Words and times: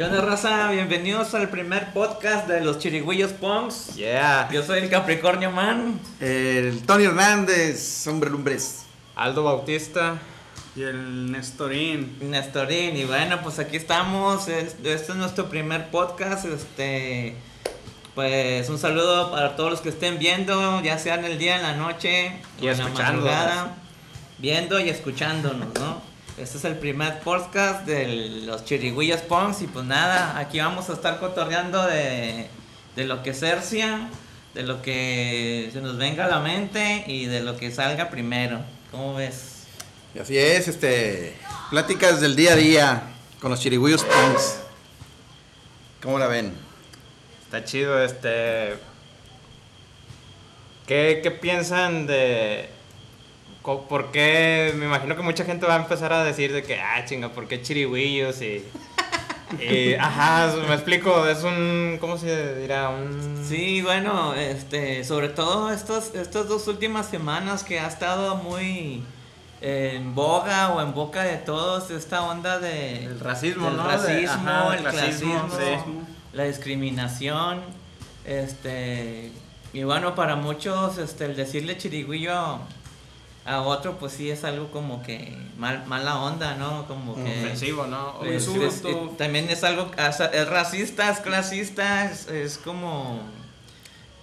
¿Qué 0.00 0.04
onda, 0.06 0.22
raza? 0.22 0.70
Bienvenidos 0.70 1.34
al 1.34 1.50
primer 1.50 1.92
podcast 1.92 2.48
de 2.48 2.62
los 2.62 2.78
Chirigüillos 2.78 3.32
Punks. 3.32 3.96
Yeah. 3.96 4.48
Yo 4.50 4.62
soy 4.62 4.78
el 4.78 4.88
Capricornio 4.88 5.50
Man. 5.50 6.00
El 6.20 6.80
Tony 6.86 7.04
Hernández, 7.04 8.06
hombre 8.06 8.30
lumbres. 8.30 8.86
Aldo 9.14 9.44
Bautista. 9.44 10.16
Y 10.74 10.84
el 10.84 11.30
Nestorín. 11.30 12.16
Nestorín. 12.22 12.96
Y 12.96 13.04
bueno, 13.04 13.42
pues 13.42 13.58
aquí 13.58 13.76
estamos. 13.76 14.48
Es- 14.48 14.76
Este 14.82 14.94
es 14.94 15.14
nuestro 15.16 15.50
primer 15.50 15.90
podcast. 15.90 16.46
Este. 16.46 17.36
Pues 18.14 18.70
un 18.70 18.78
saludo 18.78 19.30
para 19.30 19.54
todos 19.54 19.70
los 19.70 19.80
que 19.82 19.90
estén 19.90 20.18
viendo, 20.18 20.80
ya 20.82 20.98
sea 20.98 21.16
en 21.16 21.26
el 21.26 21.36
día, 21.36 21.56
en 21.56 21.62
la 21.62 21.76
noche 21.76 22.32
Y 22.58 22.68
en 22.68 22.78
la 22.78 22.88
madrugada, 22.88 23.76
viendo 24.38 24.80
y 24.80 24.88
escuchándonos, 24.88 25.68
¿no? 25.74 26.09
Este 26.40 26.56
es 26.56 26.64
el 26.64 26.78
primer 26.78 27.20
podcast 27.20 27.84
de 27.84 28.44
los 28.46 28.64
Chirigüillos 28.64 29.20
Punks 29.20 29.60
y 29.60 29.66
pues 29.66 29.84
nada, 29.84 30.38
aquí 30.38 30.58
vamos 30.58 30.88
a 30.88 30.94
estar 30.94 31.20
cotorreando 31.20 31.86
de, 31.86 32.48
de 32.96 33.04
lo 33.04 33.22
que 33.22 33.34
cercia, 33.34 34.08
de 34.54 34.62
lo 34.62 34.80
que 34.80 35.68
se 35.70 35.82
nos 35.82 35.98
venga 35.98 36.24
a 36.24 36.28
la 36.28 36.40
mente 36.40 37.04
y 37.06 37.26
de 37.26 37.40
lo 37.40 37.58
que 37.58 37.70
salga 37.70 38.08
primero. 38.08 38.58
¿Cómo 38.90 39.16
ves? 39.16 39.64
Y 40.14 40.18
así 40.18 40.38
es, 40.38 40.66
este. 40.66 41.36
Pláticas 41.68 42.22
del 42.22 42.34
día 42.34 42.54
a 42.54 42.56
día 42.56 43.02
con 43.38 43.50
los 43.50 43.60
chirigüillos 43.60 44.02
punks. 44.02 44.60
¿Cómo 46.02 46.18
la 46.18 46.26
ven? 46.26 46.54
Está 47.44 47.64
chido, 47.66 48.02
este. 48.02 48.78
¿Qué, 50.86 51.20
qué 51.22 51.30
piensan 51.30 52.06
de.? 52.06 52.79
¿Por 53.62 54.10
qué? 54.10 54.72
Me 54.76 54.86
imagino 54.86 55.16
que 55.16 55.22
mucha 55.22 55.44
gente 55.44 55.66
va 55.66 55.74
a 55.74 55.82
empezar 55.82 56.12
a 56.12 56.24
decir 56.24 56.52
de 56.52 56.62
que, 56.62 56.80
ah, 56.80 57.04
chinga, 57.04 57.28
¿por 57.30 57.46
qué 57.46 57.60
chirigüillos? 57.60 58.40
Y. 58.40 58.64
y, 59.60 59.94
ajá, 59.94 60.52
me 60.66 60.74
explico, 60.74 61.26
es 61.26 61.42
un. 61.44 61.98
¿Cómo 62.00 62.16
se 62.16 62.54
dirá? 62.60 62.88
Un. 62.88 63.44
Sí, 63.46 63.82
bueno, 63.82 64.34
este, 64.34 65.04
sobre 65.04 65.28
todo 65.28 65.70
estos, 65.72 66.14
estas 66.14 66.48
dos 66.48 66.66
últimas 66.68 67.06
semanas 67.06 67.62
que 67.62 67.80
ha 67.80 67.86
estado 67.86 68.36
muy 68.36 69.02
en 69.60 70.14
boga 70.14 70.70
o 70.70 70.80
en 70.80 70.94
boca 70.94 71.22
de 71.22 71.36
todos 71.36 71.90
esta 71.90 72.22
onda 72.22 72.58
de 72.58 73.04
El 73.04 73.20
racismo, 73.20 73.66
del 73.66 73.76
¿no? 73.76 73.82
De- 73.88 73.96
racismo, 73.96 74.50
ajá, 74.50 74.76
el 74.76 74.82
clasismo, 74.84 75.48
clasismo, 75.48 76.06
la 76.32 76.44
discriminación, 76.44 77.60
este, 78.24 79.30
y 79.74 79.82
bueno, 79.82 80.14
para 80.14 80.36
muchos, 80.36 80.96
este, 80.96 81.26
el 81.26 81.36
decirle 81.36 81.76
chirigüillo 81.76 82.58
a 83.50 83.62
otro, 83.62 83.98
pues 83.98 84.12
sí 84.12 84.30
es 84.30 84.44
algo 84.44 84.70
como 84.70 85.02
que 85.02 85.36
mal, 85.58 85.84
mala 85.86 86.18
onda, 86.20 86.54
¿no? 86.56 86.86
Como 86.86 87.14
que 87.16 87.22
Ofensivo, 87.44 87.86
¿no? 87.86 88.10
O 88.18 88.24
es- 88.24 89.16
también 89.18 89.48
es 89.50 89.64
algo, 89.64 89.90
es, 89.96 90.48
racista, 90.48 91.10
es 91.10 91.18
clasista, 91.20 92.04
es, 92.10 92.28
es 92.28 92.58
como, 92.58 93.20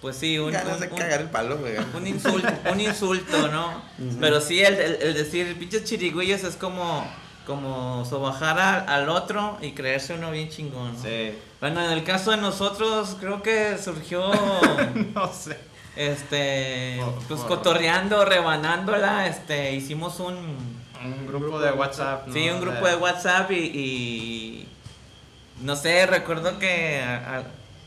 pues 0.00 0.16
sí, 0.16 0.38
un, 0.38 0.52
Ganas 0.52 0.74
un- 0.74 0.80
de 0.80 0.88
un- 0.88 0.96
cagar 0.96 1.20
el 1.20 1.28
palo, 1.30 1.58
güey. 1.58 1.74
un 1.94 2.06
insulto, 2.06 2.48
un 2.72 2.80
insulto, 2.80 3.48
¿no? 3.48 3.82
Pero 4.20 4.40
sí, 4.40 4.60
el, 4.60 4.74
el- 4.74 4.98
el 5.02 5.14
decir 5.14 5.58
pinches 5.58 5.84
chirigüillos 5.84 6.44
es 6.44 6.56
como, 6.56 7.04
como 7.46 8.04
sobajar 8.04 8.58
al, 8.58 8.88
al 8.88 9.08
otro 9.08 9.58
y 9.60 9.72
creerse 9.72 10.14
uno 10.14 10.30
bien 10.30 10.48
chingón, 10.48 10.94
¿no? 10.94 11.02
Sí. 11.02 11.32
Bueno, 11.60 11.84
en 11.84 11.90
el 11.90 12.04
caso 12.04 12.30
de 12.30 12.36
nosotros, 12.36 13.16
creo 13.20 13.42
que 13.42 13.76
surgió, 13.82 14.30
No 15.14 15.32
sé. 15.32 15.58
Este, 15.98 17.00
pues 17.26 17.40
por- 17.40 17.48
cotorreando, 17.48 18.24
rebanándola, 18.24 19.26
este, 19.26 19.72
hicimos 19.74 20.20
un, 20.20 20.36
Un 21.04 21.26
grupo 21.26 21.58
de 21.60 21.72
WhatsApp. 21.72 22.28
¿no? 22.28 22.32
Sí, 22.32 22.48
un 22.48 22.60
grupo 22.60 22.86
de 22.86 22.94
WhatsApp 22.96 23.50
y, 23.50 23.54
y 23.56 24.68
no 25.62 25.74
sé, 25.76 26.06
recuerdo 26.06 26.58
que 26.60 27.00
a- 27.02 27.38
a- 27.38 27.42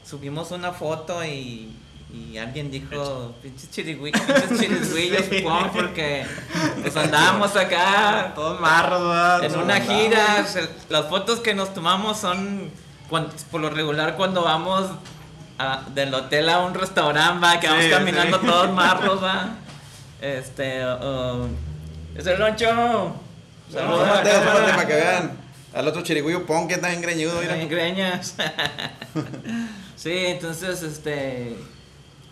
subimos 0.08 0.52
una 0.52 0.74
foto 0.74 1.24
y, 1.24 1.74
y 2.14 2.38
alguien 2.38 2.70
dijo, 2.70 3.34
pinches 3.42 3.72
chirigüillos, 3.72 4.20
pinches 4.22 4.60
chirigüillos, 4.60 5.26
Sí. 5.30 5.40
pon", 5.42 5.70
porque 5.72 6.26
pues 6.82 6.96
andábamos 6.98 7.56
acá 7.56 8.34
Todos 8.36 8.60
marros, 8.60 9.44
en 9.44 9.56
una 9.58 9.80
gira, 9.80 10.46
las 10.90 11.06
fotos 11.08 11.40
que 11.40 11.54
nos 11.54 11.74
tomamos 11.74 12.18
son 12.20 12.70
cuan- 13.10 13.30
por 13.50 13.62
lo 13.62 13.70
regular 13.70 14.18
cuando 14.18 14.44
vamos 14.44 14.90
a- 15.62 15.84
del 15.94 16.14
hotel 16.14 16.50
a 16.50 16.60
un 16.60 16.74
restaurante, 16.74 17.40
va, 17.46 17.60
que 17.60 17.68
vamos 17.68 17.84
Sí, 17.86 17.90
caminando 17.90 18.40
sí. 18.40 18.46
todos 18.46 18.72
marros, 18.72 19.24
va. 19.24 19.50
Este, 20.22 20.86
o- 20.86 21.48
es 22.16 22.26
el 22.28 22.40
loncho. 22.40 23.16
Cámara. 23.74 24.22
tómate 24.24 24.30
para 24.74 24.88
que 24.88 24.94
vean. 24.96 25.32
Al 25.74 25.88
otro 25.88 26.02
chirigüillo 26.04 26.46
punk 26.46 26.68
que 26.68 26.74
está 26.76 26.92
engreñudo, 26.92 27.40
mira. 27.42 27.56
En 27.58 27.70
greñas. 27.70 28.36
sí, 29.96 30.12
entonces, 30.14 30.84
este. 30.84 31.56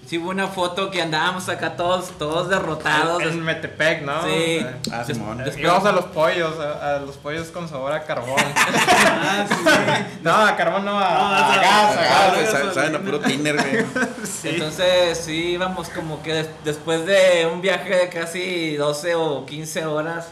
Sí, 0.09 0.17
hubo 0.17 0.31
una 0.31 0.47
foto 0.47 0.89
que 0.89 1.03
andábamos 1.03 1.47
acá 1.49 1.75
todos, 1.75 2.09
todos 2.17 2.49
derrotados. 2.49 3.21
En 3.21 3.43
Metepec, 3.43 4.01
¿no? 4.01 4.23
Sí. 4.25 4.65
Ah, 4.91 5.03
Simón. 5.05 5.43
Íbamos 5.55 5.85
a 5.85 5.91
los 5.91 6.05
pollos, 6.05 6.59
a, 6.59 6.95
a 6.95 6.99
los 7.01 7.15
pollos 7.17 7.49
con 7.49 7.69
sabor 7.69 7.91
a 7.93 8.03
carbón. 8.03 8.35
Ah, 9.21 9.45
sí, 9.47 9.53
sí. 9.55 10.19
no, 10.23 10.31
a 10.33 10.55
carbón 10.55 10.83
no, 10.85 10.97
a, 10.97 11.03
No, 11.13 11.35
a 11.35 11.55
gas, 11.57 11.97
a 11.97 12.59
gas. 12.63 12.73
saben, 12.73 12.95
a 12.95 12.99
puro 12.99 13.19
tiner, 13.19 13.55
güey. 13.55 13.85
Sí. 14.25 14.49
Entonces, 14.49 15.17
sí, 15.19 15.49
íbamos 15.51 15.89
como 15.89 16.23
que 16.23 16.33
des- 16.33 16.49
después 16.65 17.05
de 17.05 17.47
un 17.53 17.61
viaje 17.61 17.89
de 17.95 18.09
casi 18.09 18.75
12 18.77 19.13
o 19.15 19.45
15 19.45 19.85
horas, 19.85 20.29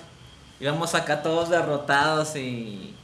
íbamos 0.60 0.96
acá 0.96 1.22
todos 1.22 1.50
derrotados 1.50 2.36
y. 2.36 2.96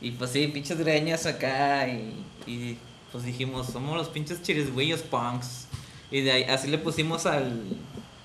Y 0.00 0.12
pues 0.12 0.30
sí, 0.30 0.46
pinches 0.48 0.78
greñas 0.78 1.26
acá 1.26 1.86
y. 1.88 2.24
y 2.46 2.78
pues 3.12 3.24
dijimos, 3.24 3.66
somos 3.66 3.94
los 3.96 4.08
pinches 4.08 4.40
chirisguillos 4.42 5.02
punks. 5.02 5.63
Y 6.10 6.20
de 6.22 6.32
ahí, 6.32 6.42
así 6.44 6.68
le 6.68 6.78
pusimos 6.78 7.26
al, 7.26 7.62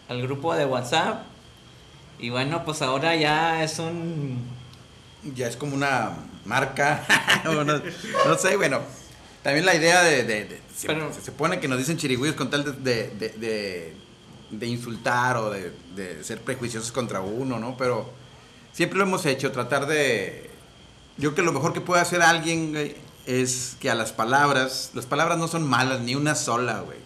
al 0.08 0.22
grupo 0.22 0.54
de 0.56 0.66
WhatsApp. 0.66 1.24
Y 2.20 2.30
bueno, 2.30 2.64
pues 2.66 2.82
ahora 2.82 3.16
ya 3.16 3.64
es 3.64 3.80
un. 3.80 4.40
Ya 5.36 5.48
es 5.48 5.56
como 5.56 5.76
una 5.76 6.12
marca. 6.46 7.06
no, 8.26 8.38
sé, 8.38 8.56
bueno. 8.58 8.82
También 9.44 9.66
la 9.66 9.76
idea 9.76 10.04
de. 10.04 10.24
de- 10.24 10.46
de- 10.46 10.62
se, 10.76 10.88
Pero- 10.88 11.12
se 11.14 11.22
supone 11.22 11.60
que 11.60 11.68
nos 11.68 11.78
dicen 11.78 11.98
chirigüillos 11.98 12.36
con 12.36 12.50
tal 12.50 12.84
de, 12.84 13.10
de, 13.10 13.94
de, 14.50 14.68
insultar 14.68 15.36
o 15.38 15.50
de, 15.50 15.74
de 15.96 16.24
ser 16.24 16.40
prejuiciosos 16.42 16.92
contra 16.92 17.20
uno, 17.22 17.60
¿no? 17.60 17.76
Pero 17.78 18.10
siempre 18.72 18.98
lo 18.98 19.06
hemos 19.06 19.26
hecho, 19.26 19.52
tratar 19.52 19.88
de. 19.88 20.50
Yo 21.18 21.34
creo 21.34 21.36
que 21.36 21.42
lo 21.44 21.52
mejor 21.54 21.74
que 21.74 21.82
puede 21.82 22.02
hacer 22.02 22.22
alguien 22.22 22.72
güey, 22.72 22.96
es 23.26 23.76
que 23.80 23.90
a 23.90 23.96
las 23.96 24.12
palabras. 24.14 24.92
Las 24.94 25.06
palabras 25.06 25.38
no 25.38 25.48
son 25.48 25.68
malas, 25.68 26.02
ni 26.02 26.16
una 26.16 26.36
sola, 26.36 26.80
güey. 26.82 26.98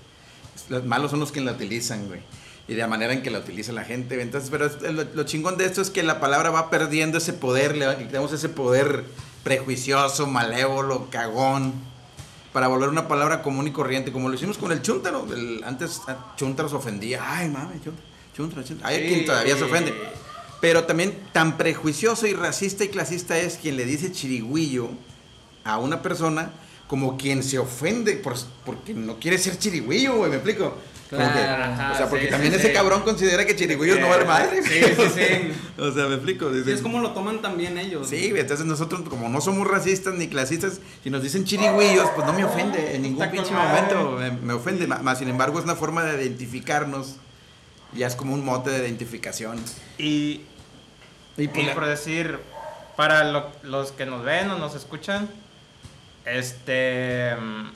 Los 0.70 0.86
malos 0.86 1.12
son 1.12 1.20
los 1.20 1.32
que 1.32 1.42
la 1.42 1.52
utilizan, 1.52 2.08
güey. 2.08 2.22
Y 2.68 2.74
de 2.74 2.80
la 2.80 2.88
manera 2.88 3.12
en 3.14 3.22
que 3.22 3.30
la 3.30 3.40
utiliza 3.40 3.72
la 3.74 3.84
gente. 3.84 4.16
güey. 4.16 4.26
Entonces, 4.26 4.50
pero 4.50 4.70
lo, 4.94 5.04
lo 5.14 5.24
chingón 5.24 5.58
de 5.58 5.66
esto 5.66 5.82
es 5.82 5.90
que 5.90 6.02
la 6.04 6.20
palabra 6.20 6.50
va 6.50 6.70
perdiendo 6.70 7.18
ese 7.18 7.34
poder, 7.34 7.76
le, 7.76 7.86
damos 8.08 8.32
ese 8.32 8.48
poder 8.50 9.04
prejuicioso, 9.44 10.28
malévolo, 10.28 11.10
cagón, 11.10 11.74
para 12.54 12.68
volver 12.68 12.88
una 12.90 13.08
palabra 13.08 13.42
común 13.42 13.68
y 13.68 13.72
corriente, 13.72 14.12
como 14.12 14.30
lo 14.30 14.36
hicimos 14.36 14.58
con 14.58 14.72
el 14.72 14.82
chúntaro. 14.82 15.28
El- 15.34 15.64
antes 15.66 16.02
ah, 16.08 16.34
chúntaro 16.38 16.70
se 16.70 16.76
ofendía. 16.76 17.20
Ay, 17.22 17.50
mames, 17.50 17.82
chúntaro, 18.36 18.64
chúntaro. 18.64 18.88
Hay 18.90 19.02
Sí. 19.02 19.08
quien 19.14 19.26
todavía 19.26 19.58
se 19.58 19.64
ofende. 19.64 19.94
Pero 20.62 20.86
también 20.86 21.14
tan 21.34 21.58
prejuicioso 21.58 22.26
y 22.26 22.34
racista 22.34 22.86
y 22.86 22.88
clasista 22.88 23.38
es 23.38 23.56
quien 23.58 23.76
le 23.76 23.84
dice 23.86 24.14
chirigüillo 24.14 24.88
a 25.66 25.78
una 25.78 26.02
persona 26.02 26.52
como 26.88 27.18
quien 27.18 27.44
se 27.44 27.58
ofende 27.60 28.14
por, 28.18 28.36
porque 28.66 28.94
no 28.94 29.18
quiere 29.20 29.38
ser 29.38 29.58
chirigüillo, 29.58 30.16
güey, 30.18 30.30
¿me 30.30 30.36
explico? 30.38 30.76
Claro, 31.10 31.64
ajá, 31.64 31.92
o 31.92 31.96
sea, 31.98 32.10
porque 32.10 32.26
sí, 32.26 32.32
también 32.32 32.54
sí, 32.54 32.60
ese 32.60 32.68
sí. 32.70 32.74
cabrón 32.74 33.04
considera 33.04 33.46
que 33.46 33.56
chirigüillos 33.56 34.00
no 34.00 34.10
vale 34.10 34.26
madre. 34.26 34.64
Sí, 34.64 34.82
sí, 34.84 35.04
sí. 35.14 35.52
o 35.82 35.92
sea, 35.92 36.08
¿me 36.08 36.16
explico? 36.16 36.50
Sí, 36.50 36.58
Dice- 36.58 36.74
es 36.74 36.82
como 36.82 37.00
lo 37.02 37.12
toman 37.12 37.40
también 37.42 37.78
ellos. 37.78 38.10
Sí, 38.10 38.30
güey, 38.32 38.42
entonces 38.42 38.66
nosotros 38.66 39.02
como 39.08 39.30
no 39.30 39.40
somos 39.40 39.68
racistas 39.68 40.16
ni 40.16 40.28
clasistas, 40.28 40.80
si 41.04 41.12
nos 41.12 41.22
dicen 41.22 41.46
chirigüillos, 41.46 42.10
pues 42.16 42.26
no 42.26 42.34
me 42.34 42.44
ofende 42.44 42.96
en 42.96 43.04
ningún 43.04 43.30
pinche 43.30 43.54
momento, 43.54 44.12
me, 44.20 44.32
me 44.32 44.54
ofende, 44.54 44.88
más 44.88 45.20
sin 45.20 45.28
embargo 45.30 45.60
es 45.60 45.66
una 45.66 45.76
forma 45.76 46.04
de 46.04 46.24
identificarnos, 46.24 47.18
ya 47.94 48.08
es 48.08 48.16
como 48.16 48.34
un 48.34 48.44
mote 48.44 48.72
de 48.72 48.80
identificación. 48.80 49.60
Y, 50.00 50.42
Y 51.38 51.44
y 51.44 51.48
pues, 51.48 51.68
la- 51.68 51.74
por 51.76 51.86
decir, 51.86 52.40
para 52.98 53.24
lo- 53.32 53.52
los 53.62 53.92
que 53.92 54.08
nos 54.08 54.24
ven 54.24 54.50
o 54.50 54.58
nos 54.58 54.74
escuchan, 54.74 55.30
este. 56.26 57.36
mm, 57.36 57.72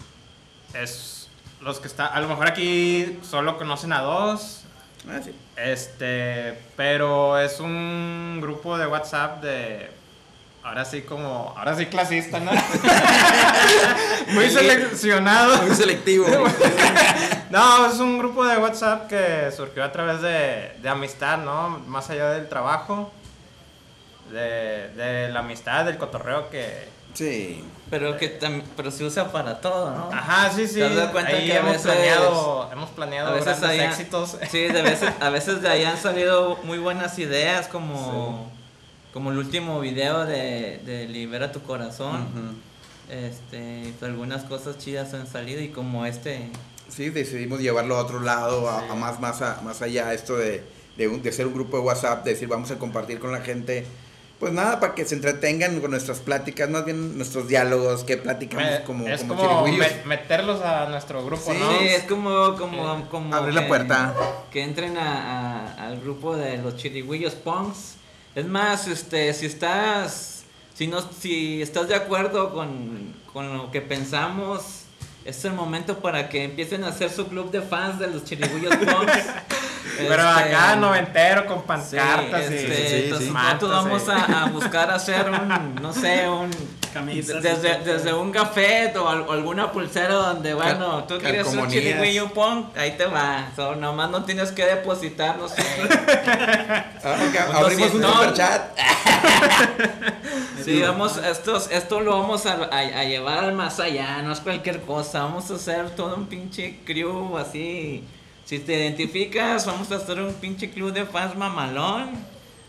Es. 0.74 1.30
Los 1.62 1.80
que 1.80 1.88
están. 1.88 2.10
A 2.14 2.20
lo 2.22 2.28
mejor 2.28 2.48
aquí 2.48 3.20
solo 3.24 3.58
conocen 3.58 3.94
a 3.94 4.02
dos. 4.02 4.64
ah, 5.10 5.20
sí. 5.24 5.34
Este, 5.56 6.58
pero 6.76 7.40
es 7.40 7.60
un 7.60 8.38
grupo 8.42 8.78
de 8.78 8.86
WhatsApp 8.86 9.42
de 9.42 9.90
ahora 10.64 10.86
sí 10.86 11.02
como, 11.02 11.54
ahora 11.58 11.76
sí 11.76 11.86
clasista, 11.88 12.40
¿no? 12.40 12.52
Muy 14.34 14.50
seleccionado. 14.50 15.64
Muy 15.64 15.76
selectivo. 15.76 16.26
No, 17.50 17.86
es 17.90 17.98
un 18.00 18.18
grupo 18.18 18.46
de 18.46 18.58
WhatsApp 18.58 19.08
que 19.08 19.50
surgió 19.56 19.82
a 19.82 19.92
través 19.94 20.22
de, 20.22 20.74
de 20.82 20.90
amistad, 20.90 21.38
¿no? 21.38 21.80
Más 21.88 22.10
allá 22.10 22.32
del 22.32 22.50
trabajo, 22.50 23.10
de, 24.30 24.90
de 24.90 25.30
la 25.30 25.40
amistad, 25.40 25.86
del 25.86 25.98
cotorreo 25.98 26.50
que, 26.50 26.90
Sí. 27.14 27.64
Pero 27.90 28.18
que 28.18 28.38
pero 28.76 28.92
se 28.92 29.04
usa 29.06 29.32
para 29.32 29.62
todo, 29.62 29.92
¿no? 29.92 30.10
Ajá, 30.12 30.52
sí, 30.52 30.68
sí. 30.68 30.76
¿Te 30.76 30.94
dado 30.96 31.12
cuenta 31.12 31.32
Ahí 31.32 31.48
que 31.48 31.54
a 31.54 31.60
hemos 31.60 31.72
veces- 31.74 31.86
planeado, 31.92 32.70
hemos 32.72 32.90
planeado 32.92 33.28
a 33.30 33.32
veces 33.34 33.60
grandes 33.62 33.82
éxitos. 33.92 34.38
Sí, 34.52 34.60
de 34.68 34.82
veces, 34.82 35.10
a 35.20 35.30
veces 35.30 35.62
de 35.62 35.70
ahí 35.70 35.84
han 35.86 35.98
salido 36.02 36.58
muy 36.64 36.78
buenas 36.78 37.18
ideas 37.20 37.68
como, 37.68 38.52
como 39.14 39.32
el 39.32 39.38
último 39.38 39.80
video 39.80 40.26
de, 40.26 40.82
de 40.86 41.08
Libera 41.08 41.52
tu 41.52 41.62
corazón. 41.64 42.28
Este, 43.10 43.94
pues, 44.00 44.12
algunas 44.12 44.44
cosas 44.44 44.78
chidas 44.78 45.14
han 45.14 45.28
salido 45.28 45.62
y 45.62 45.70
como 45.70 46.06
este 46.06 46.50
Sí, 46.90 47.10
decidimos 47.10 47.60
llevarlo 47.62 47.96
a 47.98 48.02
otro 48.02 48.20
lado, 48.22 48.70
a 48.70 48.94
más, 48.96 49.20
más, 49.20 49.42
a- 49.42 49.62
más 49.62 49.82
allá, 49.82 50.14
esto 50.14 50.36
de, 50.38 50.64
de, 50.98 51.08
un- 51.08 51.22
de 51.22 51.32
ser 51.32 51.48
un 51.48 51.54
grupo 51.54 51.78
de 51.78 51.84
WhatsApp, 51.84 52.24
de 52.26 52.32
decir 52.32 52.48
vamos 52.48 52.72
a 52.72 52.78
compartir 52.80 53.20
con 53.20 53.32
la 53.32 53.42
gente, 53.42 53.86
pues 54.40 54.54
nada, 54.54 54.80
para 54.80 54.94
que 54.94 55.04
se 55.06 55.16
entretengan 55.16 55.80
con 55.82 55.92
nuestras 55.92 56.20
pláticas, 56.20 56.70
más 56.70 56.86
bien 56.86 57.18
nuestros 57.18 57.48
diálogos, 57.48 58.04
que 58.04 58.18
platicamos 58.18 58.70
Me- 58.70 58.84
como, 58.84 59.08
es 59.08 59.22
como, 59.22 59.36
como, 59.36 59.64
chirigüillos. 59.66 59.92
me- 60.04 60.06
meterlos 60.16 60.62
a 60.62 60.88
nuestro 60.90 61.26
grupo, 61.26 61.52
Sí, 61.52 61.58
¿no? 61.60 61.80
Sí, 61.80 61.88
es 61.88 62.04
como, 62.04 62.56
como, 62.56 63.08
como 63.10 63.36
Abrir 63.36 63.56
la 63.56 63.62
que- 63.62 63.68
puerta. 63.68 64.16
Que 64.52 64.62
entren 64.64 64.98
a, 64.98 65.66
a- 65.74 65.88
al 65.88 66.00
grupo 66.02 66.36
de 66.36 66.58
los 66.58 66.76
chirigüillos 66.78 67.34
punks. 67.34 67.96
Es 68.36 68.46
más, 68.46 68.88
este, 68.88 69.34
si 69.34 69.48
estás, 69.48 70.44
si 70.76 70.86
no, 70.88 71.02
si 71.02 71.62
estás 71.62 71.88
de 71.88 71.96
acuerdo 71.96 72.54
con, 72.54 73.16
con 73.34 73.58
lo 73.58 73.72
que 73.72 73.82
pensamos, 73.82 74.84
es 75.28 75.44
el 75.46 75.54
momento 75.54 76.00
para 76.00 76.30
que 76.30 76.46
empiecen 76.46 76.84
a 76.84 76.88
hacer 76.88 77.10
su 77.12 77.28
club 77.28 77.52
de 77.52 77.62
fans 77.62 78.00
de 78.00 78.08
los 78.08 78.24
chirigüillos 78.24 78.76
punks. 78.78 79.26
Pero 79.98 80.14
Este, 80.14 80.56
acá 80.56 80.76
noventero 80.76 81.46
con 81.46 81.64
pancartas 81.64 82.52
y 82.52 82.54
este, 82.54 82.60
sí, 82.60 82.88
sí, 82.88 82.96
entonces 83.06 83.28
sí. 83.28 83.34
nosotros 83.34 83.72
vamos 83.72 84.10
a, 84.10 84.44
a 84.44 84.46
buscar 84.48 84.92
hacer 84.92 85.30
un, 85.30 85.76
no 85.82 85.94
sé, 85.94 86.28
un 86.30 86.52
Camisas. 87.00 87.42
desde, 87.44 87.78
desde 87.80 88.14
un 88.14 88.32
gafet 88.32 88.96
o, 88.98 89.08
al- 89.10 89.22
o 89.22 89.32
alguna 89.32 89.72
pulsera 89.72 90.14
donde, 90.14 90.54
bueno, 90.54 91.04
tú 91.06 91.18
quieres 91.20 91.48
un 91.48 91.68
chirigüillo 91.70 92.30
punk, 92.34 92.76
ahí 92.78 92.92
te 92.98 93.06
va. 93.06 93.50
So, 93.56 93.76
nomás 93.76 94.10
no 94.10 94.24
tienes 94.24 94.52
que 94.52 94.66
depositar, 94.66 95.38
no 95.38 95.48
sé. 95.48 95.62
Ah, 97.04 97.16
ok, 97.30 97.50
Un 97.50 97.56
abrimos 97.56 97.94
un 97.94 98.02
200. 98.02 98.12
superchat. 98.16 98.78
Sí, 100.64 100.82
vamos, 100.82 101.18
estos, 101.18 101.70
esto 101.72 102.02
lo 102.02 102.20
vamos 102.20 102.46
a, 102.46 102.54
a- 102.54 102.80
a 102.80 103.04
llevar 103.06 103.44
al 103.46 103.54
más 103.54 103.80
allá, 103.80 104.22
no 104.22 104.34
es 104.34 104.40
cualquier 104.40 104.82
cosa. 104.82 105.24
Vamos 105.24 105.50
a 105.52 105.56
hacer 105.56 105.92
todo 105.92 106.16
un 106.16 106.26
pinche 106.28 106.80
crew 106.86 107.38
así. 107.38 108.04
Si 108.44 108.60
te 108.60 108.74
identificas, 108.74 109.66
vamos 109.66 109.92
a 109.92 109.96
hacer 109.96 110.20
un 110.20 110.34
pinche 110.34 110.70
club 110.70 110.92
de 110.94 111.06
fans 111.06 111.36
mamalón 111.38 112.12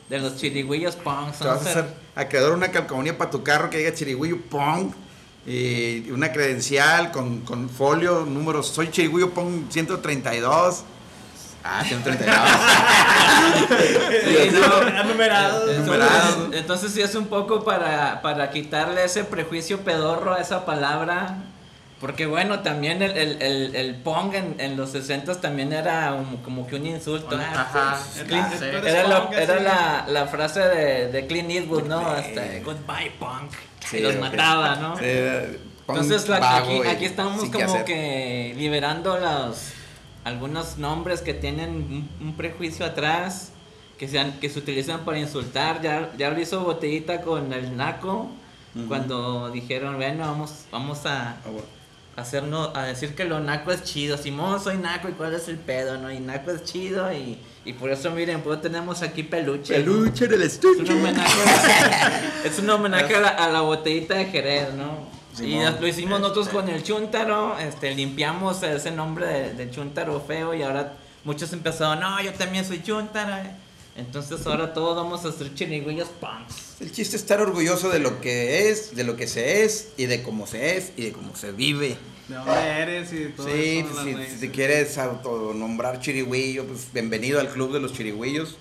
de 0.08 0.18
los 0.18 0.36
chirigüillos 0.36 0.96
punks. 0.96 1.38
Te 1.38 1.46
vas 1.46 1.66
a 1.66 1.68
a 1.68 1.70
hacer 1.70 1.94
acreedor 2.14 2.52
una 2.52 2.68
calcomanía 2.68 3.16
para 3.16 3.30
tu 3.30 3.42
carro 3.42 3.70
que 3.70 3.78
diga 3.78 3.94
Chirigüillo 3.94 4.40
Pong 4.42 4.92
y 5.46 6.10
una 6.10 6.32
credencial 6.32 7.10
con, 7.10 7.40
con 7.40 7.68
folio, 7.68 8.24
números. 8.24 8.68
Soy 8.68 8.90
Chirigüillo 8.90 9.30
Pong 9.30 9.70
132. 9.70 10.84
Ah, 11.64 11.84
132. 11.84 12.36
Sí, 13.68 14.50
no. 14.52 14.88
Entonces, 15.70 16.58
entonces 16.58 16.92
sí 16.92 17.00
es 17.00 17.14
un 17.14 17.26
poco 17.26 17.64
para, 17.64 18.22
para 18.22 18.50
quitarle 18.50 19.04
ese 19.04 19.24
prejuicio 19.24 19.80
pedorro 19.80 20.34
a 20.34 20.40
esa 20.40 20.64
palabra. 20.64 21.38
Porque 22.00 22.26
bueno, 22.26 22.60
también 22.60 23.02
el, 23.02 23.10
el, 23.16 23.42
el, 23.42 23.74
el 23.74 23.94
pong 23.96 24.32
en, 24.34 24.54
en 24.60 24.76
los 24.76 24.90
60 24.90 25.40
también 25.40 25.72
era 25.72 26.14
un- 26.14 26.36
como 26.38 26.64
que 26.66 26.76
un 26.76 26.86
insulto. 26.86 27.36
ah, 27.36 27.60
Ajá. 27.62 27.98
Es 28.16 28.24
Clint- 28.26 28.50
que- 28.50 28.58
Sí. 28.58 28.64
Era, 28.88 29.08
la, 29.08 29.22
punk, 29.24 29.32
era 29.36 29.54
así. 29.54 29.64
la, 29.64 30.04
la 30.08 30.26
frase 30.28 30.60
de, 30.60 31.08
de 31.10 31.26
Clint 31.26 31.50
Eastwood, 31.50 31.84
¿no? 31.88 31.98
Hasta 32.06 32.42
goodbye 32.64 33.10
punk. 33.18 33.50
Sí, 33.84 33.96
y 33.96 34.00
los 34.00 34.16
mataba, 34.16 34.76
¿no? 34.76 34.94
Entonces 35.88 36.28
la- 36.28 36.58
aquí, 36.58 36.80
aquí 36.86 37.04
estamos 37.06 37.40
como 37.50 37.84
que 37.84 38.54
liberando 38.56 39.18
los 39.18 39.70
algunos 40.24 40.76
nombres 40.78 41.22
que 41.22 41.32
tienen 41.34 41.70
un, 41.70 42.08
un 42.20 42.36
prejuicio 42.36 42.84
atrás, 42.84 43.50
que 43.98 44.06
se, 44.06 44.18
han- 44.20 44.38
que 44.38 44.50
se 44.50 44.58
utilizan 44.60 45.00
para 45.04 45.18
insultar. 45.18 45.80
Ya, 45.82 46.10
ya 46.18 46.30
lo 46.30 46.38
hizo 46.40 46.60
Botellita 46.62 47.22
con 47.22 47.52
el 47.52 47.76
Naco, 47.76 48.30
cuando 48.86 49.50
dijeron, 49.50 49.96
bueno, 49.96 50.24
vamos, 50.26 50.66
vamos 50.70 51.04
a. 51.06 51.36
hacernos, 52.18 52.70
a 52.74 52.84
decir 52.84 53.14
que 53.14 53.24
lo 53.24 53.40
Naco 53.40 53.72
es 53.72 53.84
chido. 53.84 54.18
Simón, 54.18 54.60
soy 54.60 54.76
Naco 54.76 55.08
y 55.08 55.12
cuál 55.12 55.34
es 55.34 55.48
el 55.48 55.56
pedo, 55.56 55.98
¿no? 55.98 56.10
Y 56.12 56.20
Naco 56.20 56.50
es 56.50 56.64
chido 56.64 57.12
y, 57.12 57.38
y 57.64 57.72
por 57.72 57.90
eso 57.90 58.10
miren, 58.10 58.42
pues 58.42 58.60
tenemos 58.60 59.02
aquí 59.02 59.22
peluche. 59.22 59.74
Peluche 59.74 60.26
del 60.26 60.42
Es 60.42 60.60
un 60.62 60.90
homenaje, 60.90 61.40
es 62.44 62.58
un 62.58 62.70
homenaje 62.70 63.14
a, 63.14 63.20
la, 63.20 63.28
a 63.28 63.48
la 63.48 63.60
botellita 63.60 64.14
de 64.14 64.26
Jerez, 64.26 64.74
¿no? 64.74 65.18
y 65.40 65.60
lo 65.60 65.86
hicimos 65.86 66.20
nosotros 66.20 66.48
con 66.48 66.68
el 66.68 66.82
Chuntaro, 66.82 67.56
este, 67.58 67.94
limpiamos 67.94 68.60
ese 68.64 68.90
nombre 68.90 69.26
de, 69.26 69.54
de 69.54 69.70
Chuntaro 69.70 70.20
feo 70.20 70.52
y 70.52 70.62
ahora 70.62 70.94
muchos 71.22 71.52
empezaron, 71.52 72.00
no, 72.00 72.20
yo 72.20 72.32
también 72.32 72.64
soy 72.64 72.82
Chuntaro. 72.82 73.36
Entonces 73.98 74.46
ahora 74.46 74.72
todos 74.72 74.94
vamos 74.94 75.24
a 75.24 75.32
ser 75.32 75.52
chirigüillos 75.54 76.08
punks. 76.20 76.80
El 76.80 76.92
chiste 76.92 77.16
es 77.16 77.22
estar 77.22 77.40
orgulloso 77.40 77.90
de 77.90 77.98
lo 77.98 78.20
que 78.20 78.70
es, 78.70 78.94
de 78.94 79.02
lo 79.02 79.16
que 79.16 79.26
se 79.26 79.64
es 79.64 79.88
y 79.96 80.06
de 80.06 80.22
cómo 80.22 80.46
se 80.46 80.76
es 80.76 80.92
y 80.96 81.06
de 81.06 81.12
cómo 81.12 81.34
se 81.34 81.50
vive. 81.50 81.96
¿De 82.28 82.36
dónde 82.36 82.52
eres? 82.52 83.12
Y 83.12 83.24
todo 83.30 83.48
Sí, 83.48 83.78
eso, 83.78 83.88
pues, 83.92 84.30
si, 84.30 84.38
si 84.38 84.48
quieres 84.50 84.96
autonombrar 84.98 85.98
chirigüillo, 85.98 86.64
pues 86.64 86.86
bienvenido 86.92 87.40
al 87.40 87.48
club 87.48 87.72
de 87.72 87.80
los 87.80 87.92
chirigüillos. 87.92 88.56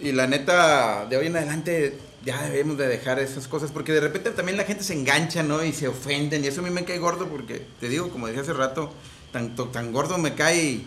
Y 0.00 0.10
la 0.10 0.26
neta, 0.26 1.06
de 1.08 1.16
hoy 1.16 1.28
en 1.28 1.36
adelante 1.36 1.96
ya 2.24 2.42
debemos 2.42 2.76
de 2.76 2.88
dejar 2.88 3.20
esas 3.20 3.46
cosas 3.46 3.70
porque 3.70 3.92
de 3.92 4.00
repente 4.00 4.30
también 4.32 4.58
la 4.58 4.64
gente 4.64 4.82
se 4.82 4.94
engancha, 4.94 5.44
¿no? 5.44 5.62
Y 5.62 5.72
se 5.72 5.86
ofenden 5.86 6.42
y 6.44 6.48
eso 6.48 6.60
a 6.60 6.64
mí 6.64 6.70
me 6.70 6.84
cae 6.84 6.98
gordo 6.98 7.28
porque, 7.28 7.64
te 7.78 7.88
digo, 7.88 8.10
como 8.10 8.26
dije 8.26 8.40
hace 8.40 8.52
rato, 8.52 8.92
tanto, 9.30 9.68
tan 9.68 9.92
gordo 9.92 10.18
me 10.18 10.34
cae 10.34 10.80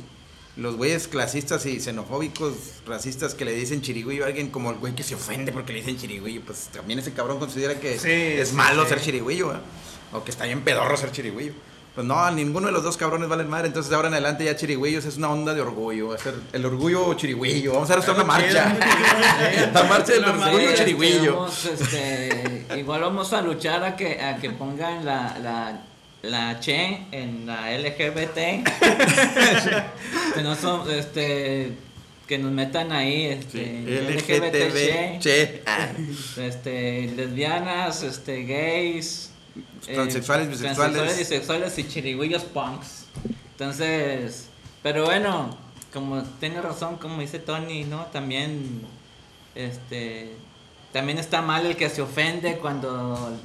los 0.59 0.75
güeyes 0.75 1.07
clasistas 1.07 1.65
y 1.65 1.79
xenofóbicos, 1.79 2.53
racistas 2.85 3.33
que 3.33 3.45
le 3.45 3.53
dicen 3.53 3.81
chirigüillo 3.81 4.25
a 4.25 4.27
alguien 4.27 4.49
como 4.49 4.71
el 4.71 4.77
güey 4.77 4.93
que 4.93 5.03
se 5.03 5.15
ofende 5.15 5.51
porque 5.51 5.73
le 5.73 5.79
dicen 5.79 5.97
chirigüillo, 5.97 6.41
pues 6.45 6.69
también 6.73 6.99
ese 6.99 7.13
cabrón 7.13 7.39
considera 7.39 7.79
que 7.79 7.97
Sí, 7.97 8.11
es 8.11 8.49
sí, 8.49 8.55
malo 8.55 8.83
sí. 8.83 8.89
ser 8.89 9.01
chirigüillo, 9.01 9.53
¿eh? 9.53 9.59
O 10.13 10.23
que 10.23 10.31
está 10.31 10.45
bien 10.45 10.61
pedorro 10.61 10.97
ser 10.97 11.11
chirigüillo. 11.11 11.53
Pues 11.95 12.05
no, 12.05 12.29
ninguno 12.31 12.67
de 12.67 12.71
los 12.71 12.83
dos 12.83 12.97
cabrones 12.97 13.27
valen 13.27 13.49
madre. 13.49 13.67
Entonces, 13.67 13.89
de 13.89 13.95
ahora 13.95 14.07
en 14.07 14.13
adelante, 14.13 14.45
ya 14.45 14.55
chirigüillos 14.55 15.05
es 15.05 15.17
una 15.17 15.29
onda 15.31 15.53
de 15.53 15.61
orgullo. 15.61 16.09
Va 16.09 16.15
a 16.15 16.17
ser 16.17 16.35
el 16.53 16.65
orgullo 16.65 17.13
chirigüillo. 17.15 17.73
Vamos 17.73 17.89
a 17.89 17.93
hacer 17.93 17.99
hasta 18.09 18.11
una 18.13 18.23
marcha. 18.23 18.77
La 19.73 19.83
marcha 19.83 20.13
del 20.13 20.23
orgullo. 20.25 20.59
Este, 20.59 20.75
chirigüillo. 20.85 21.47
este, 21.47 22.65
igual 22.77 23.01
vamos 23.01 23.33
a 23.33 23.41
luchar 23.41 23.83
a 23.83 23.95
que, 23.95 24.21
a 24.21 24.37
que 24.37 24.49
pongan 24.51 25.03
la, 25.03 25.37
la, 25.41 25.81
la 26.21 26.59
Che 26.59 27.05
en 27.11 27.45
la 27.45 27.71
LGBT. 27.77 28.35
que 30.35 30.41
no 30.41 30.55
son, 30.55 30.89
este, 30.91 31.73
que 32.27 32.37
nos 32.37 32.51
metan 32.51 32.91
ahí, 32.91 33.25
este, 33.25 33.83
LGTB. 33.83 35.19
Che. 35.19 35.63
Ah. 35.65 35.89
este, 36.37 37.11
lesbianas, 37.15 38.03
este, 38.03 38.43
gays, 38.43 39.31
eh, 39.87 39.93
Transexuales, 39.93 40.49
bisexuales. 40.49 40.75
transexuales, 40.93 41.17
bisexuales 41.17 41.79
y 41.79 41.87
chirigüillos 41.87 42.43
punks. 42.43 43.05
Entonces, 43.51 44.47
pero 44.83 45.05
bueno, 45.05 45.57
como 45.93 46.21
tiene 46.39 46.61
razón, 46.61 46.97
como 46.97 47.21
dice 47.21 47.39
Tony, 47.39 47.83
¿no? 47.83 48.05
También, 48.07 48.81
este, 49.55 50.31
también 50.93 51.17
está 51.17 51.41
mal 51.41 51.65
el 51.65 51.75
que 51.75 51.89
se 51.89 52.01
ofende 52.01 52.57
cuando, 52.57 53.37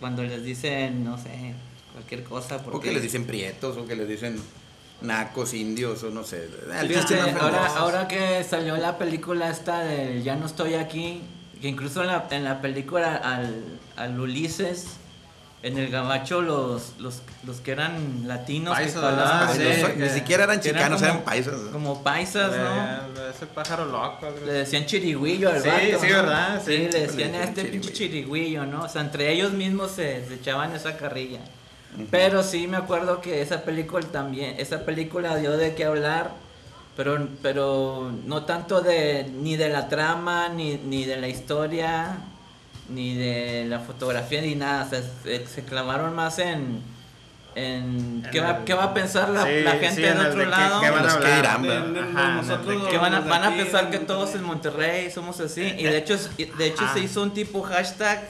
cuando 0.00 0.22
les 0.22 0.44
dicen, 0.44 1.04
no 1.04 1.18
sé, 1.18 1.54
cualquier 1.96 2.22
cosa. 2.24 2.56
O 2.56 2.62
Porque 2.62 2.88
que 2.88 2.94
les 2.94 3.02
dicen 3.02 3.24
prietos, 3.24 3.76
o 3.78 3.86
que 3.86 3.96
les 3.96 4.06
dicen 4.06 4.38
nacos, 5.00 5.54
indios, 5.54 6.02
o 6.02 6.10
no 6.10 6.24
sé. 6.24 6.46
Fíjate, 6.86 7.32
no 7.32 7.40
ahora, 7.40 7.66
ahora 7.76 8.08
que 8.08 8.44
salió 8.44 8.76
la 8.76 8.98
película 8.98 9.50
esta 9.50 9.80
de 9.80 10.22
Ya 10.22 10.36
no 10.36 10.44
estoy 10.46 10.74
aquí, 10.74 11.22
que 11.60 11.68
incluso 11.68 12.02
en 12.02 12.08
la, 12.08 12.26
en 12.30 12.44
la 12.44 12.60
película 12.60 13.16
al, 13.16 13.78
al 13.96 14.20
Ulises, 14.20 14.86
en 15.62 15.78
el 15.78 15.88
gabacho 15.90 16.42
los, 16.42 16.92
los, 16.98 17.22
los 17.44 17.56
que 17.60 17.72
eran 17.72 18.28
latinos 18.28 18.76
que 18.76 18.84
Paisas, 18.84 19.02
ah, 19.02 19.46
Los- 19.48 19.56
que- 19.58 19.96
Ni 19.96 20.08
siquiera 20.10 20.44
eran 20.44 20.60
chicanos, 20.60 21.00
como- 21.00 21.10
eran 21.12 21.24
paisas. 21.24 21.54
Como 21.72 22.02
paisas, 22.04 22.52
¿no? 22.56 23.22
Ese 23.30 23.46
pájaro 23.46 23.86
loco. 23.86 24.28
Le 24.44 24.52
decían 24.52 24.84
chirigüillo 24.86 25.50
al 25.50 25.62
Sí, 25.62 25.68
vato, 25.68 25.80
sí, 26.00 26.06
¿no? 26.10 26.16
¿verdad? 26.16 26.62
Sí, 26.64 26.72
Sí, 26.76 26.88
le 26.92 27.00
decían 27.06 27.34
a 27.34 27.44
este 27.44 27.64
pinche 27.64 27.92
chirigüillo. 27.92 27.94
chirigüillo, 28.62 28.66
¿no? 28.66 28.82
O 28.84 28.88
sea, 28.88 29.00
entre 29.02 29.32
ellos 29.32 29.52
mismos 29.52 29.90
se, 29.92 30.24
se 30.28 30.34
echaban 30.34 30.72
esa 30.74 30.96
carrilla. 30.96 31.40
Pero 32.10 32.42
sí 32.42 32.66
me 32.66 32.76
acuerdo 32.76 33.20
que 33.20 33.40
esa 33.42 33.62
película 33.62 34.04
también, 34.06 34.56
esa 34.58 34.84
película 34.84 35.36
dio 35.36 35.56
de 35.56 35.74
qué 35.74 35.84
hablar, 35.84 36.30
pero, 36.96 37.28
pero 37.42 38.12
no 38.26 38.44
tanto 38.44 38.80
de 38.82 39.30
ni 39.42 39.56
de 39.56 39.68
la 39.68 39.88
trama, 39.88 40.48
ni, 40.48 40.74
ni 40.76 41.04
de 41.04 41.16
la 41.16 41.28
historia, 41.28 42.18
ni 42.88 43.14
de 43.14 43.64
la 43.68 43.80
fotografía, 43.80 44.40
ni 44.42 44.54
nada. 44.54 44.84
O 44.84 44.88
sea, 44.90 45.00
se, 45.22 45.46
se 45.46 45.64
clavaron 45.64 46.14
más 46.14 46.38
en, 46.38 46.82
en 47.54 48.22
En 48.24 48.28
qué, 48.30 48.40
va, 48.40 48.58
el- 48.58 48.64
qué 48.64 48.74
va 48.74 48.84
a 48.84 48.94
pensar 48.94 49.30
la, 49.30 49.44
Sí, 49.44 49.62
la 49.62 49.72
sí, 49.72 49.78
gente 49.78 50.08
en 50.08 50.14
de 50.18 50.20
el 50.20 50.26
otro 50.26 50.40
de 50.40 50.46
lado. 50.46 50.80
qué 50.80 50.90
van 50.90 51.04
a 51.04 51.08
que 51.08 51.14
hablar. 51.14 51.38
irán, 51.38 51.62
De- 51.62 51.68
¿verdad? 51.68 51.86
de- 51.86 51.92
de 51.92 52.00
Ajá, 52.18 52.28
nosotros 52.34 52.82
de- 52.84 52.90
Que 52.90 52.98
van 52.98 53.14
a, 53.14 53.20
van 53.20 53.56
pensar 53.56 53.90
que 53.90 53.98
todos 54.00 54.34
en 54.34 54.42
Monterrey. 54.44 55.10
Somos 55.10 55.40
así. 55.40 55.62
Y 55.62 55.84
de 55.84 55.96
hecho, 55.98 56.18
de 56.58 56.66
hecho 56.66 56.84
Ah. 56.86 56.90
se 56.92 57.00
hizo 57.00 57.22
un 57.22 57.30
tipo 57.32 57.62
hashtag 57.62 58.22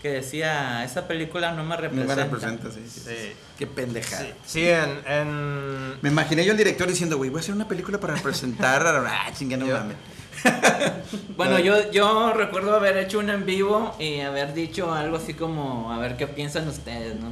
que 0.00 0.08
decía, 0.08 0.82
esa 0.84 1.06
película 1.06 1.52
no 1.52 1.62
me 1.62 1.70
No 1.70 1.76
representa. 1.76 2.16
me 2.16 2.22
representa, 2.24 2.70
sí. 2.70 2.80
sí. 2.88 3.00
Sí. 3.00 3.32
Qué 3.58 3.66
pendejada. 3.66 4.22
Sí, 4.24 4.32
sí, 4.46 4.68
en, 4.68 5.00
en- 5.06 6.00
Me 6.02 6.08
imaginé 6.08 6.44
yo 6.44 6.52
el 6.52 6.58
director 6.58 6.88
diciendo, 6.88 7.16
güey, 7.18 7.28
voy 7.30 7.38
a 7.38 7.40
hacer 7.42 7.54
una 7.54 7.68
película 7.68 7.98
para 8.00 8.14
representar 8.14 8.86
a... 8.86 9.04
Ah, 9.26 9.32
chinga, 9.36 9.56
no 9.56 9.66
mames. 9.66 9.96
Bueno, 11.36 11.58
yo, 11.58 11.90
yo 11.90 12.32
recuerdo 12.32 12.74
haber 12.74 12.96
hecho 12.96 13.18
un 13.18 13.28
en 13.30 13.44
vivo 13.44 13.94
y 13.98 14.20
haber 14.20 14.54
dicho 14.54 14.92
algo 14.92 15.16
así 15.16 15.34
como, 15.34 15.92
a 15.92 15.98
ver 15.98 16.16
qué 16.16 16.26
piensan 16.26 16.66
ustedes, 16.68 17.16
¿no? 17.20 17.30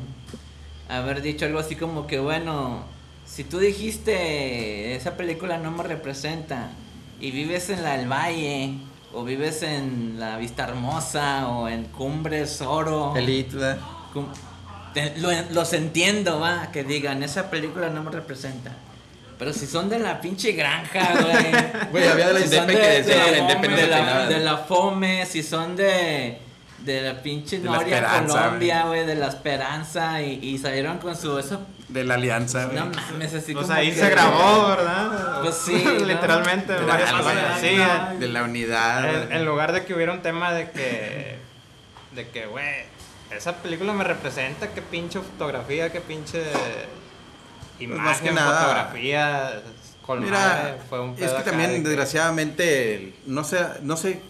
Haber 0.89 1.23
dicho 1.23 1.47
algo 1.47 1.59
así 1.59 1.77
como 1.77 2.07
que, 2.07 2.19
bueno, 2.19 2.85
si 3.27 3.45
tú 3.45 3.59
dijiste, 3.59 4.95
esa 4.95 5.17
película 5.17 5.59
no 5.59 5.71
me 5.71 5.83
representa, 5.85 6.71
y 7.21 7.31
vives 7.31 7.69
en 7.71 7.83
la 7.83 7.97
del 7.97 8.11
Valle, 8.11 8.75
o 9.13 9.25
vives 9.25 9.63
en 9.63 10.17
la 10.19 10.37
Vista 10.37 10.65
Hermosa, 10.65 11.49
o 11.49 11.69
en 11.69 11.85
Cumbres 11.85 12.61
Oro, 12.61 13.15
Elite, 13.17 13.57
¿verdad? 13.57 13.79
cum- 14.13 14.29
lo- 15.17 15.31
los 15.53 15.73
entiendo, 15.73 16.41
va, 16.41 16.71
que 16.73 16.85
digan, 16.85 17.23
esa 17.23 17.51
película 17.51 17.89
no 17.89 18.03
me 18.03 18.11
representa. 18.11 18.73
Pero 19.39 19.53
si 19.53 19.67
son 19.67 19.89
de 19.89 20.01
la 20.01 20.21
pinche 20.21 20.53
granja, 20.53 21.13
güey. 21.21 21.91
Güey, 21.93 22.09
había 22.09 22.29
de 22.29 22.35
la 22.35 22.41
Si 22.41 22.45
Indepe 22.57 22.73
que 22.73 22.79
de 22.79 23.05
que 23.05 23.17
la 23.17 23.31
no 23.39 23.77
de 23.77 23.87
la, 23.87 24.27
de 24.27 24.39
la 24.41 24.57
Fome, 24.59 25.27
si 25.27 25.43
son 25.43 25.77
de 25.77 26.39
de 26.85 27.03
la 27.03 27.23
pinche 27.23 27.59
De 27.59 27.65
Noria 27.69 28.25
Colombia, 28.27 28.85
güey, 28.87 29.05
de 29.05 29.15
la 29.17 29.27
Esperanza 29.29 30.23
y, 30.23 30.39
y 30.43 30.59
salieron 30.59 30.99
con 30.99 31.17
su 31.17 31.39
eso, 31.39 31.61
De 31.89 32.05
la 32.05 32.15
alianza, 32.15 32.67
güey. 32.67 32.77
no 32.79 32.87
mames, 32.87 33.33
así 33.33 33.55
pues 33.55 33.67
como 33.67 33.79
ahí 33.79 33.91
que- 33.91 34.01
se 34.01 34.11
grabó, 34.11 34.69
¿verdad? 34.69 35.41
Pues 35.43 35.55
sí, 35.55 35.73
¿no? 35.85 36.05
Literalmente. 36.05 36.73
De 36.75 36.81
la 36.81 36.87
varias. 37.23 38.19
De 38.21 38.29
la 38.29 38.43
unidad. 38.43 39.23
en, 39.25 39.33
en 39.33 39.45
lugar 39.47 39.73
de 39.73 39.85
que 39.87 39.95
hubiera 39.95 40.13
un 40.13 40.21
tema 40.21 40.53
de 40.53 40.71
que, 40.71 41.39
de 42.15 42.29
que, 42.29 42.47
güey, 42.47 42.67
esa 43.31 43.57
película 43.57 43.93
me 43.95 44.05
representa, 44.05 44.69
qué 44.75 44.83
pinche 44.83 45.19
fotografía, 45.21 45.91
qué 45.91 46.01
pinche 46.03 46.43
imagen, 47.81 48.05
más 48.05 48.21
que 48.21 48.33
nada- 48.33 48.61
fotografía, 48.61 49.63
con 50.05 50.25
Mira, 50.25 50.77
fue 50.89 51.01
un 51.01 51.11
es 51.13 51.17
pedo 51.21 51.31
que 51.37 51.37
acá 51.41 51.51
también, 51.51 51.71
de 51.71 51.77
que- 51.83 51.89
desgraciadamente, 51.89 53.15
no 53.27 53.45
sé, 53.45 53.59
no 53.83 53.97
sé, 53.97 54.21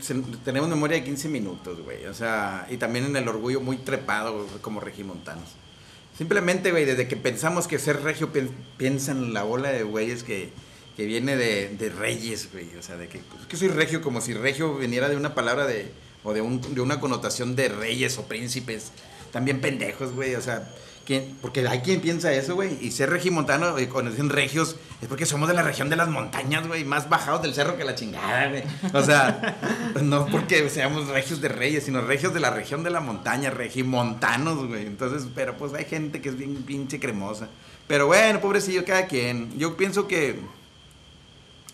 se- 0.00 0.14
tenemos 0.44 0.68
memoria 0.68 0.96
de 0.96 1.04
15 1.04 1.28
minutos, 1.28 1.80
güey, 1.82 2.06
o 2.06 2.14
sea, 2.14 2.66
y 2.70 2.76
también 2.78 3.04
en 3.06 3.16
el 3.16 3.28
orgullo 3.28 3.60
muy 3.60 3.76
trepado 3.76 4.32
güey, 4.44 4.58
como 4.60 4.80
regimontanos. 4.80 5.54
Simplemente, 6.16 6.70
güey, 6.70 6.84
desde 6.84 7.08
que 7.08 7.16
pensamos 7.16 7.66
que 7.68 7.78
ser 7.78 8.02
regio, 8.02 8.32
pi- 8.32 8.48
piensan 8.78 9.34
la 9.34 9.42
bola 9.42 9.70
de 9.70 9.82
güeyes 9.82 10.22
que, 10.22 10.50
que 10.96 11.04
viene 11.04 11.36
de, 11.36 11.68
de 11.68 11.90
reyes, 11.90 12.48
güey, 12.52 12.68
o 12.78 12.82
sea, 12.82 12.96
de 12.96 13.08
que, 13.08 13.18
es 13.18 13.46
que 13.48 13.56
soy 13.56 13.68
regio 13.68 14.00
como 14.00 14.20
si 14.20 14.32
regio 14.32 14.76
viniera 14.78 15.08
de 15.10 15.16
una 15.16 15.34
palabra 15.34 15.66
de, 15.66 15.90
o 16.24 16.32
de, 16.32 16.40
un, 16.40 16.74
de 16.74 16.80
una 16.80 17.00
connotación 17.00 17.54
de 17.54 17.68
reyes 17.68 18.16
o 18.18 18.26
príncipes, 18.26 18.92
también 19.30 19.60
pendejos, 19.60 20.12
güey, 20.12 20.34
o 20.36 20.40
sea, 20.40 20.66
porque 21.40 21.66
hay 21.66 21.80
quien 21.80 22.00
piensa 22.00 22.32
eso, 22.32 22.54
güey, 22.54 22.76
y 22.80 22.90
ser 22.90 23.10
regimontano, 23.10 23.78
y 23.78 23.86
cuando 23.86 24.10
dicen 24.10 24.28
regios, 24.28 24.76
es 25.00 25.08
porque 25.08 25.24
somos 25.24 25.48
de 25.48 25.54
la 25.54 25.62
región 25.62 25.88
de 25.88 25.96
las 25.96 26.08
montañas, 26.08 26.66
güey, 26.66 26.84
más 26.84 27.08
bajados 27.08 27.42
del 27.42 27.54
cerro 27.54 27.76
que 27.76 27.84
la 27.84 27.94
chingada, 27.94 28.48
güey, 28.48 28.62
o 28.92 29.02
sea, 29.02 29.56
no 30.02 30.26
porque 30.26 30.68
seamos 30.68 31.08
regios 31.08 31.40
de 31.40 31.48
reyes, 31.48 31.84
sino 31.84 32.00
regios 32.00 32.34
de 32.34 32.40
la 32.40 32.50
región 32.50 32.82
de 32.82 32.90
la 32.90 33.00
montaña, 33.00 33.50
regimontanos, 33.50 34.66
güey, 34.66 34.86
entonces, 34.86 35.28
pero 35.34 35.56
pues 35.56 35.74
hay 35.74 35.84
gente 35.84 36.20
que 36.20 36.28
es 36.28 36.36
bien 36.36 36.56
pinche 36.62 36.98
cremosa, 36.98 37.48
pero 37.86 38.06
bueno, 38.06 38.40
pobrecillo, 38.40 38.84
cada 38.84 39.06
quien, 39.06 39.56
yo 39.58 39.76
pienso 39.76 40.08
que 40.08 40.40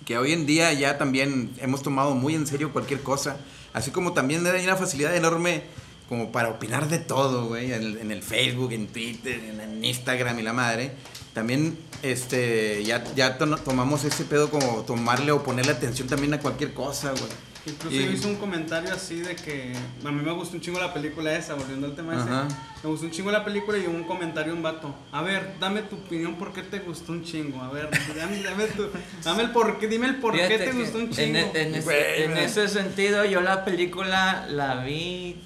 que 0.04 0.18
hoy 0.18 0.32
en 0.32 0.46
día 0.46 0.72
ya 0.72 0.98
también 0.98 1.52
hemos 1.60 1.82
tomado 1.82 2.16
muy 2.16 2.34
en 2.34 2.46
serio 2.46 2.72
cualquier 2.72 3.02
cosa, 3.02 3.36
así 3.72 3.92
como 3.92 4.12
también 4.12 4.44
hay 4.46 4.64
una 4.64 4.76
facilidad 4.76 5.14
enorme 5.14 5.62
como 6.08 6.30
para 6.32 6.48
opinar 6.50 6.88
de 6.88 6.98
todo, 6.98 7.46
güey, 7.46 7.72
en, 7.72 7.82
el- 7.82 7.98
en 7.98 8.10
el 8.10 8.22
Facebook, 8.22 8.72
en 8.72 8.86
Twitter, 8.88 9.40
en, 9.44 9.60
en 9.60 9.84
Instagram 9.84 10.38
y 10.38 10.42
la 10.42 10.52
madre. 10.52 10.92
También 11.34 11.78
este 12.02 12.82
ya 12.84 13.02
ya 13.14 13.38
to- 13.38 13.56
tomamos 13.58 14.04
ese 14.04 14.24
pedo 14.24 14.50
como 14.50 14.82
tomarle 14.82 15.32
o 15.32 15.42
ponerle 15.42 15.72
atención 15.72 16.08
también 16.08 16.34
a 16.34 16.40
cualquier 16.40 16.74
cosa, 16.74 17.10
güey. 17.12 17.22
Incluso 17.64 17.94
Y- 17.96 18.04
yo 18.06 18.10
hice 18.10 18.26
un 18.26 18.34
comentario 18.36 18.92
así 18.92 19.20
de 19.20 19.36
que 19.36 19.72
a 20.04 20.10
mí 20.10 20.20
me 20.20 20.32
gustó 20.32 20.56
un 20.56 20.60
chingo 20.60 20.80
la 20.80 20.92
película 20.92 21.34
esa, 21.36 21.54
volviendo 21.54 21.86
al 21.86 21.94
tema 21.94 22.14
Ajá. 22.20 22.46
ese. 22.48 22.56
Me 22.82 22.90
gustó 22.90 23.06
un 23.06 23.12
chingo 23.12 23.30
la 23.30 23.44
película 23.44 23.78
y 23.78 23.86
un 23.86 24.02
comentario 24.02 24.52
un 24.52 24.62
vato. 24.62 24.92
A 25.12 25.22
ver, 25.22 25.54
dame 25.60 25.82
tu 25.82 25.94
opinión 25.94 26.34
por 26.34 26.52
qué 26.52 26.62
te 26.62 26.80
gustó 26.80 27.12
un 27.12 27.22
chingo. 27.24 27.62
A 27.62 27.70
ver, 27.70 27.88
dame, 28.16 28.42
dame, 28.42 28.64
tu- 28.66 28.90
dame 29.22 29.44
el 29.44 29.50
por 29.52 29.78
qué, 29.78 29.86
dime 29.86 30.08
el 30.08 30.16
por 30.16 30.34
qué 30.34 30.58
te 30.58 30.72
gustó 30.72 30.98
un 30.98 31.04
en, 31.04 31.10
chingo. 31.12 31.38
e- 31.38 31.62
en 31.62 31.74
ese, 31.76 32.24
en 32.24 32.30
güey. 32.32 32.44
ese 32.44 32.66
sentido, 32.68 33.24
yo 33.24 33.40
la 33.40 33.64
película 33.64 34.44
la 34.50 34.82
vi. 34.84 35.36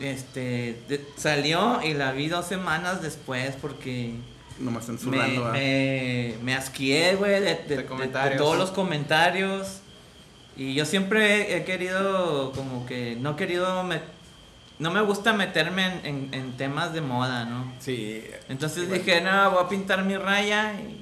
Este. 0.00 0.80
de- 0.88 1.06
salió 1.16 1.80
y 1.82 1.94
la 1.94 2.12
vi 2.12 2.28
dos 2.28 2.46
semanas 2.46 3.02
después 3.02 3.54
porque. 3.60 4.14
Nomás 4.58 4.88
están 4.88 5.10
Me, 5.10 5.20
¿ah? 5.38 5.50
me, 5.52 6.34
me 6.42 6.54
asqué, 6.54 7.16
güey, 7.16 7.40
de, 7.40 7.54
todos 8.36 8.56
los 8.56 8.70
comentarios. 8.70 9.80
Y 10.56 10.74
yo 10.74 10.84
siempre 10.84 11.56
he 11.56 11.64
querido, 11.64 12.52
como 12.52 12.86
que, 12.86 13.16
no 13.20 13.32
he 13.32 13.36
querido, 13.36 13.82
met- 13.82 14.02
no 14.78 14.92
me 14.92 15.00
gusta 15.00 15.32
meterme 15.32 15.86
en, 15.86 16.06
en- 16.06 16.34
en 16.34 16.56
temas 16.56 16.92
de 16.92 17.00
moda, 17.00 17.44
¿no? 17.44 17.72
Sí. 17.80 18.22
Entonces 18.48 18.84
Igual. 18.84 18.98
dije, 19.00 19.20
no, 19.20 19.50
voy 19.50 19.64
a 19.64 19.68
pintar 19.68 20.04
mi 20.04 20.16
raya. 20.16 20.74
Y 20.74 21.00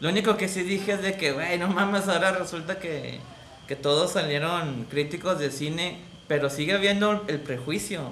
lo 0.00 0.08
único 0.08 0.36
que 0.36 0.48
sí 0.48 0.62
dije 0.64 0.92
es 0.92 1.02
de 1.02 1.16
que, 1.16 1.30
güey, 1.32 1.56
no 1.58 1.68
mames, 1.68 2.08
ahora 2.08 2.32
resulta 2.32 2.80
que, 2.80 3.20
que 3.68 3.76
todos 3.76 4.12
salieron 4.12 4.84
críticos 4.90 5.38
de 5.38 5.52
cine, 5.52 5.98
pero 6.28 6.50
sigue 6.50 6.74
habiendo 6.74 7.24
el 7.28 7.40
prejuicio. 7.40 8.02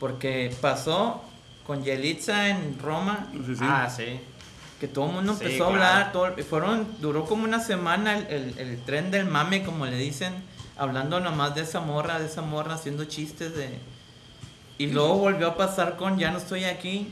Porque 0.00 0.54
pasó 0.60 1.22
con 1.66 1.82
Yelitza 1.84 2.48
en 2.48 2.78
Roma, 2.78 3.26
Sí, 3.46 3.54
sí. 3.56 3.60
Ah, 3.62 3.90
sí. 3.94 4.20
que 4.80 4.86
todo 4.88 5.06
el 5.06 5.12
mundo 5.16 5.32
empezó 5.32 5.66
a 5.66 5.68
claro. 5.70 5.84
hablar, 5.84 6.12
todo, 6.12 6.36
fueron, 6.44 6.86
duró 7.00 7.24
como 7.24 7.44
una 7.44 7.58
semana 7.60 8.16
el, 8.18 8.26
el- 8.28 8.58
el 8.58 8.80
tren 8.84 9.10
del 9.10 9.26
mame, 9.26 9.64
como 9.64 9.84
le 9.86 9.96
dicen, 9.96 10.32
hablando 10.76 11.18
nomás 11.18 11.54
de 11.56 11.62
esa 11.62 11.80
morra, 11.80 12.20
de 12.20 12.26
esa 12.26 12.42
morra, 12.42 12.74
haciendo 12.74 13.04
chistes 13.06 13.54
de... 13.56 13.76
Y 14.78 14.86
luego 14.86 15.14
volvió 15.18 15.48
a 15.48 15.56
pasar 15.56 15.96
con 15.96 16.16
Ya 16.18 16.30
no 16.30 16.38
estoy 16.38 16.64
aquí, 16.64 17.08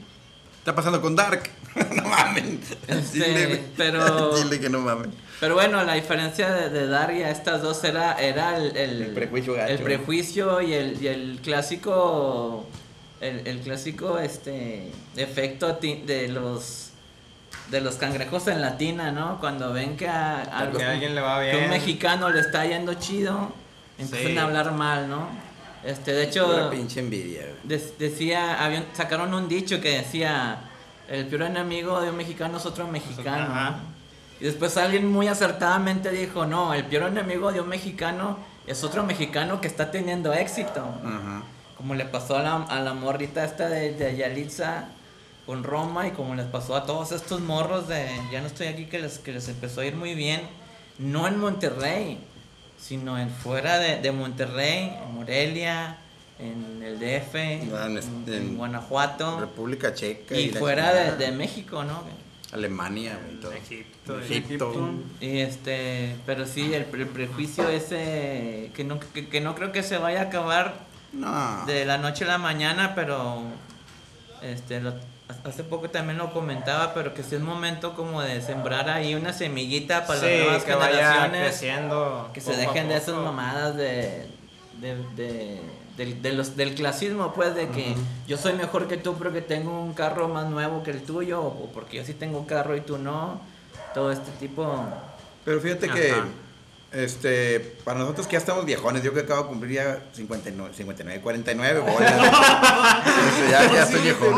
Está 0.58 0.74
pasando 0.74 1.00
con 1.00 1.14
Dark. 1.16 1.48
no 1.94 2.08
mamen. 2.08 2.60
Este, 2.88 3.18
Dile, 3.18 3.64
pero- 3.76 4.34
Dile 4.42 4.58
que 4.60 4.68
no 4.70 4.80
mamen. 4.80 5.12
Pero 5.40 5.54
bueno, 5.54 5.82
la 5.84 5.94
diferencia 5.94 6.50
de, 6.50 6.70
de 6.70 6.86
Daria 6.86 7.26
a 7.26 7.30
estas 7.30 7.60
dos 7.62 7.82
era, 7.84 8.14
era 8.14 8.56
el, 8.56 8.76
el, 8.76 9.02
El 9.02 9.12
prejuicio 9.12 9.54
gacho. 9.54 9.72
el 9.72 9.78
prejuicio 9.80 10.60
y 10.62 10.72
el, 10.72 11.02
y 11.02 11.08
el 11.08 11.40
clásico 11.42 12.66
el, 13.20 13.46
el 13.46 13.58
clásico 13.60 14.18
este 14.18 14.90
efecto 15.16 15.76
ti- 15.76 16.02
de 16.06 16.28
los 16.28 16.90
de 17.70 17.80
los 17.80 17.96
cangrejos 17.96 18.46
en 18.46 18.60
latina, 18.60 19.10
¿no? 19.10 19.40
Cuando 19.40 19.72
ven 19.72 19.96
que 19.96 20.06
a, 20.08 20.70
Que 20.76 20.84
alguien 20.84 21.14
le 21.14 21.20
va 21.20 21.40
que 21.40 21.50
bien. 21.50 21.64
un 21.64 21.70
mexicano 21.70 22.30
le 22.30 22.40
está 22.40 22.64
yendo 22.64 22.94
chido, 22.94 23.52
empiezan 23.98 24.32
Sí. 24.32 24.38
a 24.38 24.42
hablar 24.44 24.72
mal, 24.72 25.08
¿no? 25.08 25.28
Este, 25.84 26.12
de 26.12 26.24
hecho, 26.24 26.46
Pura 26.46 26.70
pinche 26.70 27.00
envidia, 27.00 27.42
decía, 27.64 28.62
habían, 28.64 28.84
sacaron 28.92 29.34
un 29.34 29.48
dicho 29.48 29.80
que 29.80 29.98
decía, 29.98 30.58
el 31.08 31.26
peor 31.26 31.42
enemigo 31.42 32.00
de 32.00 32.10
un 32.10 32.16
mexicano 32.16 32.58
es 32.58 32.66
otro 32.66 32.86
mexicano. 32.88 33.52
Ajá. 33.52 33.80
¿No? 34.38 34.42
Y 34.42 34.44
después 34.44 34.76
alguien 34.76 35.10
muy 35.10 35.28
acertadamente 35.28 36.10
dijo, 36.10 36.46
no, 36.46 36.74
el 36.74 36.84
peor 36.84 37.04
enemigo 37.10 37.52
de 37.52 37.60
un 37.60 37.68
mexicano 37.68 38.38
es 38.66 38.82
otro 38.84 39.02
mexicano 39.04 39.60
que 39.60 39.66
está 39.68 39.90
teniendo 39.90 40.32
éxito. 40.32 40.84
Como 41.76 41.94
le 41.94 42.04
pasó 42.06 42.36
a 42.38 42.42
la, 42.42 42.56
a 42.64 42.80
la 42.80 42.94
morrita 42.94 43.44
esta 43.44 43.68
de, 43.68 43.92
de 43.92 44.16
Yalitza 44.16 44.88
con 45.44 45.62
Roma 45.62 46.06
y 46.08 46.10
como 46.12 46.34
les 46.34 46.46
pasó 46.46 46.74
a 46.74 46.84
todos 46.86 47.12
estos 47.12 47.40
morros 47.40 47.86
de 47.88 48.08
Ya 48.32 48.40
no 48.40 48.46
estoy 48.46 48.66
aquí 48.68 48.86
que 48.86 48.98
les, 48.98 49.18
que 49.18 49.32
les 49.32 49.48
empezó 49.48 49.82
a 49.82 49.84
ir 49.86 49.94
muy 49.94 50.14
bien. 50.14 50.40
No 50.98 51.28
en 51.28 51.38
Monterrey, 51.38 52.18
sino 52.78 53.18
en 53.18 53.30
fuera 53.30 53.78
de, 53.78 54.00
de 54.00 54.10
Monterrey, 54.12 54.96
en 55.04 55.14
Morelia, 55.14 55.98
en 56.38 56.82
el 56.82 56.98
DF, 56.98 57.34
Ah, 57.74 57.84
en 57.86 57.90
en, 57.92 57.98
este- 57.98 58.36
en 58.36 58.42
en 58.42 58.56
Guanajuato 58.56 59.40
República 59.40 59.94
Checa. 59.94 60.34
y 60.36 60.48
fuera 60.50 61.14
de 61.14 61.30
México, 61.32 61.84
¿no? 61.84 62.02
Alemania, 62.56 63.18
güey, 63.22 63.34
y 63.34 63.40
todo. 63.40 63.52
Egipto. 63.52 64.20
Egipto. 64.20 64.90
Y 65.20 65.38
este, 65.38 66.16
pero 66.26 66.46
sí, 66.46 66.72
el, 66.74 66.86
el 66.92 67.06
prejuicio 67.06 67.68
ese 67.68 68.70
que 68.74 68.84
no, 68.84 68.98
que, 69.00 69.28
que 69.28 69.40
no 69.40 69.54
creo 69.54 69.72
que 69.72 69.82
se 69.82 69.98
vaya 69.98 70.20
a 70.20 70.24
acabar 70.24 70.74
No. 71.12 71.64
de 71.66 71.84
la 71.84 71.98
noche 71.98 72.24
a 72.24 72.28
la 72.28 72.38
mañana, 72.38 72.94
pero 72.94 73.42
este 74.42 74.80
lo- 74.80 74.94
hace 75.44 75.64
poco 75.64 75.90
también 75.90 76.18
lo 76.18 76.32
comentaba, 76.32 76.94
pero 76.94 77.12
que 77.14 77.22
sí 77.24 77.34
es 77.34 77.40
momento 77.40 77.94
como 77.94 78.22
de 78.22 78.40
sembrar 78.42 78.88
ahí 78.88 79.14
una 79.14 79.32
semillita 79.32 80.06
para 80.06 80.20
Sí, 80.20 80.26
las 80.26 80.38
nuevas 80.44 80.64
que 80.64 80.74
vaya 80.74 81.12
generaciones, 81.14 81.40
creciendo. 81.48 82.30
que 82.32 82.40
se 82.40 82.56
dejen 82.56 82.88
de 82.88 82.96
esas 82.96 83.14
mamadas 83.16 83.74
de, 83.76 84.26
de, 84.80 84.94
de- 85.16 85.60
del- 85.96 86.20
de 86.22 86.32
los, 86.32 86.56
del 86.56 86.74
clasismo, 86.74 87.32
pues, 87.34 87.54
de 87.54 87.68
que 87.68 87.94
yo 88.26 88.36
soy 88.36 88.52
mejor 88.54 88.88
que 88.88 88.96
tú 88.96 89.14
porque 89.16 89.40
tengo 89.42 89.80
un 89.82 89.94
carro 89.94 90.28
más 90.28 90.48
nuevo 90.50 90.82
que 90.82 90.90
el 90.90 91.02
tuyo, 91.02 91.40
o 91.42 91.70
porque 91.72 91.96
yo 91.98 92.04
sí 92.04 92.14
tengo 92.14 92.38
un 92.38 92.46
carro 92.46 92.76
y 92.76 92.80
tú 92.80 92.98
no, 92.98 93.40
todo 93.94 94.12
este 94.12 94.30
tipo... 94.40 94.84
Pero 95.44 95.60
fíjate 95.60 95.88
que. 95.88 96.14
Este, 96.92 97.60
para 97.84 97.98
nosotros 97.98 98.26
que 98.26 98.34
ya 98.34 98.38
estamos 98.38 98.64
viejones, 98.64 99.02
yo 99.02 99.12
que 99.12 99.20
acabo 99.20 99.42
de 99.42 99.48
cumplir 99.48 99.72
ya 99.72 100.04
59, 100.14 100.72
59 100.74 101.20
49, 101.20 101.80
bolas. 101.80 102.00
Este, 102.00 103.50
ya, 103.50 103.72
ya 103.72 103.82
estoy 103.82 104.00
viejón. 104.02 104.34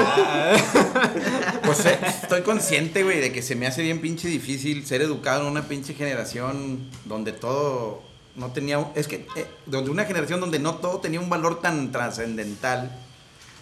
Pues 1.64 1.84
eh, 1.86 1.98
estoy 2.22 2.40
consciente, 2.42 3.04
güey, 3.04 3.20
de 3.20 3.32
que 3.32 3.42
se 3.42 3.54
me 3.54 3.66
hace 3.66 3.82
bien 3.82 4.00
pinche 4.00 4.26
difícil 4.28 4.86
ser 4.86 5.02
educado 5.02 5.42
en 5.42 5.48
una 5.52 5.68
pinche 5.68 5.94
generación 5.94 6.88
donde 7.04 7.32
todo 7.32 8.02
no 8.38 8.52
tenía, 8.52 8.86
es 8.94 9.08
que, 9.08 9.26
eh, 9.36 9.46
donde 9.66 9.90
una 9.90 10.04
generación 10.04 10.40
donde 10.40 10.58
no 10.58 10.76
todo 10.76 10.98
tenía 11.00 11.20
un 11.20 11.28
valor 11.28 11.60
tan 11.60 11.92
trascendental. 11.92 12.90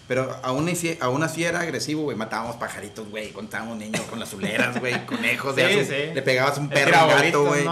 Pero 0.08 0.36
aún 0.44 0.68
así, 0.68 0.96
aún 1.00 1.24
así 1.24 1.42
era 1.42 1.60
agresivo, 1.60 2.02
güey. 2.02 2.16
Matábamos 2.16 2.56
pajaritos, 2.56 3.08
güey. 3.10 3.32
Contábamos 3.32 3.76
niños 3.76 4.02
con 4.02 4.20
las 4.20 4.32
uleras, 4.32 4.78
güey. 4.78 5.04
Conejos. 5.06 5.56
de 5.56 5.84
Sí, 5.84 5.84
sí. 5.84 6.14
Le 6.14 6.22
pegabas 6.22 6.58
un 6.58 6.68
perro, 6.68 7.06
un 7.06 7.08
gato, 7.08 7.44
güey. 7.44 7.64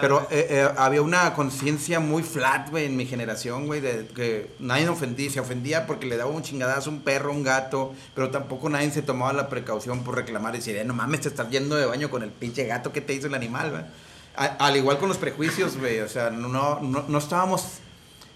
Pero 0.00 0.26
eh, 0.32 0.48
eh, 0.50 0.68
había 0.76 1.02
una 1.02 1.32
conciencia 1.34 2.00
muy 2.00 2.24
flat, 2.24 2.70
güey, 2.70 2.86
en 2.86 2.96
mi 2.96 3.06
generación, 3.06 3.66
güey. 3.66 3.80
De 3.80 4.08
que 4.08 4.50
nadie 4.58 4.88
ofendía. 4.88 5.30
Se 5.30 5.38
ofendía 5.38 5.86
porque 5.86 6.06
le 6.06 6.16
daba 6.16 6.30
un 6.30 6.42
chingadazo 6.42 6.90
a 6.90 6.92
un 6.92 7.02
perro, 7.02 7.30
un 7.30 7.44
gato. 7.44 7.94
Pero 8.16 8.30
tampoco 8.30 8.68
nadie 8.68 8.90
se 8.90 9.02
tomaba 9.02 9.32
la 9.32 9.48
precaución 9.48 10.02
por 10.02 10.16
reclamar 10.16 10.54
y 10.54 10.58
decir, 10.58 10.76
"Eh, 10.76 10.84
no 10.84 10.92
mames, 10.92 11.20
te 11.20 11.28
estás 11.28 11.48
yendo 11.50 11.76
de 11.76 11.86
baño 11.86 12.10
con 12.10 12.24
el 12.24 12.30
pinche 12.30 12.64
gato 12.66 12.92
que 12.92 13.00
te 13.00 13.14
hizo 13.14 13.28
el 13.28 13.34
animal, 13.34 13.70
güey. 13.70 13.82
Al 14.36 14.76
igual 14.76 14.98
con 14.98 15.08
los 15.08 15.18
prejuicios, 15.18 15.76
güey. 15.78 16.00
O 16.00 16.08
sea, 16.08 16.30
no, 16.30 16.48
no, 16.80 17.04
no 17.08 17.18
estábamos 17.18 17.78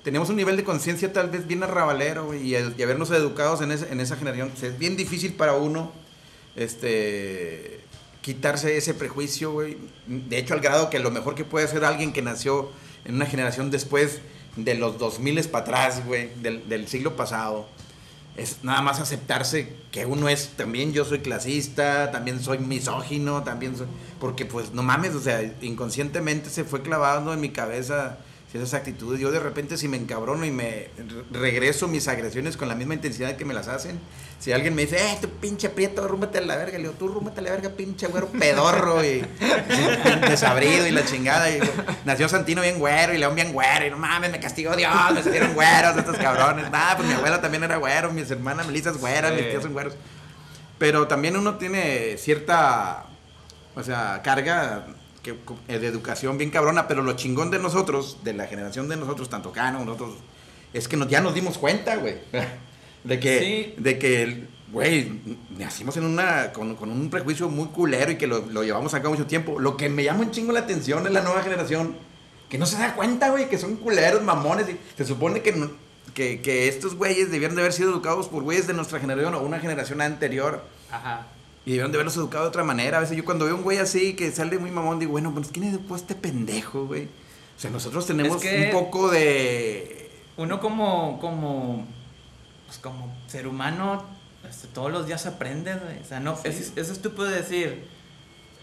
teníamos 0.03 0.31
un 0.31 0.37
nivel 0.37 0.57
de 0.57 0.65
conciencia 0.65 1.13
tal 1.13 1.29
vez 1.29 1.47
bien 1.47 1.63
arrabalero, 1.63 2.35
y, 2.35 2.55
habernos 2.57 3.11
educados 3.11 3.61
en, 3.61 3.71
ese- 3.71 3.93
en 3.93 4.01
esa 4.01 4.17
generación. 4.17 4.51
Es 4.63 4.79
bien 4.79 4.97
difícil 4.97 5.35
para 5.35 5.53
uno 5.55 5.93
este, 6.57 7.81
quitarse 8.23 8.77
ese 8.77 8.95
prejuicio, 8.95 9.53
güey. 9.53 9.77
De 10.07 10.39
hecho, 10.39 10.55
al 10.55 10.61
grado 10.61 10.91
que 10.91 10.99
lo 10.99 11.11
mejor 11.11 11.35
que 11.35 11.45
puede 11.45 11.67
hacer 11.67 11.85
alguien 11.85 12.13
que 12.13 12.23
nació 12.23 12.71
en 13.05 13.15
una 13.17 13.27
generación 13.27 13.71
después 13.71 14.21
de 14.57 14.75
los 14.75 14.99
2000 14.99 15.45
para 15.49 15.65
atrás, 15.65 16.05
güey, 16.07 16.31
del, 16.43 16.69
del 16.69 16.89
siglo 16.89 17.17
pasado, 17.17 17.69
es 18.37 18.59
nada 18.63 18.81
más 18.83 19.01
aceptarse 19.01 19.75
que 19.91 20.07
uno 20.07 20.29
es, 20.29 20.51
también 20.57 20.93
yo 20.93 21.05
soy 21.05 21.21
clasista, 21.21 22.11
también 22.11 22.41
soy 22.41 22.59
misógino, 22.59 23.43
también 23.43 23.77
soy, 23.77 23.87
porque 24.19 24.47
pues 24.47 24.73
no 24.73 24.83
mames, 24.83 25.15
o 25.15 25.21
sea, 25.21 25.43
inconscientemente 25.61 26.51
se 26.51 26.65
fue 26.65 26.83
clavando 26.83 27.33
en 27.33 27.41
mi 27.41 27.51
cabeza 27.51 28.19
esas 28.53 28.75
actitudes. 28.75 29.21
Yo 29.21 29.31
de 29.31 29.39
repente 29.39 29.77
si 29.77 29.87
me 29.87 29.97
encabrono 29.97 30.45
y 30.45 30.51
me 30.51 30.89
re- 30.99 31.25
regreso 31.51 31.87
mis 31.87 32.09
agresiones 32.09 32.57
con 32.57 32.69
la 32.69 32.75
misma 32.75 32.95
intensidad 32.95 33.37
que 33.37 33.45
me 33.45 33.55
las 33.55 33.69
hacen, 33.69 34.01
si 34.41 34.53
alguien 34.53 34.75
me 34.75 34.83
dice, 34.83 34.97
eh, 34.97 35.19
tu 35.21 35.29
pinche 35.29 35.69
prieto, 35.69 36.09
rúmbate 36.09 36.39
a 36.39 36.41
la 36.41 36.57
verga, 36.57 36.73
le 36.79 36.85
digo, 36.85 36.95
tú 36.99 37.09
rúmbate 37.09 37.41
a 37.41 37.43
la 37.43 37.51
verga, 37.51 37.69
pinche 37.71 38.07
güero 38.09 38.27
pedorro 38.29 39.05
y, 39.05 39.23
desabrido 40.29 40.87
y 40.87 40.91
la 40.91 41.05
chingada. 41.05 41.51
Y, 41.51 41.61
nació 42.05 42.29
Santino 42.29 42.63
bien 42.63 42.79
güero 42.79 43.15
y 43.15 43.19
León 43.19 43.35
bien 43.35 43.53
güero 43.53 43.87
y 43.87 43.91
no 43.91 43.99
mames, 43.99 44.31
me 44.31 44.41
castigó 44.41 44.75
Dios, 44.77 44.93
me 45.15 45.23
salieron 45.23 45.55
güeros 45.55 45.97
estos 45.97 46.17
cabrones. 46.17 46.71
Nada, 46.71 46.97
pues 46.97 47.09
mi 47.09 47.15
abuela 47.15 47.41
también 47.41 47.63
era 47.65 47.77
güero, 47.77 48.13
mis 48.13 48.31
hermanas 48.31 48.67
Melissa 48.67 48.91
es 48.91 48.97
güera, 48.97 49.31
mis 49.31 49.49
tíos 49.51 49.63
son 49.63 49.73
güeros. 49.73 49.95
Pero 50.79 51.07
también 51.07 51.37
uno 51.37 51.57
tiene 51.57 52.17
cierta, 52.17 53.05
o 53.75 53.83
sea, 53.83 54.23
carga 54.25 54.87
que, 55.23 55.35
eh, 55.69 55.79
de 55.79 55.87
educación 55.87 56.39
bien 56.39 56.51
cabrona, 56.51 56.89
pero 56.89 57.03
lo 57.03 57.13
chingón 57.15 57.51
de 57.51 57.59
nosotros, 57.59 58.19
de 58.25 58.33
la 58.35 58.47
generación 58.47 58.89
de 58.89 58.97
nosotros, 58.97 59.29
tanto 59.29 59.53
Cano, 59.53 59.85
nosotros, 59.85 60.15
es 60.73 60.89
que 60.89 60.97
nos, 60.97 61.09
ya 61.09 61.21
nos 61.21 61.35
dimos 61.35 61.59
cuenta, 61.59 61.97
güey, 61.97 62.17
de 63.05 63.21
que, 63.21 63.39
Sí. 63.39 63.83
de 63.83 63.99
que, 63.99 64.47
güey, 64.73 65.21
nacimos 65.59 65.97
en 65.97 66.05
una, 66.05 66.53
con, 66.53 66.77
con 66.77 66.91
un 66.91 67.11
prejuicio 67.11 67.49
muy 67.49 67.69
culero 67.69 68.13
y 68.13 68.17
que 68.17 68.27
lo, 68.27 68.47
lo 68.47 68.63
llevamos 68.63 68.95
a 68.95 69.03
cabo 69.03 69.15
mucho 69.15 69.27
tiempo. 69.27 69.59
Lo 69.59 69.77
que 69.77 69.89
me 69.89 70.05
llama 70.05 70.21
un 70.21 70.31
chingo 70.31 70.53
la 70.53 70.61
atención 70.61 71.07
es 71.07 71.13
la 71.13 71.23
nueva 71.23 71.43
generación, 71.43 71.97
que 72.49 72.59
no 72.59 72.67
se 72.67 72.79
da 72.79 72.95
cuenta, 72.95 73.31
güey, 73.31 73.49
que 73.49 73.59
son 73.59 73.77
culeros, 73.77 74.23
mamones, 74.23 74.69
y 74.69 74.77
se 74.97 75.05
supone 75.05 75.43
que, 75.43 75.69
que, 76.15 76.41
que 76.41 76.69
estos 76.69 76.95
güeyes 76.95 77.31
debieron 77.31 77.57
de 77.57 77.63
haber 77.63 77.73
sido 77.73 77.91
educados 77.91 78.29
por 78.29 78.43
güeyes 78.43 78.67
de 78.67 78.75
nuestra 78.75 78.99
generación 79.01 79.35
o 79.35 79.41
una 79.41 79.61
generación 79.61 80.01
anterior. 80.01 80.65
Ajá. 80.91 81.27
Y 81.67 81.71
debieron 81.71 81.93
de 81.93 81.97
haberlos 81.99 82.17
educado 82.17 82.45
de 82.45 82.49
otra 82.49 82.65
manera. 82.65 82.99
A 82.99 83.01
veces 83.01 83.17
yo 83.17 83.25
cuando 83.25 83.45
veo 83.45 83.57
un 83.57 83.63
güey 83.63 83.79
así 83.79 84.15
que 84.15 84.31
sale 84.33 84.59
muy 84.59 84.71
mamón, 84.71 84.99
digo, 84.99 85.13
bueno, 85.13 85.33
pues 85.35 85.49
¿quién 85.53 85.67
educó 85.67 85.95
a 85.95 85.97
este 85.99 86.15
pendejo, 86.15 86.87
güey? 86.87 87.05
O 87.05 87.61
sea, 87.61 87.71
nosotros 87.71 88.07
tenemos 88.07 88.37
Es 88.37 88.43
que- 88.43 88.65
un 88.67 88.71
poco 88.73 89.11
de... 89.11 90.11
Uno 90.39 90.59
como, 90.59 91.21
como, 91.21 91.87
pues 92.67 92.79
como 92.79 93.15
ser 93.27 93.47
humano, 93.47 94.05
este, 94.49 94.69
todos 94.69 94.91
los 94.91 95.07
días 95.07 95.27
aprende, 95.27 95.75
güey. 95.75 95.99
O 96.01 96.05
sea, 96.05 96.19
no, 96.21 96.39
es, 96.45 96.73
es 96.75 96.89
estúpido 96.89 97.25
decir, 97.25 97.85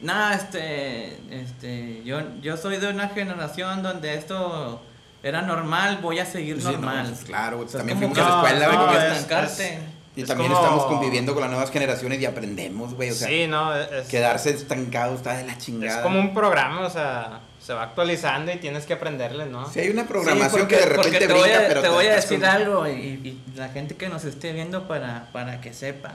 nada, 0.01 0.33
este, 0.33 1.19
este, 1.29 2.01
yo, 2.03 2.19
yo 2.41 2.57
soy 2.57 2.77
de 2.77 2.89
una 2.89 3.09
generación 3.09 3.83
donde 3.83 4.15
esto 4.15 4.81
era 5.21 5.43
normal, 5.43 5.99
voy 6.01 6.17
a 6.17 6.25
seguir 6.25 6.57
Sí, 6.57 6.63
no, 6.65 6.71
normal. 6.71 7.07
pues, 7.09 7.25
claro, 7.25 7.57
güey, 7.57 7.67
O 7.67 7.71
sea, 7.71 7.77
también 7.79 7.99
fuimos 7.99 8.17
a 8.17 8.21
la 8.21 8.35
escuela, 8.37 8.65
güey, 8.67 8.77
no, 8.79 8.85
como- 8.87 8.97
es- 8.97 9.11
estancarte. 9.13 9.79
Y 10.17 10.21
es 10.23 10.27
también 10.27 10.51
como- 10.51 10.61
estamos 10.63 10.85
conviviendo 10.85 11.33
con 11.33 11.41
las 11.41 11.49
nuevas 11.51 11.71
generaciones 11.71 12.19
y 12.19 12.25
aprendemos, 12.25 12.93
güey. 12.95 13.11
O 13.11 13.13
sea, 13.13 13.27
sí, 13.27 13.47
no, 13.47 13.75
es, 13.75 14.07
quedarse 14.07 14.49
estancado 14.49 15.15
está 15.15 15.37
de 15.37 15.45
la 15.45 15.53
es 15.53 15.57
chingada. 15.59 16.01
como 16.03 16.19
un 16.19 16.33
programa, 16.33 16.81
o 16.85 16.89
sea, 16.89 17.41
se 17.61 17.73
va 17.73 17.83
actualizando 17.83 18.51
y 18.51 18.57
tienes 18.57 18.85
que 18.85 18.93
aprenderle, 18.93 19.45
¿no? 19.45 19.69
Sí, 19.69 19.79
hay 19.79 19.89
una 19.89 20.03
Sí, 20.03 20.07
programación 20.09 20.61
porque- 20.61 20.75
que 20.75 20.81
de 20.81 20.87
repente 20.87 21.27
te 21.27 21.33
voy 21.33 21.49
a, 21.51 21.67
pero 21.67 21.81
te 21.81 21.89
voy 21.89 22.05
a 22.07 22.15
decir 22.15 22.39
con- 22.39 22.49
algo 22.49 22.87
y, 22.87 22.91
y 22.91 23.43
la 23.55 23.69
gente 23.69 23.95
que 23.95 24.09
nos 24.09 24.25
esté 24.25 24.51
viendo 24.53 24.87
para, 24.87 25.27
para 25.31 25.61
que 25.61 25.73
sepa. 25.73 26.13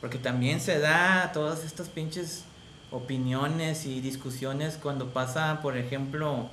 Porque 0.00 0.18
también 0.18 0.60
se 0.60 0.78
da 0.80 1.30
todas 1.32 1.64
estas 1.64 1.88
pinches 1.88 2.44
opiniones 2.90 3.86
y 3.86 4.00
discusiones 4.00 4.78
cuando 4.80 5.08
pasa, 5.12 5.60
por 5.62 5.76
ejemplo, 5.76 6.48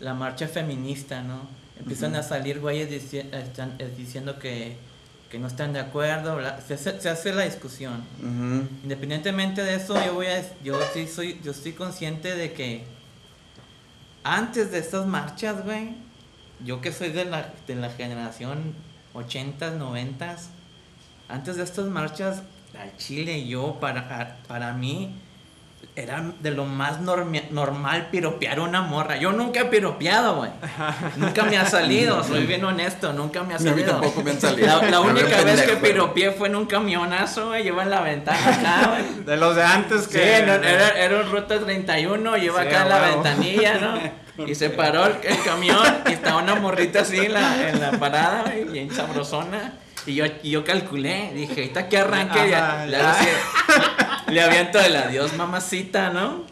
la 0.00 0.14
marcha 0.14 0.48
feminista, 0.48 1.22
¿no? 1.22 1.40
Empiezan 1.78 2.12
Ujú. 2.12 2.20
a 2.20 2.22
salir 2.22 2.60
güeyes 2.60 2.88
dici- 2.90 3.32
están, 3.34 3.74
eh, 3.78 3.92
diciendo 3.96 4.38
que, 4.38 4.76
que 5.32 5.38
no 5.38 5.46
están 5.46 5.72
de 5.72 5.80
acuerdo, 5.80 6.38
bla- 6.38 6.60
se, 6.60 6.74
hace, 6.74 7.00
se 7.00 7.08
hace 7.08 7.32
la 7.32 7.44
discusión. 7.44 8.04
Independientemente 8.82 9.62
de 9.64 9.76
eso, 9.76 9.94
yo 10.04 10.12
voy 10.14 10.26
a, 10.26 10.44
yo 10.62 10.78
sí 10.92 11.08
soy, 11.08 11.40
yo 11.42 11.52
estoy 11.52 11.72
consciente 11.72 12.36
de 12.36 12.52
que 12.52 12.84
antes 14.24 14.70
de 14.70 14.78
estas 14.78 15.06
marchas, 15.06 15.64
güey, 15.64 15.94
yo 16.64 16.80
que 16.82 16.92
soy 16.92 17.10
de 17.10 17.24
la, 17.24 17.52
de 17.66 17.74
la 17.74 17.90
generación 17.90 18.74
80s, 19.14 19.78
90s, 19.78 20.48
antes 21.28 21.56
de 21.56 21.62
estas 21.64 21.86
marchas, 21.86 22.42
al 22.78 22.94
Chile 22.98 23.38
y 23.38 23.48
yo, 23.48 23.78
para, 23.80 24.36
para 24.46 24.72
mí, 24.74 25.14
era 25.94 26.24
de 26.40 26.50
lo 26.52 26.64
más 26.64 27.00
normal 27.00 28.08
piropear 28.10 28.58
a 28.58 28.62
una 28.62 28.80
morra. 28.80 29.16
Yo 29.18 29.32
nunca 29.32 29.60
he 29.60 29.64
piropeado, 29.66 30.36
güey. 30.36 30.50
Nunca 31.16 31.42
me 31.44 31.58
ha 31.58 31.66
salido, 31.66 32.24
soy 32.24 32.46
bien 32.46 32.64
honesto, 32.64 33.12
nunca 33.12 33.42
me 33.42 33.54
ha 33.54 33.58
Ni 33.58 33.68
a 33.68 33.72
mí 33.72 33.82
salido. 33.82 34.00
tampoco 34.00 34.22
me 34.22 34.30
han 34.30 34.40
salido. 34.40 34.82
La, 34.90 35.00
única 35.00 35.42
vez 35.42 35.60
que 35.62 35.72
pendejo, 35.76 35.82
piropeé 35.82 36.32
fue 36.32 36.48
en 36.48 36.56
un 36.56 36.64
camionazo, 36.66 37.48
güey, 37.48 37.62
lleva 37.64 37.82
en 37.82 37.90
la 37.90 38.00
ventana 38.00 38.48
acá, 38.48 38.88
güey. 39.12 39.24
De 39.24 39.36
los 39.36 39.54
de 39.54 39.62
antes 39.64 40.04
Sí, 40.04 40.12
que... 40.18 40.44
no, 40.46 40.54
era, 40.54 40.88
era 40.98 41.20
un 41.20 41.30
ruta 41.30 41.60
31, 41.60 42.36
yo 42.38 42.42
iba 42.44 42.62
Sí, 42.62 42.68
acá 42.68 42.82
en 42.82 42.88
la 42.88 42.98
ventanilla, 43.00 43.74
¿no? 43.78 44.22
Y 44.46 44.54
se 44.54 44.70
paró 44.70 45.04
el, 45.04 45.16
el 45.24 45.42
camión 45.44 45.86
y 46.08 46.12
estaba 46.12 46.42
una 46.42 46.54
morrita 46.54 47.02
así 47.02 47.18
en 47.18 47.34
la, 47.34 47.68
en 47.68 47.78
la 47.80 47.90
parada, 47.92 48.44
güey, 48.44 48.64
bien 48.64 48.90
sabrosona. 48.90 49.74
Y 50.06 50.14
yo, 50.14 50.24
y 50.42 50.50
yo 50.50 50.64
calculé, 50.64 51.32
dije, 51.34 51.52
ahorita 51.62 51.88
que 51.88 51.98
arranque, 51.98 52.50
ya, 52.50 52.82
Ajá, 52.82 52.86
ya. 52.86 54.24
le 54.32 54.42
aviento 54.42 54.80
el 54.80 54.96
adiós, 54.96 55.32
mamacita, 55.34 56.10
¿no? 56.10 56.42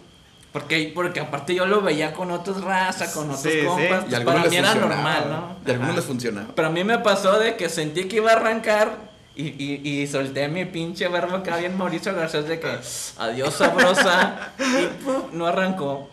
Porque, 0.53 0.93
porque 0.95 1.21
aparte 1.21 1.55
yo 1.55 1.67
lo 1.67 1.81
veía 1.81 2.13
con 2.13 2.31
otros 2.31 2.63
raza, 2.63 3.13
con 3.13 3.25
otros 3.31 3.43
Sí, 3.43 3.61
sí. 3.61 3.67
compas, 3.67 4.05
Y 4.09 4.25
para 4.25 4.45
mí 4.45 4.57
era 4.57 4.75
normal, 4.75 5.25
¿no? 5.31 5.57
Y 5.67 5.71
algunos 5.71 5.95
les 5.97 6.05
funcionaba. 6.05 6.49
Pero 6.55 6.69
a 6.69 6.71
mí 6.71 6.83
me 6.85 6.99
pasó 6.99 7.39
de 7.39 7.57
que 7.57 7.69
sentí 7.69 8.05
que 8.05 8.17
iba 8.17 8.31
a 8.33 8.35
arrancar 8.37 8.97
y, 9.37 9.47
y, 9.65 9.81
y 10.03 10.07
solté 10.09 10.49
mi 10.49 10.65
pinche 10.65 11.07
verbo 11.09 11.37
acá 11.37 11.57
bien 11.57 11.79
Mauricio 11.79 12.15
Garcés 12.15 12.47
de 12.49 12.59
que 12.61 12.79
adiós 13.19 13.55
sabrosa 13.55 14.51
y 14.59 14.87
¡pum! 15.05 15.23
no 15.33 15.47
arrancó. 15.47 16.09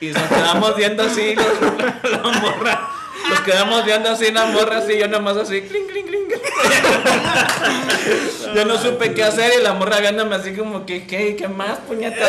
Y 0.00 0.08
nos 0.08 0.22
quedamos 0.24 0.76
viendo 0.76 1.02
así 1.04 1.34
los- 2.02 2.10
la 2.10 2.18
morra. 2.40 2.88
Nos 3.28 3.40
quedamos 3.40 3.84
viendo 3.84 4.08
así 4.10 4.30
la 4.32 4.46
morra 4.46 4.78
así, 4.78 4.96
yo 4.98 5.08
nomás 5.08 5.36
así, 5.36 5.60
cling, 5.62 5.86
cling, 5.86 6.06
cling. 6.06 6.20
yo 8.54 8.64
no 8.64 8.78
supe 8.78 9.12
qué 9.14 9.22
hacer 9.24 9.52
y 9.58 9.62
la 9.62 9.74
morra 9.74 10.00
viéndome 10.00 10.36
así 10.36 10.52
como 10.54 10.86
que, 10.86 11.06
¿qué, 11.06 11.36
qué 11.36 11.48
más, 11.48 11.78
puñetas? 11.80 12.28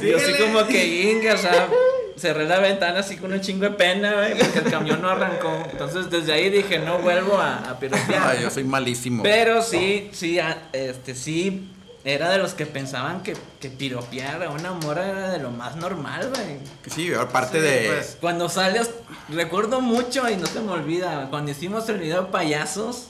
Y 0.00 0.08
yo 0.10 0.16
así 0.16 0.32
como 0.34 0.66
que, 0.66 1.10
inga, 1.12 1.34
o 1.34 1.38
sea, 1.38 1.68
cerré 2.16 2.46
la 2.46 2.58
ventana 2.58 3.00
así 3.00 3.16
con 3.16 3.32
un 3.32 3.40
chingo 3.40 3.64
de 3.64 3.70
pena, 3.72 4.14
güey, 4.14 4.36
porque 4.38 4.58
el 4.60 4.70
camión 4.70 5.02
no 5.02 5.10
arrancó. 5.10 5.66
Entonces 5.70 6.10
desde 6.10 6.32
ahí 6.32 6.50
dije, 6.50 6.78
no 6.78 6.98
vuelvo 6.98 7.38
a, 7.38 7.56
a 7.70 7.78
piropear. 7.78 8.22
Ay, 8.26 8.38
yo 8.42 8.50
soy 8.50 8.64
malísimo. 8.64 9.22
Pero 9.22 9.62
sí, 9.62 10.08
sí, 10.12 10.38
a- 10.38 10.68
este, 10.72 11.14
sí, 11.14 11.68
era 12.08 12.30
de 12.30 12.38
los 12.38 12.54
que 12.54 12.64
pensaban 12.66 13.22
que, 13.22 13.36
que 13.60 13.68
piropear 13.70 14.42
a 14.42 14.50
una 14.50 14.72
morra 14.72 15.06
era 15.08 15.30
de 15.30 15.38
lo 15.38 15.50
más 15.50 15.76
normal, 15.76 16.30
güey. 16.34 16.58
Sí, 16.86 17.12
aparte 17.14 17.58
Sí, 17.60 17.64
de... 17.66 17.86
pues. 17.94 18.16
Cuando 18.20 18.48
sales, 18.48 18.90
recuerdo 19.28 19.80
mucho 19.80 20.28
y 20.28 20.36
no 20.36 20.46
se 20.46 20.60
me 20.60 20.72
olvida, 20.72 21.28
cuando 21.30 21.50
hicimos 21.50 21.88
el 21.88 21.98
video 21.98 22.22
de 22.22 22.28
payasos, 22.30 23.08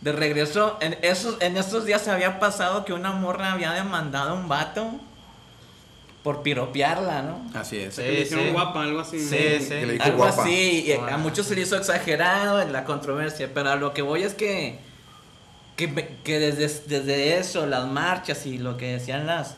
de 0.00 0.12
regreso, 0.12 0.76
en 0.80 0.98
esos, 1.02 1.40
en 1.40 1.56
esos 1.56 1.86
días 1.86 2.02
se 2.02 2.10
había 2.10 2.38
pasado 2.38 2.84
que 2.84 2.92
una 2.92 3.12
morra 3.12 3.52
había 3.52 3.72
demandado 3.72 4.30
a 4.30 4.34
un 4.34 4.48
vato 4.48 4.86
por 6.22 6.42
piropearla, 6.42 7.22
¿no? 7.22 7.58
Así 7.58 7.78
es. 7.78 7.94
Sí, 7.96 8.02
Que 8.02 8.12
le 8.12 8.20
dijeron 8.20 8.44
sí. 8.46 8.50
guapa, 8.52 8.82
algo 8.82 9.00
así. 9.00 9.18
Sí, 9.20 9.58
sí. 9.60 9.68
Que 9.68 9.86
le 9.86 9.92
dijo 9.94 10.04
Algo 10.04 10.16
guapa. 10.18 10.42
así, 10.42 10.84
y 10.86 10.92
a 10.92 11.16
muchos 11.18 11.46
se 11.46 11.54
le 11.54 11.62
hizo 11.62 11.76
exagerado 11.76 12.60
en 12.62 12.72
la 12.72 12.84
controversia, 12.84 13.50
pero 13.52 13.70
a 13.70 13.76
lo 13.76 13.92
que 13.92 14.00
voy 14.02 14.22
es 14.22 14.32
que, 14.34 14.78
que, 15.76 16.16
que 16.24 16.38
desde, 16.38 16.66
desde 16.88 17.38
eso, 17.38 17.66
las 17.66 17.86
marchas 17.86 18.46
y 18.46 18.58
lo 18.58 18.76
que 18.76 18.92
decían 18.92 19.26
las... 19.26 19.56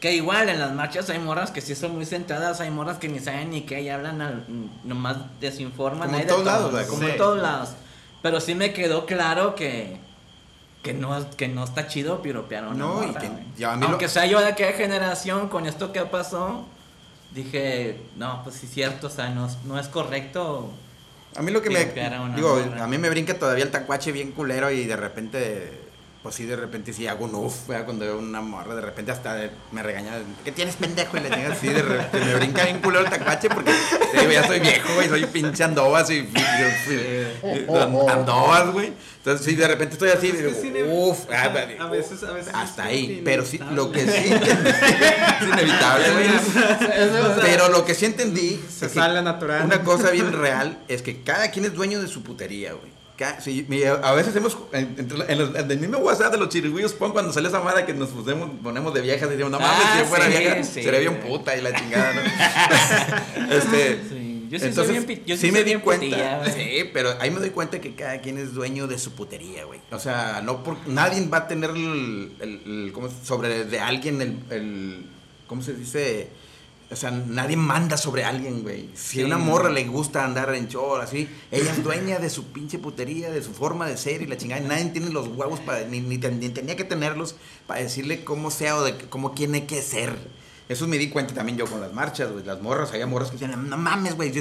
Que 0.00 0.14
igual 0.14 0.48
en 0.48 0.58
las 0.60 0.72
marchas 0.72 1.10
hay 1.10 1.18
morras 1.18 1.50
que 1.50 1.60
sí 1.60 1.74
son 1.74 1.94
muy 1.96 2.06
centradas, 2.06 2.60
hay 2.62 2.70
morras 2.70 2.96
que 2.96 3.08
ni 3.08 3.18
saben 3.18 3.50
ni 3.50 3.62
qué 3.62 3.82
y 3.82 3.90
hablan 3.90 4.22
al- 4.22 4.46
nomás 4.84 5.16
desinforman. 5.40 6.08
Como 6.08 6.18
en 6.20 6.26
de 6.26 6.32
todos 6.32 6.44
todo, 6.44 6.72
lados. 6.72 6.86
Como 6.88 7.02
Sí. 7.02 7.10
en 7.10 7.16
todos 7.18 7.42
lados. 7.42 7.68
Pero 8.22 8.40
sí 8.40 8.54
me 8.54 8.72
quedó 8.72 9.04
claro 9.04 9.54
que, 9.54 9.98
que, 10.82 10.94
no, 10.94 11.28
que 11.36 11.48
no 11.48 11.64
está 11.64 11.86
chido 11.86 12.22
piropear 12.22 12.64
una 12.64 12.74
No, 12.76 13.02
y 13.02 13.08
morra, 13.08 13.20
que 13.20 13.28
güey. 13.28 13.42
ya 13.58 13.72
a 13.72 13.76
mí 13.76 13.82
lo- 13.82 13.88
Aunque 13.88 14.08
sea 14.08 14.24
yo 14.24 14.40
de 14.40 14.46
aquella 14.46 14.72
generación, 14.72 15.48
con 15.48 15.66
esto 15.66 15.92
que 15.92 16.00
pasó, 16.06 16.64
dije, 17.34 18.00
no, 18.16 18.42
pues 18.42 18.56
sí 18.56 18.66
es 18.66 18.72
cierto, 18.72 19.08
o 19.08 19.10
sea, 19.10 19.28
no, 19.28 19.48
no 19.66 19.78
es 19.78 19.88
correcto. 19.88 20.70
A 21.36 21.42
mí 21.42 21.52
lo 21.52 21.62
que 21.62 21.70
me. 21.70 21.84
Digo, 22.34 22.60
a 22.80 22.86
mí 22.86 22.98
me 22.98 23.08
brinca 23.08 23.38
todavía 23.38 23.64
el 23.64 23.70
tacuache 23.70 24.12
bien 24.12 24.32
culero 24.32 24.70
y 24.70 24.86
de 24.86 24.96
repente. 24.96 25.89
Pues 26.22 26.34
sí, 26.34 26.44
de 26.44 26.54
repente 26.54 26.92
sí 26.92 27.06
hago 27.06 27.24
un 27.24 27.34
uff, 27.34 27.60
cuando 27.66 28.04
veo 28.04 28.18
una 28.18 28.42
morra, 28.42 28.74
de 28.74 28.82
repente 28.82 29.10
hasta 29.10 29.38
me 29.72 29.82
regaña, 29.82 30.18
¿qué 30.44 30.52
tienes 30.52 30.76
pendejo? 30.76 31.16
Y 31.16 31.20
le 31.20 31.30
digo 31.34 31.50
así, 31.50 31.68
de 31.68 31.80
repente 31.80 32.20
me 32.22 32.34
brinca 32.34 32.64
bien 32.64 32.78
culero 32.80 33.04
el 33.06 33.10
tacuache 33.10 33.48
porque 33.48 33.72
digo, 34.20 34.30
ya 34.30 34.46
soy 34.46 34.60
viejo, 34.60 34.92
güey, 34.96 35.08
soy 35.08 35.24
pinche 35.24 35.64
andobas 35.64 36.10
y, 36.10 36.28
andobas, 38.08 38.70
güey. 38.70 38.92
Entonces 39.18 39.46
sí, 39.46 39.54
de 39.54 39.66
repente 39.66 39.94
estoy 39.94 40.10
así, 40.10 40.32
uff, 40.90 41.26
sea, 41.26 41.44
a 41.44 41.48
veces- 41.88 42.22
a 42.22 42.32
veces 42.32 42.54
hasta 42.54 42.84
ahí, 42.84 43.22
pero 43.24 43.44
sí, 43.44 43.58
lo 43.72 43.90
que 43.90 44.00
sí 44.06 44.30
es 44.32 45.48
inevitable, 45.48 46.10
güey. 46.12 46.28
Pero 47.40 47.68
lo 47.68 47.84
que 47.84 47.94
sí 47.94 48.04
entendí 48.06 48.62
Se 48.68 48.88
sale 48.88 49.22
natural. 49.22 49.64
una 49.64 49.82
cosa 49.82 50.10
bien 50.10 50.32
real 50.32 50.78
es 50.88 51.02
que 51.02 51.22
cada 51.22 51.50
quien 51.50 51.64
es 51.64 51.74
dueño 51.74 52.00
de 52.00 52.08
su 52.08 52.22
putería, 52.22 52.72
güey. 52.72 52.99
Sí, 53.40 53.66
a 54.02 54.12
veces 54.12 54.34
hemos, 54.36 54.56
en, 54.72 54.94
en 54.98 55.38
los- 55.38 55.54
en 55.54 55.70
el 55.70 55.78
mismo 55.78 55.98
WhatsApp 55.98 56.32
de 56.32 56.38
los 56.38 56.48
chirigüillos, 56.48 56.92
pon 56.94 57.12
cuando 57.12 57.32
sale 57.32 57.48
esa 57.48 57.60
madre 57.60 57.84
que 57.84 57.92
nos 57.94 58.08
pusemos, 58.10 58.50
ponemos 58.62 58.92
de 58.94 59.00
viejas 59.02 59.28
y 59.28 59.32
decimos, 59.32 59.50
no 59.52 59.60
mames, 59.60 59.76
Ah, 59.84 59.92
si 59.94 59.98
yo 60.00 60.06
fuera 60.06 60.24
sí, 60.26 60.30
vieja, 60.38 60.64
sí, 60.64 60.82
sería 60.82 61.00
bien 61.00 61.20
puta 61.20 61.56
y 61.56 61.60
la 61.62 61.72
chingada, 61.74 62.12
¿no? 62.14 62.20
este, 63.50 64.00
Sí, 64.08 64.46
yo 64.50 64.58
sí 64.58 64.62
soy 64.64 64.68
entonces, 64.68 64.90
bien 64.92 65.04
pi- 65.06 65.22
yo 65.26 65.36
sí 65.36 65.46
me 65.46 65.52
soy 65.52 65.58
di 65.60 65.64
bien 65.64 65.80
cuenta, 65.80 66.04
putilla, 66.06 66.44
sí, 66.52 66.90
pero 66.92 67.10
ahí 67.20 67.30
me 67.30 67.38
doy 67.40 67.50
cuenta 67.50 67.80
que 67.80 67.94
cada 67.94 68.20
quien 68.20 68.38
es 68.38 68.52
dueño 68.54 68.86
de 68.86 68.98
su 68.98 69.12
putería, 69.12 69.64
güey. 69.64 69.80
O 69.92 69.98
sea, 69.98 70.40
no 70.44 70.64
por, 70.64 70.76
nadie 70.88 71.24
va 71.28 71.38
a 71.38 71.48
tener 71.48 71.70
el, 71.70 72.32
el- 72.40 72.62
el- 72.66 72.90
¿cómo 72.92 73.08
se- 73.08 73.24
sobre 73.24 73.64
de 73.64 73.80
alguien 73.80 74.20
el, 74.22 74.38
el, 74.50 75.06
¿cómo 75.46 75.62
se 75.62 75.74
dice? 75.74 76.28
O 76.92 76.96
sea, 76.96 77.10
nadie 77.12 77.56
manda 77.56 77.96
sobre 77.96 78.24
alguien, 78.24 78.62
güey. 78.62 78.90
Si 78.94 79.18
Sí. 79.18 79.22
a 79.22 79.26
una 79.26 79.38
morra 79.38 79.70
le 79.70 79.84
gusta 79.84 80.24
andar 80.24 80.52
en 80.54 80.66
chor, 80.68 81.00
así, 81.00 81.28
ella 81.52 81.70
es 81.70 81.84
dueña 81.84 82.18
de 82.18 82.28
su 82.30 82.46
pinche 82.46 82.78
putería, 82.80 83.30
de 83.30 83.42
su 83.42 83.52
forma 83.52 83.86
de 83.86 83.96
ser 83.96 84.22
y 84.22 84.26
la 84.26 84.36
chingada. 84.36 84.60
Nadie 84.60 84.86
tiene 84.86 85.10
los 85.10 85.28
huevos 85.28 85.60
para, 85.60 85.82
ni, 85.86 86.00
ni, 86.00 86.18
ni 86.18 86.48
tenía 86.48 86.74
que 86.74 86.82
tenerlos 86.84 87.36
para 87.68 87.80
decirle 87.80 88.24
cómo 88.24 88.50
sea 88.50 88.76
o 88.76 88.82
de 88.82 88.96
cómo 89.08 89.30
tiene 89.32 89.66
que 89.66 89.82
ser. 89.82 90.16
Eso 90.68 90.88
me 90.88 90.98
di 90.98 91.10
cuenta 91.10 91.32
también 91.32 91.58
yo 91.58 91.66
con 91.66 91.80
las 91.80 91.92
marchas, 91.92 92.32
güey. 92.32 92.44
Las 92.44 92.60
morras, 92.60 92.90
había 92.90 93.06
morras 93.06 93.30
que 93.30 93.38
decían, 93.38 93.68
no 93.68 93.76
mames, 93.76 94.16
güey. 94.16 94.32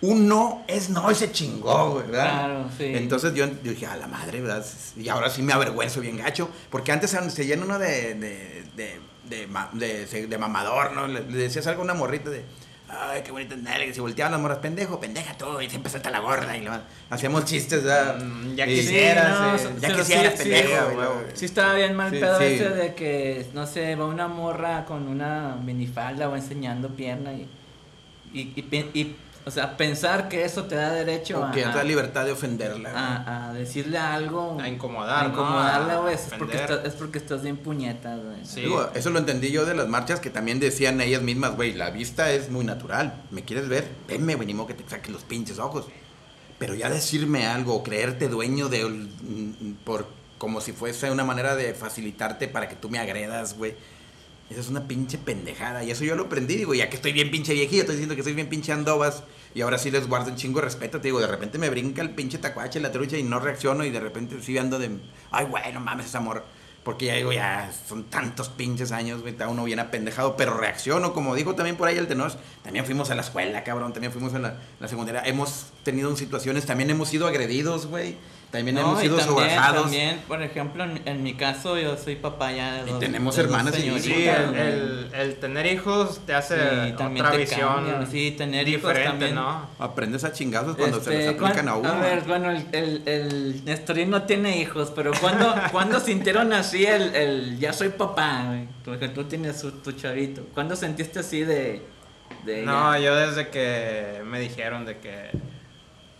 Un 0.00 0.28
no 0.28 0.62
es 0.68 0.90
no 0.90 1.10
y 1.10 1.14
se 1.16 1.32
chingó, 1.32 1.90
güey, 1.94 2.06
¿verdad? 2.06 2.30
Claro, 2.30 2.70
sí. 2.78 2.84
Entonces 2.84 3.34
yo, 3.34 3.46
yo 3.64 3.72
dije, 3.72 3.86
a 3.86 3.96
la 3.96 4.06
madre, 4.06 4.40
¿verdad? 4.40 4.64
Y 4.96 5.08
ahora 5.08 5.28
sí 5.30 5.42
me 5.42 5.52
avergüenzo 5.52 6.00
bien 6.00 6.16
gacho. 6.16 6.48
Porque 6.70 6.92
antes 6.92 7.10
se 7.10 7.30
se 7.30 7.46
llena 7.46 7.64
uno 7.64 7.80
de, 7.80 8.14
de, 8.14 8.64
de, 8.76 9.00
de, 9.28 9.46
de- 9.74 10.26
de 10.26 10.38
mamador, 10.38 10.92
¿no? 10.92 11.06
Le, 11.06 11.20
le 11.22 11.38
decías 11.38 11.66
algo 11.66 11.82
a 11.82 11.84
una 11.84 11.94
morrita 11.94 12.30
de, 12.30 12.44
ay, 12.88 13.22
qué 13.22 13.30
bonita 13.30 13.54
nalga. 13.56 13.84
Y 13.84 13.94
se 13.94 14.00
volteaban 14.00 14.32
las 14.32 14.40
morras, 14.40 14.58
pendejo, 14.58 14.98
pendeja 15.00 15.36
tú. 15.36 15.60
Y 15.60 15.68
siempre 15.68 15.90
salta 15.90 16.10
la 16.10 16.20
gorda. 16.20 16.56
Y 16.56 16.62
lo, 16.62 16.72
hacíamos 17.10 17.44
chistes, 17.44 17.84
¿verdad? 17.84 18.18
Mm, 18.18 18.54
ya 18.54 18.66
quisieras, 18.66 19.40
no, 19.40 19.54
eh. 19.54 19.58
sí, 19.58 19.68
Ya 19.80 19.94
quisieras, 19.96 20.32
sí, 20.36 20.42
sí, 20.44 20.50
pendejo, 20.50 20.84
güey. 20.86 20.96
güey. 21.06 21.26
Sí 21.34 21.44
estaba 21.44 21.74
bien 21.74 21.94
mal 21.94 22.10
Sí, 22.10 22.18
pedo 22.18 22.38
sí. 22.38 22.44
ese 22.44 22.68
de 22.70 22.94
que, 22.94 23.46
no 23.54 23.66
sé, 23.66 23.94
va 23.96 24.06
una 24.06 24.28
morra 24.28 24.84
con 24.84 25.06
una 25.08 25.56
minifalda 25.62 26.28
o 26.28 26.36
enseñando 26.36 26.88
pierna 26.88 27.32
y, 27.32 27.46
y, 28.32 28.40
y, 28.56 28.76
y, 28.94 29.16
o 29.48 29.50
sea, 29.50 29.76
pensar 29.76 30.28
que 30.28 30.44
eso 30.44 30.64
te 30.64 30.74
da 30.76 30.92
derecho 30.92 31.40
O 31.40 31.44
a, 31.44 31.50
que 31.50 31.64
a, 31.64 31.70
da 31.72 31.82
libertad 31.82 32.24
de 32.24 32.32
ofenderla. 32.32 32.90
güey. 32.90 33.02
a- 33.02 33.48
a 33.48 33.52
decirle 33.54 33.98
algo. 33.98 34.58
A 34.60 34.68
incomodar, 34.68 35.24
A 35.24 35.28
incomodarla, 35.28 35.96
güey. 35.96 36.14
Es 36.14 36.28
porque, 36.38 36.56
estás, 36.58 36.84
es 36.84 36.92
porque 36.94 37.18
estás 37.18 37.42
bien 37.42 37.56
puñetas, 37.56 38.20
güey. 38.22 38.44
Sí. 38.44 38.60
Digo, 38.60 38.88
eso 38.94 39.10
lo 39.10 39.18
entendí 39.18 39.50
yo 39.50 39.64
de 39.64 39.74
las 39.74 39.88
marchas 39.88 40.20
que 40.20 40.30
también 40.30 40.60
decían 40.60 41.00
ellas 41.00 41.22
mismas, 41.22 41.56
güey, 41.56 41.72
la 41.72 41.90
vista 41.90 42.30
es 42.30 42.50
muy 42.50 42.64
natural. 42.64 43.22
¿Me 43.30 43.42
quieres 43.44 43.68
ver? 43.68 43.88
Venme, 44.06 44.34
güey, 44.36 44.46
ni 44.46 44.54
modo 44.54 44.68
que 44.68 44.74
te 44.74 44.88
saques 44.88 45.10
los 45.12 45.24
pinches 45.24 45.58
ojos. 45.58 45.86
Pero 46.58 46.74
ya 46.74 46.90
decirme 46.90 47.46
algo, 47.46 47.82
creerte 47.82 48.28
dueño 48.28 48.68
de 48.68 48.84
mm, 48.84 49.74
por 49.84 50.06
como 50.38 50.60
si 50.60 50.72
fuese 50.72 51.10
una 51.10 51.24
manera 51.24 51.56
de 51.56 51.74
facilitarte 51.74 52.46
para 52.48 52.68
que 52.68 52.76
tú 52.76 52.88
me 52.90 52.98
agredas, 52.98 53.56
güey. 53.56 53.74
Esa 54.50 54.60
es 54.60 54.68
una 54.68 54.88
pinche 54.88 55.18
pendejada. 55.18 55.84
Y 55.84 55.90
eso 55.90 56.04
yo 56.04 56.16
lo 56.16 56.24
aprendí, 56.24 56.56
digo, 56.56 56.74
ya 56.74 56.88
que 56.88 56.96
estoy 56.96 57.12
bien 57.12 57.30
pinche 57.30 57.52
viejito, 57.52 57.80
estoy 57.82 57.96
diciendo 57.96 58.16
que 58.16 58.22
soy 58.22 58.32
bien 58.32 58.48
pinche 58.48 58.72
andobas. 58.72 59.22
Y 59.54 59.60
ahora 59.60 59.78
sí 59.78 59.90
les 59.90 60.08
guardo 60.08 60.30
un 60.30 60.36
chingo 60.36 60.60
de 60.60 60.66
respeto. 60.66 61.00
Te 61.00 61.08
digo, 61.08 61.20
de 61.20 61.26
repente 61.26 61.58
me 61.58 61.68
brinca 61.68 62.00
el 62.00 62.10
pinche 62.10 62.38
tacuache, 62.38 62.80
la 62.80 62.90
trucha 62.90 63.18
y 63.18 63.22
no 63.22 63.40
reacciono. 63.40 63.84
Y 63.84 63.90
de 63.90 64.00
repente 64.00 64.36
sí 64.40 64.56
ando 64.56 64.78
de, 64.78 64.90
ay, 65.30 65.46
güey, 65.46 65.72
no 65.72 65.80
mames, 65.80 66.06
ese 66.06 66.16
amor. 66.16 66.44
Porque 66.82 67.06
ya 67.06 67.14
digo, 67.14 67.32
ya 67.32 67.70
son 67.86 68.04
tantos 68.04 68.48
pinches 68.48 68.92
años, 68.92 69.20
güey, 69.20 69.32
está 69.32 69.48
uno 69.48 69.64
bien 69.64 69.80
apendejado. 69.80 70.36
Pero 70.36 70.56
reacciono, 70.56 71.12
como 71.12 71.34
dijo 71.34 71.54
también 71.54 71.76
por 71.76 71.88
ahí 71.88 71.98
el 71.98 72.06
tenor. 72.06 72.32
También 72.62 72.86
fuimos 72.86 73.10
a 73.10 73.14
la 73.14 73.22
escuela, 73.22 73.64
cabrón. 73.64 73.92
También 73.92 74.12
fuimos 74.12 74.32
a 74.32 74.38
la, 74.38 74.56
la 74.80 74.88
secundaria. 74.88 75.22
Hemos 75.26 75.66
tenido 75.82 76.14
situaciones, 76.16 76.64
también 76.64 76.88
hemos 76.88 77.08
sido 77.08 77.26
agredidos, 77.26 77.86
güey. 77.86 78.16
También 78.50 78.76
No, 78.76 78.80
hemos 78.80 79.00
y 79.00 79.02
sido 79.02 79.18
también, 79.18 79.50
sobajados. 79.50 79.82
también, 79.82 80.20
por 80.26 80.42
ejemplo, 80.42 80.82
en, 80.84 81.02
en 81.04 81.22
mi 81.22 81.34
caso, 81.34 81.78
yo 81.78 81.98
soy 81.98 82.16
papá 82.16 82.50
ya 82.50 82.82
de 82.82 82.88
Y 82.88 82.92
dos 82.92 83.00
tenemos 83.00 83.36
de 83.36 83.42
dos 83.42 83.50
hermanas 83.50 83.78
y 83.78 83.86
hijos. 83.88 84.00
Sí, 84.00 84.26
el, 84.26 84.54
el, 84.56 85.10
el 85.12 85.34
tener 85.36 85.66
hijos 85.66 86.20
te 86.24 86.32
hace 86.32 86.56
Sí, 86.56 86.92
también 86.96 87.26
otra 87.26 87.36
te 87.36 87.42
visión 87.44 87.84
cambia, 87.84 88.06
sí, 88.06 88.30
tener 88.38 88.66
hijos 88.66 88.84
diferente, 88.84 89.10
también. 89.10 89.34
¿no? 89.34 89.68
Aprendes 89.78 90.24
a 90.24 90.32
chingazos 90.32 90.76
cuando 90.76 90.98
se 90.98 91.10
les 91.10 91.26
Este, 91.26 91.44
aplican 91.44 91.68
a 91.68 91.74
uno. 91.74 91.90
A 91.90 91.98
ver, 92.00 92.22
bueno, 92.22 92.50
el, 92.50 92.66
el, 92.72 93.02
el 93.06 93.64
Nestorín 93.66 94.08
no 94.08 94.22
tiene 94.22 94.58
hijos, 94.58 94.92
pero 94.96 95.12
¿cuándo, 95.20 95.54
¿cuándo 95.70 96.00
sintieron 96.00 96.50
así 96.54 96.86
el, 96.86 97.14
el 97.14 97.58
ya 97.58 97.74
soy 97.74 97.90
papá? 97.90 98.54
Porque 98.82 99.08
tú 99.08 99.24
tienes 99.24 99.60
su- 99.60 99.72
tu 99.72 99.92
chavito. 99.92 100.46
¿Cuándo 100.54 100.74
sentiste 100.74 101.18
así 101.18 101.40
de... 101.44 101.82
de 102.46 102.62
No, 102.62 102.94
ya- 102.96 103.04
yo 103.04 103.14
desde 103.14 103.48
que 103.48 104.22
me 104.24 104.40
dijeron 104.40 104.86
de 104.86 104.96
que... 104.96 105.30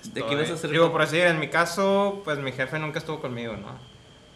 De 0.04 0.24
que 0.24 0.32
ibas 0.34 0.50
a 0.50 0.56
ser 0.56 0.70
Digo, 0.70 0.90
por 0.92 1.00
decir, 1.02 1.22
en 1.22 1.38
mi 1.40 1.48
caso, 1.48 2.22
pues 2.24 2.38
mi 2.38 2.52
jefe 2.52 2.78
nunca 2.78 2.98
estuvo 2.98 3.20
conmigo, 3.20 3.54
¿no? 3.56 3.68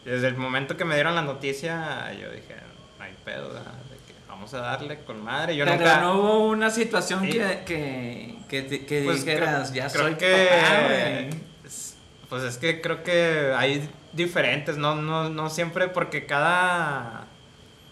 Desde 0.04 0.26
el 0.28 0.36
momento 0.36 0.76
que 0.76 0.84
me 0.84 0.94
dieron 0.96 1.14
la 1.14 1.22
noticia, 1.22 2.12
yo 2.14 2.30
dije, 2.30 2.56
no 2.98 3.04
hay 3.04 3.14
pedo, 3.24 3.48
¿verdad? 3.48 3.72
de 3.88 3.96
que 4.06 4.14
vamos 4.28 4.52
a 4.54 4.58
darle 4.58 4.98
con 5.04 5.22
madre. 5.22 5.56
Yo 5.56 5.64
pero 5.64 5.76
nunca... 5.76 6.00
no 6.00 6.14
hubo 6.18 6.48
una 6.48 6.70
situación 6.70 7.20
Sí. 7.22 7.32
que, 7.32 7.60
que, 7.64 8.38
que, 8.68 8.84
que 8.86 9.02
Pues 9.04 9.24
dijeras, 9.24 9.70
creo- 9.70 9.84
ya 9.84 9.90
creo 9.92 10.04
soy 10.06 10.14
que 10.16 10.48
papá, 10.50 11.36
pues 12.28 12.42
es 12.44 12.58
que 12.58 12.80
creo 12.80 13.02
que 13.04 13.52
hay 13.56 13.88
diferentes, 14.12 14.76
no, 14.76 14.96
no, 14.96 15.28
no 15.30 15.50
siempre 15.50 15.88
porque 15.88 16.26
cada 16.26 17.24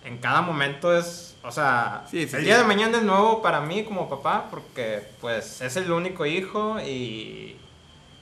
en 0.04 0.16
cada 0.18 0.40
momento 0.40 0.96
es, 0.96 1.36
o 1.42 1.52
sea, 1.52 2.04
Sí, 2.10 2.26
sí, 2.26 2.36
el 2.36 2.40
sí. 2.42 2.46
día 2.46 2.58
de 2.58 2.64
mañana 2.64 2.98
es 2.98 3.04
nuevo 3.04 3.42
para 3.42 3.60
mí 3.60 3.84
como 3.84 4.08
papá 4.08 4.46
porque 4.50 5.02
pues 5.20 5.60
es 5.60 5.76
el 5.76 5.92
único 5.92 6.24
hijo 6.26 6.80
y, 6.80 7.56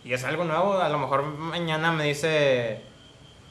y 0.08 0.14
es 0.14 0.24
algo 0.24 0.44
nuevo, 0.44 0.78
a 0.80 0.88
lo 0.88 0.98
mejor 0.98 1.22
mañana 1.24 1.92
me 1.92 2.04
dice 2.04 2.80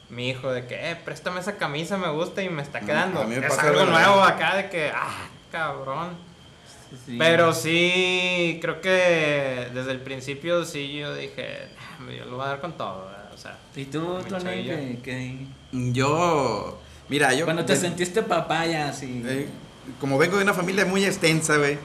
mi 0.09 0.29
hijo 0.29 0.51
de 0.51 0.65
que, 0.65 0.91
eh, 0.91 0.95
préstame 0.95 1.39
esa 1.39 1.57
camisa, 1.57 1.97
me 1.97 2.09
gusta 2.09 2.41
y 2.41 2.49
me 2.49 2.61
está 2.63 2.79
quedando. 2.79 3.21
a 3.21 3.25
mí 3.25 3.35
me 3.35 3.45
es 3.45 3.49
pasa 3.55 3.67
algo 3.67 3.81
algo 3.81 3.91
nuevo 3.91 4.07
nuevo. 4.15 4.23
acá 4.23 4.55
de 4.55 4.69
que, 4.69 4.89
ah, 4.93 5.27
cabrón. 5.51 6.09
Sí. 7.05 7.17
Pero 7.19 7.53
sí, 7.53 8.59
creo 8.61 8.79
que 8.81 9.67
desde 9.73 9.91
el 9.91 9.99
principio 9.99 10.63
sí 10.63 10.93
yo 10.97 11.13
dije, 11.13 11.67
"Nah, 11.99 12.11
yo 12.11 12.25
lo 12.25 12.37
voy 12.37 12.45
a 12.45 12.49
dar 12.49 12.61
con 12.61 12.77
todo, 12.77 13.05
¿verdad? 13.05 13.29
o 13.33 13.37
sea. 13.37 13.57
¿Y 13.75 13.85
tú, 13.85 14.17
Tony, 14.29 14.63
que, 14.63 14.99
que- 15.03 15.47
Yo, 15.91 16.79
mira, 17.09 17.33
yo... 17.33 17.43
cuando 17.45 17.65
te 17.65 17.73
de- 17.73 17.79
sentiste 17.79 18.23
papá 18.23 18.65
ya 18.65 18.87
así? 18.89 19.21
Eh, 19.25 19.47
como 19.99 20.17
vengo 20.17 20.37
de 20.37 20.43
una 20.43 20.53
familia 20.53 20.85
muy 20.85 21.03
extensa, 21.05 21.57
güey. 21.57 21.77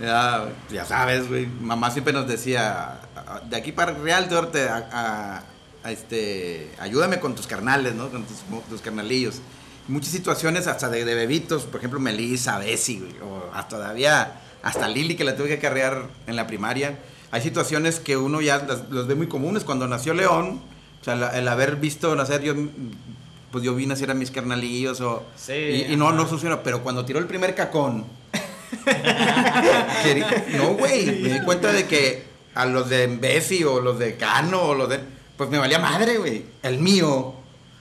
Ya, 0.00 0.46
ya 0.70 0.84
sabes, 0.84 1.28
güey. 1.28 1.46
Mamá 1.46 1.90
siempre 1.90 2.12
nos 2.12 2.28
decía, 2.28 3.00
"Ah, 3.26 3.40
de 3.48 3.56
aquí 3.56 3.72
para 3.72 3.92
Real 3.92 4.28
Norte, 4.30 4.68
a, 4.68 4.88
a- 4.92 5.42
a 5.84 5.92
este, 5.92 6.70
ayúdame 6.78 7.20
con 7.20 7.34
tus 7.34 7.46
carnales, 7.46 7.94
¿no? 7.94 8.08
Con 8.10 8.24
tus, 8.24 8.38
tus 8.68 8.80
carnalillos. 8.80 9.40
Muchas 9.86 10.10
situaciones 10.12 10.66
hasta 10.66 10.88
de, 10.90 11.04
de 11.04 11.14
bebitos, 11.14 11.62
por 11.62 11.78
ejemplo, 11.80 11.98
Melissa, 12.00 12.58
Bessie, 12.58 13.02
o 13.22 13.50
hasta 13.54 13.76
todavía, 13.76 14.40
hasta 14.62 14.86
Lili, 14.88 15.14
que 15.16 15.24
la 15.24 15.34
tuve 15.36 15.48
que 15.48 15.54
acarrear 15.54 16.08
en 16.26 16.36
la 16.36 16.46
primaria. 16.46 16.98
Hay 17.30 17.40
situaciones 17.42 18.00
que 18.00 18.16
uno 18.16 18.40
ya 18.40 18.58
las, 18.58 18.88
los 18.90 19.06
ve 19.06 19.14
muy 19.14 19.28
comunes. 19.28 19.64
Cuando 19.64 19.86
nació 19.88 20.12
León, 20.14 20.60
o 21.00 21.04
sea, 21.04 21.14
la- 21.14 21.38
el 21.38 21.46
haber 21.48 21.76
visto 21.76 22.14
nacer, 22.16 22.42
yo, 22.42 22.54
pues 23.50 23.64
yo 23.64 23.74
vi 23.74 23.86
nacer 23.86 24.10
a 24.10 24.14
mis 24.14 24.30
carnalillos, 24.30 25.00
o, 25.00 25.24
Sí, 25.36 25.52
y, 25.52 25.92
y 25.92 25.96
no, 25.96 26.12
no 26.12 26.28
sucedió, 26.28 26.62
pero 26.62 26.82
cuando 26.82 27.04
tiró 27.06 27.18
el 27.18 27.26
primer 27.26 27.54
cacón, 27.54 28.04
No, 30.56 30.74
güey. 30.74 31.06
Me 31.22 31.32
di 31.34 31.40
cuenta 31.44 31.72
de 31.72 31.86
que 31.86 32.27
a 32.58 32.66
los 32.66 32.88
de 32.88 33.06
Mbesi 33.06 33.62
o 33.62 33.80
los 33.80 33.98
de 34.00 34.16
Cano 34.16 34.60
o 34.62 34.74
los 34.74 34.88
de. 34.88 34.98
Pues 35.36 35.48
me 35.48 35.58
valía 35.58 35.78
madre, 35.78 36.18
güey. 36.18 36.44
El 36.62 36.78
mío. 36.78 37.34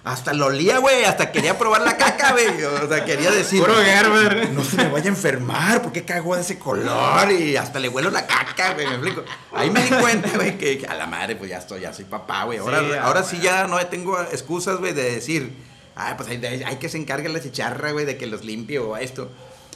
Hasta 0.04 0.32
lo 0.34 0.46
olía, 0.46 0.78
güey. 0.78 1.04
Hasta 1.04 1.32
quería 1.32 1.58
probar 1.58 1.82
la 1.82 1.98
caca, 1.98 2.32
güey. 2.34 2.63
O 2.63 2.88
sea, 2.88 3.04
quería 3.04 3.32
decir. 3.32 3.60
Puro 3.60 3.74
Gerber. 3.76 4.52
No 4.52 4.63
se 4.63 4.78
me 4.78 4.88
vaya 4.90 5.06
a 5.06 5.10
enfermar, 5.10 5.82
¿por 5.82 5.92
qué 5.92 6.06
cagó 6.06 6.36
de 6.36 6.42
ese 6.44 6.60
color? 6.60 7.32
Y 7.32 7.58
hasta 7.58 7.80
le 7.80 7.90
huelo 7.90 8.12
la 8.12 8.28
caca, 8.28 8.74
güey, 8.76 8.86
me 8.86 8.94
explico. 8.94 9.24
Ahí 9.52 9.72
me 9.72 9.82
di 9.82 9.90
cuenta, 9.90 10.30
güey, 10.36 10.58
que, 10.60 10.78
que 10.78 10.86
a 10.86 10.94
la 10.94 11.08
madre, 11.08 11.36
pues 11.36 11.50
ya 11.50 11.58
estoy, 11.58 11.82
ya 11.82 11.92
soy 11.92 12.06
papá, 12.06 12.44
güey. 12.44 12.60
Ahora, 12.60 12.80
Sí, 12.80 12.86
ahora 13.02 13.20
ah, 13.22 13.24
sí 13.24 13.40
ya 13.42 13.68
no 13.68 13.84
tengo 13.88 14.22
excusas, 14.22 14.78
güey, 14.78 14.94
de 14.94 15.12
decir, 15.16 15.52
ah, 15.96 16.13
pues 16.16 16.30
hay, 16.30 16.46
hay 16.46 16.76
que 16.78 16.88
se 16.88 16.98
encargue 17.00 17.28
la 17.30 17.42
chicharra, 17.42 17.92
güey, 17.92 18.06
de 18.06 18.16
que 18.18 18.28
los 18.28 18.46
limpie 18.46 18.78
o 18.80 18.96
esto. 18.96 19.30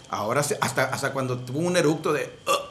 Ahora, 0.10 0.42
hasta, 0.42 0.84
hasta 0.84 1.12
cuando 1.12 1.40
tuvo 1.40 1.60
un 1.60 1.76
eructo 1.76 2.14
de, 2.14 2.32
"Ah, 2.48 2.52
el 2.52 2.71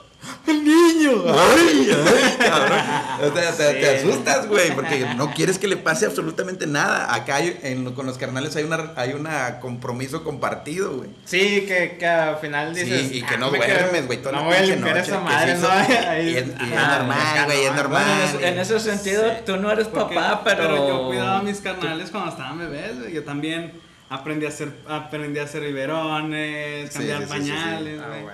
niño, 1.01 1.25
ay, 1.27 1.91
ay, 1.91 2.37
cabrón. 2.49 2.79
O 3.33 3.37
sea, 3.37 3.53
te, 3.53 3.75
te 3.75 3.99
Sí. 4.01 4.09
asustas, 4.09 4.47
güey, 4.49 4.71
porque 4.75 5.07
no 5.17 5.33
quieres 5.33 5.59
que 5.59 5.67
le 5.69 5.77
pase 5.77 6.07
absolutamente 6.07 6.67
nada. 6.67 7.15
Acá 7.15 7.37
hay- 7.37 7.59
en- 7.63 7.93
con 7.95 8.07
los 8.07 8.19
carnales 8.19 8.55
hay 8.57 8.65
una, 8.65 8.93
hay 8.97 9.13
una 9.13 9.61
compromiso 9.61 10.25
compartido, 10.25 10.97
güey. 10.99 11.11
Sí, 11.25 11.65
que, 11.67 11.97
que 11.99 12.07
al 12.07 12.37
final 12.37 12.75
Sí, 12.75 12.85
dices. 12.85 13.13
y 13.13 13.23
que 13.23 13.35
"Ah, 13.35 13.39
no 13.39 13.51
me 13.51 13.59
duermes, 13.59 14.07
güey, 14.07 14.21
No 14.33 14.45
voy 14.45 14.55
a 14.57 14.61
limpiar 14.63 14.97
noche, 14.97 15.09
esa 15.11 15.19
que 15.19 15.25
madre, 15.25 15.57
sí, 15.57 15.63
¿no? 15.63 15.69
Ahí- 16.11 16.31
y 16.31 16.37
es- 16.37 16.47
y 16.47 16.73
es 16.73 16.89
normal, 16.89 17.45
güey, 17.47 17.65
es 17.65 17.71
no, 17.71 17.77
normal. 17.77 18.05
Bueno, 18.05 18.23
en, 18.23 18.37
ese, 18.39 18.49
en 18.49 18.59
ese 18.59 18.81
sentido, 18.81 19.23
Sí. 19.25 19.37
tú 19.47 19.57
no 19.57 19.71
eres 19.71 19.89
Porque- 19.89 20.15
papá, 20.15 20.43
pero. 20.45 20.89
yo 20.89 21.07
cuidaba 21.07 21.39
a 21.39 21.43
mis 21.43 21.61
carnales 21.61 22.11
cuando 22.11 22.31
estaban 22.31 22.59
bebés, 22.59 22.99
güey. 22.99 23.13
Yo 23.13 23.25
también 23.25 23.73
aprendí 24.09 24.47
a 24.47 24.49
hacer, 24.49 24.73
aprendí 24.89 25.39
a 25.39 25.45
hacer 25.45 25.63
biberones, 25.63 26.89
Sí, 26.93 26.99
cambiar 26.99 27.19
sí, 27.19 27.25
sí, 27.25 27.33
sí, 27.41 27.45
sí. 27.45 27.51
pañales, 27.53 28.01
Ah, 28.03 28.07
güey. 28.09 28.25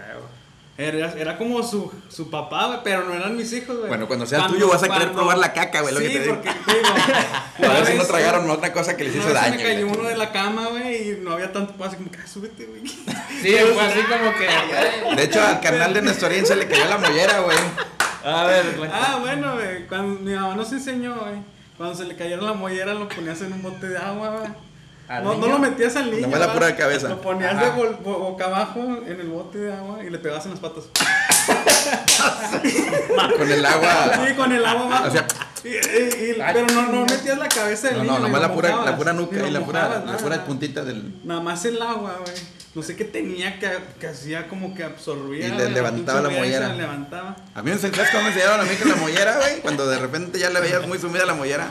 Era, 0.79 1.13
era 1.15 1.39
como 1.39 1.63
su, 1.63 1.91
su 2.11 2.29
papá, 2.31 2.67
güey, 2.67 2.81
pero 2.85 3.05
no 3.05 3.15
eran 3.15 3.35
mis 3.35 3.51
hijos, 3.55 3.77
güey. 3.79 3.89
Bueno, 3.89 4.07
cuando 4.07 4.27
sea 4.27 4.47
tuyo 4.47 4.69
vas 4.69 4.83
a 4.83 4.89
querer 4.91 5.13
probar 5.13 5.39
la 5.39 5.55
caca, 5.55 5.81
güey, 5.81 5.95
lo 5.95 6.01
sí, 6.01 6.07
que 6.09 6.13
te 6.13 6.23
digo. 6.25 6.35
porque, 6.35 6.51
digo, 6.51 7.71
A 7.71 7.73
ver 7.75 7.87
si 7.87 7.95
no 7.95 8.05
tragaron 8.05 8.51
otra 8.51 8.73
cosa 8.75 8.95
que 8.95 9.05
les 9.05 9.17
hizo 9.17 9.33
daño. 9.33 9.57
me 9.57 9.63
cayó 9.63 9.87
uno 9.87 10.07
de 10.07 10.17
la 10.19 10.33
cama, 10.33 10.67
güey, 10.69 11.13
y 11.13 11.17
no 11.23 11.33
había 11.33 11.51
tanto 11.51 11.73
paso, 11.75 11.89
así 11.89 11.97
como 11.97 12.11
que, 12.11 12.19
"Ah, 12.19 12.27
súbete, 12.27 12.67
güey. 12.67 12.83
Sí, 13.43 13.55
fue 13.75 13.83
así 13.83 14.01
como 14.03 14.33
que. 14.35 15.17
De 15.17 15.23
hecho, 15.25 15.43
al 15.43 15.61
carnal 15.61 15.95
de 15.95 16.03
Nestorín 16.03 16.45
se 16.47 16.57
le 16.57 16.67
cayó 16.67 16.85
la 16.87 16.99
mollera, 16.99 17.41
güey. 17.41 17.57
A 18.25 18.45
ver, 18.45 18.75
güey. 18.77 18.91
Ah, 18.93 19.19
bueno, 19.21 19.55
güey, 19.55 19.87
cuando 19.87 20.21
mi 20.21 20.35
mamá 20.35 20.57
nos 20.57 20.73
enseñó, 20.73 21.15
güey, 21.17 21.37
cuando 21.79 21.95
se 21.97 22.05
le 22.05 22.17
cayera 22.17 22.43
la 22.43 22.53
mollera 22.55 22.93
lo 22.95 23.09
ponías 23.09 23.41
en 23.43 23.53
un 23.53 23.63
bote 23.63 23.89
de 23.89 23.97
agua, 23.99 24.29
güey. 24.39 24.51
¿Al 25.09 25.25
No, 25.25 25.35
no 25.37 25.47
lo 25.47 25.59
metías 25.59 25.95
al 25.97 26.11
niño. 26.11 26.23
Nomás 26.23 26.41
la 26.41 26.53
pura 26.53 26.77
cabeza. 26.77 27.09
Lo 27.09 27.21
ponías 27.21 27.55
Ajá. 27.55 27.65
de 27.67 27.71
bo- 28.03 28.19
boca 28.19 28.47
abajo 28.47 28.81
en 29.07 29.21
el 29.21 29.29
bote 29.29 29.59
de 29.59 29.73
agua 29.73 30.03
y 30.05 30.11
le 30.11 30.19
pegabas 30.19 30.45
en 30.47 30.53
las 30.53 30.61
patas. 30.61 30.85
Con 33.37 33.51
el 33.51 33.65
agua. 33.65 34.27
Sí, 34.27 34.35
con 34.35 34.53
el 34.53 34.65
agua 34.67 34.87
abajo. 34.87 35.09
O 35.09 35.11
sea, 35.11 35.27
Y- 35.65 35.69
y- 35.69 36.31
y- 36.31 36.35
pero 36.53 36.67
no, 36.75 36.87
no 36.93 37.01
metías 37.07 37.39
la 37.39 37.49
cabeza 37.49 37.89
del 37.89 37.99
no, 37.99 38.03
niño. 38.05 38.15
no, 38.19 38.21
nomás 38.21 38.41
la 38.41 38.53
pura, 38.53 38.69
mojabas, 38.71 38.91
la 38.91 38.97
pura 38.97 39.13
nuca 39.13 39.47
y 39.47 39.51
la 39.51 39.61
pura, 39.61 40.03
la 40.07 40.17
pura 40.17 40.45
puntita 40.45 40.85
del. 40.85 41.15
Nada 41.25 41.41
más 41.41 41.65
el 41.65 41.81
agua, 41.83 42.19
güey. 42.25 42.37
No 42.75 42.83
sé 42.83 42.95
qué 42.95 43.05
tenía 43.05 43.59
que, 43.59 43.71
que 43.99 44.07
hacía 44.07 44.49
como 44.49 44.75
que 44.75 44.85
absorbía. 44.85 45.49
Y 45.49 45.53
le 45.53 45.71
levantaba 45.71 46.21
la 46.21 46.29
pinche 46.29 46.43
mollera 46.45 46.69
le 46.69 46.77
levantaba. 46.77 47.37
A 47.55 47.63
mí 47.63 47.71
me 47.71 47.77
enseñaron 47.77 48.07
cómo 48.13 48.23
me 48.25 48.29
enseñaron 48.31 48.61
a 48.61 48.65
mí 48.65 48.77
con 48.77 48.89
la 48.91 48.97
mollera, 48.97 49.37
güey. 49.39 49.61
Cuando 49.61 49.87
de 49.89 49.99
repente 49.99 50.39
ya 50.39 50.51
le 50.51 50.61
veías 50.61 50.87
muy 50.87 50.99
sumida 50.99 51.25
la 51.25 51.35
mollera. 51.35 51.69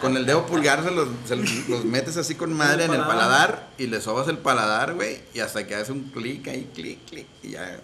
Con 0.00 0.16
el 0.16 0.26
dedo 0.26 0.46
pulgar 0.46 0.82
se 0.84 0.90
los, 0.90 1.08
se 1.26 1.36
los- 1.36 1.68
los 1.68 1.84
metes 1.84 2.16
así 2.16 2.34
con 2.34 2.52
madre 2.52 2.84
en 2.84 2.90
el 2.92 2.98
paladar. 3.00 3.16
paladar 3.16 3.68
y 3.78 3.86
le 3.86 4.00
sobas 4.00 4.28
el 4.28 4.38
paladar, 4.38 4.94
güey. 4.94 5.18
Y 5.34 5.40
hasta 5.40 5.66
que 5.66 5.74
hace 5.74 5.92
un 5.92 6.04
clic 6.10 6.46
ahí, 6.48 6.68
clic, 6.74 6.98
clic. 7.08 7.26
Y 7.42 7.50
ya. 7.50 7.80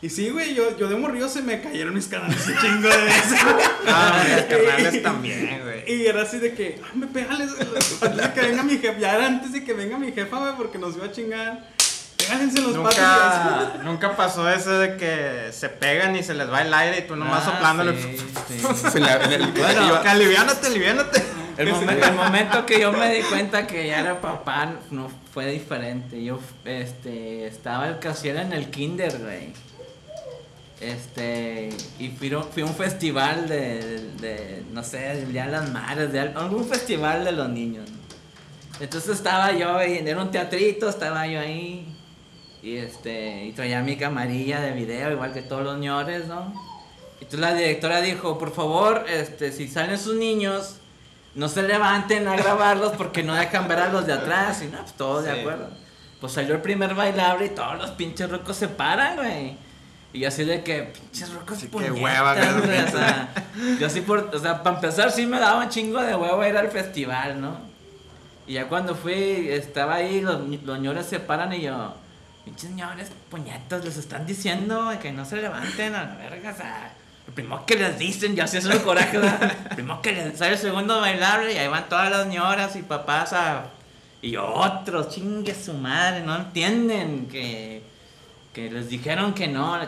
Y 0.00 0.10
sí, 0.10 0.30
güey, 0.30 0.52
yo, 0.54 0.76
yo 0.76 0.88
de 0.88 0.96
morrillo 0.96 1.28
se 1.28 1.42
me 1.42 1.60
cayeron 1.62 1.94
mis 1.94 2.08
canales 2.08 2.44
un 2.44 2.56
chingo 2.58 2.88
de 2.88 2.96
veces. 3.04 3.38
Ah, 3.86 4.24
mis 4.26 4.44
carnales 4.46 5.02
también, 5.02 5.60
güey. 5.62 5.84
Y 5.94 6.06
era 6.06 6.22
así 6.22 6.38
de 6.38 6.54
que, 6.54 6.80
ah, 6.84 6.88
me 6.94 7.06
pegales, 7.06 7.50
antes 7.60 8.00
de 8.00 8.32
que 8.34 8.40
venga 8.40 8.62
mi 8.64 8.78
jefa, 8.78 8.98
ya 8.98 9.14
era 9.14 9.26
antes 9.26 9.52
de 9.52 9.62
que 9.64 9.72
venga 9.74 9.98
mi 9.98 10.10
jefa, 10.10 10.38
güey, 10.38 10.56
porque 10.56 10.78
nos 10.78 10.96
iba 10.96 11.06
a 11.06 11.12
chingar. 11.12 11.68
Péganse 12.28 12.60
los 12.60 12.76
patos. 12.78 12.96
Nunca, 12.98 13.72
nunca 13.84 14.16
pasó 14.16 14.48
eso 14.50 14.78
de 14.78 14.96
que 14.96 15.50
se 15.52 15.68
pegan 15.68 16.14
y 16.16 16.22
se 16.22 16.34
les 16.34 16.50
va 16.50 16.62
el 16.62 16.72
aire 16.72 16.98
y 16.98 17.02
tú 17.02 17.16
nomás 17.16 17.42
Ah, 17.46 17.52
soplándole. 17.52 18.00
sí, 18.00 18.16
sí. 18.48 18.62
Bueno, 19.56 19.96
aliviánate, 20.06 20.66
aliviánate. 20.66 21.22
El, 21.58 21.68
momen- 21.74 22.02
el 22.02 22.14
momento 22.14 22.64
que 22.64 22.80
yo 22.80 22.92
me 22.92 23.12
di 23.14 23.22
cuenta 23.22 23.66
que 23.66 23.86
ya 23.86 24.00
era 24.00 24.20
papá 24.20 24.72
no 24.90 25.10
fue 25.34 25.46
diferente. 25.46 26.22
Yo 26.24 26.38
este 26.64 27.46
estaba 27.46 27.88
el 27.88 27.98
casier 27.98 28.36
en 28.36 28.52
el 28.54 28.70
kinder, 28.70 29.18
güey. 29.18 29.52
Este, 30.80 31.68
y 31.98 32.08
fui, 32.08 32.32
a- 32.34 32.42
fui 32.42 32.62
a 32.62 32.66
un 32.66 32.74
festival 32.74 33.48
de, 33.48 34.10
de, 34.20 34.64
no 34.72 34.82
sé, 34.82 34.98
de 34.98 35.44
las 35.46 35.70
Madres, 35.70 36.10
de 36.12 36.20
algún 36.20 36.66
festival 36.68 37.24
de 37.24 37.32
los 37.32 37.48
niños. 37.48 37.88
Entonces 38.80 39.10
estaba 39.16 39.52
yo 39.52 39.76
ahí, 39.76 40.02
era 40.04 40.20
un 40.20 40.30
teatrito, 40.30 40.88
estaba 40.88 41.26
yo 41.26 41.38
ahí. 41.38 41.86
Y 42.62 42.76
este, 42.76 43.44
y 43.46 43.52
traía 43.52 43.80
mi 43.82 43.96
camarilla 43.96 44.60
de 44.60 44.72
video, 44.72 45.10
igual 45.10 45.32
que 45.32 45.42
todos 45.42 45.64
los 45.64 45.74
señores, 45.74 46.26
¿no? 46.28 46.52
Y 47.20 47.24
entonces 47.24 47.40
la 47.40 47.54
directora 47.54 48.00
dijo, 48.00 48.38
por 48.38 48.52
favor, 48.54 49.04
este, 49.08 49.50
si 49.52 49.66
salen 49.68 49.98
sus 49.98 50.14
niños, 50.14 50.76
no 51.34 51.48
se 51.48 51.62
levanten 51.62 52.28
a 52.28 52.36
grabarlos 52.36 52.92
porque 52.96 53.22
no 53.24 53.34
dejan 53.34 53.66
ver 53.66 53.78
a 53.80 53.88
los 53.92 54.06
de 54.06 54.12
atrás. 54.12 54.62
Y 54.62 54.66
no, 54.66 54.78
pues 54.78 54.92
todos 54.92 55.24
de 55.24 55.32
Sí. 55.34 55.40
acuerdo. 55.40 55.68
Pues 56.20 56.32
salió 56.34 56.54
el 56.54 56.60
primer 56.60 56.94
bailable 56.94 57.46
y 57.46 57.48
todos 57.50 57.76
los 57.78 57.90
pinches 57.92 58.30
rocos 58.30 58.56
se 58.56 58.68
paran, 58.68 59.16
güey. 59.16 59.56
Y 60.12 60.20
yo 60.20 60.28
así 60.28 60.44
de 60.44 60.62
que, 60.62 60.92
pinches 60.92 61.32
rocos 61.32 61.58
Sí, 61.58 61.68
qué 61.68 61.90
hueva, 61.90 62.34
güey. 62.34 62.78
O 62.80 62.88
sea, 62.90 63.28
yo 63.80 63.86
así 63.88 64.02
por, 64.02 64.30
o 64.32 64.38
sea, 64.38 64.62
para 64.62 64.76
empezar 64.76 65.10
sí 65.10 65.26
me 65.26 65.40
daba 65.40 65.64
un 65.64 65.68
chingo 65.68 66.00
de 66.00 66.14
huevo 66.14 66.46
ir 66.46 66.56
al 66.56 66.68
festival, 66.70 67.40
¿no? 67.40 67.56
Y 68.46 68.52
ya 68.54 68.68
cuando 68.68 68.94
fui, 68.94 69.48
estaba 69.48 69.94
ahí, 69.96 70.20
los, 70.20 70.40
los 70.64 70.76
señores 70.76 71.06
se 71.06 71.18
paran 71.18 71.52
y 71.54 71.62
yo, 71.62 71.94
pinches 72.44 72.70
señores, 72.70 73.10
puñetas, 73.30 73.84
les 73.84 73.96
están 73.96 74.26
diciendo 74.26 74.92
que 75.00 75.12
no 75.12 75.24
se 75.24 75.36
levanten 75.36 75.94
a 75.94 76.04
la 76.04 76.14
verga, 76.16 76.52
o 76.52 76.56
sea, 76.56 76.92
lo 77.26 77.32
primero 77.34 77.64
que 77.64 77.76
les 77.76 77.98
dicen, 77.98 78.34
ya 78.34 78.46
se 78.46 78.58
hace 78.58 78.72
el 78.72 78.82
coraje. 78.82 79.18
Lo 79.18 79.74
primero 79.74 80.02
que 80.02 80.12
les 80.12 80.38
sale 80.38 80.52
el 80.52 80.58
segundo 80.58 81.00
bailable 81.00 81.52
y 81.52 81.56
ahí 81.56 81.68
van 81.68 81.88
todas 81.88 82.10
las 82.10 82.24
señoras 82.24 82.74
y 82.76 82.82
papás 82.82 83.32
a... 83.32 83.64
Y 84.20 84.36
otros, 84.36 85.08
chingue 85.08 85.54
su 85.54 85.74
madre, 85.74 86.20
no 86.20 86.36
entienden 86.36 87.26
que, 87.26 87.82
que 88.52 88.70
les 88.70 88.88
dijeron 88.88 89.34
que 89.34 89.48
no. 89.48 89.80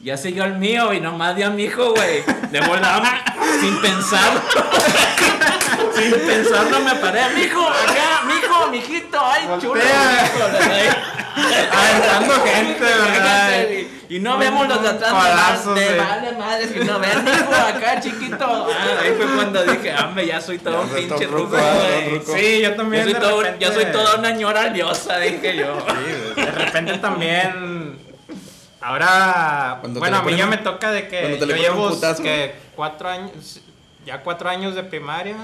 Ya 0.00 0.16
siguió 0.16 0.44
el 0.44 0.54
mío 0.54 0.92
y 0.92 1.00
nomás 1.00 1.36
dio 1.36 1.46
a 1.46 1.50
mi 1.50 1.64
hijo, 1.64 1.92
güey. 1.92 2.24
De 2.50 2.60
volada, 2.60 3.22
sin 3.60 3.80
pensar. 3.80 4.42
sin 5.96 6.10
pensarlo 6.12 6.80
me 6.80 6.94
paré. 6.96 7.22
Mijo, 7.36 7.68
acá, 7.68 8.22
mijo, 8.26 8.68
mijito, 8.70 9.20
ay, 9.22 9.44
chulo. 9.60 9.74
Voltea. 9.74 10.32
mijo", 10.34 11.19
Aventando 11.72 12.34
gente, 12.44 12.80
¿verdad? 12.84 13.66
Y 14.08 14.18
no 14.18 14.38
vemos 14.38 14.66
los 14.68 14.82
de 14.82 14.88
atrás. 14.88 15.10
Colazos, 15.12 15.74
de 15.76 15.88
sí. 15.88 15.94
vale 15.96 16.32
madre, 16.32 16.68
que 16.68 16.84
no 16.84 16.98
ven, 16.98 17.10
hijo, 17.28 17.54
acá, 17.54 18.00
chiquito. 18.00 18.44
Ah, 18.68 19.00
ahí 19.02 19.12
fue 19.16 19.26
cuando 19.36 19.62
dije, 19.64 19.94
hombre, 19.94 20.26
ya 20.26 20.40
soy 20.40 20.58
todo 20.58 20.74
Ya 20.74 20.80
un 20.80 20.90
soy 20.90 21.06
todo 21.06 21.18
pinche 21.18 21.32
ruco, 21.32 21.44
ruco, 21.44 21.56
ah, 21.58 21.74
güey. 21.74 22.18
ruco. 22.18 22.32
Sí, 22.36 22.60
yo 22.60 22.70
Yo 22.70 22.74
también. 22.76 23.04
soy, 23.04 23.12
de 23.14 23.20
todo- 23.20 23.42
repente- 23.42 23.64
yo 23.64 23.72
soy 23.72 23.84
toda 23.86 24.16
una 24.16 24.30
ñora 24.32 24.70
diosa, 24.70 25.18
dije 25.18 25.56
yo. 25.56 25.76
De 26.34 26.50
repente 26.50 26.98
también. 26.98 27.98
Ahora, 28.80 29.76
Cuando 29.80 30.00
bueno, 30.00 30.16
a 30.16 30.20
mí 30.20 30.24
ponen 30.24 30.38
ya 30.38 30.46
me 30.46 30.56
toca 30.58 30.90
de 30.90 31.06
que 31.06 31.38
yo 31.38 31.46
llevo 31.46 31.90
putazo. 31.90 32.22
que 32.22 32.54
cuatro 32.74 33.08
años, 33.10 33.60
ya 34.06 34.22
cuatro 34.22 34.48
años 34.48 34.74
de 34.74 34.82
primaria. 34.82 35.36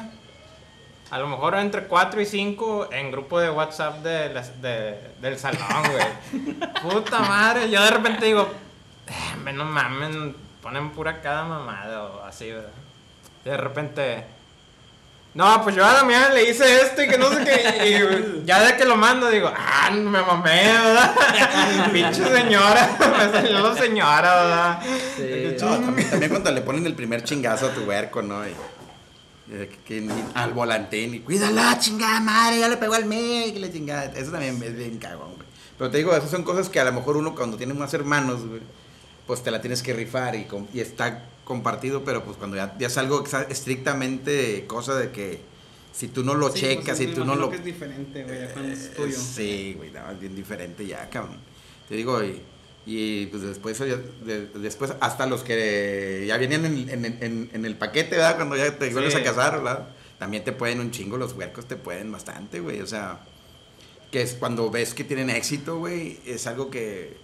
A 1.10 1.18
lo 1.18 1.28
mejor 1.28 1.54
entre 1.54 1.84
cuatro 1.84 2.20
y 2.20 2.26
cinco 2.26 2.88
en 2.90 3.12
grupo 3.12 3.38
de 3.38 3.50
WhatsApp 3.50 4.02
de 4.02 4.28
del 5.20 5.38
salón, 5.38 5.60
güey. 5.92 6.56
Puta 6.82 7.20
madre, 7.20 7.70
yo 7.70 7.82
de 7.82 7.90
repente 7.90 8.26
digo, 8.26 8.48
"Eh, 9.06 9.12
hombre, 9.34 9.52
no 9.52 9.64
mamen, 9.64 10.34
ponen 10.60 10.90
pura 10.90 11.20
cada 11.22 11.44
mamada 11.44 12.02
o 12.02 12.24
así, 12.24 12.50
¿verdad? 12.50 12.70
Y 13.44 13.48
de 13.48 13.56
repente, 13.56 14.24
no, 15.34 15.62
pues 15.62 15.76
yo 15.76 15.84
a 15.86 15.92
Damián 15.92 16.34
le 16.34 16.50
hice 16.50 16.80
esto 16.82 17.02
y 17.04 17.06
que 17.08 17.18
no 17.18 17.30
sé 17.30 17.44
qué. 17.44 17.88
Y 17.88 18.44
ya 18.44 18.64
de 18.64 18.76
que 18.76 18.84
lo 18.84 18.96
mando, 18.96 19.30
digo, 19.30 19.48
ah, 19.56 19.90
me 19.92 20.20
mamé, 20.22 20.72
¿verdad? 20.72 21.14
Pinche 21.92 22.24
señora, 22.24 22.96
me 22.98 23.30
salió 23.32 23.60
la 23.60 23.76
señora, 23.76 24.34
¿verdad? 24.42 24.80
Sí. 25.16 25.56
No, 25.60 25.78
también, 25.78 26.10
también 26.10 26.30
cuando 26.32 26.50
le 26.50 26.62
ponen 26.62 26.84
el 26.84 26.94
primer 26.94 27.22
chingazo 27.22 27.66
a 27.66 27.70
tu 27.70 27.82
huerco, 27.82 28.22
¿no? 28.22 28.44
Y, 28.44 28.56
de 29.48 29.68
que- 29.68 30.08
al 30.34 30.52
volantín 30.52 31.14
y 31.14 31.20
cuídala, 31.20 31.78
chingada 31.78 32.20
madre, 32.20 32.58
ya 32.60 32.68
le 32.68 32.76
pegó 32.76 32.94
al 32.94 33.04
y 33.12 33.52
que 33.52 33.58
le 33.60 33.72
chingada. 33.72 34.04
Eso 34.16 34.32
también 34.32 34.60
es 34.62 34.76
bien 34.76 34.98
cagón, 34.98 35.34
güey. 35.34 35.46
Pero 35.78 35.90
te 35.90 35.98
digo, 35.98 36.14
esas 36.16 36.30
son 36.30 36.42
cosas 36.42 36.68
que 36.68 36.80
a 36.80 36.84
lo 36.84 36.92
mejor 36.92 37.16
uno 37.16 37.34
cuando 37.34 37.56
tiene 37.56 37.74
más 37.74 37.92
hermanos, 37.94 38.46
güey, 38.46 38.60
pues 39.26 39.42
te 39.42 39.50
la 39.50 39.60
tienes 39.60 39.82
que 39.82 39.92
rifar 39.92 40.34
y, 40.34 40.44
com- 40.44 40.66
y 40.72 40.80
está 40.80 41.24
compartido, 41.44 42.02
pero 42.04 42.24
pues 42.24 42.36
cuando 42.36 42.56
ya, 42.56 42.76
ya 42.78 42.86
es 42.88 42.96
algo 42.98 43.24
estrictamente 43.48 44.64
cosa 44.66 44.94
de 44.96 45.10
que 45.10 45.40
si 45.92 46.08
tú 46.08 46.22
no 46.24 46.34
lo 46.34 46.50
Sí, 46.50 46.60
checas, 46.60 46.84
pues, 46.84 46.98
si 46.98 47.06
me 47.08 47.14
tú 47.14 47.24
no 47.24 47.34
lo 47.36 47.50
que 47.50 47.56
es 47.56 47.64
diferente, 47.64 48.24
güey, 48.24 48.52
cuando 48.52 48.72
es 48.72 48.84
eh, 48.86 48.92
tuyo. 48.96 49.16
Sí, 49.18 49.74
güey, 49.76 49.90
no, 49.90 50.10
es 50.10 50.20
bien 50.20 50.34
diferente 50.36 50.86
ya, 50.86 51.08
cabrón. 51.08 51.36
Te 51.88 51.94
digo, 51.96 52.22
y, 52.22 52.40
Y 52.88 53.26
pues 53.26 53.42
después, 53.42 53.82
después 54.54 54.94
hasta 55.00 55.26
los 55.26 55.42
que 55.42 56.24
ya 56.28 56.36
venían 56.38 56.64
en, 56.64 56.88
en- 56.88 57.04
en- 57.20 57.50
en 57.52 57.64
el 57.64 57.76
paquete, 57.76 58.10
¿verdad? 58.16 58.36
Cuando 58.36 58.56
ya 58.56 58.78
te 58.78 58.86
Sí. 58.86 58.92
vuelves 58.92 59.14
a 59.16 59.24
casar, 59.24 59.56
¿verdad? 59.56 59.88
También 60.18 60.44
te 60.44 60.52
pueden 60.52 60.78
un 60.80 60.92
chingo, 60.92 61.16
los 61.16 61.32
huercos 61.32 61.66
te 61.66 61.74
pueden 61.76 62.12
bastante, 62.12 62.60
güey. 62.60 62.80
O 62.80 62.86
sea, 62.86 63.18
que 64.12 64.22
es 64.22 64.34
cuando 64.34 64.70
ves 64.70 64.94
que 64.94 65.02
tienen 65.04 65.30
éxito, 65.30 65.78
güey, 65.78 66.20
es 66.24 66.46
algo 66.46 66.70
que, 66.70 67.16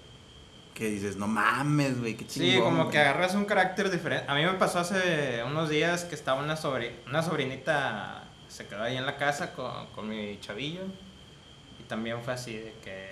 que 0.75 0.91
dices, 0.91 1.15
no 1.17 1.29
mames, 1.29 2.01
güey, 2.01 2.17
qué 2.17 2.27
chingón. 2.27 2.51
Sí, 2.51 2.59
como 2.59 2.79
güey". 2.85 2.91
que 2.91 2.99
agarras 2.99 3.35
un 3.37 3.45
carácter 3.45 3.89
diferente. 3.91 4.25
A 4.29 4.35
mí 4.35 4.45
me 4.45 4.55
pasó 4.55 4.81
hace 4.81 5.43
unos 5.47 5.69
días 5.71 6.03
que 6.05 6.17
estaba 6.17 6.43
una, 6.43 6.57
sobri- 6.57 6.91
una 7.07 7.23
sobrinita, 7.23 8.25
se 8.49 8.67
quedó 8.67 8.83
ahí 8.83 8.97
en 8.97 9.07
la 9.07 9.17
casa 9.17 9.53
con, 9.53 9.87
con 9.95 10.09
mi 10.09 10.39
chavillo. 10.41 10.81
Y 11.79 11.85
también 11.85 12.21
fue 12.23 12.33
así 12.35 12.55
de 12.57 12.75
que, 12.85 12.91
"Eh, 12.91 13.12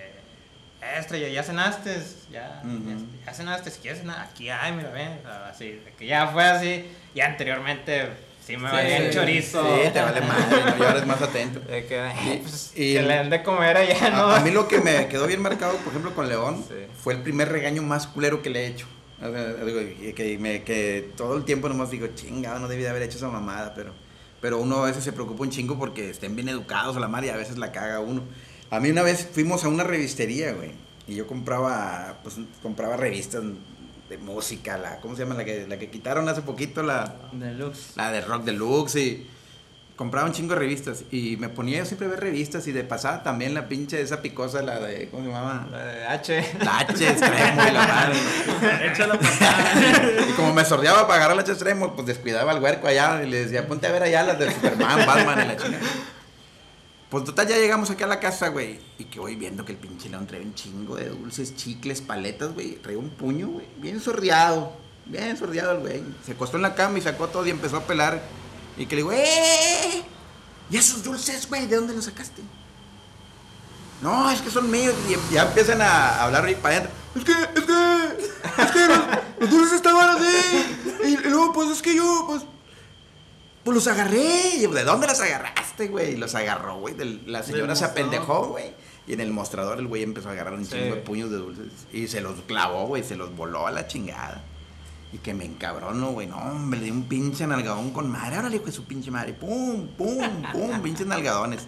estrella, 0.81 1.27
ya 1.29 1.43
cenaste, 1.43 2.01
ya, 2.31 2.61
Ujú. 2.63 2.89
ya, 2.89 3.25
ya 3.27 3.33
cenaste, 3.33 3.69
si 3.71 3.79
quieres 3.79 3.99
cenar, 4.01 4.19
aquí 4.21 4.49
hay, 4.49 4.71
mira, 4.73 4.89
ven. 4.91 5.19
Así, 5.49 5.79
que 5.97 6.05
ya 6.05 6.27
fue 6.27 6.43
así. 6.43 6.85
Y 7.13 7.21
anteriormente 7.21 8.09
sí 8.45 8.57
me 8.57 8.69
Sí, 8.69 8.75
valía 8.75 8.97
el 8.97 9.13
chorizo. 9.13 9.61
Sí, 9.83 9.89
te 9.91 10.01
vale 10.01 10.21
madre, 10.21 10.57
¿no? 10.65 10.69
y 10.77 10.81
ahora 10.81 10.91
eres 10.91 11.05
más 11.05 11.21
atento. 11.21 11.59
De 11.69 11.85
que, 11.85 11.99
"Ay, 11.99 12.39
pues, 12.41 12.71
y 12.75 12.93
que 12.93 12.99
el- 12.99 13.07
le 13.07 13.13
den 13.15 13.29
de 13.29 13.43
comer 13.43 13.77
allá, 13.77 14.09
¿no? 14.09 14.17
A, 14.27 14.37
a 14.37 14.39
mí 14.41 14.51
lo 14.51 14.67
que 14.67 14.79
me 14.79 15.07
quedó 15.07 15.27
bien 15.27 15.41
marcado, 15.41 15.75
por 15.77 15.89
ejemplo, 15.89 16.13
con 16.15 16.27
León, 16.29 16.63
Sí. 16.67 16.75
fue 17.01 17.13
el 17.13 17.21
primer 17.21 17.49
regaño 17.49 17.81
más 17.83 18.07
culero 18.07 18.41
que 18.41 18.49
le 18.49 18.61
he 18.63 18.67
hecho. 18.67 18.87
O 19.21 19.31
sea, 19.31 19.53
digo, 19.65 19.79
y 19.81 20.13
que, 20.13 20.37
me, 20.39 20.63
que 20.63 21.11
todo 21.15 21.37
el 21.37 21.45
tiempo 21.45 21.69
nomás 21.69 21.91
digo, 21.91 22.07
chingado, 22.15 22.57
no 22.59 22.67
debí 22.67 22.81
de 22.81 22.89
haber 22.89 23.03
hecho 23.03 23.17
esa 23.19 23.27
mamada, 23.27 23.73
pero, 23.75 23.93
pero 24.41 24.57
uno 24.57 24.83
a 24.83 24.87
veces 24.87 25.03
se 25.03 25.13
preocupa 25.13 25.43
un 25.43 25.51
chingo 25.51 25.77
porque 25.77 26.09
estén 26.09 26.35
bien 26.35 26.49
educados 26.49 26.97
a 26.97 26.99
la 26.99 27.07
madre 27.07 27.27
y 27.27 27.29
a 27.29 27.35
veces 27.37 27.59
la 27.59 27.71
caga 27.71 27.99
uno. 27.99 28.23
A 28.71 28.79
mí 28.79 28.89
una 28.89 29.03
vez 29.03 29.27
fuimos 29.33 29.65
a 29.65 29.67
una 29.67 29.83
revistería, 29.83 30.53
güey, 30.53 30.71
y 31.05 31.15
yo 31.15 31.27
compraba, 31.27 32.15
pues, 32.23 32.37
compraba 32.63 32.95
revistas 32.95 33.43
de 34.09 34.17
música, 34.17 34.77
la, 34.77 35.01
¿cómo 35.01 35.15
se 35.17 35.23
llama? 35.23 35.35
La 35.35 35.43
que, 35.43 35.67
la 35.67 35.77
que 35.77 35.89
quitaron 35.89 36.27
hace 36.29 36.41
poquito, 36.41 36.81
la, 36.81 37.15
Deluxe. 37.33 37.97
la 37.97 38.13
de 38.13 38.21
Rock 38.21 38.45
Deluxe 38.45 38.95
y 38.95 39.27
compraba 39.97 40.25
un 40.25 40.33
chingo 40.33 40.53
de 40.53 40.59
revistas 40.61 41.03
y 41.11 41.35
me 41.35 41.49
ponía 41.49 41.79
yo 41.79 41.85
siempre 41.85 42.07
a 42.07 42.11
ver 42.11 42.21
revistas 42.21 42.65
y 42.67 42.71
de 42.71 42.85
pasada 42.85 43.23
también 43.23 43.53
la 43.53 43.67
pinche 43.67 43.99
esa 43.99 44.21
picosa, 44.21 44.61
la 44.61 44.79
de, 44.79 45.09
¿cómo 45.09 45.25
se 45.25 45.31
llama? 45.31 45.67
La 45.69 45.85
de 45.85 46.05
H. 46.05 46.43
La 46.63 46.79
H 46.79 47.09
extremo 47.09 47.61
y 47.67 47.71
la 47.71 47.87
madre. 47.87 48.87
Échala. 48.87 49.19
Y 50.29 50.31
como 50.31 50.53
me 50.53 50.63
sordeaba 50.63 51.07
para 51.07 51.15
agarrar 51.15 51.35
la 51.35 51.41
H 51.43 51.51
extremo, 51.51 51.93
pues 51.93 52.07
descuidaba 52.07 52.51
al 52.51 52.63
huerco 52.63 52.87
allá 52.87 53.21
y 53.21 53.29
le 53.29 53.43
decía, 53.43 53.67
ponte 53.67 53.87
a 53.87 53.91
ver 53.91 54.03
allá 54.03 54.23
las 54.23 54.39
de 54.39 54.49
Superman, 54.49 55.05
Batman 55.05 55.41
y 55.43 55.47
la 55.49 55.57
chingada. 55.57 55.83
Pues 57.11 57.25
total, 57.25 57.45
ya 57.45 57.57
llegamos 57.57 57.89
aquí 57.89 58.03
a 58.03 58.07
la 58.07 58.21
casa, 58.21 58.47
güey. 58.47 58.79
Y 58.97 59.03
que 59.03 59.19
voy 59.19 59.35
viendo 59.35 59.65
que 59.65 59.73
el 59.73 59.77
pinche 59.77 60.07
león 60.07 60.25
trae 60.27 60.39
un 60.39 60.55
chingo 60.55 60.95
de 60.95 61.09
dulces, 61.09 61.57
chicles, 61.57 61.99
paletas, 61.99 62.53
güey. 62.53 62.75
Trae 62.77 62.95
un 62.95 63.09
puño, 63.09 63.49
güey. 63.49 63.67
Bien 63.79 63.99
sordeado. 63.99 64.71
Bien 65.05 65.35
sordeado 65.35 65.73
el 65.73 65.79
güey. 65.79 66.03
Se 66.25 66.31
acostó 66.31 66.55
en 66.55 66.63
la 66.63 66.73
cama 66.73 66.99
y 66.99 67.01
sacó 67.01 67.27
todo 67.27 67.45
y 67.45 67.49
empezó 67.49 67.75
a 67.75 67.83
pelar. 67.83 68.23
Y 68.77 68.85
que 68.85 68.95
le 68.95 69.01
digo, 69.01 69.11
¡eh! 69.11 70.03
¿Y 70.69 70.77
esos 70.77 71.03
dulces, 71.03 71.49
güey? 71.49 71.67
¿De 71.67 71.75
dónde 71.75 71.93
los 71.93 72.05
sacaste? 72.05 72.41
No, 74.01 74.31
es 74.31 74.41
que 74.41 74.49
son 74.49 74.71
míos. 74.71 74.95
Y 75.09 75.33
ya 75.33 75.43
empiezan 75.43 75.81
a 75.81 76.23
hablar 76.23 76.45
ahí 76.45 76.55
para 76.55 76.77
adentro. 76.77 76.93
Es 77.13 77.25
que, 77.25 77.33
es 77.33 77.65
que, 77.65 78.63
es 78.63 78.71
que 78.71 78.87
los, 78.87 78.99
los 79.37 79.49
dulces 79.49 79.73
estaban 79.73 80.15
así. 80.15 80.77
Y 81.03 81.17
luego, 81.27 81.51
pues 81.51 81.71
es 81.71 81.81
que 81.81 81.93
yo, 81.93 82.23
pues, 82.25 82.43
pues 83.63 83.75
los 83.75 83.87
agarré. 83.87 84.67
¿De 84.67 84.83
dónde 84.83 85.07
los 85.07 85.19
agarraste, 85.19 85.87
güey? 85.87 86.13
Y 86.13 86.17
los 86.17 86.33
agarró, 86.35 86.77
güey. 86.79 86.95
La 87.25 87.43
señora 87.43 87.75
se 87.75 87.85
apendejó, 87.85 88.47
güey. 88.47 88.73
Y 89.07 89.13
en 89.13 89.19
el 89.21 89.31
mostrador 89.31 89.79
el 89.79 89.87
güey 89.87 90.03
empezó 90.03 90.29
a 90.29 90.31
agarrar 90.33 90.53
un 90.53 90.65
Sí. 90.65 90.71
chingo 90.73 90.95
de 90.95 91.01
puños 91.01 91.31
de 91.31 91.37
dulces. 91.37 91.65
Y 91.91 92.07
se 92.07 92.21
los 92.21 92.39
clavó, 92.47 92.85
güey. 92.87 93.03
Se 93.03 93.15
los 93.15 93.35
voló 93.35 93.67
a 93.67 93.71
la 93.71 93.87
chingada. 93.87 94.43
Y 95.13 95.17
que 95.17 95.33
me 95.33 95.43
encabrono, 95.45 96.11
güey. 96.11 96.27
No, 96.27 96.37
hombre, 96.37 96.79
le 96.79 96.85
di 96.85 96.91
un 96.91 97.03
pinche 97.03 97.45
nalgadón 97.47 97.91
con 97.91 98.09
madre. 98.09 98.37
Órale, 98.39 98.55
hijo 98.57 98.65
de 98.65 98.71
su 98.71 98.85
pinche 98.85 99.11
madre. 99.11 99.33
Pum, 99.33 99.87
pum, 99.97 100.41
pum, 100.53 100.81
pinches 100.83 101.05
nalgadones. 101.07 101.63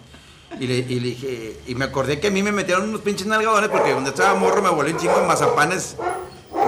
Y 0.60 0.66
le, 0.68 0.78
y 0.78 1.00
le 1.00 1.08
dije, 1.08 1.60
y 1.66 1.74
me 1.74 1.84
acordé 1.86 2.20
que 2.20 2.28
a 2.28 2.30
mí 2.30 2.42
me 2.42 2.52
metieron 2.52 2.88
unos 2.88 3.00
pinches 3.00 3.26
nalgadones 3.26 3.68
porque 3.70 3.90
donde 3.92 4.10
estaba 4.10 4.38
morro 4.38 4.62
me 4.62 4.70
volví 4.70 4.92
un 4.92 4.98
chingo 4.98 5.18
de 5.20 5.26
mazapanes. 5.26 5.96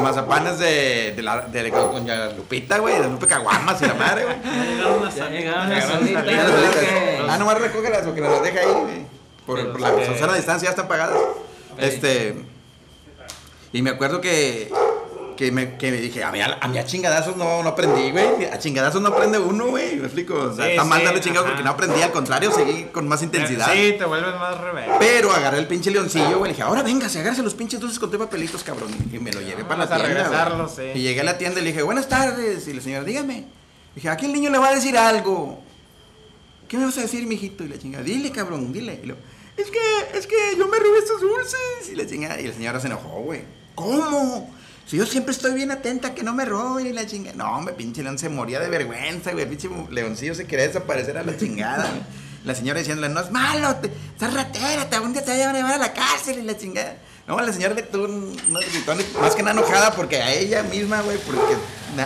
Mazapanes 0.03 0.59
de, 0.59 1.13
de 1.17 1.23
la, 1.23 1.43
de, 1.43 1.71
con 1.71 2.07
la 2.07 2.33
Lupita, 2.33 2.79
güey, 2.79 3.01
de 3.01 3.09
Lupe 3.09 3.27
Caguamas 3.27 3.81
y 3.81 3.87
la 3.87 3.95
madre, 3.95 4.25
güey. 4.25 4.37
Ya 4.45 4.65
llegaron 4.65 5.05
las 5.05 5.15
Ya 5.15 5.25
salidas. 5.25 5.41
llegaron 5.45 5.69
las 5.71 5.79
Llegaron 5.85 5.99
solitas. 6.01 6.25
salidas, 6.25 6.47
¿verdad 6.53 6.63
Las 6.65 6.75
que- 6.77 6.97
alitas. 7.17 7.27
Ah, 7.31 7.39
nomás 7.39 7.61
recógelas 7.61 8.03
porque 8.03 8.21
nos 8.21 8.31
las 8.33 8.43
deja 8.43 8.61
ahí, 8.61 8.67
güey. 8.73 9.07
Por, 9.47 9.73
por 9.73 9.81
la 9.81 9.91
Sí. 9.91 10.13
Susana 10.13 10.35
distancia 10.35 10.67
ya 10.67 10.71
están 10.71 10.89
pagadas. 10.89 11.19
Este. 11.79 12.37
Y 13.73 13.83
me 13.83 13.91
acuerdo 13.91 14.21
que. 14.21 14.73
Que 15.37 15.53
me, 15.53 15.77
que 15.77 15.91
me 15.91 15.99
dije, 15.99 16.25
a 16.25 16.33
mí 16.33 16.41
a, 16.41 16.59
a 16.61 16.67
mí 16.69 16.79
a 16.79 16.85
chingadazos 16.87 17.37
no, 17.37 17.63
no 17.63 17.69
aprendí, 17.69 18.11
güey. 18.11 18.47
A 18.47 18.59
chingadazos 18.59 19.03
no 19.03 19.09
aprende 19.09 19.39
uno, 19.39 19.67
güey. 19.67 19.97
Me 19.97 20.07
explico. 20.07 20.35
O 20.35 20.55
sea, 20.55 20.65
Sí, 20.65 20.71
está 20.71 20.85
mal 20.85 21.01
sí, 21.01 21.05
darle 21.05 21.21
chingados 21.21 21.49
porque 21.49 21.63
no 21.63 21.71
aprendí. 21.71 22.01
Al 22.03 22.11
contrario, 22.13 22.51
seguí 22.53 22.85
con 22.85 23.07
más 23.07 23.23
intensidad. 23.23 23.71
Sí, 23.73 23.95
te 23.99 24.05
vuelves 24.07 24.35
más 24.35 24.59
rebelde. 24.59 24.95
Pero 24.99 25.31
agarré 25.33 25.59
el 25.59 25.67
pinche 25.67 25.91
leoncillo, 25.91 26.39
güey. 26.39 26.51
Le 26.51 26.55
dije, 26.55 26.63
ahora 26.63 26.83
véngase, 26.83 27.21
agárrese 27.21 27.43
los 27.43 27.55
pinches 27.55 27.79
dulces 27.79 27.99
con 27.99 28.11
tu 28.11 28.19
papelitos, 28.19 28.65
cabrón. 28.65 28.89
Y 29.13 29.19
me 29.19 29.31
lo 29.33 29.41
llevé 29.43 29.65
para 29.65 29.85
la 29.85 29.87
tienda. 29.89 30.07
regresarlo, 30.07 30.69
sí. 30.69 30.83
Y 30.95 31.03
llegué 31.03 31.21
a 31.21 31.25
la 31.25 31.37
tienda 31.39 31.61
y 31.61 31.65
le 31.65 31.71
dije, 31.73 31.83
buenas 31.83 32.09
tardes. 32.09 32.67
Y 32.67 32.73
la 32.73 32.81
señora, 32.81 33.05
dígame. 33.05 33.45
Dije, 33.95 34.09
aquí 34.09 34.27
el 34.27 34.33
niño 34.33 34.51
le 34.51 34.59
va 34.59 34.69
a 34.69 34.75
decir 34.75 34.97
algo. 34.97 35.61
¿Qué 36.69 36.77
me 36.79 36.87
vas 36.87 36.99
a 36.99 37.03
decir, 37.03 37.27
mijito? 37.27 37.63
Y 37.63 37.69
la 37.69 37.79
chingada, 37.79 38.03
dile, 38.03 38.31
cabrón, 38.31 38.73
dile. 38.73 39.01
Y 39.03 39.07
lo, 39.07 39.15
es 39.57 39.71
que, 39.71 40.19
es 40.19 40.27
que 40.27 40.35
yo 40.59 40.67
me 40.67 40.79
robé 40.79 40.99
estos 40.99 41.21
dulces. 41.21 41.91
Y 41.93 41.95
la 41.95 42.07
chingada, 42.07 42.41
y 42.41 42.47
la 42.49 42.55
señora 42.55 42.81
se 42.81 42.89
enojó, 42.89 43.21
güey. 43.21 43.43
¿Cómo? 43.75 44.55
Si 44.87 44.97
yo 44.97 45.05
siempre 45.07 45.33
estoy 45.33 45.55
bien 45.55 45.71
atenta 45.73 46.15
que 46.15 46.23
no 46.23 46.33
me 46.33 46.45
roben 46.45 46.87
y 46.87 46.93
la 46.93 47.07
chingada. 47.07 47.37
No, 47.37 47.57
hombre, 47.57 47.75
pinche 47.75 48.03
león 48.05 48.19
se 48.19 48.29
moría 48.29 48.61
de 48.61 48.69
vergüenza, 48.69 49.33
güey. 49.33 49.47
Pinche 49.49 49.69
leoncillo 49.91 50.35
se 50.35 50.47
quería 50.47 50.69
desaparecer 50.69 51.19
a 51.19 51.25
la 51.25 51.37
chingada, 51.37 51.89
güey. 51.91 52.03
La 52.45 52.55
señora 52.55 52.79
diciéndole, 52.79 53.09
no 53.09 53.21
es 53.21 53.33
malo, 53.33 53.75
te, 53.77 53.89
estás 53.89 54.33
ratera, 54.33 54.89
te, 54.89 55.01
un 55.01 55.13
día 55.13 55.25
te 55.25 55.33
voy 55.33 55.41
a 55.41 55.53
llevar 55.53 55.73
a 55.73 55.79
la 55.79 55.93
cárcel 55.93 56.39
y 56.39 56.43
la 56.43 56.57
chingada. 56.57 56.97
No, 57.27 57.41
la 57.41 57.53
señora 57.53 57.75
le 57.75 57.83
tuvo 57.83 58.05
un- 58.05 58.37
más 59.21 59.35
que 59.35 59.43
nada 59.43 59.59
enojada 59.61 59.93
porque 59.97 60.23
a 60.23 60.33
ella 60.33 60.63
misma, 60.63 61.01
güey, 61.03 61.19
porque 61.19 61.57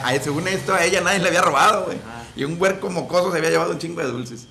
a- 0.03 0.19
según 0.23 0.49
esto 0.49 0.73
a 0.73 0.83
ella 0.83 1.03
nadie 1.03 1.19
le 1.19 1.29
había 1.29 1.43
robado, 1.43 1.85
güey. 1.85 1.99
Y 2.37 2.45
un 2.45 2.59
huerco 2.59 2.89
mocoso 2.89 3.31
se 3.31 3.37
había 3.37 3.51
llevado 3.51 3.73
un 3.73 3.79
chingo 3.79 4.01
de 4.01 4.07
dulces. 4.09 4.47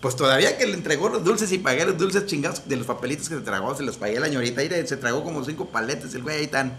Pues 0.00 0.14
todavía 0.14 0.56
que 0.56 0.66
le 0.66 0.74
entregó 0.74 1.08
los 1.08 1.24
dulces 1.24 1.50
y 1.50 1.58
pagué 1.58 1.84
los 1.84 1.98
dulces 1.98 2.26
chingados 2.26 2.68
de 2.68 2.76
los 2.76 2.86
papelitos 2.86 3.28
que 3.28 3.34
se 3.34 3.40
tragó, 3.40 3.74
se 3.76 3.82
los 3.82 3.96
pagué 3.96 4.18
a 4.18 4.20
la 4.20 4.28
ñorita 4.28 4.62
y 4.62 4.86
se 4.86 4.96
tragó 4.96 5.24
como 5.24 5.44
cinco 5.44 5.66
paletes 5.66 6.14
el 6.14 6.22
güey 6.22 6.38
ahí 6.38 6.46
tan. 6.46 6.72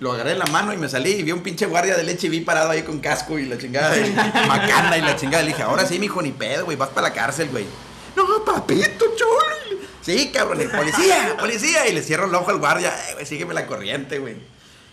Lo 0.00 0.12
agarré 0.12 0.32
en 0.32 0.38
la 0.38 0.46
mano 0.46 0.72
y 0.72 0.76
me 0.76 0.88
salí 0.88 1.10
y 1.10 1.22
vi 1.24 1.32
un 1.32 1.42
pinche 1.42 1.66
guardia 1.66 1.96
de 1.96 2.04
leche 2.04 2.28
y 2.28 2.30
vi 2.30 2.40
parado 2.40 2.70
ahí 2.70 2.82
con 2.82 3.00
casco 3.00 3.38
y 3.38 3.46
la 3.46 3.58
chingada 3.58 3.96
y 3.96 4.10
macana 4.46 4.96
y 4.96 5.00
la 5.02 5.16
chingada. 5.16 5.42
Le 5.42 5.48
dije, 5.50 5.62
ahora 5.62 5.86
sí, 5.86 5.98
mijo, 5.98 6.22
ni 6.22 6.30
pedo, 6.32 6.64
güey, 6.66 6.76
vas 6.76 6.90
para 6.90 7.08
la 7.08 7.14
cárcel, 7.14 7.48
güey. 7.50 7.66
No, 8.14 8.44
papito, 8.44 9.04
chulo. 9.16 9.82
Sí, 10.00 10.30
cabrón, 10.32 10.60
el 10.60 10.70
policía, 10.70 11.36
policía. 11.38 11.88
Y 11.88 11.92
le 11.94 12.02
cierro 12.02 12.26
el 12.26 12.34
ojo 12.34 12.50
al 12.50 12.58
guardia, 12.58 12.90
"Eh, 13.10 13.14
güey, 13.14 13.26
sígueme 13.26 13.54
la 13.54 13.66
corriente, 13.66 14.18
güey. 14.20 14.36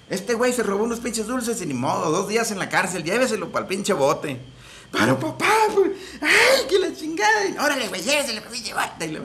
Este 0.09 0.33
güey 0.33 0.53
se 0.53 0.61
robó 0.63 0.83
unos 0.83 0.99
pinches 0.99 1.25
dulces 1.27 1.61
y 1.61 1.65
ni 1.65 1.73
modo, 1.73 2.11
dos 2.11 2.27
días 2.27 2.51
en 2.51 2.59
la 2.59 2.69
cárcel, 2.69 3.03
lléveselo 3.03 3.51
para 3.51 3.63
el 3.63 3.69
pinche 3.69 3.93
bote. 3.93 4.39
Pero 4.91 5.19
papá, 5.19 5.51
pues, 5.73 5.91
ay, 6.21 6.67
que 6.69 6.79
la 6.79 6.93
chingada. 6.95 7.45
Y, 7.47 7.57
Órale, 7.57 7.87
güey, 7.87 8.01
lléveselo 8.01 8.41
bote. 8.41 9.05
Y, 9.05 9.07
le- 9.11 9.21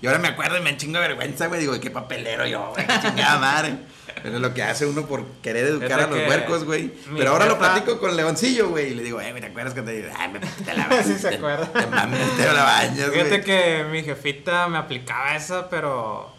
y 0.00 0.06
ahora 0.06 0.18
me 0.18 0.28
acuerdo 0.28 0.56
y 0.58 0.60
me 0.62 0.76
chingo 0.76 0.98
de 1.00 1.08
vergüenza, 1.08 1.46
güey. 1.48 1.60
Digo, 1.60 1.78
qué 1.80 1.90
papelero 1.90 2.46
yo, 2.46 2.70
güey, 2.74 2.86
qué 2.86 3.00
chingada 3.00 3.38
madre. 3.38 3.76
Pero 4.22 4.36
es 4.36 4.40
lo 4.40 4.54
que 4.54 4.62
hace 4.62 4.86
uno 4.86 5.06
por 5.06 5.26
querer 5.42 5.66
educar 5.66 5.98
Fíjate 5.98 6.04
a 6.04 6.16
los 6.16 6.28
huercos, 6.28 6.64
güey. 6.64 6.92
Pero 7.16 7.30
ahora 7.30 7.46
lo 7.46 7.58
platico 7.58 7.98
con 7.98 8.16
Leoncillo, 8.16 8.68
güey. 8.68 8.92
Y 8.92 8.94
le 8.94 9.02
digo, 9.02 9.20
eh, 9.20 9.34
¿te 9.38 9.46
acuerdas 9.46 9.74
que 9.74 9.82
te 9.82 9.92
digo, 9.92 10.08
ay, 10.16 10.28
me 10.30 10.38
te 10.40 10.74
la 10.74 11.02
Sí 11.04 11.14
se 11.18 11.34
acuerda. 11.34 11.66
Te 11.66 11.86
mames, 11.86 12.36
te 12.36 12.52
la 12.52 12.62
bañas, 12.62 13.10
Fíjate 13.10 13.28
güey. 13.28 13.42
que 13.42 13.84
mi 13.90 14.02
jefita 14.02 14.68
me 14.68 14.78
aplicaba 14.78 15.34
esa, 15.34 15.68
pero 15.68 16.32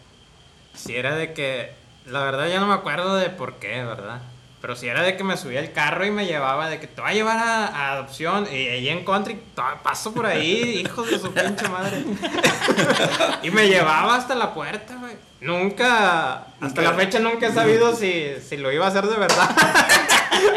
si 0.74 0.96
era 0.96 1.14
de 1.14 1.32
que, 1.34 1.72
la 2.06 2.24
verdad 2.24 2.48
ya 2.48 2.60
no 2.60 2.66
me 2.66 2.74
acuerdo 2.74 3.16
de 3.16 3.30
por 3.30 3.56
qué, 3.56 3.84
¿verdad? 3.84 4.20
Pero 4.64 4.76
si 4.76 4.88
era 4.88 5.02
de 5.02 5.14
que 5.14 5.24
me 5.24 5.36
subía 5.36 5.60
el 5.60 5.72
carro 5.72 6.06
y 6.06 6.10
me 6.10 6.24
llevaba, 6.24 6.70
de 6.70 6.80
que 6.80 6.86
te 6.86 7.02
va 7.02 7.08
a 7.08 7.12
llevar 7.12 7.36
a, 7.36 7.66
a 7.66 7.92
adopción, 7.92 8.48
y 8.50 8.54
ahí 8.68 8.88
en 8.88 9.04
country, 9.04 9.38
paso 9.82 10.14
por 10.14 10.24
ahí, 10.24 10.80
hijos 10.86 11.10
de 11.10 11.18
su 11.18 11.30
pinche 11.34 11.68
madre. 11.68 12.02
y 13.42 13.50
me 13.50 13.68
llevaba 13.68 14.16
hasta 14.16 14.34
la 14.34 14.54
puerta, 14.54 14.96
güey. 14.98 15.12
Nunca, 15.42 16.46
hasta 16.62 16.80
la 16.80 16.92
fecha 16.94 17.18
nunca 17.18 17.48
he 17.48 17.52
sabido 17.52 17.94
si, 17.94 18.36
si 18.48 18.56
lo 18.56 18.72
iba 18.72 18.86
a 18.86 18.88
hacer 18.88 19.04
de 19.06 19.16
verdad. 19.18 19.50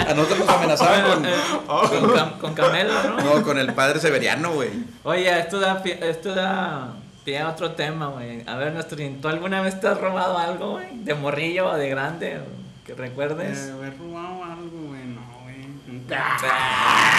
A 0.07 0.13
nosotros 0.13 0.39
nos 0.39 0.49
amenazaban 0.49 1.01
con, 1.03 1.25
Eh, 1.25 1.34
con, 1.67 2.09
Cam- 2.15 2.38
con 2.39 2.53
Camelo, 2.53 2.93
¿no? 3.03 3.17
no, 3.36 3.43
con 3.43 3.57
el 3.57 3.73
padre 3.73 3.99
Severiano, 3.99 4.53
güey. 4.53 4.69
Oye, 5.03 5.38
esto 5.38 5.59
da, 5.59 5.84
pie- 5.84 5.99
esto 6.01 6.34
da 6.34 6.93
pie 7.25 7.39
a 7.39 7.49
otro 7.49 7.71
tema, 7.71 8.07
güey. 8.07 8.41
A 8.47 8.55
ver, 8.55 8.71
Nestorín, 8.71 9.19
¿tú 9.19 9.27
alguna 9.27 9.59
vez 9.61 9.77
te 9.81 9.89
has 9.89 9.99
robado 9.99 10.38
algo, 10.38 10.71
güey? 10.71 10.88
¿De 11.03 11.13
morrillo 11.13 11.71
o 11.71 11.75
de 11.75 11.89
grande? 11.89 12.38
o 12.38 12.66
Que 12.88 12.93
recuerdes. 12.95 13.67
Eh, 13.67 13.71
haber 13.71 13.97
robado 13.97 14.43
algo, 14.43 14.88
güey, 14.88 15.03
no, 15.03 15.21
güey. 15.43 15.57
nunca. 15.88 16.38
Ah, 16.43 17.17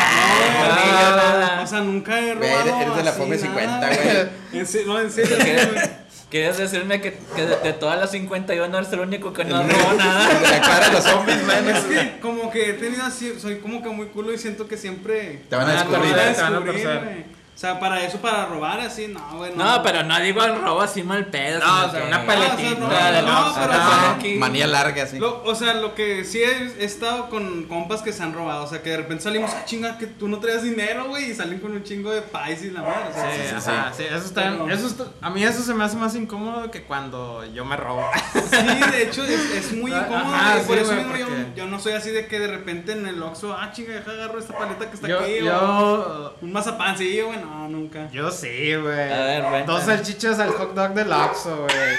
Ah, 0.61 1.61
O 1.63 1.67
sea, 1.67 1.81
nunca 1.81 2.19
he 2.19 2.35
Güey, 2.35 2.51
robado. 2.51 2.61
eres- 2.61 2.75
eres 2.83 2.97
de 2.97 3.05
la 3.05 3.11
nada, 3.13 3.39
50, 3.39 3.87
güey. 3.89 4.29
En 4.61 4.67
serio, 4.67 4.87
no, 4.89 5.01
en 5.01 5.11
serio. 5.11 5.37
¿Quieres, 5.39 5.73
güey. 5.75 5.87
quieres 6.31 6.57
decirme 6.59 7.01
que, 7.01 7.19
que 7.37 7.43
de, 7.47 7.57
de 7.57 7.73
todas 7.75 7.99
las 7.99 8.11
51 8.11 8.79
eres 8.79 8.93
el 8.93 9.01
único 9.01 9.33
que 9.33 9.45
no 9.45 9.63
robó 9.63 9.93
nada? 9.95 10.29
de 10.41 10.49
la 10.51 10.59
cuadra 10.61 10.87
de 10.89 10.93
los 10.95 11.05
zombies, 11.05 11.45
man. 11.45 11.69
Es 11.69 11.85
que 11.85 12.21
como 12.21 12.51
que 12.51 12.71
he 12.71 12.73
tenido 12.75 13.05
así, 13.05 13.39
soy 13.39 13.59
como 13.59 13.83
que 13.83 13.89
muy 13.91 14.07
culo 14.07 14.33
y 14.33 14.39
siento 14.39 14.67
que 14.67 14.77
siempre 14.79 15.43
Te 15.51 15.57
van 15.57 15.69
a 15.69 15.71
Ah, 15.73 15.75
descubrir. 15.75 16.03
me 16.03 16.11
van 16.17 16.29
a 16.29 16.33
Te 16.35 16.43
van 16.43 16.55
a 16.55 16.61
descubrir, 16.61 16.85
güey. 17.05 17.38
O 17.59 17.61
sea, 17.61 17.81
para 17.81 18.01
eso, 18.05 18.19
para 18.19 18.47
robar 18.47 18.79
así, 18.79 19.09
no, 19.09 19.21
güey. 19.37 19.53
No, 19.57 19.83
pero 19.83 20.05
no 20.05 20.21
digo 20.21 20.45
el 20.45 20.61
robo 20.63 20.81
así 20.81 21.03
mal 21.03 21.27
pedo. 21.27 21.59
No, 21.59 21.87
o 21.87 21.91
sea, 21.91 22.05
una 22.05 22.19
No, 22.19 22.27
paletita. 22.27 22.71
o 22.71 22.89
no, 22.89 23.23
no, 23.23 23.55
pero 23.57 24.35
o. 24.35 24.39
Manía 24.39 24.69
larga, 24.69 25.07
sí. 25.09 25.19
Lo- 25.19 25.43
o 25.43 25.55
sea, 25.57 25.75
lo 25.75 25.93
que 25.97 26.25
sí 26.25 26.39
he, 26.41 26.73
he 26.81 26.85
estado 26.85 27.29
con 27.29 27.65
compas 27.65 28.03
que 28.03 28.13
se 28.13 28.23
han 28.23 28.33
robado. 28.33 28.63
O 28.63 28.69
sea, 28.69 28.81
que 28.81 28.91
de 28.91 28.99
repente 28.99 29.25
salimos 29.25 29.53
a 29.55 29.65
chingar 29.65 29.99
que 29.99 30.07
tú 30.07 30.29
no 30.29 30.39
traías 30.39 30.63
dinero, 30.63 31.07
güey, 31.09 31.33
y 31.33 31.35
salen 31.35 31.59
con 31.59 31.73
un 31.73 31.83
chingo 31.83 32.13
de 32.13 32.23
pais 32.23 32.63
y 32.63 32.71
la 32.71 32.83
madre. 32.83 33.09
O 33.11 33.13
sea, 33.13 33.33
Sí, 33.33 33.41
sí, 33.49 33.71
ajá, 33.73 33.93
sí, 33.97 34.05
eso 34.05 34.17
está, 34.27 34.43
Pero- 34.43 34.71
eso 34.71 34.87
está- 34.87 35.05
a 35.21 35.29
mí 35.31 35.43
eso 35.43 35.61
se 35.61 35.75
me 35.75 35.83
hace 35.83 35.97
más 35.97 36.15
incómodo 36.15 36.71
que 36.71 36.85
cuando 36.85 37.45
yo 37.47 37.65
me 37.65 37.77
robo. 37.77 38.09
Sí, 38.35 38.91
de 38.93 39.03
hecho 39.03 39.25
es, 39.25 39.51
es 39.51 39.73
muy 39.73 39.91
Ajá, 39.93 40.07
incómodo. 40.07 40.37
sí, 40.61 40.65
por 40.69 40.79
eso 40.79 40.93
mismo 40.93 41.13
yo, 41.57 41.67
no 41.67 41.81
soy 41.81 41.95
así 41.95 42.11
de 42.13 42.29
que 42.29 42.39
de 42.39 42.47
repente 42.47 42.93
en 42.93 43.05
el 43.09 43.21
Oxxo, 43.21 43.53
ah, 43.53 43.73
chinga, 43.73 43.95
deja 43.95 44.13
agarro 44.13 44.39
esta 44.39 44.57
paleta 44.57 44.89
que 44.89 44.95
está 44.95 45.09
Yo, 45.09 45.19
aquí. 45.19 45.41
o 45.41 45.45
yo, 45.45 46.35
un 46.41 46.53
mazapancillo, 46.53 47.27
güey, 47.27 47.48
no, 47.49 47.69
nunca. 47.69 48.11
yo 48.11 48.31
sí, 48.31 48.75
güey. 48.75 49.13
A 49.13 49.25
ver, 49.25 49.43
cuéntame. 49.43 49.67
Dos 49.67 49.85
salchichas 49.85 50.39
al 50.39 50.51
hot 50.51 50.75
dog 50.75 50.95
del 50.95 51.13
Oxxo, 51.13 51.57
güey. 51.65 51.97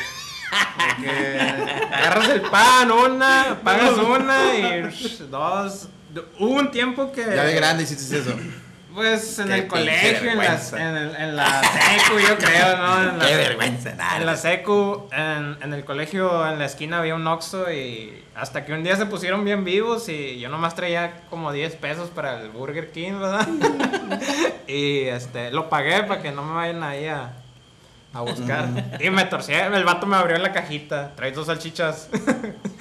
De 0.78 1.04
que 1.04 1.39
agarras 1.93 2.30
el 2.30 2.41
pan, 2.41 2.91
una, 2.91 3.60
pagas 3.64 3.97
una 3.97 4.56
y 4.56 4.82
dos. 5.30 5.89
Hubo 6.39 6.54
un 6.54 6.72
tiempo 6.72 7.12
que. 7.12 7.22
Ya 7.22 7.43
de 7.43 7.54
grande 7.54 7.84
hiciste 7.84 8.20
eso. 8.20 8.36
Pues 8.93 9.37
en 9.39 9.51
el 9.51 9.67
colegio, 9.67 10.09
en 10.31 10.37
la, 10.37 10.43
vergüenza. 10.43 10.77
en, 10.89 10.97
el- 10.97 11.15
en 11.15 11.35
la 11.35 11.61
secu, 11.61 12.19
yo 12.19 12.37
creo, 12.37 12.77
¿no? 12.77 13.01
En 13.11 13.19
la, 13.19 13.27
Qué 13.27 13.35
vergüenza, 13.35 13.93
nada. 13.93 14.17
En 14.17 14.25
la 14.25 14.35
secu, 14.35 15.07
en, 15.11 15.57
en 15.61 15.73
el 15.73 15.85
colegio, 15.85 16.47
en 16.49 16.57
la 16.59 16.65
esquina 16.65 16.99
había 16.99 17.13
un 17.15 17.25
Oxxo 17.27 17.71
y 17.71 18.23
hasta 18.35 18.65
que 18.65 18.73
un 18.73 18.83
día 18.83 18.95
se 18.95 19.05
pusieron 19.05 19.45
bien 19.45 19.63
vivos 19.63 20.09
y 20.09 20.39
yo 20.39 20.49
nomás 20.49 20.75
traía 20.75 21.21
como 21.29 21.51
10 21.51 21.75
pesos 21.75 22.09
para 22.09 22.41
el 22.41 22.49
Burger 22.49 22.91
King, 22.91 23.19
¿verdad? 23.19 23.47
y 24.67 25.01
este, 25.03 25.51
lo 25.51 25.69
pagué 25.69 26.03
para 26.03 26.21
que 26.21 26.31
no 26.31 26.43
me 26.43 26.55
vayan 26.55 26.81
ahí 26.83 27.05
a, 27.07 27.31
a 28.13 28.21
buscar. 28.21 28.67
y 28.99 29.09
me 29.11 29.25
torcí, 29.25 29.53
el 29.53 29.83
vato 29.83 30.07
me 30.07 30.15
abrió 30.15 30.37
la 30.37 30.51
cajita, 30.51 31.11
traes 31.15 31.35
dos 31.35 31.45
salchichas. 31.47 32.09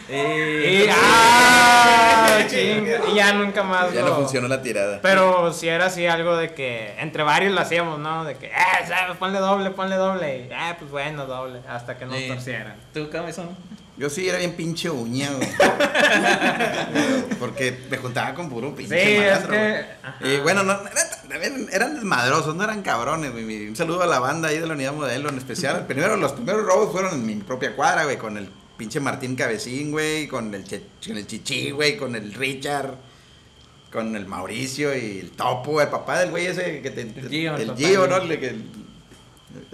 Y, 0.09 0.15
y, 0.15 0.89
¡ah! 0.91 2.39
y 2.51 3.15
ya 3.15 3.33
nunca 3.35 3.63
más 3.63 3.93
Ya 3.93 4.01
lo- 4.03 4.09
no 4.09 4.15
funcionó 4.17 4.49
la 4.49 4.63
tirada. 4.63 5.01
pero 5.03 5.53
si 5.53 5.69
era 5.69 5.87
así 5.87 6.07
algo 6.07 6.37
de 6.37 6.55
que 6.55 6.95
entre 6.99 7.23
varios 7.23 7.53
lo 7.53 7.61
hacíamos, 7.61 7.99
¿no? 7.99 8.25
De 8.25 8.37
que, 8.37 8.47
eh, 8.47 8.53
sabes, 8.87 9.17
ponle 9.19 9.39
doble, 9.39 9.71
ponle 9.71 9.97
doble. 9.97 10.39
Y, 10.39 10.43
eh, 10.53 10.75
pues 10.79 10.91
bueno, 10.91 11.27
doble. 11.27 11.61
Hasta 11.69 11.99
que 11.99 12.07
nos 12.07 12.17
Sí. 12.17 12.29
torcieran. 12.29 12.77
¿Tú, 12.95 13.11
cabezón? 13.11 13.51
Yo 13.99 14.09
sí 14.09 14.29
era 14.29 14.39
bien 14.39 14.53
pinche 14.55 14.89
uña, 14.89 15.29
güey. 15.33 15.49
Porque 17.41 17.77
me 17.91 17.97
juntaba 17.97 18.33
con 18.35 18.49
puro 18.49 18.69
Sí, 18.69 18.75
pinche 18.77 19.29
es 19.33 19.39
que. 19.41 19.85
ajá. 20.03 20.17
Y 20.27 20.39
bueno, 20.39 20.63
no, 20.63 20.73
eran, 21.35 21.67
eran- 21.73 21.95
desmadrosos, 21.97 22.55
no 22.55 22.65
eran 22.65 22.83
cabrones, 22.83 23.33
güey. 23.33 23.69
Un 23.69 23.77
saludo 23.77 24.03
a 24.03 24.07
la 24.07 24.21
banda 24.21 24.49
ahí 24.49 24.59
de 24.59 24.67
la 24.67 24.75
unidad 24.75 24.93
modelo 24.93 25.29
en 25.29 25.39
especial. 25.39 25.85
Primero, 25.87 26.17
los 26.17 26.33
primeros 26.33 26.65
robos 26.65 26.93
fueron 26.93 27.15
en 27.15 27.27
mi 27.27 27.35
propia 27.37 27.75
cuadra, 27.75 28.05
güey, 28.05 28.19
con 28.19 28.37
el 28.37 28.49
pinche 28.79 29.01
Martín 29.01 29.37
Cabecín, 29.37 29.91
güey, 29.91 30.27
con 30.29 30.55
el, 30.55 30.65
Che- 30.65 30.87
con 31.07 31.19
el 31.19 31.27
Chichi, 31.27 31.71
güey, 31.73 31.97
con 31.99 32.15
el 32.15 32.33
Richard, 32.33 32.95
con 33.93 34.17
el 34.17 34.25
Mauricio 34.27 34.97
y 34.97 35.19
el 35.19 35.31
Topo, 35.33 35.81
el 35.83 35.89
papá 35.89 36.21
del 36.21 36.31
güey 36.31 36.47
ese 36.47 36.81
que 36.81 36.91
te... 36.91 37.03
El 37.03 37.29
Gio, 37.29 37.57
el 37.57 37.71
el 37.71 37.77
Gio, 37.77 38.07
¿no? 38.07 38.17
El, 38.19 38.31
el- 38.33 38.65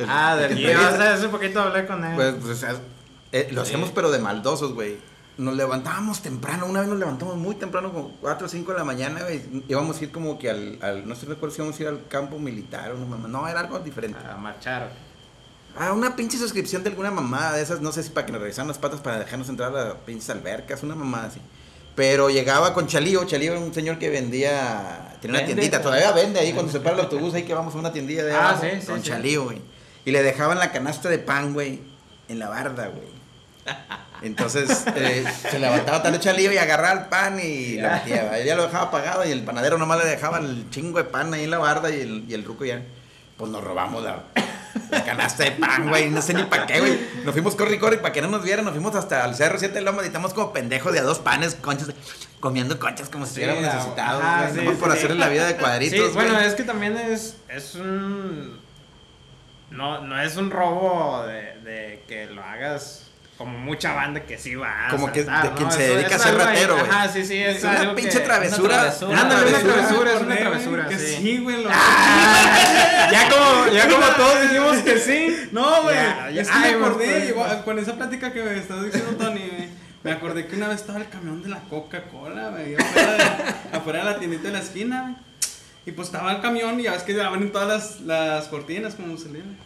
Ah, 0.08 0.34
el 0.40 0.48
del 0.56 0.58
entrevista. 0.58 0.94
O 0.94 0.96
sea, 0.96 1.14
hace 1.14 1.28
poquito 1.28 1.60
hablé 1.60 1.86
con 1.86 2.04
él. 2.04 2.14
Pues, 2.14 2.34
pues, 2.40 2.52
o 2.52 2.54
sea, 2.56 2.76
eh, 3.32 3.48
lo 3.52 3.62
hacíamos 3.62 3.90
pero 3.90 4.10
de 4.10 4.18
maldosos, 4.18 4.72
güey. 4.72 4.96
Nos 5.36 5.56
levantábamos 5.56 6.22
temprano, 6.22 6.66
una 6.66 6.78
vez 6.80 6.88
nos 6.88 6.98
levantamos 6.98 7.36
muy 7.36 7.56
temprano, 7.56 7.92
como 7.92 8.10
4 8.20 8.46
o 8.46 8.48
5 8.48 8.70
de 8.72 8.78
la 8.78 8.84
mañana, 8.84 9.22
güey. 9.22 9.42
Íbamos 9.68 10.00
a 10.00 10.04
ir 10.04 10.12
como 10.12 10.38
que 10.38 10.48
al, 10.48 10.78
al- 10.80 11.08
no 11.08 11.16
sé 11.16 11.26
recuerdo 11.26 11.54
si 11.56 11.60
íbamos 11.60 11.78
a 11.78 11.82
ir 11.82 11.88
al 11.88 12.06
campo 12.06 12.38
militar 12.38 12.92
o 12.92 12.98
no, 12.98 13.04
mamá. 13.06 13.26
No, 13.26 13.48
era 13.48 13.60
algo 13.60 13.80
diferente. 13.80 14.16
a 14.24 14.36
marchar. 14.36 14.92
Ah, 15.76 15.92
una 15.92 16.14
pinche 16.16 16.38
suscripción 16.38 16.82
de 16.84 16.90
alguna 16.90 17.10
mamada 17.10 17.56
de 17.56 17.62
esas, 17.62 17.80
no 17.80 17.90
sé 17.92 18.02
si 18.02 18.10
para 18.10 18.26
que 18.26 18.32
nos 18.32 18.40
revisaran 18.40 18.68
las 18.68 18.78
patas 18.78 19.00
para 19.00 19.18
dejarnos 19.18 19.48
entrar 19.48 19.74
a 19.76 19.84
las 19.84 19.94
pinches 20.06 20.30
albercas, 20.30 20.82
una 20.82 20.94
mamada 20.94 21.26
así. 21.26 21.40
Pero 21.96 22.28
llegaba 22.30 22.74
con 22.74 22.86
Chalío, 22.86 23.24
Chalío 23.24 23.52
era 23.52 23.60
un 23.60 23.72
señor 23.74 23.98
que 23.98 24.10
vendía, 24.10 25.16
tenía 25.20 25.38
una 25.38 25.46
Vende. 25.46 25.54
tiendita, 25.54 25.80
todavía 25.82 26.12
vende 26.12 26.40
ahí 26.40 26.52
cuando 26.52 26.70
se 26.72 26.80
para 26.80 26.96
el 26.96 27.00
autobús, 27.04 27.34
ahí 27.34 27.42
que 27.44 27.54
vamos 27.54 27.74
a 27.74 27.78
una 27.78 27.92
tiendilla 27.92 28.24
de 28.24 28.32
Ah, 28.34 28.50
abajo, 28.50 28.62
sí, 28.64 28.80
sí, 28.80 28.86
con 28.86 29.02
sí. 29.02 29.08
Chalío, 29.10 29.44
güey. 29.44 29.60
Y 30.04 30.10
le 30.10 30.22
dejaban 30.22 30.58
la 30.58 30.70
canasta 30.70 31.08
de 31.08 31.18
pan, 31.18 31.54
güey, 31.54 31.80
en 32.28 32.38
la 32.38 32.48
barda, 32.48 32.86
güey. 32.88 33.08
Entonces 34.22 34.84
eh, 34.96 35.24
se 35.50 35.58
levantaba 35.58 36.02
tal 36.02 36.18
Chalío 36.20 36.52
y 36.52 36.56
agarraba 36.56 37.00
el 37.02 37.08
pan 37.08 37.38
y 37.40 37.76
lo 37.78 37.90
metía, 37.90 38.42
ya 38.44 38.54
lo 38.56 38.64
dejaba 38.64 38.84
apagado 38.86 39.24
y 39.26 39.30
el 39.32 39.42
panadero 39.42 39.78
nomás 39.78 39.98
le 40.04 40.08
dejaba 40.10 40.38
el 40.38 40.68
chingo 40.70 40.98
de 40.98 41.04
pan 41.04 41.32
ahí 41.34 41.44
en 41.44 41.50
la 41.50 41.58
barda 41.58 41.90
y 41.90 42.00
el, 42.00 42.24
y 42.28 42.34
el 42.34 42.44
ruco 42.44 42.64
ya, 42.64 42.82
pues 43.36 43.50
nos 43.50 43.62
robamos 43.64 44.02
la, 44.02 44.24
la 44.90 45.04
canasta 45.04 45.44
de 45.44 45.52
pan, 45.52 45.88
güey, 45.88 46.10
no 46.10 46.22
sé 46.22 46.34
ni 46.34 46.44
para 46.44 46.66
qué, 46.66 46.80
güey. 46.80 46.98
Nos 47.24 47.32
fuimos 47.32 47.54
corre 47.56 47.74
y 47.74 47.78
corre 47.78 47.98
para 47.98 48.12
que 48.12 48.22
no 48.22 48.28
nos 48.28 48.42
vieran, 48.42 48.64
nos 48.64 48.74
fuimos 48.74 48.94
hasta 48.94 49.24
el 49.24 49.34
Cerro 49.34 49.58
7 49.58 49.74
de 49.74 49.80
Loma 49.80 50.02
y 50.02 50.06
estamos 50.06 50.34
como 50.34 50.52
pendejos 50.52 50.92
de 50.92 51.00
a 51.00 51.02
dos 51.02 51.18
panes, 51.18 51.54
conchas, 51.56 51.88
comiendo 52.40 52.78
conchas 52.78 53.08
como 53.08 53.26
si 53.26 53.34
Sí, 53.34 53.40
estuviéramos 53.42 53.62
la- 53.64 53.74
necesitados, 53.74 54.22
güey, 54.54 54.66
sí, 54.66 54.70
sí, 54.74 54.80
por 54.80 54.90
sí. 54.92 54.98
hacerle 54.98 55.16
la 55.18 55.28
vida 55.28 55.46
de 55.46 55.56
cuadritos, 55.56 56.08
Sí, 56.08 56.14
bueno, 56.14 56.38
es 56.38 56.54
que 56.54 56.62
también 56.64 56.96
es, 56.96 57.36
es 57.48 57.74
un... 57.74 58.60
No, 59.70 60.00
no 60.02 60.20
es 60.20 60.36
un 60.36 60.50
robo 60.52 61.24
de, 61.26 61.58
de 61.64 62.04
que 62.06 62.26
lo 62.26 62.42
hagas 62.44 63.03
como 63.36 63.58
mucha 63.58 63.92
banda 63.94 64.20
que 64.20 64.38
sí 64.38 64.54
va 64.54 64.86
a 64.86 64.90
Como 64.90 65.10
que 65.10 65.20
asaltar, 65.22 65.50
de 65.50 65.56
quien 65.56 65.68
¿no? 65.68 65.74
se 65.74 65.84
Eso 65.86 65.94
dedica 65.96 66.14
a 66.14 66.18
ser 66.20 66.34
ratero, 66.36 66.76
güey. 66.78 66.88
Ajá, 66.88 67.08
sí, 67.08 67.24
sí, 67.24 67.36
es, 67.42 67.56
Es 67.58 67.64
una 67.64 67.94
pinche 67.94 68.18
que- 68.18 68.24
travesura. 68.24 68.94
una 69.08 69.20
Ándale, 69.22 69.48
una 69.50 69.58
travesura. 69.58 70.14
es 70.14 70.20
una 70.22 70.36
travesura, 70.36 70.88
Que 70.88 70.98
sí. 70.98 71.16
sí, 71.16 71.38
güey. 71.38 71.62
lo- 71.64 71.70
ya 73.12 73.28
como, 73.30 73.72
ya 73.72 73.88
como 73.88 74.06
todos 74.16 74.40
dijimos 74.42 74.76
que 74.78 74.98
sí. 74.98 75.36
No, 75.52 75.82
güey. 75.82 75.96
Ya, 75.96 76.30
ya. 76.30 76.42
Es 76.42 76.48
que 76.48 76.54
Ay, 76.56 76.74
me 76.74 76.78
acordé, 76.86 77.06
pues, 77.06 77.28
igual, 77.30 77.64
con 77.64 77.78
esa 77.78 77.94
plática 77.96 78.32
que 78.32 78.42
me 78.42 78.56
estás 78.58 78.84
diciendo, 78.84 79.12
Tony, 79.16 79.48
güey, 79.48 79.68
Me 80.04 80.12
acordé 80.12 80.46
que 80.46 80.56
una 80.56 80.68
vez 80.68 80.80
estaba 80.80 80.98
el 80.98 81.08
camión 81.08 81.42
de 81.42 81.48
la 81.48 81.60
Coca-Cola, 81.60 82.50
güey, 82.50 82.74
afuera 82.76 83.12
de, 83.14 83.76
afuera 83.78 83.98
de 84.00 84.04
la 84.04 84.18
tiendita 84.18 84.42
de 84.44 84.52
la 84.52 84.58
esquina, 84.60 85.02
güey. 85.02 85.14
Y 85.86 85.92
pues 85.92 86.08
estaba 86.08 86.32
el 86.32 86.40
camión 86.40 86.78
y 86.80 86.84
ya 86.84 86.92
ves 86.92 87.02
que 87.02 87.20
abren 87.20 87.50
todas 87.52 87.68
las, 87.68 88.00
las 88.02 88.48
cortinas 88.48 88.94
como 88.94 89.16
se 89.18 89.28
leen. 89.30 89.56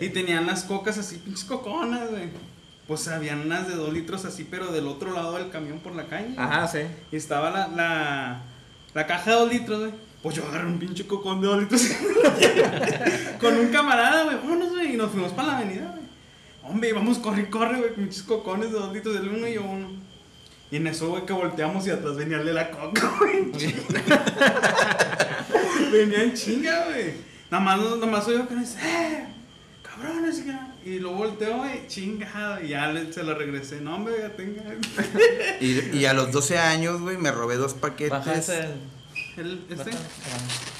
Y 0.00 0.08
tenían 0.08 0.46
las 0.46 0.64
cocas 0.64 0.98
así, 0.98 1.18
pinches 1.18 1.44
coconas, 1.44 2.10
güey. 2.10 2.30
Pues 2.86 3.08
habían 3.08 3.40
unas 3.40 3.66
de 3.66 3.76
dos 3.76 3.92
litros 3.92 4.24
así, 4.26 4.46
pero 4.48 4.70
del 4.70 4.86
otro 4.86 5.12
lado 5.12 5.36
del 5.36 5.48
camión 5.48 5.78
por 5.78 5.94
la 5.94 6.06
calle. 6.06 6.34
Ajá, 6.36 6.68
sí. 6.68 6.80
Y 7.10 7.16
estaba 7.16 7.50
la, 7.50 7.68
la, 7.68 8.42
la 8.92 9.06
caja 9.06 9.30
de 9.30 9.36
dos 9.36 9.52
litros, 9.52 9.80
güey. 9.80 9.92
Pues 10.22 10.36
yo 10.36 10.46
agarré 10.46 10.66
un 10.66 10.78
pinche 10.78 11.06
cocón 11.06 11.40
de 11.40 11.46
dos 11.46 11.60
litros 11.60 11.82
con 13.40 13.56
un 13.56 13.68
camarada, 13.68 14.24
güey. 14.24 14.36
Vámonos, 14.36 14.70
güey. 14.70 14.94
Y 14.94 14.96
nos 14.96 15.10
fuimos 15.10 15.32
para 15.32 15.48
la 15.48 15.58
avenida, 15.58 15.90
güey. 15.90 16.04
Hombre, 16.62 16.88
íbamos 16.90 17.18
corre 17.18 17.48
corre, 17.48 17.78
güey. 17.78 17.94
Pinches 17.94 18.22
cocones 18.22 18.70
de 18.70 18.78
dos 18.78 18.92
litros, 18.92 19.16
el 19.16 19.28
uno 19.28 19.48
y 19.48 19.54
yo 19.54 19.62
uno. 19.62 19.88
Y 20.70 20.76
en 20.76 20.86
eso, 20.86 21.08
güey, 21.08 21.24
que 21.24 21.32
volteamos 21.32 21.86
y 21.86 21.90
atrás 21.90 22.16
venía 22.16 22.38
el 22.38 22.46
de 22.46 22.52
la 22.52 22.70
coca, 22.70 23.14
güey. 23.18 23.50
venía 25.92 26.22
en 26.22 26.34
chinga, 26.34 26.86
güey. 26.86 27.14
Nada 27.50 27.64
más, 27.64 27.80
nada 27.80 28.06
más 28.06 28.26
oigo 28.26 28.48
que 28.48 28.54
me 28.54 28.60
dice, 28.60 28.78
¡eh! 28.82 29.26
Cabrones, 30.06 30.38
y 30.38 30.42
que- 30.42 30.90
y 30.90 30.98
lo 30.98 31.12
volteó, 31.12 31.58
güey, 31.58 31.86
chingada. 31.88 32.62
Y 32.62 32.68
ya 32.68 32.88
le- 32.92 33.12
se 33.12 33.22
lo 33.22 33.34
regresé. 33.34 33.80
No, 33.80 33.96
hombre, 33.96 34.14
ya 34.20 34.30
tenga. 34.36 34.62
Y, 35.60 35.96
y 35.98 36.06
a 36.06 36.12
los 36.12 36.30
12 36.32 36.58
años, 36.58 37.00
güey, 37.00 37.16
me 37.16 37.30
robé 37.32 37.56
dos 37.56 37.74
paquetes. 37.74 38.48
El. 38.48 38.74
El, 39.36 39.64
este. 39.70 39.90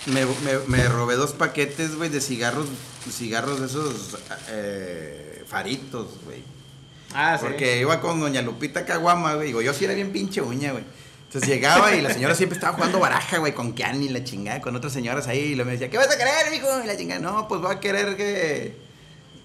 Me, 0.07 0.25
me, 0.27 0.59
me 0.68 0.89
robé 0.89 1.14
dos 1.16 1.33
paquetes, 1.33 1.97
güey, 1.97 2.09
de 2.11 2.20
cigarros, 2.20 2.66
cigarros 3.11 3.61
de 3.61 3.66
esos 3.66 4.16
eh, 4.51 5.43
faritos, 5.47 6.20
güey. 6.25 6.43
Ah, 7.14 7.37
sí. 7.39 7.47
Porque 7.47 7.81
iba 7.81 8.01
con 8.01 8.20
doña 8.20 8.43
Lupita 8.43 8.85
Caguama, 8.85 9.35
güey. 9.35 9.49
Digo, 9.49 9.62
yo 9.62 9.72
sí 9.72 9.85
era 9.85 9.95
bien 9.95 10.12
pinche 10.12 10.41
uña, 10.41 10.72
güey. 10.72 10.85
Entonces 11.27 11.49
llegaba 11.51 11.95
y 11.97 12.01
la 12.01 12.12
señora 12.12 12.35
siempre 12.37 12.57
estaba 12.57 12.75
jugando 12.75 13.01
baraja, 13.01 13.39
güey, 13.39 13.55
con 13.55 13.72
Kiani 13.72 14.07
y 14.07 14.09
la 14.11 14.22
chingada, 14.22 14.61
con 14.61 14.77
otras 14.77 14.93
señoras 14.93 15.27
ahí. 15.27 15.41
Y 15.41 15.55
luego 15.57 15.66
me 15.66 15.72
decía, 15.72 15.91
¿qué 15.91 15.97
vas 15.97 16.09
a 16.09 16.16
querer, 16.16 16.51
mijo? 16.53 16.66
Y 16.83 16.87
la 16.87 16.97
chingada, 16.97 17.20
no, 17.20 17.49
pues 17.49 17.61
voy 17.61 17.75
a 17.75 17.81
querer 17.81 18.16
que. 18.16 18.77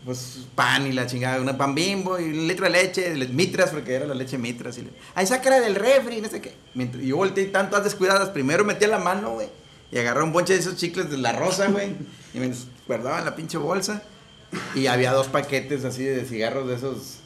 Pues 0.09 0.39
pan 0.55 0.87
y 0.87 0.91
la 0.91 1.05
chingada, 1.05 1.39
una 1.39 1.55
pan 1.55 1.75
bimbo 1.75 2.19
y 2.19 2.23
un 2.23 2.47
litro 2.47 2.65
de 2.65 2.71
leche, 2.71 3.15
le- 3.15 3.27
mitras, 3.27 3.69
porque 3.69 3.93
era 3.93 4.07
la 4.07 4.15
leche 4.15 4.39
mitras. 4.39 4.75
Y 4.79 4.81
le, 4.81 4.89
ay, 5.13 5.27
sácala 5.27 5.59
del 5.59 5.75
refri, 5.75 6.19
no 6.19 6.27
sé 6.27 6.41
qué. 6.41 6.55
Mientras, 6.73 7.03
yo 7.03 7.15
volteé 7.17 7.45
tantas 7.45 7.83
descuidadas. 7.83 8.29
Primero 8.29 8.65
metía 8.65 8.87
la 8.87 8.97
mano, 8.97 9.33
güey, 9.35 9.49
y 9.91 9.99
agarré 9.99 10.23
un 10.23 10.33
bonche 10.33 10.53
de 10.53 10.59
esos 10.61 10.77
chicles 10.77 11.11
de 11.11 11.17
la 11.19 11.33
rosa, 11.33 11.67
güey, 11.67 11.89
y 12.33 12.39
me 12.39 12.51
guardaba 12.87 13.19
en 13.19 13.25
la 13.25 13.35
pinche 13.35 13.59
bolsa. 13.59 14.01
Y 14.73 14.87
había 14.87 15.11
dos 15.11 15.27
paquetes 15.27 15.85
así 15.85 16.03
de 16.03 16.25
cigarros 16.25 16.67
de 16.67 16.73
esos 16.73 17.18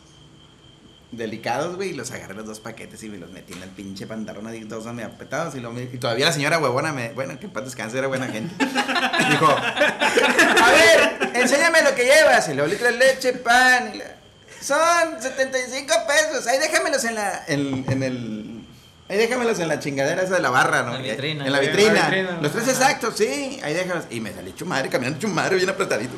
delicados, 1.18 1.76
güey, 1.76 1.90
y 1.90 1.94
los 1.94 2.12
agarré 2.12 2.34
los 2.34 2.46
dos 2.46 2.60
paquetes 2.60 3.02
y 3.04 3.10
me 3.10 3.18
los 3.18 3.32
metí 3.32 3.54
en 3.54 3.64
el 3.64 3.70
pinche 3.70 4.06
pantalón 4.08 4.48
así, 4.48 4.64
todos 4.66 4.86
me 4.94 5.04
apretados 5.04 5.56
y, 5.56 5.60
lo, 5.60 5.72
y 5.80 5.86
todavía 5.98 6.26
la 6.28 6.32
señora 6.32 6.60
huevona 6.60 6.92
me, 6.94 7.10
bueno, 7.14 7.40
que 7.40 7.46
en 7.46 7.52
paz 7.54 7.66
descanse, 7.66 7.98
era 7.98 8.08
buena 8.08 8.28
gente. 8.28 8.54
Dijo, 9.30 9.48
a 9.48 10.72
ver, 10.72 11.32
enséñame 11.36 11.82
lo 11.84 11.96
que 11.96 12.04
llevas, 12.06 12.48
y 12.50 12.54
luego 12.54 12.70
litro 12.70 12.88
de 12.88 12.98
leche, 12.98 13.34
pan, 13.34 13.92
y 13.94 13.98
la- 14.00 14.16
son 14.62 15.22
75 15.22 15.94
pesos, 16.08 16.48
ahí 16.48 16.58
déjamelos 16.60 17.04
en 17.04 17.16
la, 17.16 17.44
en, 17.48 17.86
en 17.90 18.04
el, 18.04 18.66
ahí 19.10 19.18
déjamelos 19.18 19.60
en 19.60 19.68
la 19.68 19.80
chingadera 19.80 20.22
esa 20.24 20.36
de 20.36 20.42
la 20.42 20.50
barra, 20.52 20.84
¿no? 20.84 20.94
La 20.94 21.00
vitrina. 21.00 21.46
En 21.46 21.52
la 21.52 21.60
En 21.60 21.66
la 21.66 21.72
vitrina, 22.10 22.40
los 22.42 22.52
tres 22.52 22.68
exactos, 22.70 23.16
sí, 23.18 23.60
ahí 23.64 23.74
déjalos, 23.74 24.06
y 24.10 24.20
me 24.22 24.32
salí 24.34 24.52
hecho 24.52 24.66
madre, 24.66 24.90
caminando 24.90 25.18
hecho 25.18 25.28
madre, 25.28 25.58
bien 25.58 25.70
apretadito. 25.70 26.14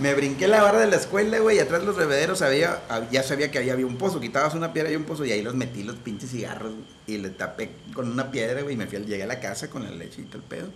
Me 0.00 0.14
brinqué 0.14 0.48
la 0.48 0.62
barra 0.62 0.80
de 0.80 0.86
la 0.86 0.96
escuela, 0.96 1.38
güey, 1.40 1.58
y 1.58 1.60
atrás 1.60 1.80
de 1.80 1.86
los 1.86 1.94
bebederos 1.94 2.40
había, 2.40 2.80
ya 3.10 3.22
sabía 3.22 3.50
que 3.50 3.58
ahí 3.58 3.68
había 3.68 3.84
un 3.84 3.98
pozo, 3.98 4.18
quitabas 4.18 4.54
una 4.54 4.72
piedra 4.72 4.90
y 4.90 4.96
un 4.96 5.04
pozo, 5.04 5.26
y 5.26 5.32
ahí 5.32 5.42
los 5.42 5.54
metí 5.54 5.82
los 5.82 5.96
pinches 5.96 6.30
cigarros, 6.30 6.72
y 7.06 7.18
le 7.18 7.28
tapé 7.28 7.72
con 7.92 8.10
una 8.10 8.30
piedra, 8.30 8.62
güey, 8.62 8.74
y 8.74 8.78
me 8.78 8.86
fui, 8.86 8.98
llegué 9.00 9.24
a 9.24 9.26
la 9.26 9.40
casa 9.40 9.68
con 9.68 9.84
la 9.84 9.90
leche 9.90 10.22
y 10.22 10.34
el 10.34 10.42
pedo, 10.42 10.68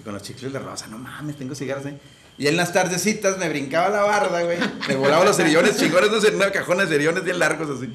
y 0.00 0.02
con 0.02 0.12
los 0.12 0.22
chicles 0.22 0.52
de 0.52 0.58
rosa, 0.58 0.88
no 0.88 0.98
mames, 0.98 1.36
tengo 1.36 1.54
cigarros 1.54 1.86
ahí. 1.86 2.00
Y 2.36 2.48
en 2.48 2.56
las 2.56 2.72
tardecitas 2.72 3.38
me 3.38 3.48
brincaba 3.48 3.90
la 3.90 4.02
barda, 4.02 4.42
güey, 4.42 4.58
me 4.88 4.96
volaba 4.96 5.24
los 5.24 5.36
cerillones 5.36 5.76
chingones, 5.76 6.10
no 6.10 6.20
sé, 6.20 6.34
una 6.34 6.50
cajona 6.50 6.82
de 6.84 6.88
cerillones 6.88 7.22
bien 7.22 7.38
largos 7.38 7.78
así. 7.78 7.88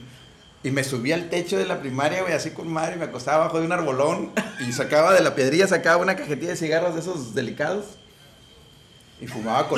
Y 0.63 0.71
me 0.71 0.85
subí 0.85 1.11
al 1.11 1.29
techo 1.29 1.57
de 1.57 1.65
la 1.65 1.81
primaria, 1.81 2.21
güey, 2.21 2.33
así 2.33 2.51
con 2.51 2.71
madre, 2.71 2.95
y 2.95 2.99
me 2.99 3.05
acostaba 3.05 3.43
abajo 3.43 3.59
de 3.59 3.65
un 3.65 3.73
arbolón, 3.73 4.31
y 4.65 4.71
sacaba 4.71 5.13
de 5.13 5.21
la 5.21 5.35
piedrilla, 5.35 5.67
sacaba 5.67 6.01
una 6.01 6.15
cajetilla 6.15 6.51
de 6.51 6.55
cigarros 6.55 6.93
de 6.93 7.01
esos 7.01 7.35
delicados. 7.35 7.97
Y 9.23 9.27
fumaba. 9.27 9.69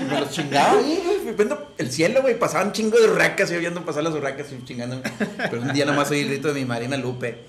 Y 0.00 0.04
me 0.04 0.20
los 0.20 0.30
chingaba 0.30 0.78
ahí, 0.78 1.02
güey. 1.04 1.34
Viendo 1.34 1.74
el 1.76 1.92
cielo, 1.92 2.22
güey. 2.22 2.38
Pasaban 2.38 2.72
chingo 2.72 2.98
de 2.98 3.10
urracas. 3.10 3.50
Y 3.50 3.54
yo 3.54 3.60
viendo 3.60 3.84
pasar 3.84 4.02
las 4.04 4.14
urracas 4.14 4.46
y 4.52 4.64
chingándome. 4.64 5.02
Pero 5.36 5.60
un 5.60 5.72
día 5.74 5.84
nomás 5.84 6.10
oí 6.10 6.20
el 6.20 6.28
grito 6.28 6.48
de 6.48 6.54
mi 6.54 6.64
Marina 6.64 6.96
Lupe. 6.96 7.44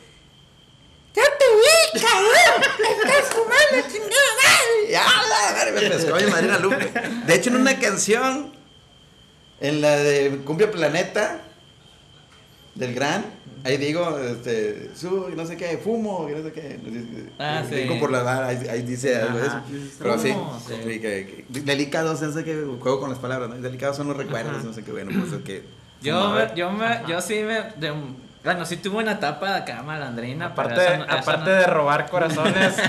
¡Ya 1.15 1.23
te 1.23 1.45
vi, 1.55 2.01
cabrón! 2.01 2.63
¡Estás 3.03 3.29
fumando, 3.33 3.87
chingada! 3.89 4.49
¡Ya, 4.89 5.05
la 5.05 5.55
madre! 5.55 5.71
Me 5.71 5.81
pescó 5.89 6.15
mi 6.15 6.25
Marina 6.25 6.59
Lupe. 6.59 6.91
De 7.25 7.35
hecho, 7.35 7.49
en 7.51 7.55
una 7.57 7.79
canción, 7.79 8.53
en 9.61 9.79
la 9.79 9.95
de 9.95 10.41
Cumbia 10.43 10.69
Planeta, 10.69 11.41
del 12.75 12.93
Gran, 12.93 13.23
ahí 13.63 13.77
digo, 13.77 14.17
este, 14.19 14.89
su, 14.95 15.29
no 15.35 15.45
sé 15.45 15.55
qué, 15.57 15.77
fumo, 15.77 16.27
que 16.27 16.35
no 16.35 16.43
sé 16.43 16.51
qué. 16.51 16.79
Ah, 17.39 17.63
sí. 17.67 17.75
Digo 17.75 17.99
por 17.99 18.11
la 18.11 18.23
vara, 18.23 18.47
ahí, 18.47 18.67
ahí 18.69 18.81
dice 18.81 19.15
algo 19.15 19.39
de 19.39 19.47
eso. 19.47 19.61
Pero 19.99 20.17
sí, 20.19 20.33
sí. 20.67 20.99
que- 20.99 21.45
que- 21.51 21.59
delicados, 21.61 22.21
no 22.21 22.31
sé 22.31 22.43
qué, 22.43 22.63
juego 22.79 22.99
con 22.99 23.09
las 23.09 23.19
palabras, 23.19 23.49
¿no? 23.49 23.55
Delicados 23.55 23.97
son 23.97 24.07
los 24.07 24.17
recuerdos, 24.17 24.55
Ajá. 24.57 24.63
no 24.63 24.73
sé 24.73 24.83
qué, 24.83 24.91
bueno, 24.91 25.11
pues 25.19 25.33
es 25.33 25.43
que... 25.43 25.63
Yo, 26.01 26.31
me- 26.31 26.55
yo, 26.55 26.69
me, 26.71 26.85
yo 27.07 27.21
sí 27.21 27.35
me. 27.35 27.61
de- 27.79 27.93
bueno, 28.43 28.65
sí 28.65 28.77
tuve 28.77 28.97
una 29.03 29.13
etapa 29.13 29.51
de 29.51 29.57
acá 29.59 29.81
malandrina. 29.83 30.47
Aparte, 30.47 30.75
pero 30.75 31.37
no- 31.37 31.45
de 31.45 31.65
robar 31.67 32.09
corazones. 32.09 32.75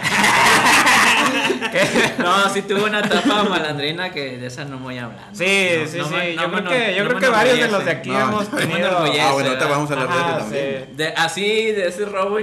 No, 2.19 2.49
sí 2.51 2.63
tuve 2.63 2.85
una 2.85 3.01
etapa 3.01 3.45
malandrina 3.45 4.11
que 4.11 4.39
de 4.39 4.47
esa 4.47 4.65
no 4.65 4.79
voy 4.79 4.99
a 4.99 5.05
hablar. 5.07 5.25
Sí, 5.33 5.69
No, 5.81 5.87
sí, 5.89 5.99
no 5.99 6.05
sí. 6.09 6.15
me- 6.15 6.35
yo 6.35 6.49
no 6.49 6.59
creo 6.65 6.69
que, 6.69 6.95
yo 6.95 7.05
no 7.05 7.09
creo 7.11 7.21
que 7.21 7.29
varios 7.29 7.59
de 7.59 7.69
los 7.69 7.85
de 7.85 7.91
aquí 7.91 8.11
No, 8.11 8.21
hemos 8.21 8.49
tenido. 8.51 8.99
Ah, 8.99 9.33
bueno, 9.33 9.49
ahorita 9.51 9.67
vamos 9.67 9.91
a 9.91 9.95
hablar 9.95 10.09
de 10.09 10.15
eso 10.15 10.39
también. 10.39 10.85
sí. 10.91 10.95
De, 10.97 11.09
así, 11.17 11.73
de 11.73 11.89
ese 11.89 12.05
robo 12.05 12.39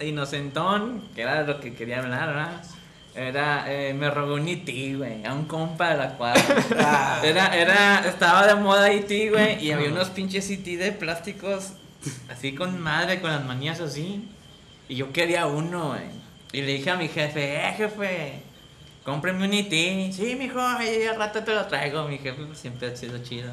inocentón, 0.00 1.02
que 1.14 1.22
era 1.22 1.42
lo 1.42 1.60
que 1.60 1.74
quería 1.74 1.98
hablar, 2.00 2.28
¿verdad? 2.28 2.62
Era, 3.14 3.64
eh, 3.68 3.94
me 3.94 4.10
robé 4.10 4.34
un 4.34 4.46
IT, 4.46 4.96
güey, 4.98 5.24
a 5.24 5.32
un 5.32 5.46
compa 5.46 5.90
de 5.90 5.96
la 5.96 6.08
cuadra. 6.10 6.42
Ah. 6.78 7.18
Era, 7.24 7.56
era, 7.56 8.00
estaba 8.06 8.46
de 8.46 8.54
moda 8.56 8.92
IT, 8.92 9.30
güey, 9.32 9.64
y 9.64 9.72
había 9.72 9.88
unos 9.88 10.10
pinches 10.10 10.50
IT 10.50 10.66
de 10.78 10.92
plásticos, 10.92 11.72
así 12.28 12.54
con 12.54 12.80
madre, 12.80 13.20
con 13.20 13.30
las 13.30 13.44
manías 13.44 13.80
así. 13.80 14.28
Y 14.88 14.96
yo 14.96 15.12
quería 15.12 15.46
uno, 15.46 15.88
güey. 15.88 16.04
Y 16.52 16.62
le 16.62 16.74
dije 16.74 16.90
a 16.90 16.96
mi 16.96 17.08
jefe, 17.08 17.56
eh, 17.56 17.74
jefe, 17.76 18.42
cómpreme 19.04 19.44
un 19.44 19.54
IT. 19.54 20.12
Sí, 20.12 20.36
mijo, 20.36 20.60
ahí 20.60 21.04
al 21.04 21.16
rato 21.16 21.42
te 21.42 21.54
lo 21.54 21.66
traigo. 21.66 22.06
Mi 22.08 22.18
jefe 22.18 22.44
pues, 22.44 22.58
siempre 22.58 22.88
ha 22.88 22.96
sido 22.96 23.22
chido. 23.22 23.52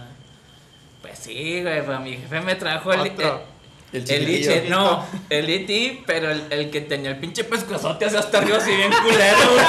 Pues 1.02 1.20
sí, 1.20 1.62
güey, 1.62 1.86
pues 1.86 2.00
mi 2.00 2.12
jefe 2.18 2.42
me 2.42 2.56
trajo 2.56 2.94
el... 2.94 3.00
Otro. 3.02 3.53
El 3.94 4.10
El 4.12 4.70
no, 4.70 5.06
el 5.30 5.50
E.T., 5.50 6.04
pero 6.08 6.32
el, 6.32 6.44
el 6.50 6.72
que 6.72 6.82
tenía 6.82 7.12
el 7.12 7.18
pinche 7.20 7.44
pescozote 7.44 8.06
hacia 8.06 8.20
hasta 8.20 8.40
arriba, 8.40 8.58
así 8.58 8.76
bien 8.76 8.92
culero, 8.92 9.38
güey. 9.54 9.66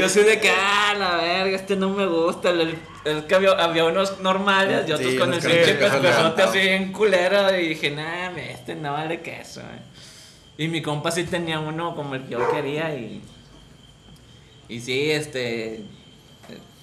Yo 0.00 0.08
soy 0.08 0.22
de 0.24 0.38
que, 0.40 0.50
ah, 0.50 0.94
la 0.96 1.16
verga, 1.16 1.56
este 1.56 1.74
no 1.76 1.88
me 1.90 2.06
gusta. 2.06 2.50
El, 2.50 2.78
el- 3.04 3.26
que 3.26 3.34
había, 3.34 3.50
había 3.52 3.84
unos 3.86 4.20
normales 4.20 4.84
y 4.88 4.92
otros 4.92 5.10
Sí, 5.12 5.16
con 5.18 5.32
el 5.34 5.40
pinche 5.40 5.74
pescozote 5.74 6.42
así 6.42 6.58
bien 6.58 6.92
culero. 6.92 7.56
Y 7.58 7.68
dije, 7.70 7.90
nah, 7.90 8.30
este 8.36 8.74
no 8.76 8.92
vale 8.92 9.20
queso, 9.20 9.60
güey. 9.62 9.80
Y 10.58 10.68
mi 10.68 10.80
compa 10.82 11.10
sí 11.10 11.24
tenía 11.24 11.58
uno 11.58 11.94
como 11.96 12.14
el 12.14 12.22
que 12.24 12.30
yo 12.32 12.50
quería 12.50 12.94
y. 12.94 13.20
Y 14.68 14.80
sí, 14.80 15.10
este. 15.10 15.80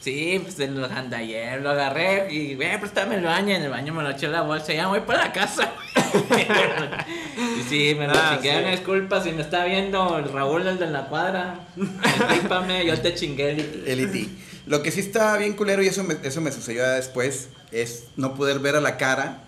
Sí, 0.05 0.39
pues 0.43 0.59
en 0.59 0.79
los 0.79 0.91
ayer 0.91 1.61
lo 1.61 1.71
agarré 1.71 2.31
y, 2.31 2.53
güey, 2.53 2.79
préstame 2.79 3.15
el 3.15 3.23
baño. 3.23 3.55
En 3.55 3.63
el 3.63 3.71
baño 3.71 3.91
me 3.91 4.03
lo 4.03 4.11
eché 4.11 4.27
en 4.27 4.33
la 4.33 4.43
bolsa 4.43 4.71
y 4.71 4.75
ya 4.75 4.85
voy 4.85 4.99
para 4.99 5.25
la 5.25 5.31
casa. 5.33 5.71
y 7.59 7.63
sí, 7.67 7.95
me 7.97 8.05
lo 8.05 8.13
Ah, 8.15 8.37
chingué. 8.39 8.65
sí. 8.65 8.71
Disculpa 8.71 9.23
si 9.23 9.31
me 9.31 9.41
está 9.41 9.65
viendo 9.65 10.19
el 10.19 10.31
Raúl, 10.31 10.67
el 10.67 10.77
de 10.77 10.91
la 10.91 11.07
cuadra. 11.07 11.59
Discúlpame, 11.75 12.85
yo 12.85 13.01
te 13.01 13.15
chingué 13.15 13.49
el 13.87 13.99
IT. 13.99 14.29
Lo 14.67 14.83
que 14.83 14.91
sí 14.91 14.99
está 14.99 15.37
bien 15.37 15.53
culero, 15.53 15.81
y 15.81 15.87
eso 15.87 16.03
me, 16.03 16.15
eso 16.21 16.39
me 16.39 16.51
sucedió 16.51 16.87
después, 16.87 17.49
es 17.71 18.03
no 18.15 18.35
poder 18.35 18.59
ver 18.59 18.75
a 18.75 18.81
la 18.81 18.97
cara. 18.97 19.39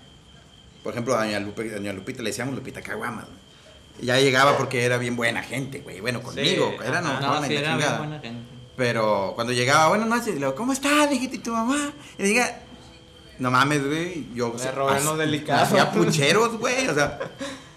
Por 0.84 0.94
ejemplo, 0.94 1.16
a 1.16 1.24
doña, 1.24 1.40
Lupe, 1.40 1.70
a 1.70 1.76
doña 1.76 1.94
Lupita 1.94 2.24
le 2.24 2.30
decíamos 2.32 2.56
Lupita 2.56 2.82
Caguama. 2.82 3.28
Ya 4.02 4.20
llegaba 4.20 4.58
porque 4.58 4.84
era 4.86 4.98
bien 4.98 5.16
buena 5.16 5.44
gente, 5.44 5.82
güey. 5.82 6.00
Bueno, 6.00 6.24
conmigo. 6.24 6.74
Sí, 6.80 6.84
era 6.88 7.02
no, 7.02 7.20
No, 7.20 7.42
no, 7.42 7.48
sí, 7.48 7.54
era 7.56 7.76
bien 7.76 7.80
chingada. 7.80 7.98
buena 8.00 8.20
gente. 8.20 8.57
Pero 8.78 9.34
cuando 9.36 9.52
llegaba, 9.54 9.90
buenas 9.90 10.08
noches, 10.08 10.28
le 10.28 10.36
digo, 10.36 10.54
¿cómo 10.56 10.72
estás, 10.72 11.12
y 11.12 11.28
tu 11.40 11.52
mamá? 11.52 11.92
Y 12.18 12.22
le 12.22 12.28
diga, 12.30 12.60
no 13.40 13.50
mames, 13.52 13.86
güey, 13.86 14.28
yo... 14.36 14.54
Me 14.54 14.72
robé 14.72 15.02
delicados. 15.18 15.64
Hacía 15.64 15.92
pucheros, 15.92 16.58
güey, 16.60 16.88
o 16.88 16.94
sea, 16.94 17.20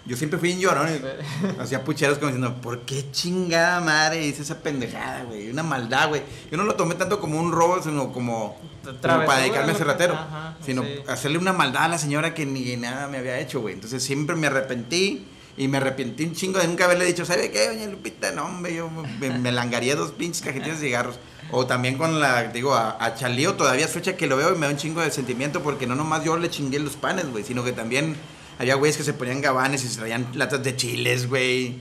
yo 0.05 0.15
siempre 0.15 0.37
fui 0.37 0.53
un 0.53 0.59
llorón. 0.59 0.89
y 0.89 1.59
Hacía 1.61 1.83
pucheros 1.83 2.19
como 2.19 2.31
diciendo, 2.31 2.61
¿por 2.61 2.81
qué 2.81 3.09
chingada 3.11 3.81
madre 3.81 4.25
hice 4.25 4.43
esa 4.43 4.59
pendejada, 4.59 5.23
güey? 5.23 5.49
Una 5.49 5.63
maldad, 5.63 6.09
güey. 6.09 6.21
Yo 6.51 6.57
no 6.57 6.63
lo 6.65 6.75
tomé 6.75 6.93
tanto 6.93 7.19
como 7.19 7.39
un 7.39 7.51
robo, 7.51 7.81
sino 7.81 8.13
como, 8.13 8.59
para 9.01 9.37
dedicarme 9.39 9.71
a 9.71 9.73
lo 9.73 9.77
ser 9.77 9.87
que- 9.87 9.91
ratero. 9.93 10.13
ajá, 10.13 10.55
sino 10.63 10.83
sí. 10.83 10.99
hacerle 11.07 11.39
una 11.39 11.53
maldad 11.53 11.85
a 11.85 11.87
la 11.87 11.97
señora 11.97 12.35
que 12.35 12.45
ni 12.45 12.77
nada 12.77 13.07
me 13.07 13.17
había 13.17 13.39
hecho, 13.39 13.59
güey. 13.59 13.73
Entonces 13.73 14.03
siempre 14.03 14.35
me 14.35 14.45
arrepentí. 14.47 15.25
Y 15.57 15.67
me 15.67 15.77
arrepentí 15.77 16.23
un 16.23 16.33
chingo 16.33 16.59
de 16.59 16.67
nunca 16.67 16.85
haberle 16.85 17.05
dicho, 17.05 17.25
¿sabe 17.25 17.51
qué, 17.51 17.67
doña 17.67 17.87
Lupita? 17.87 18.31
No, 18.31 18.45
hombre, 18.45 18.73
yo 18.73 18.89
me, 18.89 19.29
me 19.37 19.51
langaría 19.51 19.95
dos 19.95 20.11
pinches 20.11 20.41
cajetillas 20.41 20.79
de 20.79 20.87
cigarros. 20.87 21.19
O 21.51 21.65
también 21.67 21.97
con 21.97 22.19
la, 22.19 22.43
digo, 22.45 22.73
a, 22.73 23.03
a 23.03 23.15
Chalío 23.15 23.55
todavía 23.55 23.85
es 23.85 23.91
fecha 23.91 24.15
que 24.15 24.27
lo 24.27 24.37
veo 24.37 24.55
y 24.55 24.57
me 24.57 24.67
da 24.67 24.71
un 24.71 24.77
chingo 24.77 25.01
de 25.01 25.11
sentimiento 25.11 25.61
porque 25.61 25.85
no 25.85 25.95
nomás 25.95 26.23
yo 26.23 26.37
le 26.37 26.49
chingué 26.49 26.79
los 26.79 26.95
panes, 26.95 27.29
güey, 27.29 27.43
sino 27.43 27.63
que 27.63 27.73
también 27.73 28.15
había 28.59 28.75
güeyes 28.75 28.95
que 28.97 29.03
se 29.03 29.13
ponían 29.13 29.41
gabanes 29.41 29.83
y 29.83 29.87
se 29.87 29.97
traían 29.99 30.27
latas 30.35 30.61
de 30.63 30.75
chiles, 30.75 31.27
güey. 31.27 31.77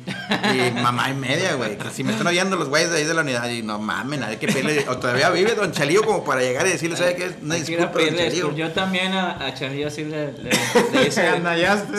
Y 0.55 0.71
mamá 0.83 1.11
y 1.11 1.15
media, 1.15 1.55
güey. 1.55 1.77
Que 1.77 1.91
si 1.91 2.05
me 2.05 2.13
están 2.13 2.27
oyendo 2.27 2.57
los 2.57 2.69
güeyes 2.69 2.91
de 2.91 2.99
ahí 2.99 3.05
de 3.05 3.13
la 3.15 3.21
unidad, 3.23 3.49
y 3.51 3.63
no 3.63 3.79
mames, 3.79 4.21
nadie 4.21 4.39
que 4.39 4.49
pele. 4.49 4.85
O 4.89 4.97
todavía 4.99 5.29
vive 5.31 5.55
Don 5.55 5.73
Chalío 5.73 6.03
como 6.05 6.25
para 6.25 6.41
llegar 6.41 6.67
y 6.67 6.71
decirle, 6.71 6.97
¿sabe 6.97 7.17
qué? 7.17 7.25
Hay 7.25 7.31
ir 7.31 7.53
a 7.53 7.55
disculpa, 7.57 7.83
Don 7.85 7.93
pedirle 7.93 8.25
Chalío. 8.29 8.55
Yo 8.57 8.71
también 8.73 9.13
a, 9.13 9.45
a 9.47 9.55
Chalío 9.55 9.91
sí 9.91 10.05
le, 10.05 10.33
le, 10.33 10.51
le 10.93 11.07
hice. 11.09 11.23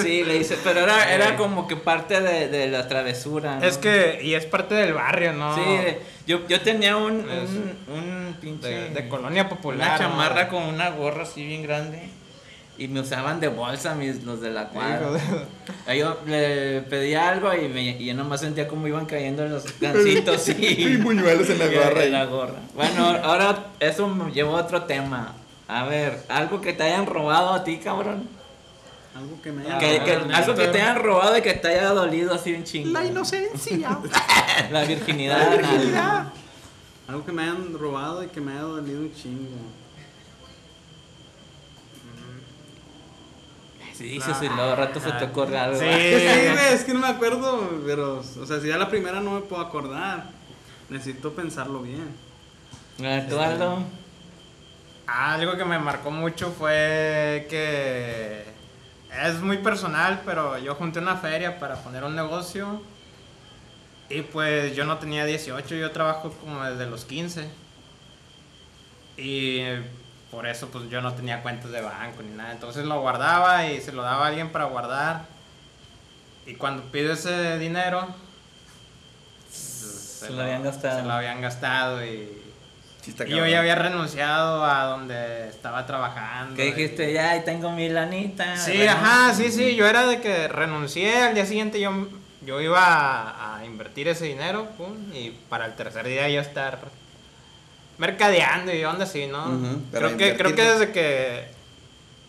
Sí, 0.01 0.23
le 0.23 0.37
hice. 0.37 0.57
Pero 0.63 0.79
era, 0.81 1.13
era 1.13 1.35
como 1.37 1.67
que 1.67 1.75
parte 1.75 2.19
de, 2.21 2.47
de 2.47 2.67
la 2.67 2.87
travesura. 2.87 3.57
¿no? 3.59 3.65
Es 3.65 3.77
que, 3.77 4.19
y 4.23 4.33
es 4.33 4.45
parte 4.45 4.73
del 4.75 4.93
barrio, 4.93 5.33
¿no? 5.33 5.55
Sí, 5.55 5.61
yo, 6.27 6.47
yo 6.47 6.61
tenía 6.61 6.97
un, 6.97 7.19
Es- 7.29 7.49
un, 7.49 7.93
un 7.93 8.37
pinche. 8.39 8.67
de, 8.67 8.89
de 8.89 9.09
colonia 9.09 9.49
popular. 9.49 9.99
Una 9.99 10.07
¿no? 10.07 10.15
chamarra 10.15 10.47
con 10.47 10.63
una 10.63 10.89
gorra 10.91 11.23
así 11.23 11.45
bien 11.45 11.63
grande. 11.63 12.09
Y 12.81 12.87
me 12.87 13.01
usaban 13.01 13.39
de 13.39 13.47
bolsa 13.47 13.93
mis, 13.93 14.23
los 14.23 14.41
de 14.41 14.49
la 14.49 14.69
cuadra. 14.69 15.11
Ahí 15.85 15.99
Yo 15.99 16.17
le 16.25 16.81
pedía 16.81 17.29
algo 17.29 17.53
y, 17.53 17.67
me, 17.67 17.83
y 17.91 18.05
yo 18.07 18.15
nomás 18.15 18.39
sentía 18.41 18.67
como 18.67 18.87
iban 18.87 19.05
cayendo 19.05 19.45
los 19.47 19.65
gancitos 19.79 20.49
Y 20.49 20.65
y, 20.65 20.97
buñuelos 20.97 21.47
en 21.51 21.59
la 21.59 21.67
gorra. 21.83 22.03
en 22.05 22.11
la 22.11 22.25
gorra. 22.25 22.55
Bueno, 22.73 23.05
ahora 23.23 23.65
eso 23.79 24.07
me 24.07 24.31
llevó 24.31 24.57
a 24.57 24.61
otro 24.61 24.81
tema. 24.85 25.35
A 25.67 25.83
ver, 25.85 26.23
algo 26.27 26.59
que 26.59 26.73
te 26.73 26.81
hayan 26.81 27.05
robado 27.05 27.53
a 27.53 27.63
ti, 27.63 27.77
cabrón. 27.77 28.27
Algo 29.15 29.39
que 29.43 29.51
me 29.51 29.63
Que, 29.77 30.01
que- 30.03 30.17
no, 30.27 30.35
algo 30.35 30.55
que 30.55 30.67
te 30.69 30.81
hayan 30.81 31.03
robado 31.03 31.37
y 31.37 31.41
que 31.43 31.53
te 31.53 31.67
haya 31.67 31.89
dolido 31.89 32.33
así 32.33 32.51
un 32.53 32.63
chingo. 32.63 32.89
La 32.89 33.05
inocencia. 33.05 33.99
La 34.71 34.85
virginidad. 34.85 35.59
nada. 35.91 36.33
Algo 37.07 37.23
que 37.25 37.31
me 37.31 37.43
hayan 37.43 37.73
robado 37.77 38.23
y 38.23 38.27
que 38.27 38.41
me 38.41 38.53
haya 38.53 38.61
dolido 38.61 39.01
un 39.01 39.13
chingo. 39.13 39.57
Si 44.01 44.07
dices 44.07 44.35
y 44.41 44.47
luego 44.47 44.71
al 44.71 44.77
rato 44.77 44.99
se 44.99 45.11
te 45.11 45.25
ocurre 45.25 45.59
algo. 45.59 45.77
Sí. 45.77 45.85
Es 45.85 46.33
que, 46.33 46.51
güey, 46.51 46.73
es 46.73 46.83
que 46.83 46.93
no 46.93 46.99
me 47.01 47.07
acuerdo, 47.07 47.69
pero, 47.85 48.17
o 48.19 48.45
sea, 48.47 48.59
si 48.59 48.67
ya 48.67 48.77
la 48.77 48.89
primera 48.89 49.19
no 49.19 49.35
me 49.35 49.41
puedo 49.41 49.61
acordar, 49.61 50.31
necesito 50.89 51.33
pensarlo 51.33 51.83
bien. 51.83 52.15
Tú, 53.29 53.39
Aldo. 53.39 53.83
Algo 55.05 55.55
que 55.55 55.65
me 55.65 55.77
marcó 55.77 56.09
mucho 56.09 56.51
fue 56.51 57.45
que 57.47 58.43
es 59.23 59.39
muy 59.41 59.57
personal, 59.57 60.23
pero 60.25 60.57
yo 60.57 60.73
junté 60.73 60.97
una 60.97 61.17
feria 61.17 61.59
para 61.59 61.75
poner 61.75 62.03
un 62.03 62.15
negocio 62.15 62.81
y 64.09 64.23
pues 64.23 64.75
yo 64.75 64.85
no 64.85 64.97
tenía 64.97 65.25
18, 65.25 65.75
yo 65.75 65.91
trabajo 65.91 66.31
como 66.41 66.63
desde 66.63 66.89
los 66.89 67.05
15. 67.05 67.47
Y 69.17 69.61
por 70.31 70.47
eso 70.47 70.69
pues 70.69 70.89
yo 70.89 71.01
no 71.01 71.13
tenía 71.13 71.43
cuentas 71.43 71.71
de 71.71 71.81
banco 71.81 72.23
ni 72.23 72.33
nada. 72.35 72.53
Entonces 72.53 72.85
lo 72.85 73.01
guardaba 73.01 73.67
y 73.67 73.81
se 73.81 73.91
lo 73.91 74.01
daba 74.01 74.25
a 74.25 74.27
alguien 74.29 74.49
para 74.49 74.65
guardar. 74.65 75.25
Y 76.45 76.55
cuando 76.55 76.83
pido 76.83 77.13
ese 77.13 77.59
dinero, 77.59 78.07
se, 79.51 80.29
lo 80.31 80.41
habían 80.41 80.63
gastado. 80.63 81.01
Se 81.01 81.05
lo 81.05 81.13
habían 81.13 81.41
gastado 81.41 82.03
y, 82.05 82.41
Sí 83.01 83.13
y 83.25 83.29
yo 83.29 83.45
ya 83.47 83.59
había 83.59 83.75
renunciado 83.75 84.63
a 84.63 84.85
donde 84.85 85.49
estaba 85.49 85.85
trabajando. 85.85 86.55
Que 86.55 86.67
y- 86.67 86.71
dijiste, 86.71 87.11
ya, 87.11 87.31
ahí 87.31 87.41
tengo 87.43 87.71
mi 87.71 87.89
lanita. 87.89 88.55
Sí, 88.55 88.71
renuncio". 88.71 88.91
ajá, 88.91 89.33
sí, 89.33 89.51
sí, 89.51 89.75
yo 89.75 89.85
era 89.85 90.05
de 90.05 90.21
que 90.21 90.47
renuncié, 90.47 91.23
al 91.23 91.33
día 91.33 91.45
siguiente 91.45 91.79
yo, 91.79 92.07
yo 92.45 92.61
iba 92.61 92.79
a, 92.79 93.57
a 93.57 93.65
invertir 93.65 94.07
ese 94.07 94.25
dinero, 94.25 94.67
pum, 94.77 94.95
y 95.13 95.31
para 95.49 95.65
el 95.65 95.75
tercer 95.75 96.07
día 96.07 96.29
ya 96.29 96.41
estar 96.41 96.79
mercadeando 98.01 98.73
y 98.73 98.83
onda 98.83 99.03
así, 99.03 99.27
¿no? 99.27 99.45
Creo 99.91 100.17
que 100.17 100.35
creo 100.35 100.55
que 100.55 100.63
desde 100.63 100.91
que 100.91 101.45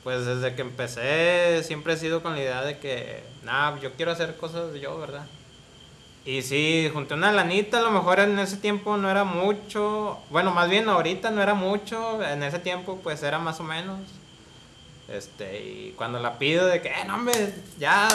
pues 0.05 0.27
desde 0.27 0.55
que 0.55 0.61
empecé 0.61 1.63
siempre 1.65 1.95
he 1.95 1.97
sido 1.97 2.23
con 2.23 2.33
la 2.35 2.41
idea 2.43 2.63
de 2.63 2.79
que 2.79 3.23
nada, 3.43 3.81
yo 3.81 3.93
quiero 3.95 4.13
hacer 4.13 4.37
cosas 4.37 4.75
yo, 4.79 4.99
¿verdad? 4.99 5.25
Y 6.27 6.43
sí, 6.43 6.91
junté 6.93 7.15
una 7.15 7.33
lanita, 7.33 7.79
a 7.79 7.83
lo 7.83 7.91
mejor 7.91 8.21
en 8.21 8.39
ese 8.39 8.59
tiempo 8.59 8.99
no 8.99 9.11
era 9.11 9.25
mucho, 9.25 10.19
bueno, 10.29 10.51
más 10.53 10.69
bien 10.69 10.89
ahorita 10.91 11.31
no 11.31 11.43
era 11.43 11.55
mucho, 11.55 12.23
en 12.23 12.43
ese 12.43 12.59
tiempo 12.59 13.01
pues 13.03 13.23
era 13.23 13.39
más 13.39 13.59
o 13.59 13.65
menos. 13.65 13.99
Este, 15.09 15.59
y 15.59 15.95
cuando 15.97 16.19
la 16.21 16.39
pido 16.39 16.67
de 16.67 16.83
que, 16.83 16.89
eh, 16.89 17.05
no, 17.07 17.15
hombre, 17.15 17.55
ya, 17.79 18.09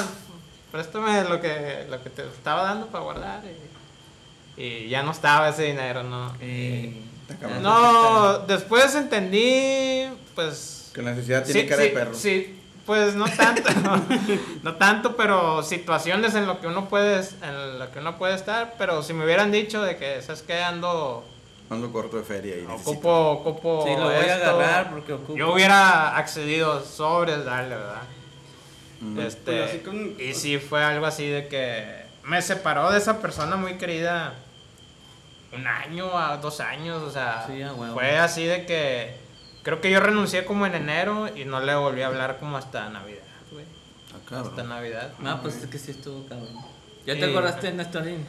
préstame 0.72 1.24
lo 1.24 1.42
que, 1.42 1.86
lo 1.90 2.02
que 2.04 2.10
te 2.12 2.22
estaba 2.22 2.64
dando 2.64 2.88
para 2.88 3.04
guardar. 3.04 3.42
Y, 4.58 4.64
y 4.64 4.90
ya 4.90 5.04
no 5.04 5.12
estaba 5.12 5.50
ese 5.50 5.64
dinero, 5.64 6.04
¿no? 6.04 6.34
Y- 6.42 6.94
cabrón. 6.94 7.17
No, 7.62 8.40
después 8.40 8.96
entendí, 8.96 10.08
pues... 10.36 10.92
Que 10.94 11.02
la 11.02 11.12
necesidad 11.12 11.44
tiene 11.44 11.62
sí, 11.62 11.68
cara 11.68 11.82
sí, 11.84 11.88
de 11.90 11.94
perro. 11.94 12.14
Sí, 12.16 12.60
pues 12.86 13.16
no 13.16 13.26
tanto, 13.26 13.70
no 14.64 14.76
tanto, 14.76 15.16
pero 15.18 15.62
situaciones 15.62 16.34
en 16.36 16.48
lo 16.48 16.60
que 16.62 16.68
uno 16.68 16.88
puede, 16.88 17.20
en 17.44 17.80
lo 17.80 17.92
que 17.92 18.00
uno 18.00 18.18
puede 18.18 18.36
estar, 18.36 18.76
pero 18.78 19.04
si 19.04 19.14
me 19.14 19.26
hubieran 19.26 19.52
dicho 19.52 19.82
de 19.84 19.98
que, 19.98 20.22
¿sabes 20.22 20.42
qué? 20.42 20.64
Ando, 20.64 21.24
Ando 21.70 21.92
corto 21.92 22.16
de 22.18 22.24
feria 22.24 22.56
y 22.58 22.62
necesito. 22.62 22.92
ocupo, 22.92 23.30
ocupo 23.32 23.84
Sí, 23.86 23.92
lo 23.94 24.06
voy 24.06 24.30
a 24.30 24.36
agarrar 24.36 24.90
porque 24.90 25.14
ocupo. 25.14 25.36
Yo 25.38 25.54
hubiera 25.54 26.16
accedido 26.18 26.82
sobres, 26.84 27.44
dale, 27.44 27.76
¿verdad? 27.76 28.02
Este, 29.20 29.84
con- 29.84 30.16
y 30.20 30.34
sí 30.34 30.58
fue 30.58 30.84
algo 30.84 31.06
así 31.06 31.28
de 31.28 31.48
que 31.48 31.86
me 32.24 32.42
separó 32.42 32.90
de 32.92 32.98
esa 32.98 33.20
persona 33.20 33.56
muy 33.58 33.74
querida 33.78 34.34
un 35.54 35.66
año 35.68 36.18
a 36.18 36.38
dos 36.38 36.60
años, 36.60 37.02
o 37.04 37.12
sea, 37.12 37.46
Sí, 37.48 37.62
fue 37.94 38.18
así 38.18 38.46
de 38.46 38.66
que 38.66 39.16
creo 39.64 39.80
que 39.82 39.90
yo 39.92 40.00
renuncié 40.00 40.46
como 40.46 40.66
en 40.66 40.76
enero 40.76 41.28
y 41.36 41.46
no 41.46 41.60
le 41.60 41.74
volví 41.76 42.02
a 42.02 42.08
hablar 42.08 42.38
como 42.40 42.58
hasta 42.58 42.90
Navidad, 42.90 43.22
güey. 43.52 43.66
Ah. 44.32 44.42
Hasta 44.42 44.64
Navidad. 44.64 45.14
Ah, 45.24 45.40
pues 45.42 45.56
es 45.58 45.68
que 45.70 45.78
sí 45.80 45.92
estuvo 45.92 46.26
cabrón. 46.28 46.50
¿Ya 47.06 47.14
Sí. 47.14 47.20
te 47.22 47.26
acordaste, 47.30 47.72
Nestorín? 47.72 48.26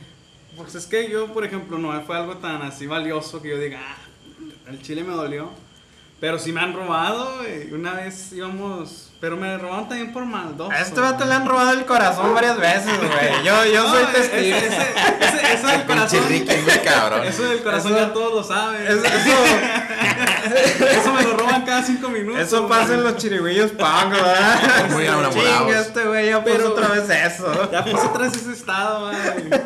Pues 0.56 0.74
es 0.74 0.86
que 0.86 1.10
yo, 1.10 1.32
por 1.32 1.44
ejemplo, 1.44 1.78
no 1.78 2.00
fue 2.02 2.16
algo 2.16 2.36
tan 2.38 2.62
así 2.62 2.86
valioso 2.86 3.42
que 3.42 3.48
yo 3.50 3.58
diga, 3.58 3.80
ah, 3.82 3.96
el 4.68 4.80
chile 4.82 5.02
me 5.04 5.12
dolió. 5.14 5.50
Pero 6.20 6.38
sí 6.38 6.52
me 6.52 6.60
han 6.60 6.72
robado, 6.72 7.36
güey. 7.38 7.72
Una 7.72 7.94
vez 7.94 8.32
íbamos. 8.32 9.07
Pero 9.20 9.36
me 9.36 9.58
robaron 9.58 9.88
también 9.88 10.12
por 10.12 10.24
maldoso. 10.24 10.70
A 10.70 10.78
este 10.80 11.00
vato 11.00 11.24
le 11.24 11.34
han 11.34 11.44
robado 11.44 11.72
el 11.72 11.84
corazón 11.86 12.32
varias 12.34 12.56
veces, 12.56 12.86
güey. 12.98 13.42
Yo, 13.44 13.64
yo 13.64 13.82
No, 13.82 13.90
soy 13.90 14.02
ese- 14.04 14.12
testigo. 14.28 14.56
Ese, 14.56 14.66
ese, 14.66 15.54
eso 15.54 15.66
del 15.66 15.84
corazón. 15.86 16.24
Ricky, 16.28 16.56
muy 16.56 16.78
cabrón. 16.84 17.24
Eso 17.26 17.42
del 17.42 17.62
corazón 17.64 17.96
Eso- 17.96 18.06
ya 18.06 18.12
todos 18.12 18.34
lo 18.34 18.44
saben. 18.44 18.86
Eso, 18.86 19.04
eso, 19.04 20.86
Eso 21.00 21.12
me 21.12 21.22
lo 21.24 21.36
roban 21.36 21.64
cada 21.64 21.82
cinco 21.82 22.08
minutos. 22.10 22.40
eso 22.40 22.68
pasa 22.68 22.94
en 22.94 23.02
los 23.02 23.16
chirigüillos 23.16 23.72
punk, 23.72 24.10
¿verdad? 24.12 24.88
Muy 24.90 25.04
enamorados. 25.04 25.34
Chinga, 25.34 25.80
este 25.80 26.04
güey 26.04 26.28
ya 26.30 26.44
puso 26.44 26.68
otra 26.72 26.88
vez 26.88 27.10
eso. 27.10 27.70
Ya 27.72 27.84
puse 27.84 28.06
otra 28.06 28.22
vez 28.28 28.36
ese 28.36 28.52
estado, 28.52 29.06
güey. 29.10 29.60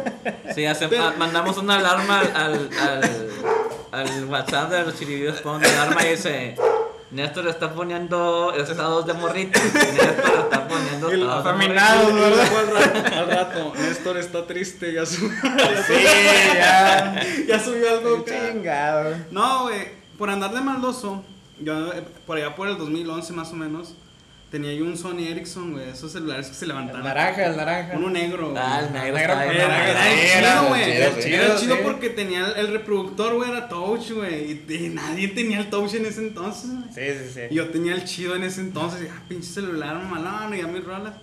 Sí, 0.55 0.65
hace- 0.67 0.89
Pero- 0.89 1.13
mandamos 1.19 1.59
una 1.59 1.75
alarma 1.77 2.21
al, 2.21 2.35
al, 2.35 2.71
al, 2.81 3.31
al 3.93 4.25
WhatsApp 4.25 4.71
de 4.71 4.83
los 4.85 4.99
chiribios. 4.99 5.41
Pon 5.43 5.63
alarma 5.65 6.05
y 6.05 6.09
dice: 6.11 6.55
Néstor 7.13 7.47
está 7.49 7.75
poniendo 7.75 8.55
estados 8.55 9.07
de 9.07 9.13
morritos. 9.13 9.63
Néstor 9.63 10.39
está 10.45 10.67
poniendo 10.69 11.11
estados 11.11 11.45
de 11.45 11.51
afeminados, 11.51 12.13
morritos. 12.13 12.51
¿verdad? 12.51 13.15
Al 13.19 13.31
rato, 13.31 13.73
Néstor 13.79 14.17
está 14.17 14.47
triste, 14.47 14.93
ya 14.95 15.05
subió, 15.05 15.29
Sí, 15.87 16.05
ya. 16.55 17.21
ya 17.47 17.61
subió 17.63 17.91
algo. 17.91 18.25
Chingado. 18.25 19.15
No, 19.31 19.65
güey, 19.65 19.91
por 20.17 20.31
andar 20.31 20.53
de 20.55 20.61
maldoso, 20.63 21.23
yo 21.61 21.93
eh, 21.93 22.03
por 22.27 22.39
allá 22.39 22.55
por 22.57 22.69
el 22.69 22.79
2011 22.79 23.33
más 23.35 23.51
o 23.53 23.57
menos, 23.57 23.95
tenía 24.53 24.73
yo 24.75 24.85
un 24.85 24.97
Sony 24.97 25.27
Ericsson, 25.29 25.73
güey, 25.73 25.89
esos 25.89 26.13
celulares 26.13 26.47
que 26.47 26.55
se 26.55 26.67
levantaban. 26.67 27.03
naranja, 27.03 27.47
el 27.47 27.57
naranja. 27.57 27.97
Uno 27.97 28.11
negro, 28.11 28.51
güey. 28.51 28.63
Ah, 28.63 28.83
el 28.87 28.93
negro. 28.93 29.17
Era, 29.19 29.43
chido, 29.43 30.69
güey. 30.69 30.85
chido, 30.85 31.43
Era 31.43 31.57
chido, 31.57 31.77
Sí. 31.77 31.81
porque 31.83 32.11
tenía 32.11 32.47
el, 32.47 32.67
el 32.67 32.73
reproductor, 32.73 33.35
güey, 33.35 33.51
era 33.51 33.69
touch, 33.69 34.13
güey. 34.13 34.53
Y, 34.69 34.73
y 34.75 34.89
nadie 34.91 35.29
tenía 35.29 35.59
el 35.59 35.71
touch 35.71 35.95
en 35.95 36.07
ese 36.07 36.21
entonces, 36.21 36.71
güey. 36.71 36.85
Sí, 36.93 37.19
sí, 37.25 37.31
sí. 37.35 37.41
Y 37.51 37.55
yo 37.55 37.71
tenía 37.71 37.95
el 37.95 38.05
chido 38.05 38.37
en 38.37 38.45
ese 38.45 38.61
entonces, 38.61 39.03
y 39.03 39.09
ah, 39.09 39.23
pinche 39.29 39.49
celular 39.49 39.97
mamalón, 39.97 40.55
y 40.55 40.59
ya 40.59 40.67
mis 40.69 40.85
rolas. 40.85 41.15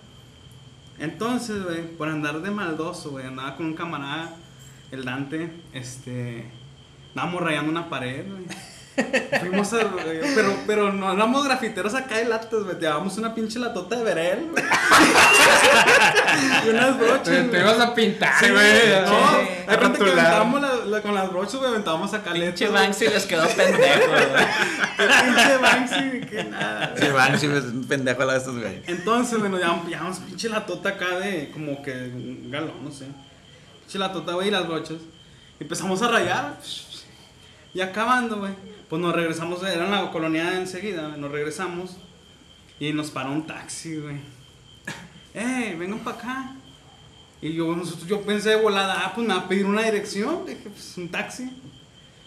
Entonces, 0.98 1.62
güey, 1.62 1.82
por 1.96 2.08
andar 2.08 2.42
de 2.42 2.50
maldoso, 2.50 3.10
güey, 3.12 3.26
andaba 3.26 3.56
con 3.56 3.66
un 3.66 3.74
camarada, 3.74 4.34
el 4.90 5.04
Dante, 5.04 5.50
este. 5.72 6.44
Andábamos 7.10 7.42
rayando 7.42 7.70
una 7.70 7.88
pared, 7.88 8.24
güey. 8.28 8.44
Fuimos 9.40 9.72
a. 9.72 9.78
Pero, 10.34 10.54
pero 10.66 10.92
no 10.92 11.12
éramos 11.12 11.44
grafiteros 11.44 11.94
acá 11.94 12.16
de 12.18 12.24
latas, 12.26 12.62
güey. 12.64 12.78
Llevábamos 12.78 13.16
una 13.18 13.34
pinche 13.34 13.58
latota 13.58 13.96
de 13.96 14.04
verel, 14.04 14.48
güey. 14.50 14.62
y 16.66 16.68
unas 16.68 16.98
brochas. 16.98 17.22
Te, 17.24 17.42
te 17.42 17.48
güey. 17.48 17.60
ibas 17.62 17.80
a 17.80 17.94
pintar, 17.94 18.34
Sí, 18.38 18.50
güey. 18.50 18.62
güey. 18.70 19.02
No, 19.06 19.28
hay 19.68 19.78
gente 19.78 19.98
que 19.98 20.10
aventábamos 20.10 20.60
la, 20.60 20.74
la- 20.86 21.02
con 21.02 21.14
las 21.14 21.30
brochas, 21.30 21.54
güey, 21.56 21.70
aventábamos 21.70 22.12
acá 22.12 22.32
Pinche 22.32 22.48
letras, 22.66 22.72
Banksy 22.72 23.08
les 23.08 23.26
quedó 23.26 23.48
pendejo, 23.48 24.10
güey. 24.10 24.26
Pinche 25.24 25.56
Banksy, 25.56 26.20
que 26.28 26.44
nada. 26.44 26.94
Sí, 27.38 27.46
es 27.46 27.64
un 27.64 27.84
pendejo 27.88 28.24
la 28.24 28.32
de 28.34 28.38
estos, 28.38 28.58
güey. 28.58 28.82
Entonces, 28.86 29.38
bueno, 29.38 29.58
ya 29.58 29.80
llevamos 29.86 30.18
pinche 30.18 30.48
la 30.48 30.66
tota 30.66 30.90
acá 30.90 31.18
de 31.20 31.50
como 31.52 31.82
que 31.82 31.92
un 31.92 32.50
galón, 32.50 32.84
no 32.84 32.90
sé. 32.90 33.06
Pinche 33.80 33.98
la 33.98 34.12
tota, 34.12 34.32
güey, 34.32 34.48
y 34.48 34.50
las 34.50 34.66
brochas. 34.66 34.96
Empezamos 35.58 36.02
a 36.02 36.08
rayar. 36.08 36.56
Y 37.72 37.80
acabando, 37.80 38.38
güey. 38.38 38.52
Pues 38.90 39.00
nos 39.00 39.14
regresamos, 39.14 39.62
era 39.62 39.84
en 39.84 39.90
la 39.92 40.10
colonia 40.10 40.58
enseguida, 40.58 41.16
nos 41.16 41.30
regresamos. 41.30 41.96
Y 42.80 42.92
nos 42.92 43.10
paró 43.10 43.30
un 43.30 43.46
taxi, 43.46 43.96
güey. 43.96 44.16
¡Eh, 45.34 45.76
vengan 45.78 46.00
para 46.00 46.16
acá! 46.16 46.56
Y 47.40 47.52
yo, 47.52 47.76
nosotros, 47.76 48.08
yo 48.08 48.22
pensé 48.22 48.50
de 48.50 48.56
volada, 48.56 49.04
ah, 49.04 49.12
pues 49.14 49.26
me 49.26 49.32
va 49.32 49.40
a 49.40 49.48
pedir 49.48 49.64
una 49.64 49.82
dirección. 49.82 50.44
Dije, 50.44 50.68
pues 50.68 50.96
un 50.96 51.08
taxi. 51.08 51.44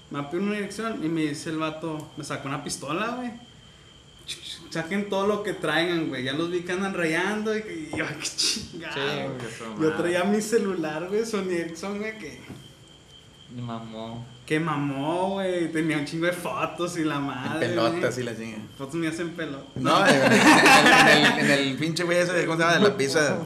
Me 0.09 0.19
va 0.19 0.25
a 0.25 0.29
pedir 0.31 0.43
una 0.43 0.55
dirección. 0.55 1.03
Y 1.03 1.09
me 1.09 1.21
dice 1.21 1.49
el 1.49 1.57
vato, 1.57 2.11
me 2.15 2.23
sacó 2.23 2.47
una 2.47 2.63
pistola, 2.63 3.15
güey. 3.17 3.31
Saquen 4.69 5.09
todo 5.09 5.27
lo 5.27 5.43
que 5.43 5.53
traigan, 5.53 6.07
güey. 6.07 6.23
Ya 6.23 6.33
los 6.33 6.49
vi 6.49 6.61
que 6.61 6.71
andan 6.71 6.93
rayando. 6.93 7.55
Y, 7.57 7.89
yo, 7.95 8.05
qué 8.07 8.27
chingado. 8.37 9.37
Yo 9.81 9.93
traía 9.95 10.23
mi 10.23 10.39
celular, 10.39 11.09
güey, 11.09 11.25
Sony 11.25 11.51
Ericsson, 11.51 11.97
güey, 11.97 12.17
que, 12.17 12.39
Mamó. 13.55 14.32
Que 14.45 14.59
mamó, 14.59 15.31
güey. 15.31 15.71
Tenía 15.71 15.97
un 15.97 16.05
chingo 16.05 16.25
de 16.25 16.33
fotos 16.33 16.97
y 16.97 17.03
la 17.03 17.15
En 17.15 17.21
madre. 17.27 17.67
pelotas 17.69 18.15
güey. 18.15 18.19
y 18.27 18.29
la 18.29 18.35
chinga. 18.37 18.57
Fotos 18.77 18.95
mías 18.95 19.19
en 19.19 19.29
pelota. 19.31 19.65
No, 19.75 20.05
en, 20.05 20.15
en- 20.15 20.31
en 20.31 21.07
el, 21.07 21.39
en 21.39 21.51
el 21.51 21.75
pinche 21.77 22.03
güey 22.03 22.17
ese, 22.17 22.45
¿cómo 22.45 22.57
se 22.57 22.63
llama? 22.63 22.77
De 22.77 22.89
la 22.89 22.97
pizza. 22.97 23.37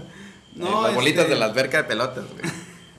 No, 0.55 0.83
las 0.83 0.95
bolitas 0.95 1.23
este- 1.25 1.33
de 1.35 1.39
la 1.39 1.45
alberca 1.45 1.77
de 1.77 1.83
pelotas, 1.83 2.25
güey. 2.25 2.51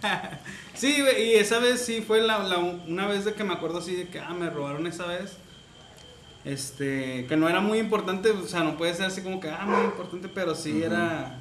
Sí, 0.74 1.00
güey, 1.00 1.30
y 1.32 1.34
esa 1.34 1.58
vez 1.58 1.84
sí 1.84 2.02
fue 2.06 2.20
la, 2.20 2.38
la- 2.38 2.58
una 2.58 3.08
vez 3.08 3.24
de 3.24 3.34
que 3.34 3.42
me 3.42 3.52
acuerdo 3.52 3.78
así 3.78 3.96
de 3.96 4.06
que, 4.06 4.20
ah, 4.20 4.32
me 4.32 4.48
robaron 4.48 4.86
esa 4.86 5.06
vez. 5.06 5.36
Este, 6.44 7.26
que 7.28 7.36
no 7.36 7.48
era 7.48 7.60
muy 7.60 7.78
importante, 7.78 8.30
o 8.30 8.46
sea, 8.46 8.62
no 8.62 8.76
puede 8.76 8.94
ser 8.94 9.06
así 9.06 9.22
como 9.22 9.40
que, 9.40 9.50
ah, 9.50 9.66
muy 9.66 9.84
importante, 9.84 10.28
pero 10.28 10.54
sí 10.54 10.82
era, 10.82 11.36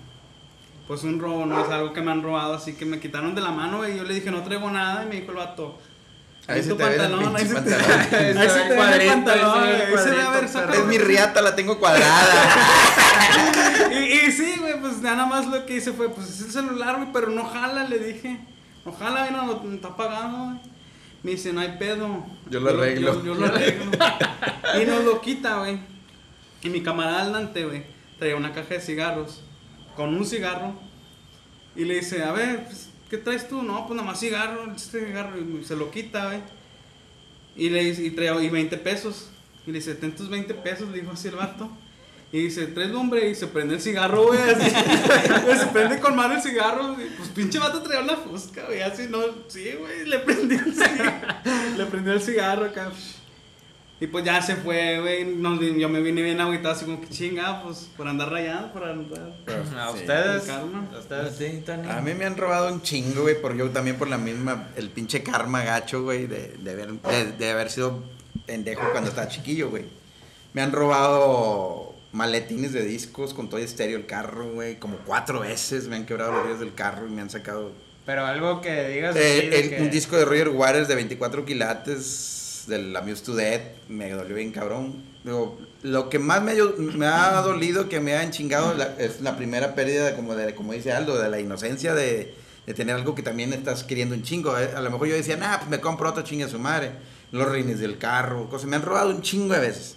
pues 0.88 1.04
un 1.04 1.20
robo, 1.20 1.46
¿no? 1.46 1.64
Es 1.64 1.70
algo 1.70 1.94
que 1.94 2.02
me 2.02 2.12
han 2.12 2.24
robado, 2.24 2.56
así 2.56 2.74
que 2.74 2.86
me 2.86 3.00
quitaron 3.00 3.36
de 3.36 3.42
la 3.42 3.52
mano, 3.52 3.78
güey, 3.78 3.96
yo 3.96 4.04
le 4.04 4.16
dije, 4.16 4.32
no 4.32 4.42
traigo 4.44 4.70
nada, 4.72 5.04
y 5.04 5.08
me 5.08 5.16
dijo 5.22 5.32
el 5.32 5.38
vato. 5.38 5.78
Ahí 6.48 6.64
se 6.64 6.74
te 6.74 6.84
el 6.84 6.98
pantalón, 6.98 7.36
ahí 7.36 7.46
se 7.46 7.56
te 7.56 7.72
pantalón. 7.72 8.38
ahí 8.38 8.50
Se 8.50 8.56
ve 8.56 8.70
te 8.70 8.76
ve 8.76 9.04
el 9.04 9.10
pantalón, 9.10 9.64
ahí 9.64 9.76
se 9.76 9.86
ve 9.86 9.92
el 9.92 10.00
se 10.00 10.10
ve, 10.10 10.30
ver, 10.32 10.50
saca 10.50 10.74
Es 10.74 10.86
mi 10.86 10.98
riata, 10.98 11.42
la 11.42 11.56
tengo 11.56 11.78
cuadrada. 11.78 12.34
y, 13.92 14.28
y 14.28 14.32
sí, 14.32 14.56
güey, 14.60 14.80
pues 14.80 15.02
nada 15.02 15.26
más 15.26 15.46
lo 15.48 15.66
que 15.66 15.76
hice 15.76 15.92
fue, 15.92 16.10
pues 16.10 16.30
es 16.30 16.42
el 16.42 16.52
celular, 16.52 16.96
güey, 16.96 17.10
pero 17.12 17.30
no 17.30 17.44
jala, 17.46 17.84
le 17.84 18.00
dije. 18.00 18.40
No 18.86 18.94
jala, 18.94 19.30
no, 19.32 19.62
no 19.62 19.76
está 19.76 19.90
apagado, 19.90 20.46
güey. 20.46 20.60
Me 21.24 21.32
dice, 21.32 21.52
no 21.52 21.60
hay 21.60 21.76
pedo. 21.78 22.26
Yo 22.50 22.62
lo 22.62 22.70
arreglo. 22.70 23.16
Yo, 23.16 23.26
yo 23.26 23.36
lo 23.36 23.46
arreglo. 23.48 23.92
Y 24.82 24.86
nos 24.86 25.04
lo 25.04 25.22
quita, 25.22 25.60
güey. 25.60 25.80
Y 26.62 26.70
mi 26.70 26.82
camarada 26.82 27.26
delante, 27.26 27.66
güey, 27.66 27.84
traía 28.20 28.36
una 28.36 28.54
caja 28.54 28.76
de 28.76 28.82
cigarros. 28.82 29.42
Con 29.96 30.14
un 30.14 30.26
cigarro. 30.26 30.74
Y 31.76 31.86
le 31.86 31.96
dice, 31.96 32.24
a 32.24 32.32
ver, 32.32 32.66
pues, 32.66 32.90
¿qué 33.10 33.18
traes 33.18 33.48
tú? 33.48 33.64
No, 33.64 33.86
pues 33.88 33.96
nada 33.98 34.12
más 34.12 34.20
cigarro, 34.20 34.72
este 34.76 35.06
cigarro. 35.06 35.38
Y 35.40 35.64
se 35.64 35.76
lo 35.76 35.92
quita, 35.92 36.26
güey. 36.28 36.42
Y 37.56 37.70
le 37.70 37.84
dice, 37.84 38.04
y 38.04 38.12
traía 38.12 38.42
y 38.42 38.50
20 38.50 38.78
pesos. 38.78 39.30
Y 39.66 39.72
le 39.72 39.80
dice, 39.80 39.96
ten 39.96 40.16
tus 40.16 40.30
20 40.30 40.54
pesos, 40.56 40.90
le 40.90 41.00
dijo 41.00 41.12
así 41.12 41.28
el 41.28 41.36
vato. 41.36 41.70
Y 42.32 42.40
dice, 42.40 42.68
tres 42.68 42.90
lumbre 42.90 43.30
y 43.30 43.36
se 43.36 43.48
prende 43.48 43.76
el 43.76 43.82
cigarro. 43.82 44.28
Güey, 44.28 44.40
se 45.60 45.68
prende 45.68 46.00
con 46.00 46.16
mano 46.16 46.36
el 46.36 46.42
cigarro, 46.42 46.94
güey. 46.94 47.08
Pues 47.10 47.30
pinche 47.30 47.58
vato 47.58 47.82
traía 47.82 48.02
una 48.02 48.18
fusca, 48.18 48.66
güey, 48.66 48.82
así 48.82 49.08
no, 49.10 49.20
sí, 49.48 49.72
güey, 49.80 50.06
le 50.06 50.20
prendió 50.20 50.60
el 50.60 50.74
cigarro. 50.74 51.28
le 51.78 51.86
prendió 51.86 52.14
el 52.14 52.22
cigarro 52.22 52.66
acá. 52.66 52.92
Y 54.00 54.06
pues 54.08 54.24
ya 54.24 54.40
se 54.44 54.56
fue, 54.58 55.00
güey. 55.02 55.26
no, 55.26 55.60
yo 55.60 55.90
me 55.90 56.02
vine 56.02 56.22
bien 56.22 56.40
agüitado, 56.40 56.76
así 56.76 56.86
como 56.86 57.02
que 57.02 57.08
chinga, 57.10 57.64
pues 57.64 57.90
por 57.98 58.08
andar 58.08 58.30
rayado, 58.30 58.72
por 58.72 58.84
andar. 58.84 59.34
A 59.76 59.92
Sí. 59.92 60.00
ustedes. 60.02 60.44
Karma. 60.44 60.88
A 60.94 61.00
ustedes. 61.00 61.36
Sí, 61.36 61.64
Tony. 61.66 61.90
A 61.90 62.02
mí 62.02 62.14
me 62.14 62.26
han 62.26 62.38
robado 62.38 62.72
un 62.72 62.82
chingo, 62.84 63.24
güey, 63.24 63.42
por 63.42 63.56
yo 63.58 63.70
también 63.72 63.96
por 63.98 64.08
la 64.08 64.20
misma, 64.20 64.70
el 64.76 64.90
pinche 64.92 65.24
karma 65.24 65.64
gacho, 65.64 66.04
güey, 66.04 66.28
de, 66.28 66.56
de, 66.60 66.72
haber, 66.72 66.92
de, 66.94 67.32
de 67.32 67.50
haber 67.50 67.72
sido 67.72 68.04
pendejo 68.46 68.84
cuando 68.92 69.10
estaba 69.10 69.28
chiquillo, 69.30 69.72
güey. 69.72 69.86
Me 70.54 70.62
han 70.62 70.72
robado 70.74 71.96
maletines 72.12 72.74
de 72.74 72.84
discos 72.84 73.34
con 73.34 73.50
todo 73.50 73.60
estéreo 73.60 73.98
el 73.98 74.06
carro, 74.06 74.52
güey, 74.54 74.78
como 74.78 74.98
cuatro 75.06 75.40
veces 75.42 75.88
me 75.88 75.96
han 75.96 76.06
quebrado 76.06 76.32
los 76.34 76.42
vidrios 76.42 76.60
del 76.60 76.74
carro 76.76 77.08
y 77.08 77.12
me 77.12 77.22
han 77.22 77.30
sacado 77.32 77.72
Pero 78.06 78.26
algo 78.26 78.62
que 78.62 78.90
digas. 78.90 79.16
Eh, 79.16 79.50
el- 79.60 79.70
que- 79.70 79.82
un 79.82 79.90
disco 79.92 80.16
de 80.18 80.24
Roger 80.26 80.50
Waters 80.50 80.88
de 80.88 80.96
24 80.96 81.46
quilates 81.46 82.37
del 82.68 82.96
Amuse 82.96 83.24
to 83.24 83.36
Death 83.36 83.62
me 83.90 84.10
dolió 84.12 84.36
bien 84.36 84.52
cabrón. 84.52 85.04
Digo, 85.24 85.58
lo 85.84 86.10
que 86.10 86.20
más 86.20 86.42
me, 86.42 86.54
me 86.78 87.06
ha 87.06 87.42
dolido 87.42 87.90
que 87.90 88.00
me 88.00 88.16
han 88.16 88.32
chingado 88.32 88.74
la- 88.74 88.96
es 88.98 89.22
la 89.22 89.36
primera 89.38 89.76
pérdida, 89.76 90.06
de, 90.06 90.16
como, 90.16 90.36
de, 90.36 90.54
como 90.56 90.74
dice 90.74 90.92
Aldo, 90.92 91.18
de 91.18 91.30
la 91.30 91.40
inocencia 91.40 91.94
de, 91.94 92.34
de 92.66 92.74
tener 92.74 92.96
algo 92.96 93.16
que 93.16 93.24
también 93.24 93.54
estás 93.54 93.84
queriendo 93.84 94.16
un 94.16 94.24
chingo. 94.24 94.58
Eh, 94.58 94.72
A 94.76 94.82
lo 94.82 94.90
mejor 94.92 95.08
yo 95.08 95.16
decía, 95.16 95.38
nah, 95.38 95.58
pues 95.58 95.70
me 95.70 95.80
compro 95.82 96.10
otro 96.10 96.24
chingue 96.24 96.46
a 96.46 96.50
su 96.50 96.60
madre. 96.60 96.92
Los 97.32 97.50
rines 97.52 97.80
del 97.80 97.98
carro, 97.98 98.50
cosas. 98.50 98.68
Me 98.70 98.78
han 98.78 98.84
robado 98.84 99.10
un 99.10 99.22
chingo 99.22 99.54
de 99.54 99.60
veces. 99.60 99.96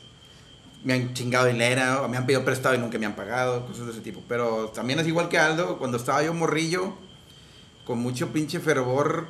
Me 0.82 0.94
han 0.94 1.12
chingado 1.14 1.48
o 1.48 2.08
me 2.08 2.16
han 2.16 2.26
pedido 2.26 2.44
prestado 2.44 2.74
y 2.74 2.78
nunca 2.78 2.98
me 2.98 3.06
han 3.06 3.14
pagado, 3.14 3.66
cosas 3.66 3.86
de 3.86 3.92
ese 3.92 4.00
tipo. 4.00 4.22
Pero 4.26 4.70
también 4.74 4.98
es 4.98 5.06
igual 5.06 5.28
que 5.28 5.38
Aldo, 5.38 5.78
cuando 5.78 5.96
estaba 5.98 6.22
yo 6.22 6.32
morrillo, 6.34 6.94
con 7.84 7.98
mucho 7.98 8.28
pinche 8.32 8.60
fervor 8.60 9.28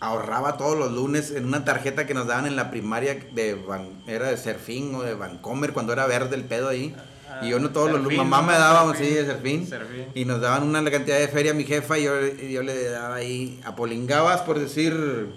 ahorraba 0.00 0.56
todos 0.56 0.78
los 0.78 0.92
lunes 0.92 1.30
en 1.30 1.44
una 1.44 1.64
tarjeta 1.64 2.06
que 2.06 2.14
nos 2.14 2.26
daban 2.26 2.46
en 2.46 2.56
la 2.56 2.70
primaria 2.70 3.14
de 3.32 3.54
Van- 3.54 4.02
era 4.06 4.28
de 4.28 4.36
Serfín 4.36 4.94
o 4.94 5.02
de 5.02 5.14
Vancomer 5.14 5.72
cuando 5.72 5.92
era 5.92 6.06
verde 6.06 6.36
el 6.36 6.44
pedo 6.44 6.68
ahí. 6.68 6.94
Y 7.42 7.50
yo 7.50 7.60
no 7.60 7.70
todos 7.70 7.90
los 7.92 8.00
lunes, 8.02 8.18
mamá 8.18 8.42
me 8.42 8.52
daba, 8.54 8.86
Serfín. 8.88 9.06
sí, 9.08 9.14
de 9.14 9.24
Serfín. 9.26 9.66
Serfín. 9.66 10.06
Y 10.14 10.24
nos 10.24 10.40
daban 10.40 10.64
una 10.64 10.82
cantidad 10.90 11.18
de 11.18 11.28
feria 11.28 11.52
a 11.52 11.54
mi 11.54 11.64
jefa 11.64 11.96
y 11.98 12.02
yo, 12.04 12.12
yo 12.26 12.62
le 12.62 12.84
daba 12.90 13.14
ahí, 13.14 13.60
apolingabas 13.64 14.40
por 14.40 14.58
decir 14.58 15.28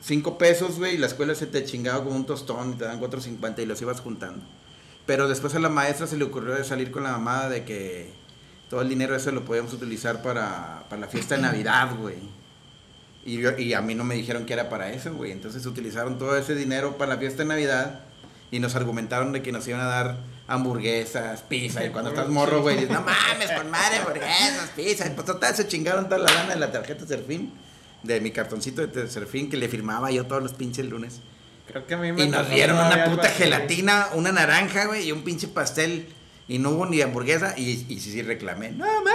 cinco 0.00 0.38
pesos, 0.38 0.78
güey, 0.78 0.94
y 0.94 0.98
la 0.98 1.06
escuela 1.06 1.34
se 1.34 1.46
te 1.46 1.64
chingaba 1.64 2.02
como 2.02 2.16
un 2.16 2.26
tostón 2.26 2.72
y 2.72 2.74
te 2.74 2.84
dan 2.84 3.00
4.50 3.00 3.60
y 3.62 3.66
los 3.66 3.80
ibas 3.82 4.00
juntando. 4.00 4.44
Pero 5.06 5.28
después 5.28 5.54
a 5.54 5.58
la 5.60 5.68
maestra 5.68 6.06
se 6.06 6.16
le 6.16 6.24
ocurrió 6.24 6.54
de 6.54 6.64
salir 6.64 6.90
con 6.90 7.02
la 7.04 7.12
mamada 7.12 7.48
de 7.48 7.64
que 7.64 8.10
todo 8.68 8.82
el 8.82 8.88
dinero 8.88 9.14
ese 9.14 9.30
lo 9.32 9.44
podíamos 9.44 9.72
utilizar 9.72 10.22
para, 10.22 10.84
para 10.88 11.00
la 11.02 11.08
fiesta 11.08 11.36
de 11.36 11.42
Navidad, 11.42 11.90
güey. 12.00 12.16
Y, 13.24 13.38
yo- 13.38 13.56
y 13.56 13.74
a 13.74 13.80
mí 13.80 13.94
no 13.94 14.04
me 14.04 14.14
dijeron 14.14 14.46
que 14.46 14.52
era 14.52 14.68
para 14.68 14.90
eso, 14.92 15.12
güey. 15.14 15.30
Entonces 15.32 15.64
utilizaron 15.66 16.18
todo 16.18 16.36
ese 16.36 16.54
dinero 16.54 16.98
para 16.98 17.14
la 17.14 17.20
fiesta 17.20 17.42
de 17.42 17.48
Navidad 17.48 18.00
y 18.50 18.58
nos 18.58 18.74
argumentaron 18.74 19.32
de 19.32 19.42
que 19.42 19.52
nos 19.52 19.66
iban 19.68 19.80
a 19.80 19.84
dar 19.86 20.16
hamburguesas, 20.48 21.42
pizza. 21.42 21.84
Y 21.84 21.90
cuando 21.90 22.10
estás 22.10 22.28
morro, 22.28 22.62
güey, 22.62 22.76
dices, 22.76 22.90
no 22.90 23.00
mames, 23.02 23.50
con 23.52 23.70
madre, 23.70 23.98
hamburguesas, 23.98 24.70
pizza. 24.76 25.06
Y 25.06 25.10
pues 25.10 25.26
total, 25.26 25.54
se 25.54 25.66
chingaron 25.68 26.06
toda 26.08 26.18
la 26.18 26.32
lana 26.32 26.54
de 26.54 26.60
la 26.60 26.72
tarjeta 26.72 27.06
Serfín, 27.06 27.52
de 28.02 28.20
mi 28.20 28.30
cartoncito 28.32 28.86
de 28.86 29.08
Serfín 29.08 29.48
que 29.48 29.56
le 29.56 29.68
firmaba 29.68 30.10
yo 30.10 30.26
todos 30.26 30.42
los 30.42 30.52
pinches 30.54 30.86
lunes. 30.86 31.20
Creo 31.68 31.86
que 31.86 31.94
a 31.94 31.96
mí 31.98 32.10
me 32.12 32.24
Y 32.24 32.28
nos 32.28 32.50
dieron 32.50 32.76
una 32.76 33.04
puta 33.06 33.28
gelatina, 33.28 34.08
una 34.14 34.32
naranja, 34.32 34.86
güey, 34.86 35.06
y 35.08 35.12
un 35.12 35.22
pinche 35.22 35.46
pastel. 35.48 36.08
Y 36.48 36.58
no 36.58 36.70
hubo 36.70 36.86
ni 36.86 37.00
hamburguesa. 37.00 37.54
Y, 37.56 37.86
y 37.88 38.00
sí, 38.00 38.10
sí 38.10 38.20
reclamé. 38.22 38.72
No 38.72 38.84
mames, 38.84 39.12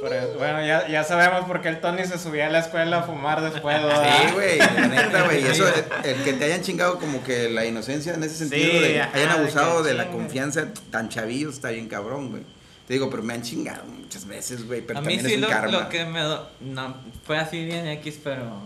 Bueno, 0.00 0.64
ya, 0.64 0.86
ya 0.88 1.02
sabemos 1.04 1.44
por 1.46 1.60
qué 1.60 1.68
el 1.68 1.80
Tony 1.80 2.04
se 2.04 2.18
subía 2.18 2.46
a 2.46 2.50
la 2.50 2.60
escuela 2.60 2.98
a 2.98 3.02
fumar 3.02 3.40
después, 3.40 3.82
¿verdad? 3.82 4.18
Sí, 4.28 4.32
güey, 4.34 4.58
la 4.58 4.86
neta, 4.88 5.22
güey. 5.24 5.42
y 5.42 5.46
Eso, 5.46 5.64
el 6.04 6.22
que 6.24 6.32
te 6.34 6.44
hayan 6.44 6.62
chingado 6.62 6.98
como 6.98 7.22
que 7.24 7.48
la 7.48 7.64
inocencia 7.64 8.14
en 8.14 8.22
ese 8.22 8.36
sentido, 8.36 8.70
Sí, 8.72 8.78
de 8.78 9.00
ajá, 9.02 9.16
hayan 9.16 9.30
abusado 9.30 9.82
de 9.82 9.94
la 9.94 10.04
chingue. 10.04 10.18
confianza 10.18 10.68
tan 10.90 11.08
chavillos, 11.08 11.54
está 11.54 11.70
bien 11.70 11.88
cabrón, 11.88 12.30
güey. 12.30 12.42
Te 12.86 12.94
digo, 12.94 13.10
pero 13.10 13.22
me 13.22 13.34
han 13.34 13.42
chingado 13.42 13.84
muchas 13.84 14.26
veces, 14.26 14.66
güey. 14.66 14.80
Pero 14.80 15.00
a 15.00 15.02
mí 15.02 15.16
también 15.16 15.26
sí 15.26 15.32
es 15.32 15.34
un 15.36 15.40
lo, 15.42 15.48
karma. 15.48 15.72
lo 15.72 15.88
que 15.90 16.04
me... 16.06 16.20
do- 16.22 16.48
No, 16.60 16.96
fue 17.26 17.36
así 17.38 17.64
bien 17.64 17.86
X, 17.88 18.18
pero... 18.24 18.62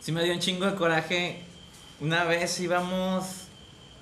Sí 0.00 0.12
me 0.12 0.22
dio 0.22 0.32
un 0.34 0.38
chingo 0.40 0.66
de 0.66 0.74
coraje. 0.74 1.42
Una 2.00 2.24
vez 2.24 2.60
íbamos... 2.60 3.24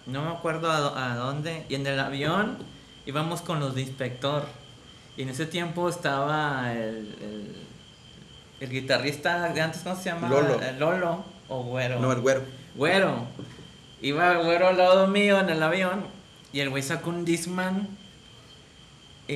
No 0.07 0.23
me 0.23 0.31
acuerdo 0.33 0.71
a, 0.71 1.13
a 1.13 1.17
dónde. 1.17 1.65
Y 1.69 1.77
en 1.77 1.87
el 1.87 2.01
avión 2.01 2.59
íbamos 3.07 3.41
con 3.41 3.61
los 3.61 3.75
de 3.77 3.83
inspector. 3.83 4.47
Y 5.17 5.23
en 5.23 5.29
ese 5.31 5.47
tiempo 5.47 5.89
estaba 5.89 6.73
el... 6.73 7.17
El, 7.21 7.67
el 8.59 8.71
guitarrista 8.71 9.51
de 9.53 9.61
antes, 9.61 9.83
¿cómo 9.83 9.97
se 9.97 10.05
llama? 10.05 10.29
Lolo. 10.29 10.61
El 10.63 10.79
Lolo 10.79 11.25
o 11.49 11.63
Güero. 11.63 12.01
No, 12.01 12.11
el 12.13 12.21
güero. 12.21 12.43
Güero. 12.75 13.27
Iba 14.01 14.35
güero 14.39 14.69
al 14.69 14.79
lado 14.79 15.07
mío 15.09 15.41
en 15.41 15.51
el 15.51 15.63
avión 15.63 16.07
y 16.53 16.61
el 16.61 16.71
güey 16.71 16.83
sacó 16.83 17.11
un 17.11 17.25
Discman 17.25 17.89
y, 19.29 19.35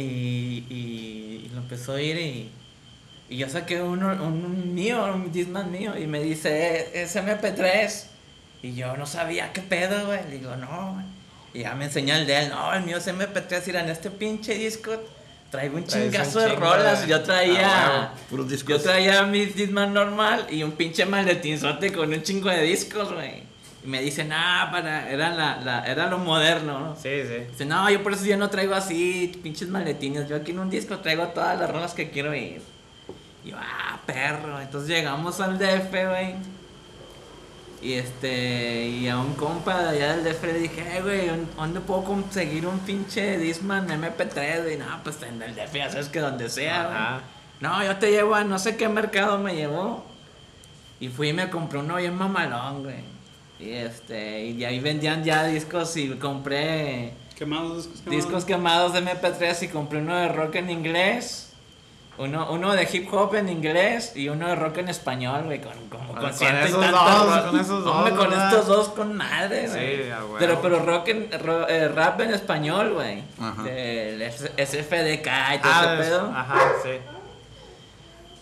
y, 0.68 1.42
y 1.46 1.50
lo 1.52 1.58
empezó 1.60 1.92
a 1.92 1.94
oír 1.96 2.16
y, 2.16 2.50
y 3.28 3.36
yo 3.38 3.48
saqué 3.48 3.82
uno, 3.82 4.08
un, 4.08 4.44
un 4.44 4.74
mío, 4.74 5.04
un 5.12 5.32
Discman 5.32 5.70
mío 5.70 5.98
y 5.98 6.06
me 6.06 6.20
dice, 6.22 6.78
"Eh, 6.78 7.02
es 7.02 7.16
MP3. 7.16 8.04
Y 8.62 8.74
yo 8.74 8.96
no 8.96 9.06
sabía 9.06 9.52
qué 9.52 9.62
pedo, 9.62 10.06
güey. 10.06 10.20
Le 10.28 10.38
digo, 10.38 10.54
no, 10.56 10.94
güey. 10.94 11.04
Y 11.54 11.60
ya 11.60 11.74
me 11.74 11.86
enseñó 11.86 12.14
el 12.14 12.26
de 12.26 12.42
él, 12.44 12.48
no, 12.50 12.72
el 12.74 12.84
mío 12.84 12.98
es 12.98 13.06
MP3. 13.08 13.66
Y 13.66 13.76
en 13.76 13.88
este 13.88 14.10
pinche 14.10 14.54
disco 14.54 14.92
traigo 15.50 15.76
un 15.76 15.84
chingazo 15.84 16.40
de 16.40 16.50
chingo 16.50 16.60
rolas. 16.60 17.06
Yo 17.06 17.22
traía... 17.22 17.68
Ah, 18.04 18.14
Puros 18.28 18.48
Yo 18.64 18.80
traía 18.80 19.22
mi 19.24 19.46
Discman 19.46 19.92
normal 19.92 20.46
y 20.50 20.62
un 20.62 20.72
pinche 20.72 21.04
maletinzote 21.04 21.92
con 21.92 22.12
un 22.12 22.22
chingo 22.22 22.48
de 22.48 22.62
discos, 22.62 23.12
güey. 23.12 23.42
Y 23.82 23.86
me 23.88 24.02
dicen, 24.02 24.30
ah, 24.32 24.68
para, 24.70 25.10
era, 25.10 25.30
la, 25.34 25.60
la, 25.60 25.84
era 25.86 26.06
lo 26.06 26.18
moderno, 26.18 26.78
¿no? 26.80 26.96
Sí, 26.96 27.22
sí. 27.26 27.46
Dice, 27.50 27.64
no, 27.64 27.90
yo 27.90 28.02
por 28.02 28.12
eso 28.12 28.26
yo 28.26 28.36
no 28.36 28.50
traigo 28.50 28.74
así, 28.74 29.40
pinches 29.42 29.68
maletines. 29.68 30.28
Yo 30.28 30.36
aquí 30.36 30.50
en 30.50 30.58
un 30.58 30.70
disco 30.70 30.98
traigo 30.98 31.28
todas 31.28 31.58
las 31.58 31.70
rolas 31.70 31.94
que 31.94 32.10
quiero 32.10 32.34
ir. 32.34 32.60
Y 33.44 33.50
yo, 33.50 33.56
ah, 33.58 33.98
perro. 34.06 34.60
Entonces 34.60 34.88
llegamos 34.88 35.40
al 35.40 35.58
DF, 35.58 35.90
güey. 35.90 36.59
Y 37.82 37.94
este, 37.94 38.86
y 38.88 39.08
a 39.08 39.18
un 39.18 39.32
compa 39.34 39.82
de 39.84 39.88
allá 40.04 40.16
del 40.16 40.24
DF 40.24 40.42
le 40.44 40.58
dije, 40.58 40.98
eh, 40.98 41.00
güey, 41.02 41.26
¿dónde- 41.28 41.52
¿dónde 41.56 41.80
puedo 41.80 42.04
conseguir 42.04 42.66
un 42.66 42.78
pinche 42.80 43.38
Discman 43.38 43.88
MP3? 43.88 44.62
güey? 44.64 44.76
no, 44.76 44.84
pues 45.02 45.22
en 45.22 45.40
el 45.40 45.54
DF, 45.54 45.74
ya 45.78 45.88
sabes 45.90 46.08
que 46.08 46.20
donde 46.20 46.50
sea. 46.50 46.82
Ajá. 46.90 47.20
No, 47.60 47.82
yo 47.84 47.96
te 47.96 48.10
llevo 48.10 48.34
a 48.34 48.44
no 48.44 48.58
sé 48.58 48.76
qué 48.76 48.88
mercado 48.88 49.38
me 49.38 49.54
llevó. 49.54 50.04
Y 50.98 51.08
fui 51.08 51.30
y 51.30 51.32
me 51.32 51.48
compré 51.48 51.78
uno 51.78 51.96
bien 51.96 52.14
mamalón, 52.14 52.82
güey. 52.82 52.96
Y 53.58 53.70
este, 53.72 54.44
y 54.46 54.64
ahí 54.64 54.80
vendían 54.80 55.24
ya 55.24 55.44
discos 55.46 55.96
y 55.96 56.08
compré 56.16 57.14
Quemados, 57.36 57.76
discos 57.86 58.00
quemados. 58.02 58.24
discos 58.24 58.44
quemados 58.44 58.92
de 58.92 58.98
MP3 59.00 59.62
y 59.62 59.68
compré 59.68 59.98
uno 60.00 60.14
de 60.16 60.28
rock 60.28 60.56
en 60.56 60.68
inglés. 60.70 61.49
Uno, 62.20 62.48
uno 62.52 62.72
de 62.74 62.86
hip 62.92 63.12
hop 63.12 63.34
en 63.34 63.48
inglés 63.48 64.12
y 64.14 64.28
uno 64.28 64.46
de 64.48 64.54
rock 64.54 64.78
en 64.78 64.88
español, 64.88 65.44
güey, 65.44 65.60
con, 65.60 65.72
como 65.88 66.06
Con- 66.08 66.16
con, 66.16 66.24
con 66.26 66.34
ciento 66.34 66.60
y 66.60 66.68
esos 66.68 66.90
dos, 66.90 67.40
con 67.50 67.60
esos 67.60 67.84
dos, 67.84 67.96
Hombre, 67.96 68.14
con 68.14 68.32
estos 68.32 68.66
dos 68.66 68.88
con 68.90 69.16
madre, 69.16 69.68
güey. 69.68 69.96
Sí, 69.96 70.02
huevo. 70.10 70.36
pero, 70.38 70.60
pero 70.60 70.78
rock 70.84 71.08
en, 71.08 71.30
ro- 71.40 71.66
eh, 71.68 71.88
rap 71.88 72.20
en 72.20 72.34
español, 72.34 72.92
güey. 72.92 73.22
Ajá. 73.40 73.62
Del 73.62 74.22
SFDK 74.30 75.26
y 75.54 75.58
todo 75.62 75.72
Ah, 75.72 75.96
ese 75.98 76.02
pedo. 76.10 76.32
ajá, 76.36 76.58
sí. 76.82 76.90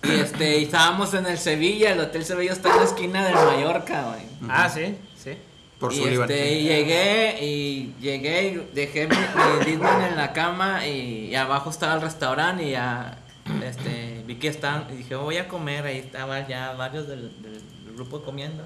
Y 0.08 0.20
este, 0.20 0.58
y 0.58 0.64
estábamos 0.64 1.12
en 1.14 1.26
el 1.26 1.38
Sevilla, 1.38 1.92
el 1.92 2.00
Hotel 2.00 2.24
Sevilla 2.24 2.52
está 2.52 2.70
en 2.70 2.76
la 2.76 2.84
esquina 2.84 3.24
del 3.26 3.34
Mallorca, 3.34 4.02
güey. 4.08 4.22
Ah, 4.48 4.68
sí, 4.68 4.96
sí. 5.22 5.36
Por 5.80 5.92
y 5.92 5.96
Sullivan. 5.96 6.28
este, 6.30 6.52
y 6.54 6.62
llegué 6.64 7.38
y 7.44 7.94
llegué 8.00 8.42
y 8.48 8.70
dejé 8.74 9.06
mi, 9.06 9.16
mi 9.16 9.72
en 9.72 10.16
la 10.16 10.32
cama 10.32 10.84
y, 10.86 11.26
y 11.30 11.34
abajo 11.36 11.70
estaba 11.70 11.94
el 11.94 12.00
restaurante 12.00 12.64
y 12.64 12.70
ya 12.72 13.18
este, 13.64 14.22
vi 14.26 14.36
que 14.36 14.48
estaban 14.48 14.86
y 14.92 14.96
dije 14.98 15.14
voy 15.16 15.36
a 15.38 15.48
comer, 15.48 15.84
ahí 15.86 15.98
estaban 15.98 16.46
ya 16.48 16.72
varios 16.74 17.06
del, 17.08 17.30
del 17.42 17.60
grupo 17.94 18.22
comiendo. 18.22 18.64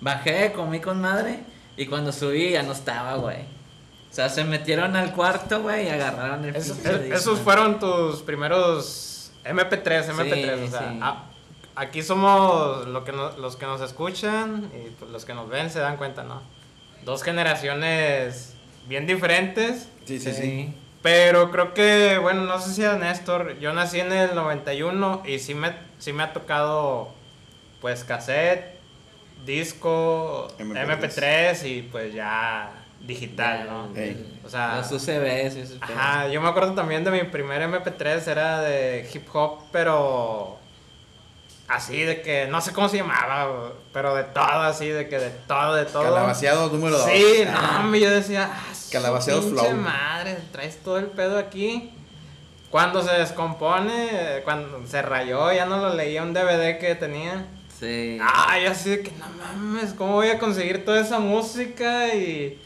Bajé, 0.00 0.52
comí 0.52 0.80
con 0.80 1.00
madre 1.00 1.40
y 1.76 1.86
cuando 1.86 2.12
subí 2.12 2.50
ya 2.50 2.62
no 2.62 2.72
estaba, 2.72 3.14
güey. 3.16 3.38
O 4.10 4.14
sea, 4.14 4.28
se 4.28 4.44
metieron 4.44 4.94
al 4.96 5.12
cuarto, 5.12 5.62
güey, 5.62 5.86
y 5.86 5.88
agarraron 5.88 6.44
el 6.44 6.54
Esos, 6.56 6.76
pinche 6.78 6.90
es- 6.90 6.98
Discman. 7.00 7.18
esos 7.18 7.38
fueron 7.40 7.78
tus 7.78 8.22
primeros 8.22 9.32
MP3, 9.44 10.08
MP3. 10.10 10.58
Sí, 10.58 10.64
o 10.64 10.70
sea, 10.70 10.80
sí. 10.92 10.98
ah, 11.00 11.24
aquí 11.74 12.02
somos 12.02 12.86
lo 12.88 13.04
que 13.04 13.12
no- 13.12 13.36
los 13.38 13.56
que 13.56 13.64
nos 13.66 13.80
escuchan 13.80 14.70
y 14.74 14.90
pues, 14.90 15.10
los 15.10 15.24
que 15.24 15.32
nos 15.34 15.48
ven 15.48 15.70
se 15.70 15.78
dan 15.78 15.96
cuenta, 15.96 16.24
¿no? 16.24 16.42
dos 17.04 17.22
generaciones 17.24 18.54
bien 18.86 19.06
diferentes. 19.06 19.88
Sí, 20.04 20.18
sí, 20.20 20.32
sí. 20.32 20.74
Pero 21.02 21.50
creo 21.50 21.74
que, 21.74 22.18
bueno, 22.18 22.42
no 22.42 22.60
sé 22.60 22.72
si 22.72 22.84
a 22.84 22.94
Néstor, 22.94 23.58
yo 23.58 23.72
nací 23.72 23.98
en 23.98 24.12
el 24.12 24.34
91 24.34 25.22
y 25.26 25.40
sí 25.40 25.54
me, 25.54 25.72
sí 25.98 26.12
me 26.12 26.22
ha 26.22 26.32
tocado, 26.32 27.12
pues, 27.80 28.04
cassette, 28.04 28.78
disco, 29.44 30.48
MP3. 30.58 30.86
MP3, 30.86 31.66
y 31.68 31.82
pues 31.82 32.14
ya 32.14 32.70
digital, 33.00 33.66
¿no? 33.66 33.96
Ey. 33.96 34.40
O 34.44 34.48
sea, 34.48 34.76
Los 34.76 34.92
UCBs 34.92 35.78
Ajá, 35.80 36.28
yo 36.28 36.40
me 36.40 36.48
acuerdo 36.48 36.74
también 36.74 37.02
de 37.02 37.10
mi 37.10 37.24
primer 37.24 37.62
MP3, 37.62 38.28
era 38.28 38.60
de 38.60 39.08
hip 39.12 39.26
hop, 39.34 39.64
pero 39.72 40.61
así 41.68 42.02
de 42.02 42.22
que, 42.22 42.46
no 42.48 42.60
sé 42.60 42.72
cómo 42.72 42.88
se 42.88 42.98
llamaba, 42.98 43.72
pero 43.92 44.14
de 44.14 44.24
todo, 44.24 44.62
así, 44.62 44.88
de 44.88 45.08
que 45.08 45.18
de 45.18 45.30
todo, 45.30 45.74
de 45.74 45.84
todo. 45.84 46.02
Calabaceado 46.04 46.68
número 46.68 46.98
2. 46.98 47.10
Sí, 47.10 47.44
no, 47.46 47.80
hombre, 47.80 48.00
yo 48.00 48.10
decía, 48.10 48.50
ah, 48.52 48.72
Calabaceados 48.90 49.46
flow. 49.46 49.72
madre, 49.74 50.38
traes 50.52 50.82
todo 50.82 50.98
el 50.98 51.06
pedo 51.06 51.38
aquí. 51.38 51.92
Cuando 52.70 53.02
se 53.02 53.12
descompone, 53.12 54.40
cuando 54.44 54.86
se 54.86 55.02
rayó, 55.02 55.52
ya 55.52 55.66
no 55.66 55.76
lo 55.76 55.94
leía 55.94 56.22
un 56.22 56.32
DVD 56.32 56.78
que 56.78 56.94
tenía. 56.94 57.46
Sí. 57.78 58.18
Ah, 58.22 58.58
yo 58.58 58.70
así 58.70 58.90
de 58.90 59.02
que 59.02 59.12
no 59.12 59.26
mames, 59.28 59.92
¿cómo 59.92 60.12
voy 60.12 60.28
a 60.28 60.38
conseguir 60.38 60.84
toda 60.84 61.00
esa 61.00 61.18
música? 61.18 62.14
Y 62.14 62.62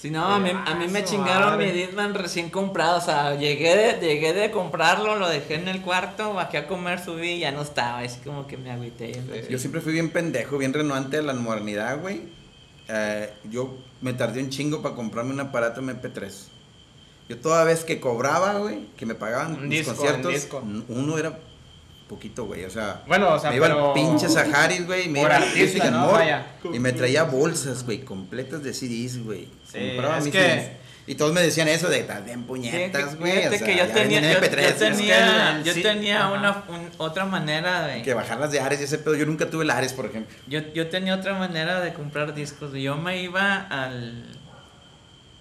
Sí, 0.00 0.10
no, 0.10 0.24
a 0.26 0.38
mí, 0.38 0.50
a 0.50 0.74
mí 0.76 0.86
me 0.86 1.02
chingaron 1.02 1.56
madre. 1.56 1.72
mi 1.72 1.72
Disman 1.72 2.14
recién 2.14 2.50
comprado. 2.50 2.98
O 2.98 3.00
sea, 3.00 3.34
llegué 3.34 3.76
de, 3.76 4.06
llegué 4.06 4.32
de 4.32 4.52
comprarlo, 4.52 5.16
lo 5.16 5.28
dejé 5.28 5.56
en 5.56 5.66
el 5.66 5.82
cuarto, 5.82 6.34
bajé 6.34 6.58
a 6.58 6.66
comer, 6.68 7.04
subí 7.04 7.30
y 7.30 7.38
ya 7.40 7.50
no 7.50 7.62
estaba. 7.62 7.98
Así 7.98 8.20
como 8.20 8.46
que 8.46 8.56
me 8.56 8.70
agüité. 8.70 9.14
Sí. 9.14 9.20
Yo 9.50 9.58
siempre 9.58 9.80
fui 9.80 9.92
bien 9.92 10.10
pendejo, 10.10 10.56
bien 10.56 10.72
renuante 10.72 11.18
a 11.18 11.22
la 11.22 11.34
modernidad, 11.34 12.00
güey. 12.00 12.22
Eh, 12.86 13.32
yo 13.50 13.76
me 14.00 14.12
tardé 14.12 14.40
un 14.40 14.50
chingo 14.50 14.82
para 14.82 14.94
comprarme 14.94 15.32
un 15.32 15.40
aparato 15.40 15.82
MP3. 15.82 16.32
Yo 17.28 17.38
toda 17.38 17.64
vez 17.64 17.82
que 17.82 17.98
cobraba, 17.98 18.54
güey, 18.54 18.86
que 18.96 19.04
me 19.04 19.14
pagaban 19.14 19.54
Un 19.54 19.68
mis 19.68 19.80
disco, 19.80 19.94
conciertos, 19.94 20.48
un 20.62 20.84
uno 20.88 21.18
era 21.18 21.38
poquito, 22.08 22.46
güey, 22.46 22.64
o 22.64 22.70
sea, 22.70 23.02
Bueno, 23.06 23.34
o 23.34 23.38
sea, 23.38 23.50
me 23.50 23.56
iba 23.56 23.66
pero- 23.68 23.88
al 23.88 23.92
pinche 23.94 24.28
Saharis, 24.28 24.86
güey, 24.86 25.08
me 25.08 25.20
iba 25.20 25.36
artista, 25.36 25.90
¿no? 25.90 26.12
Vaya. 26.12 26.46
y 26.72 26.78
me 26.78 26.92
traía 26.92 27.24
bolsas, 27.24 27.84
güey, 27.84 28.00
completas 28.00 28.62
de 28.64 28.72
CDs, 28.74 29.22
güey. 29.24 29.48
Sí, 29.70 29.78
Compraba 29.88 30.18
es 30.18 30.24
mis 30.24 30.32
que- 30.32 30.40
CDs. 30.42 30.70
Y 31.06 31.14
todos 31.14 31.32
me 31.32 31.40
decían 31.40 31.68
eso 31.68 31.88
de, 31.88 32.00
estás 32.00 32.22
bien 32.22 32.42
puñetas, 32.44 33.16
güey, 33.16 33.32
fíjate 33.32 33.56
o 33.56 33.58
sea, 33.58 33.66
que 33.66 33.76
yo 33.78 33.86
ya 33.86 33.92
tenía, 33.94 34.20
venden 34.20 34.32
yo, 34.34 34.38
MP3, 34.46 34.60
yo 34.60 34.68
es 34.68 34.74
que 34.74 34.84
tenía, 34.90 35.62
yo 35.64 35.72
sí, 35.72 35.82
tenía 35.82 36.28
una, 36.28 36.64
un- 36.68 36.90
otra 36.98 37.24
manera 37.24 37.86
de... 37.86 38.02
Que 38.02 38.12
bajar 38.12 38.38
las 38.38 38.50
de 38.52 38.60
Ares 38.60 38.78
y 38.82 38.84
ese 38.84 38.98
pedo, 38.98 39.14
yo 39.14 39.24
nunca 39.24 39.48
tuve 39.48 39.64
el 39.64 39.70
Ares, 39.70 39.94
por 39.94 40.04
ejemplo. 40.04 40.36
Yo, 40.48 40.60
yo 40.74 40.88
tenía 40.88 41.14
otra 41.14 41.32
manera 41.32 41.80
de 41.80 41.94
comprar 41.94 42.34
discos. 42.34 42.74
Yo 42.74 42.96
me 42.96 43.22
iba 43.22 43.56
al 43.70 44.26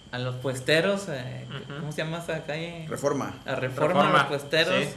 a 0.09 0.19
los 0.19 0.35
puesteros, 0.37 1.07
eh. 1.09 1.45
¿cómo 1.79 1.91
se 1.91 1.97
llama 1.97 2.19
esa 2.19 2.43
calle? 2.45 2.85
Reforma. 2.87 3.35
A 3.45 3.55
Reforma, 3.55 4.03
Reforma, 4.03 4.17
los 4.19 4.23
puesteros. 4.27 4.83
sí. 4.85 4.89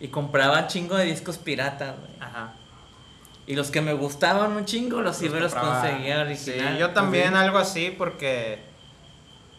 Y 0.00 0.08
compraba 0.08 0.66
chingo 0.68 0.96
de 0.96 1.04
discos 1.06 1.38
piratas, 1.38 1.94
güey. 1.98 2.10
Ajá. 2.20 2.52
Y 3.46 3.54
los 3.56 3.70
que 3.70 3.80
me 3.80 3.94
gustaban 3.94 4.52
un 4.52 4.64
chingo, 4.64 5.00
los 5.00 5.20
iba 5.22 5.38
y 5.38 5.40
los 5.40 5.54
conseguía 5.54 6.20
original. 6.20 6.74
Sí, 6.74 6.78
yo 6.78 6.90
también 6.90 7.30
Sí. 7.30 7.34
algo 7.36 7.58
así 7.58 7.94
porque 7.96 8.58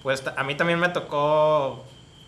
pues 0.03 0.23
a 0.35 0.43
mí 0.43 0.55
también 0.55 0.79
me 0.79 0.89
tocó 0.89 1.83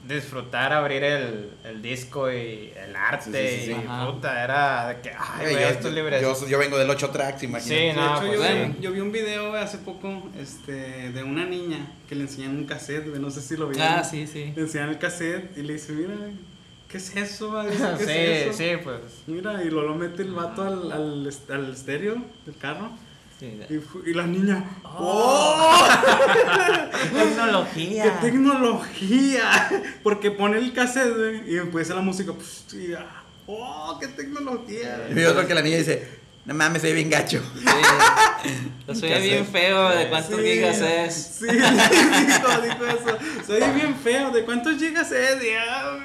disfrutar 0.05 0.73
abrir 0.73 1.03
el, 1.03 1.51
el 1.63 1.81
disco 1.83 2.29
y 2.31 2.73
el 2.75 2.95
arte 2.95 3.25
Sí, 3.51 3.59
sí, 3.59 3.65
sí, 3.67 3.71
y 3.71 3.75
sí. 3.75 3.81
Ajá. 3.87 4.11
puta, 4.11 4.43
era 4.43 4.87
de 4.89 5.01
que, 5.01 5.09
ay, 5.11 5.39
Güey, 5.41 5.51
güey, 5.53 5.63
yo, 5.63 5.69
esto 5.69 5.87
es 5.89 5.93
libre. 5.93 6.21
yo, 6.21 6.47
yo 6.47 6.57
vengo 6.57 6.77
del 6.79 6.89
8 6.89 7.09
tracks, 7.11 7.43
imagínate. 7.43 7.79
Sí, 7.81 7.85
De 7.87 7.93
no, 7.93 8.07
hecho, 8.11 8.19
pues 8.21 8.31
yo, 8.33 8.37
bueno. 8.39 8.73
vi, 8.77 8.81
yo 8.83 8.91
vi 8.91 8.99
un 8.99 9.11
video 9.11 9.49
güey, 9.51 9.61
hace 9.61 9.77
poco 9.77 10.29
este, 10.39 11.11
de 11.11 11.23
una 11.23 11.45
niña 11.45 11.85
que 12.09 12.15
le 12.15 12.23
enseñan 12.23 12.57
un 12.57 12.65
cassette, 12.65 13.07
güey, 13.07 13.21
no 13.21 13.29
sé 13.29 13.41
si 13.41 13.55
lo 13.55 13.67
vieron. 13.67 13.87
Ah, 13.87 14.03
sí, 14.03 14.25
sí. 14.25 14.51
Le 14.55 14.63
enseñan 14.63 14.89
el 14.89 14.97
cassette 14.97 15.55
y 15.55 15.61
le 15.61 15.73
dice, 15.73 15.91
mira, 15.93 16.15
güey, 16.17 16.31
¿qué 16.91 16.97
es 16.97 17.15
eso? 17.15 17.51
va?" 17.53 17.65
Dice, 17.69 17.83
¿Qué 17.97 18.05
sí, 18.05 18.11
es 18.11 18.47
eso? 18.47 18.57
sí, 18.57 18.69
pues. 18.83 18.99
Mira, 19.27 19.63
y 19.63 19.69
luego 19.69 19.89
lo 19.89 19.95
mete 19.95 20.23
el 20.23 20.33
vato 20.33 20.63
al, 20.63 20.91
al, 20.91 21.29
al 21.49 21.71
estéreo 21.71 22.15
del 22.45 22.57
carro. 22.57 22.91
sí. 23.39 23.59
Y, 24.05 24.13
la 24.13 24.27
niña, 24.27 24.63
¡Oh! 24.83 25.63
¡Oh! 25.73 25.87
Tecnología. 27.13 28.03
¡Qué 28.21 28.27
tecnología! 28.29 29.69
Porque 30.03 30.31
pone 30.31 30.57
el 30.57 30.73
cassette, 30.73 31.15
güey, 31.15 31.53
y 31.53 31.57
empieza 31.57 31.95
la 31.95 32.01
música. 32.01 32.33
pues, 32.33 32.65
y, 32.73 32.93
¡Oh, 33.47 33.97
qué 33.99 34.07
tecnología! 34.07 35.07
Y 35.15 35.23
otro 35.23 35.47
que 35.47 35.53
la 35.55 35.61
niña 35.61 35.77
dice, 35.77 36.20
no 36.45 36.53
mames, 36.55 36.81
soy 36.81 36.93
bien 36.93 37.09
gacho. 37.09 37.41
Sí. 37.55 37.65
Lo 38.87 38.95
soy 38.95 39.21
bien 39.21 39.45
feo 39.45 39.89
de 39.89 40.09
cuántos 40.09 40.39
Sí, 40.39 40.43
gigas 40.43 40.81
es. 40.81 41.13
Sí, 41.39 41.45
dijo, 41.51 42.61
dijo 42.61 42.85
eso. 42.85 43.17
Soy 43.45 43.59
bien 43.75 43.95
feo. 43.95 44.31
¿De 44.31 44.43
cuántos 44.43 44.77
gigas 44.77 45.11
es? 45.11 45.43
Y, 45.43 45.49
ah. 45.53 45.99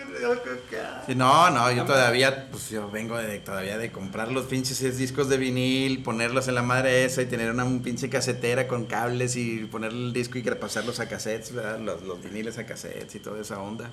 Sí, 1.06 1.14
no, 1.14 1.50
no, 1.50 1.70
yo 1.72 1.84
todavía, 1.84 2.48
pues 2.50 2.68
yo 2.70 2.90
vengo 2.90 3.16
de, 3.16 3.38
todavía 3.38 3.78
de 3.78 3.90
comprar 3.92 4.30
los 4.30 4.46
pinches 4.46 4.98
discos 4.98 5.28
de 5.28 5.38
vinil, 5.38 6.02
ponerlos 6.02 6.48
en 6.48 6.54
la 6.54 6.62
madre 6.62 7.04
esa 7.04 7.22
y 7.22 7.26
tener 7.26 7.50
una 7.50 7.64
un 7.64 7.82
pinche 7.82 8.08
casetera 8.08 8.68
con 8.68 8.86
cables 8.86 9.36
y 9.36 9.58
ponerle 9.64 10.06
el 10.06 10.12
disco 10.12 10.38
y 10.38 10.42
pasarlos 10.42 11.00
a 11.00 11.08
cassettes, 11.08 11.52
¿verdad? 11.52 11.78
Los, 11.78 12.02
los 12.02 12.22
viniles 12.22 12.58
a 12.58 12.66
cassettes 12.66 13.14
y 13.14 13.20
toda 13.20 13.40
esa 13.40 13.60
onda. 13.60 13.90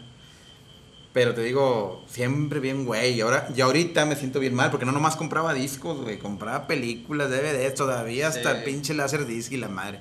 Pero 1.14 1.36
te 1.36 1.41
digo, 1.43 2.03
siempre 2.07 2.59
bien, 2.59 2.86
güey. 2.86 3.14
Y 3.14 3.22
ahora, 3.22 3.47
y 3.55 3.61
ahorita 3.61 4.05
me 4.05 4.16
siento 4.16 4.39
bien 4.39 4.55
mal 4.55 4.72
porque 4.72 4.86
no 4.86 4.91
nomás 4.91 5.16
compraba 5.16 5.53
discos, 5.53 6.01
güey. 6.01 6.18
Compraba 6.18 6.66
películas, 6.66 7.30
DVDs, 7.30 7.76
todavía 7.76 8.28
hasta 8.30 8.51
Sí. 8.51 8.57
el 8.57 8.64
pinche 8.64 8.93
láser 8.95 9.26
disc 9.28 9.51
y 9.51 9.57
la 9.57 9.68
madre. 9.70 9.99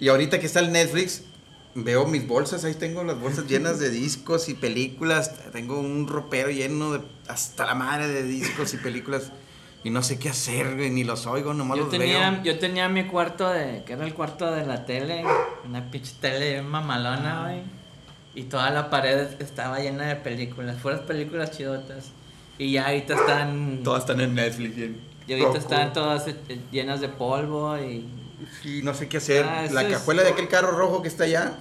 Y 0.00 0.08
ahorita 0.08 0.40
que 0.40 0.46
está 0.46 0.58
el 0.60 0.72
Netflix, 0.72 1.22
veo 1.76 2.06
mis 2.06 2.26
bolsas, 2.26 2.64
ahí 2.64 2.74
tengo 2.74 3.04
las 3.04 3.20
bolsas 3.20 3.46
llenas 3.46 3.78
de 3.78 3.88
discos 3.90 4.48
y 4.48 4.54
películas. 4.54 5.32
Tengo 5.52 5.78
un 5.78 6.08
ropero 6.08 6.50
lleno 6.50 6.94
de 6.94 7.00
hasta 7.28 7.64
la 7.64 7.74
madre 7.76 8.08
de 8.08 8.24
discos 8.24 8.74
y 8.74 8.78
películas. 8.78 9.30
Y 9.84 9.90
no 9.90 10.02
sé 10.02 10.18
qué 10.18 10.30
hacer, 10.30 10.74
güey, 10.74 10.90
ni 10.90 11.04
los 11.04 11.26
oigo, 11.28 11.54
nomás 11.54 11.76
Yo 11.78 11.84
los 11.84 11.92
tenía, 11.92 12.30
veo. 12.32 12.42
yo 12.42 12.58
tenía 12.58 12.88
mi 12.88 13.04
cuarto 13.06 13.48
de, 13.48 13.84
que 13.84 13.92
era 13.92 14.04
el 14.04 14.14
cuarto 14.14 14.50
de 14.50 14.66
la 14.66 14.84
tele, 14.84 15.22
una 15.64 15.88
pinche 15.92 16.14
tele 16.20 16.60
mamalona, 16.62 17.42
güey. 17.44 17.62
Y 18.36 18.44
toda 18.44 18.70
la 18.70 18.88
pared 18.90 19.26
estaba 19.40 19.80
llena 19.80 20.04
de 20.06 20.14
películas, 20.16 20.76
fueras 20.78 21.00
películas 21.00 21.50
chidotas. 21.50 22.10
Y 22.58 22.72
ya 22.72 22.86
ahorita 22.86 23.14
están, 23.14 23.80
Todas 23.82 24.02
están 24.02 24.20
en 24.20 24.34
Netflix. 24.34 24.76
bien 24.76 25.00
y 25.26 25.32
ahorita 25.32 25.58
están 25.58 25.92
todas 25.92 26.28
eh, 26.28 26.36
llenas 26.70 27.00
de 27.00 27.08
polvo 27.08 27.76
y... 27.78 28.08
Sí, 28.62 28.80
no 28.84 28.94
sé 28.94 29.08
qué 29.08 29.16
hacer. 29.16 29.44
Ah, 29.44 29.66
la 29.72 29.82
es- 29.82 29.94
cajuela 29.94 30.22
de 30.22 30.28
aquel 30.30 30.46
carro 30.48 30.70
rojo 30.70 31.02
que 31.02 31.08
está 31.08 31.24
allá. 31.24 31.54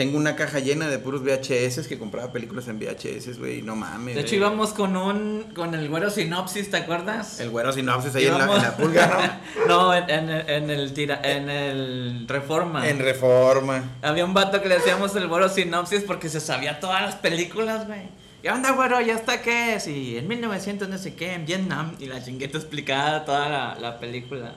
Tengo 0.00 0.16
una 0.16 0.34
caja 0.34 0.60
llena 0.60 0.88
de 0.88 0.98
puros 0.98 1.22
VHS 1.22 1.86
que 1.86 1.98
compraba 1.98 2.32
películas 2.32 2.66
en 2.68 2.78
VHS, 2.78 3.38
güey. 3.38 3.60
No 3.60 3.76
mames. 3.76 4.14
De 4.14 4.22
hecho 4.22 4.34
íbamos 4.34 4.70
con 4.72 4.96
un, 4.96 5.52
con 5.54 5.74
el 5.74 5.90
güero 5.90 6.08
sinopsis, 6.08 6.70
¿te 6.70 6.78
acuerdas? 6.78 7.38
El 7.38 7.50
güero 7.50 7.70
sinopsis 7.70 8.14
ahí 8.14 8.24
en 8.24 8.38
la, 8.38 8.44
en 8.66 8.72
pulga, 8.82 9.40
no, 9.68 9.94
en, 9.94 10.08
en 10.08 10.30
el- 10.30 10.48
en 10.48 10.70
el 10.70 10.94
tira, 10.94 11.20
en 11.22 11.50
el 11.50 12.24
Reforma. 12.26 12.80
¿no? 12.80 12.86
en 12.86 12.98
Reforma. 12.98 13.84
Había 14.00 14.24
un 14.24 14.32
vato 14.32 14.62
que 14.62 14.70
le 14.70 14.76
decíamos 14.76 15.14
el 15.16 15.28
güero 15.28 15.50
sinopsis 15.50 16.02
porque 16.04 16.30
se 16.30 16.40
sabía 16.40 16.80
todas 16.80 17.02
las 17.02 17.16
películas, 17.16 17.86
güey. 17.86 18.08
¿Qué 18.40 18.50
onda, 18.50 18.70
güero? 18.72 19.02
¿Ya 19.02 19.12
está 19.16 19.42
qué? 19.42 19.76
Y 19.86 20.16
en 20.16 20.26
1900 20.28 20.88
no 20.88 20.96
sé 20.96 21.14
qué, 21.14 21.34
en 21.34 21.44
Vietnam. 21.44 21.94
Y 21.98 22.06
la 22.06 22.24
chingueta 22.24 22.56
explicada 22.56 23.26
toda 23.26 23.50
la, 23.50 23.74
la 23.78 24.00
película. 24.00 24.54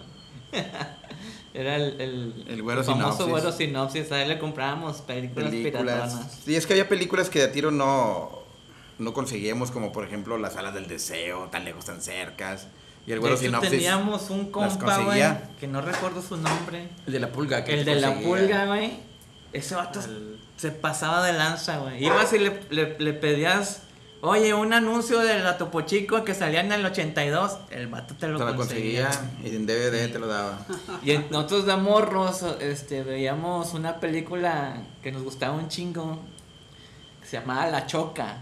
Era 1.53 1.75
el, 1.75 2.01
el, 2.01 2.45
El 2.47 2.61
güero 2.63 2.83
famoso 2.83 3.11
sinopsis. 3.11 3.27
güero 3.27 3.51
sinopsis. 3.51 4.11
A 4.11 4.21
él 4.23 4.29
le 4.29 4.39
comprábamos 4.39 5.01
películas, 5.01 5.51
piratonas. 5.51 6.13
Películas. 6.13 6.39
Sí, 6.45 6.55
es 6.55 6.65
que 6.65 6.73
había 6.73 6.89
películas 6.89 7.29
que 7.29 7.39
de 7.39 7.45
a 7.45 7.51
tiro 7.51 7.69
no, 7.71 8.31
no 8.97 9.13
conseguíamos, 9.13 9.69
como 9.71 9.91
por 9.91 10.03
ejemplo 10.05 10.37
Las 10.37 10.55
Alas 10.57 10.73
del 10.73 10.87
Deseo, 10.87 11.49
tan 11.51 11.63
lejos, 11.65 11.85
tan 11.85 12.01
cercas. 12.01 12.67
Y 13.05 13.11
el 13.11 13.17
De 13.17 13.19
güero 13.19 13.35
hecho, 13.35 13.45
sinopsis. 13.45 13.69
teníamos 13.69 14.29
un 14.29 14.49
compa, 14.49 14.97
güey, 14.99 15.21
que 15.59 15.67
no 15.67 15.81
recuerdo 15.81 16.21
su 16.21 16.37
nombre. 16.37 16.87
El 17.05 17.13
de 17.13 17.19
la 17.19 17.31
pulga. 17.31 17.63
que 17.63 17.73
El 17.79 17.85
de 17.85 17.95
la 17.95 18.07
conseguía. 18.13 18.29
pulga, 18.39 18.65
güey. 18.65 18.91
Ese 19.51 19.75
vato 19.75 19.99
El- 19.99 20.39
se 20.57 20.71
pasaba 20.71 21.23
de 21.25 21.33
lanza, 21.33 21.77
güey. 21.79 22.03
Ibas 22.03 22.31
y 22.33 22.39
le, 22.39 22.59
le, 22.71 22.97
le 22.97 23.13
pedías, 23.13 23.83
oye, 24.25 24.53
un 24.53 24.71
anuncio 24.73 25.19
de 25.19 25.39
la 25.39 25.57
Topo 25.57 25.81
Chico 25.81 26.23
que 26.23 26.33
salía 26.33 26.61
en 26.61 26.71
el 26.71 26.85
82. 26.85 27.57
El 27.71 27.87
vato 27.87 28.15
te 28.15 28.27
lo 28.29 28.39
Te 28.39 28.45
lo 28.45 28.55
conseguía. 28.55 29.07
conseguía 29.09 29.51
y 29.51 29.55
en 29.55 29.65
DVD 29.65 30.11
te 30.11 30.17
lo 30.19 30.27
daba. 30.27 30.59
Y 31.03 31.11
en- 31.11 31.27
nosotros 31.29 31.65
de 31.65 31.75
morros 31.75 32.41
este, 32.61 33.03
veíamos 33.03 33.73
una 33.73 33.99
película 33.99 34.77
que 35.01 35.11
nos 35.11 35.23
gustaba 35.23 35.53
un 35.55 35.67
chingo, 35.67 36.19
que 37.21 37.27
se 37.27 37.37
llamaba 37.39 37.67
La 37.67 37.85
Choca. 37.85 38.37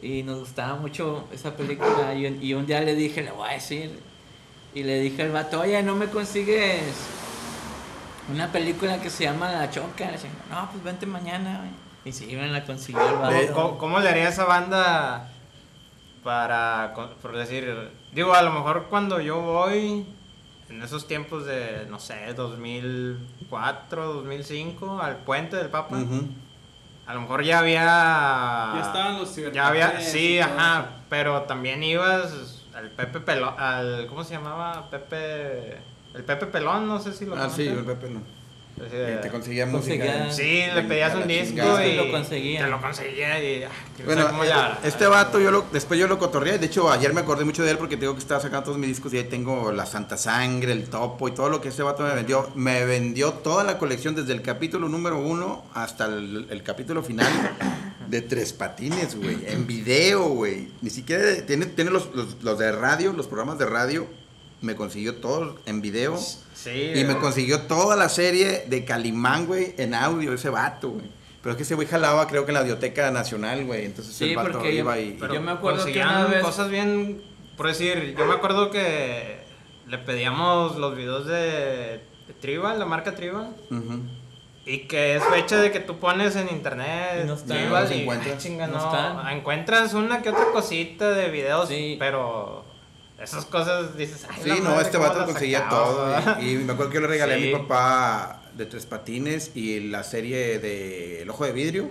Y 0.00 0.22
nos 0.22 0.38
gustaba 0.40 0.76
mucho 0.76 1.26
esa 1.32 1.56
película. 1.56 2.14
Y, 2.14 2.26
un- 2.26 2.42
y 2.42 2.54
un 2.54 2.64
día 2.66 2.80
le 2.82 2.94
dije, 2.94 3.22
le 3.22 3.32
voy 3.32 3.48
a 3.50 3.52
decir. 3.54 3.98
Y 4.74 4.82
le 4.84 5.00
dije 5.00 5.22
al 5.22 5.32
vato, 5.32 5.60
oye, 5.62 5.82
¿no 5.82 5.96
me 5.96 6.06
consigues 6.06 6.82
una 8.32 8.52
película 8.52 9.00
que 9.00 9.08
se 9.10 9.24
llama 9.24 9.50
La 9.50 9.70
Choca? 9.70 10.04
Le 10.06 10.12
dije, 10.12 10.28
no, 10.50 10.68
pues 10.70 10.84
vente 10.84 11.06
mañana, 11.06 11.58
güey. 11.58 11.85
Y 12.06 12.12
sí, 12.12 12.34
me 12.36 12.46
la 12.48 12.64
consiguió 12.64 13.06
el 13.06 13.16
vato. 13.16 13.52
¿Cómo, 13.52 13.78
cómo 13.78 14.00
le 14.00 14.08
haría 14.08 14.28
esa 14.28 14.44
banda 14.44 15.28
para, 16.22 16.92
con- 16.94 17.10
por 17.20 17.36
decir, 17.36 17.90
digo, 18.12 18.32
a 18.34 18.42
lo 18.42 18.52
mejor 18.52 18.86
cuando 18.88 19.20
yo 19.20 19.40
voy 19.40 20.06
en 20.68 20.82
esos 20.82 21.06
tiempos 21.06 21.44
de, 21.46 21.86
no 21.90 21.98
sé, 21.98 22.32
2004, 22.34 24.04
2005, 24.14 25.00
al 25.02 25.16
puente 25.18 25.56
del 25.56 25.68
Papa. 25.68 25.96
A 27.06 27.14
lo 27.14 27.20
mejor 27.20 27.44
ya 27.44 27.60
había. 27.60 27.84
Ya 28.74 28.82
estaban 28.84 29.18
los 29.18 29.34
Ya 29.52 29.68
había, 29.68 30.00
sí, 30.00 30.38
ajá. 30.40 30.80
eso. 30.80 30.88
Pero 31.08 31.42
también 31.42 31.82
ibas 31.84 32.64
al 32.74 32.90
Pepe 32.90 33.20
Pelón. 33.20 33.54
Al, 33.58 34.06
¿Cómo 34.08 34.24
se 34.24 34.34
llamaba? 34.34 34.88
Pepe. 34.90 35.76
El 36.14 36.24
Pepe 36.24 36.46
Pelón, 36.46 36.88
no 36.88 36.98
sé 36.98 37.12
si 37.12 37.26
lo 37.26 37.36
Ah, 37.36 37.48
sí, 37.48 37.66
el 37.68 37.84
Pepe 37.84 38.10
no. 38.10 38.20
Así 38.78 38.94
Y 38.94 38.98
de- 38.98 39.16
te 39.16 39.30
conseguía 39.30 39.70
Conseguía- 39.70 40.24
música. 40.26 40.32
Sí, 40.32 40.62
le 40.74 40.82
pedías 40.82 41.14
un 41.14 41.26
disco 41.26 41.80
y. 41.80 41.84
Y 41.86 41.96
lo 41.96 42.10
conseguía. 42.10 42.64
Te 42.64 42.70
lo 42.70 42.80
conseguía 42.80 43.42
y. 43.42 43.62
ah, 43.64 43.70
Bueno, 44.04 44.26
cómo 44.28 44.44
eh, 44.44 44.48
ya- 44.48 44.78
este 44.84 45.06
vato, 45.06 45.40
yo 45.40 45.50
lo, 45.50 45.64
después 45.72 45.98
yo 45.98 46.06
lo 46.06 46.18
cotorreé. 46.18 46.58
De 46.58 46.66
hecho, 46.66 46.90
ayer 46.90 47.14
me 47.14 47.22
acordé 47.22 47.44
mucho 47.46 47.64
de 47.64 47.70
él 47.70 47.78
porque 47.78 47.96
tengo 47.96 48.12
que 48.12 48.18
estaba 48.20 48.40
sacando 48.40 48.64
todos 48.66 48.78
mis 48.78 48.88
discos 48.88 49.14
y 49.14 49.18
ahí 49.18 49.24
tengo 49.24 49.72
la 49.72 49.86
Santa 49.86 50.18
Sangre, 50.18 50.72
el 50.72 50.84
Topo 50.90 51.26
y 51.28 51.32
todo 51.32 51.48
lo 51.48 51.60
que 51.62 51.68
este 51.70 51.82
vato 51.82 52.02
me 52.02 52.14
vendió. 52.14 52.50
Me 52.54 52.84
vendió 52.84 53.32
toda 53.32 53.64
la 53.64 53.78
colección 53.78 54.14
desde 54.14 54.32
el 54.34 54.42
capítulo 54.42 54.88
número 54.90 55.18
uno 55.18 55.64
hasta 55.72 56.04
el, 56.04 56.46
el 56.50 56.62
capítulo 56.62 57.02
final 57.02 57.32
de 58.08 58.20
Tres 58.20 58.52
Patines, 58.52 59.16
güey. 59.16 59.38
En 59.46 59.66
video, 59.66 60.28
güey. 60.28 60.68
Ni 60.82 60.90
siquiera 60.90 61.24
tiene, 61.46 61.64
tiene 61.64 61.90
los, 61.90 62.14
los, 62.14 62.42
los 62.42 62.58
de 62.58 62.72
radio, 62.72 63.14
los 63.14 63.26
programas 63.26 63.58
de 63.58 63.64
radio. 63.66 64.06
Me 64.62 64.74
consiguió 64.74 65.16
todos 65.16 65.60
en 65.66 65.80
video. 65.82 66.16
Sí. 66.16 66.92
Y 66.94 67.04
me 67.04 67.16
consiguió 67.18 67.62
toda 67.62 67.94
la 67.96 68.08
serie 68.08 68.64
de 68.66 68.84
Calimán, 68.84 69.46
güey, 69.46 69.74
en 69.78 69.94
audio, 69.94 70.32
ese 70.32 70.48
vato, 70.50 70.90
güey. 70.90 71.06
Pero 71.42 71.52
es 71.52 71.56
que 71.58 71.62
ese 71.62 71.74
güey 71.76 71.86
jalaba, 71.86 72.26
creo 72.26 72.44
que 72.44 72.50
en 72.50 72.54
la 72.54 72.60
Audioteca 72.60 73.10
Nacional, 73.10 73.64
güey. 73.64 73.84
Entonces 73.84 74.14
Sí, 74.14 74.30
el 74.30 74.36
vato 74.36 74.62
yo- 74.64 74.70
iba 74.70 74.98
y. 74.98 75.16
pero 75.20 75.34
yo 75.34 75.40
me 75.40 75.52
acuerdo 75.52 75.84
que 75.84 76.00
una 76.00 76.24
vez- 76.26 76.42
cosas 76.42 76.70
bien. 76.70 77.22
Por 77.56 77.68
decir, 77.68 78.14
yo 78.18 78.26
me 78.26 78.34
acuerdo 78.34 78.70
que 78.70 79.38
le 79.86 79.98
pedíamos 79.98 80.76
los 80.76 80.96
videos 80.96 81.26
de, 81.26 82.00
de 82.26 82.34
Tribal, 82.40 82.78
la 82.78 82.84
marca 82.86 83.14
Tribal. 83.14 83.54
Ujú. 83.70 84.00
Y 84.66 84.88
que 84.88 85.14
es 85.16 85.22
fecha 85.24 85.58
de 85.58 85.70
que 85.70 85.78
tú 85.78 85.98
pones 86.00 86.34
en 86.34 86.48
internet 86.48 87.20
Y 87.22 87.26
no 87.28 87.34
están. 87.34 87.56
Tribal 87.56 87.88
No 87.88 87.94
y 87.94 88.00
encuentra. 88.02 88.32
ah, 88.34 88.38
chinga, 88.38 88.66
No 88.66 88.78
no, 88.78 88.84
están. 88.84 89.28
encuentras 89.38 89.94
una 89.94 90.20
que 90.22 90.30
otra 90.30 90.46
cosita 90.52 91.10
de 91.12 91.30
videos, 91.30 91.68
Sí. 91.68 91.94
pero 92.00 92.65
esas 93.22 93.44
cosas 93.46 93.96
dices, 93.96 94.26
ay, 94.28 94.40
Sí, 94.44 94.50
no, 94.62 94.70
madre, 94.70 94.82
este 94.86 94.98
¿cómo 94.98 95.08
vato 95.10 95.24
conseguía 95.24 95.68
todo. 95.68 96.14
Y, 96.40 96.50
y 96.50 96.54
me 96.56 96.72
acuerdo 96.74 96.90
que 96.90 96.94
yo 96.96 97.00
le 97.02 97.06
regalé 97.08 97.34
a 97.34 97.38
Sí. 97.38 97.44
mi 97.44 97.52
papá 97.52 98.42
de 98.54 98.66
Tres 98.66 98.86
Patines 98.86 99.52
y 99.54 99.80
la 99.80 100.02
serie 100.04 100.58
de 100.58 101.22
El 101.22 101.30
Ojo 101.30 101.44
de 101.44 101.52
Vidrio. 101.52 101.90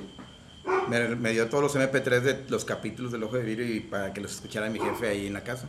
Me, 0.88 1.00
me 1.16 1.32
dio 1.32 1.48
todos 1.50 1.64
los 1.64 1.76
MP3 1.76 2.20
de 2.22 2.46
los 2.50 2.66
capítulos 2.66 3.12
del 3.12 3.24
Ojo 3.24 3.38
de 3.38 3.44
Vidrio 3.44 3.68
y 3.76 3.80
para 3.82 4.14
que 4.14 4.22
los 4.22 4.34
escuchara 4.34 4.70
mi 4.70 4.80
jefe 4.80 5.08
ahí 5.08 5.28
en 5.28 5.34
la 5.34 5.44
casa. 5.44 5.68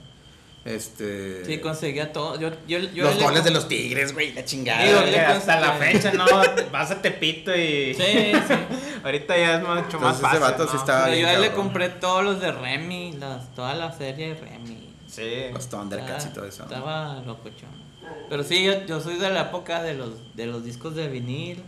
Este. 0.64 1.44
Sí, 1.44 1.58
conseguía 1.60 2.12
todo. 2.12 2.40
Yo, 2.40 2.50
yo, 2.66 2.78
yo 2.80 3.04
los 3.04 3.16
le- 3.16 3.22
goles 3.22 3.44
de 3.44 3.50
los 3.52 3.68
Tigres, 3.68 4.12
güey, 4.12 4.32
la 4.32 4.44
chingada. 4.44 4.84
Digo 4.84 5.00
le 5.02 5.12
que 5.12 5.20
hasta 5.20 5.60
conseguía- 5.60 5.60
la 5.60 5.72
fecha, 5.74 6.12
¿no? 6.12 6.26
Vas 6.72 6.90
a 6.90 7.00
Tepito 7.00 7.54
y... 7.54 7.94
Sí, 7.94 8.02
sí. 8.02 8.54
Ahorita 9.04 9.36
ya 9.38 9.54
es 9.56 9.60
mucho 9.60 9.70
más 9.74 9.84
Entonces, 9.86 10.16
ese 10.16 10.22
fácil, 10.22 10.40
vato 10.40 10.64
¿no? 10.64 10.70
sí 10.70 10.76
estaba- 10.76 11.04
Pero 11.04 11.16
yo 11.18 11.28
a 11.28 11.32
él 11.34 11.40
le 11.42 11.52
compré 11.52 11.88
todos 11.90 12.24
los 12.24 12.40
de 12.40 12.50
Remy, 12.50 13.12
las, 13.12 13.54
toda 13.54 13.74
la 13.74 13.92
serie 13.92 14.34
de 14.34 14.40
Remy. 14.40 14.85
Sí. 15.16 15.52
Los 15.52 15.68
Thundercats 15.68 16.24
y 16.24 16.28
Estaba- 16.28 16.34
todo 16.34 16.44
eso. 16.46 16.62
Estaba 16.64 17.20
locochón. 17.26 17.86
Pero 18.28 18.44
sí, 18.44 18.64
yo, 18.64 18.84
yo 18.86 19.00
soy 19.00 19.16
de 19.16 19.30
la 19.30 19.42
época 19.42 19.82
de 19.82 19.94
los, 19.94 20.34
de 20.36 20.46
los 20.46 20.64
discos 20.64 20.94
de 20.94 21.08
vinil. 21.08 21.62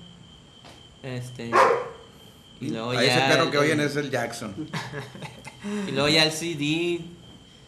Este. 1.03 1.51
Y 2.61 2.71
luego 2.71 2.91
A 2.91 2.95
ya. 3.03 3.03
ese 3.03 3.29
perro 3.33 3.45
el- 3.45 3.51
que 3.51 3.59
oyen 3.59 3.81
es 3.81 3.97
el 3.97 4.11
Jackson. 4.11 4.55
Y 5.89 5.91
luego 5.91 6.09
ya 6.09 6.23
el 6.25 6.31
CD. 6.31 7.01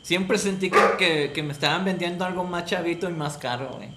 Siempre 0.02 0.38
sentí 0.38 0.70
que, 0.70 0.78
que, 0.98 1.32
que 1.32 1.42
me 1.42 1.52
estaban 1.52 1.84
vendiendo 1.84 2.24
algo 2.24 2.44
más 2.44 2.64
chavito 2.64 3.10
y 3.10 3.12
más 3.12 3.36
caro, 3.36 3.70
güey. 3.76 3.88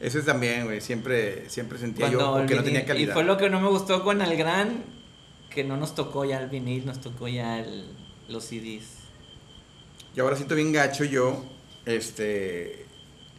Ese 0.00 0.20
también, 0.22 0.64
güey. 0.66 0.80
Siempre, 0.82 1.48
siempre 1.48 1.78
sentía 1.78 2.06
Cuando 2.06 2.40
yo 2.42 2.46
que 2.46 2.54
no 2.54 2.62
tenía 2.62 2.84
calidad. 2.84 3.10
Y 3.10 3.12
fue 3.14 3.24
lo 3.24 3.36
que 3.38 3.48
no 3.50 3.60
me 3.60 3.68
gustó 3.68 4.04
con 4.04 4.20
el 4.22 4.36
gran, 4.36 4.84
que 5.50 5.64
no 5.64 5.76
nos 5.78 5.94
tocó 5.94 6.24
ya 6.26 6.40
el 6.40 6.48
vinil, 6.50 6.84
nos 6.86 7.00
tocó 7.00 7.26
ya 7.26 7.58
el, 7.58 7.86
los 8.28 8.44
CDs. 8.44 8.97
Y 10.14 10.20
ahora 10.20 10.36
siento 10.36 10.54
bien 10.54 10.72
gacho 10.72 11.04
yo, 11.04 11.44
este, 11.86 12.86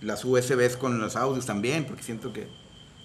las 0.01 0.23
USBs 0.23 0.77
con 0.77 0.99
los 0.99 1.15
audios 1.15 1.45
también, 1.45 1.85
porque 1.85 2.03
siento 2.03 2.31
que, 2.31 2.47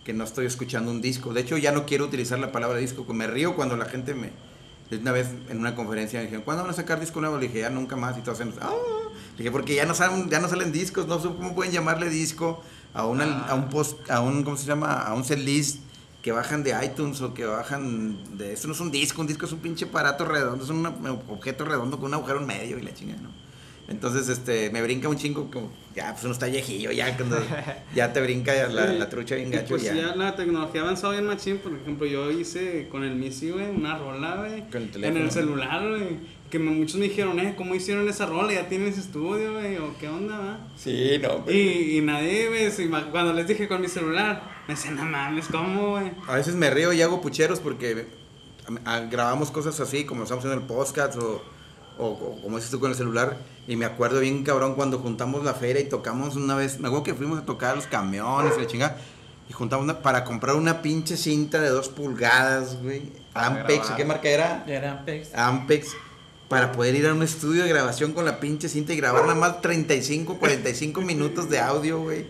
que 0.05 0.13
no 0.13 0.25
estoy 0.25 0.47
escuchando 0.47 0.91
un 0.91 1.01
disco. 1.01 1.33
De 1.33 1.41
hecho, 1.41 1.57
ya 1.57 1.73
no 1.73 1.87
quiero 1.87 2.05
utilizar 2.05 2.39
la 2.39 2.53
palabra 2.53 2.79
disco, 2.79 3.05
me 3.13 3.27
río 3.27 3.57
cuando 3.57 3.77
la 3.77 3.87
gente 3.87 4.15
me... 4.15 4.31
Una 4.93 5.13
vez 5.13 5.29
en 5.49 5.59
una 5.59 5.75
conferencia 5.75 6.19
me 6.21 6.25
dijeron, 6.27 6.45
¿cuándo 6.45 6.63
van 6.63 6.71
a 6.71 6.77
sacar 6.77 7.01
disco 7.01 7.21
nuevo? 7.21 7.39
Le 7.39 7.49
dije, 7.49 7.61
ya 7.61 7.71
nunca 7.71 7.97
más. 7.97 8.17
Y 8.19 8.21
todos 8.21 8.39
hacen, 8.39 8.55
¡ah! 8.61 8.71
Le 9.33 9.39
dije, 9.39 9.51
porque 9.51 9.75
ya 9.75 9.87
no, 9.87 9.95
salen, 9.95 10.29
ya 10.31 10.39
no 10.39 10.49
salen 10.49 10.71
discos, 10.73 11.09
no 11.09 11.21
sé 11.21 11.29
cómo 11.29 11.55
pueden 11.55 11.73
llamarle 11.73 12.11
disco 12.11 12.63
a, 12.93 13.07
una, 13.07 13.25
Ah. 13.25 13.47
a 13.49 13.55
un 13.55 13.71
post, 13.71 14.09
a 14.09 14.21
un, 14.21 14.45
¿cómo 14.45 14.57
se 14.57 14.67
llama? 14.67 14.93
A 14.93 15.15
un 15.15 15.25
setlist 15.25 15.81
que 16.23 16.33
bajan 16.33 16.63
de 16.63 16.75
iTunes 16.85 17.21
o 17.23 17.35
que 17.35 17.45
bajan 17.45 18.39
de... 18.39 18.53
Eso 18.53 18.69
no 18.69 18.75
es 18.75 18.81
un 18.81 18.93
disco, 18.93 19.21
un 19.21 19.27
disco 19.27 19.47
es 19.47 19.53
un 19.53 19.59
pinche 19.59 19.87
aparato 19.87 20.25
redondo, 20.27 20.63
es 20.63 20.71
un 20.71 20.87
objeto 21.29 21.65
redondo 21.65 21.99
con 21.99 22.07
un 22.07 22.15
agujero 22.15 22.41
en 22.41 22.47
medio 22.47 22.79
y 22.79 22.83
la 22.83 22.95
chingada, 22.95 23.21
¿no? 23.23 23.44
Entonces, 23.87 24.29
este, 24.31 24.71
me 24.71 24.81
brinca 24.83 25.09
un 25.11 25.17
chingo 25.19 25.51
como, 25.51 25.71
ya, 25.95 26.13
pues 26.13 26.25
uno 26.25 26.33
está 26.33 26.47
viejillo, 26.47 26.91
ya, 26.91 27.15
cuando 27.17 27.37
ya 27.95 28.13
te 28.13 28.21
brinca 28.23 28.53
la, 28.69 28.87
la 28.87 29.09
trucha 29.11 29.35
bien 29.35 29.49
Y 29.49 29.53
gacho, 29.57 29.69
pues 29.71 29.83
ya. 29.83 29.95
ya 29.95 30.17
la 30.17 30.35
tecnología 30.37 30.81
ha 30.81 30.85
avanzado 30.85 31.13
bien 31.13 31.27
machín. 31.27 31.59
Por 31.59 31.73
ejemplo, 31.75 32.07
yo 32.07 32.31
hice 32.31 32.89
con 32.91 33.05
el 33.05 33.15
Missy, 33.15 33.51
güey, 33.51 33.69
una 33.71 33.99
rola, 33.99 34.37
güey. 34.37 34.65
En 35.05 35.17
el 35.19 35.31
celular, 35.31 35.87
güey. 35.89 36.19
Que 36.51 36.59
me- 36.59 36.71
muchos 36.71 36.97
me 36.97 37.09
dijeron, 37.09 37.39
eh, 37.41 37.55
¿cómo 37.57 37.75
hicieron 37.75 38.09
esa 38.09 38.27
rola? 38.27 38.53
¿Ya 38.55 38.69
tienes 38.69 38.97
estudio, 38.97 39.55
güey? 39.55 39.77
¿O 39.79 39.95
qué 39.99 40.09
onda, 40.09 40.39
va? 40.39 40.59
Sí, 40.77 41.19
no, 41.21 41.45
Y, 41.51 41.99
y 41.99 42.01
nadie, 42.01 42.49
güey, 42.49 42.91
cuando 43.11 43.33
les 43.33 43.47
dije 43.49 43.67
con 43.69 43.81
mi 43.81 43.89
celular, 43.89 44.43
me 44.69 44.75
decían, 44.75 44.95
no 44.97 45.05
mames, 45.05 45.49
¿cómo, 45.49 45.91
güey? 45.93 46.13
A 46.29 46.37
veces 46.37 46.55
me 46.55 46.71
río 46.71 46.93
y 46.93 47.03
hago 47.03 47.21
pucheros 47.21 47.61
porque 47.61 48.07
grabamos 49.11 49.51
cosas 49.51 49.79
así, 49.81 50.05
como 50.05 50.23
estamos 50.23 50.45
haciendo 50.45 50.61
el 50.63 50.67
podcast 50.67 51.17
o, 51.19 51.43
o- 51.99 52.07
o 52.09 52.41
como 52.43 52.57
dices 52.57 52.71
tú 52.71 52.81
con 52.81 52.91
el 52.91 52.97
celular. 52.97 53.37
Y 53.67 53.77
me 53.77 53.85
acuerdo 53.87 54.21
bien, 54.21 54.43
cabrón, 54.45 54.75
cuando 54.75 54.99
juntamos 54.99 55.45
la 55.45 55.55
feria 55.55 55.81
y 55.83 55.89
tocamos 55.89 56.37
una 56.37 56.55
vez. 56.55 56.79
Me 56.81 56.89
acuerdo 56.89 57.05
que 57.05 57.15
fuimos 57.15 57.39
a 57.39 57.47
tocar 57.47 57.77
los 57.77 57.87
camiones 57.87 58.53
y 58.57 58.61
la 58.61 58.67
chingada. 58.67 58.97
Y 59.49 59.53
juntamos 59.53 59.85
una- 59.85 60.01
para 60.03 60.25
comprar 60.25 60.57
una 60.57 60.83
pinche 60.83 61.17
cinta 61.17 61.61
de 61.61 61.69
dos 61.69 61.89
pulgadas, 61.89 62.83
güey. 62.83 63.13
Ampex, 63.35 63.81
grabar. 63.81 63.97
¿qué 63.97 64.05
marca 64.05 64.29
era? 64.29 64.65
Ya 64.67 64.75
eran 64.75 65.05
pex. 65.05 65.35
Ampex 65.35 65.89
para 66.49 66.73
poder 66.73 66.95
ir 66.95 67.07
a 67.07 67.15
un 67.15 67.23
estudio 67.23 67.63
de 67.65 67.69
grabación 67.69 68.13
con 68.13 68.25
la 68.25 68.39
pinche 68.39 68.69
cinta 68.69 68.93
y 68.93 68.97
grabar 68.97 69.23
nada 69.23 69.35
más 69.35 69.61
35, 69.61 70.39
45 70.39 71.01
minutos 71.01 71.49
de 71.51 71.59
audio, 71.59 72.01
güey. 72.01 72.27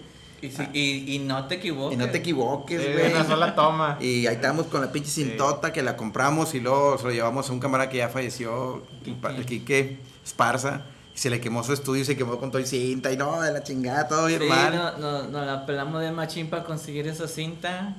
Y, 0.47 0.51
si- 0.51 0.69
y, 0.73 1.15
y 1.15 1.19
no 1.21 1.47
te 1.47 1.57
equivoques. 1.57 1.97
Y 1.97 1.99
no 1.99 2.07
te 2.07 2.13
Sí, 2.13 2.19
equivoques, 2.19 2.93
güey. 2.93 3.13
una 3.13 3.25
sola 3.25 3.55
toma. 3.55 3.99
Y 4.01 4.27
ahí 4.27 4.35
estábamos 4.37 4.67
con 4.67 4.81
la 4.81 4.91
pinche 4.93 5.11
Sí. 5.11 5.25
cintota 5.25 5.73
que 5.73 5.83
la 5.83 5.97
compramos 5.97 6.55
y 6.55 6.61
luego 6.61 6.99
se 6.99 7.05
lo 7.05 7.11
llevamos 7.11 7.49
a 7.49 7.53
un 7.53 7.61
camarada 7.61 7.89
que 7.91 7.99
ya 7.99 8.09
falleció, 8.09 8.83
el 9.07 9.15
pa- 9.15 9.31
el 9.31 9.47
Quique 9.47 9.99
Esparza. 10.25 10.83
Y 11.15 11.19
se 11.19 11.31
le 11.31 11.41
quemó 11.41 11.63
su 11.63 11.73
estudio 11.73 12.03
y 12.03 12.05
se 12.05 12.17
quemó 12.17 12.39
con 12.39 12.51
todo 12.51 12.61
y 12.61 12.67
cinta 12.67 13.13
y 13.13 13.17
no, 13.17 13.41
de 13.41 13.53
la 13.53 13.63
chingada, 13.63 14.09
todo 14.09 14.27
bien 14.27 14.41
Sí, 14.43 14.49
mal. 14.49 14.75
no, 14.75 14.99
no, 14.99 15.23
nos 15.29 15.47
la 15.47 15.65
pelamos 15.65 16.03
de 16.03 16.11
machín 16.11 16.51
para 16.51 16.65
conseguir 16.65 17.07
esa 17.07 17.29
cinta. 17.29 17.95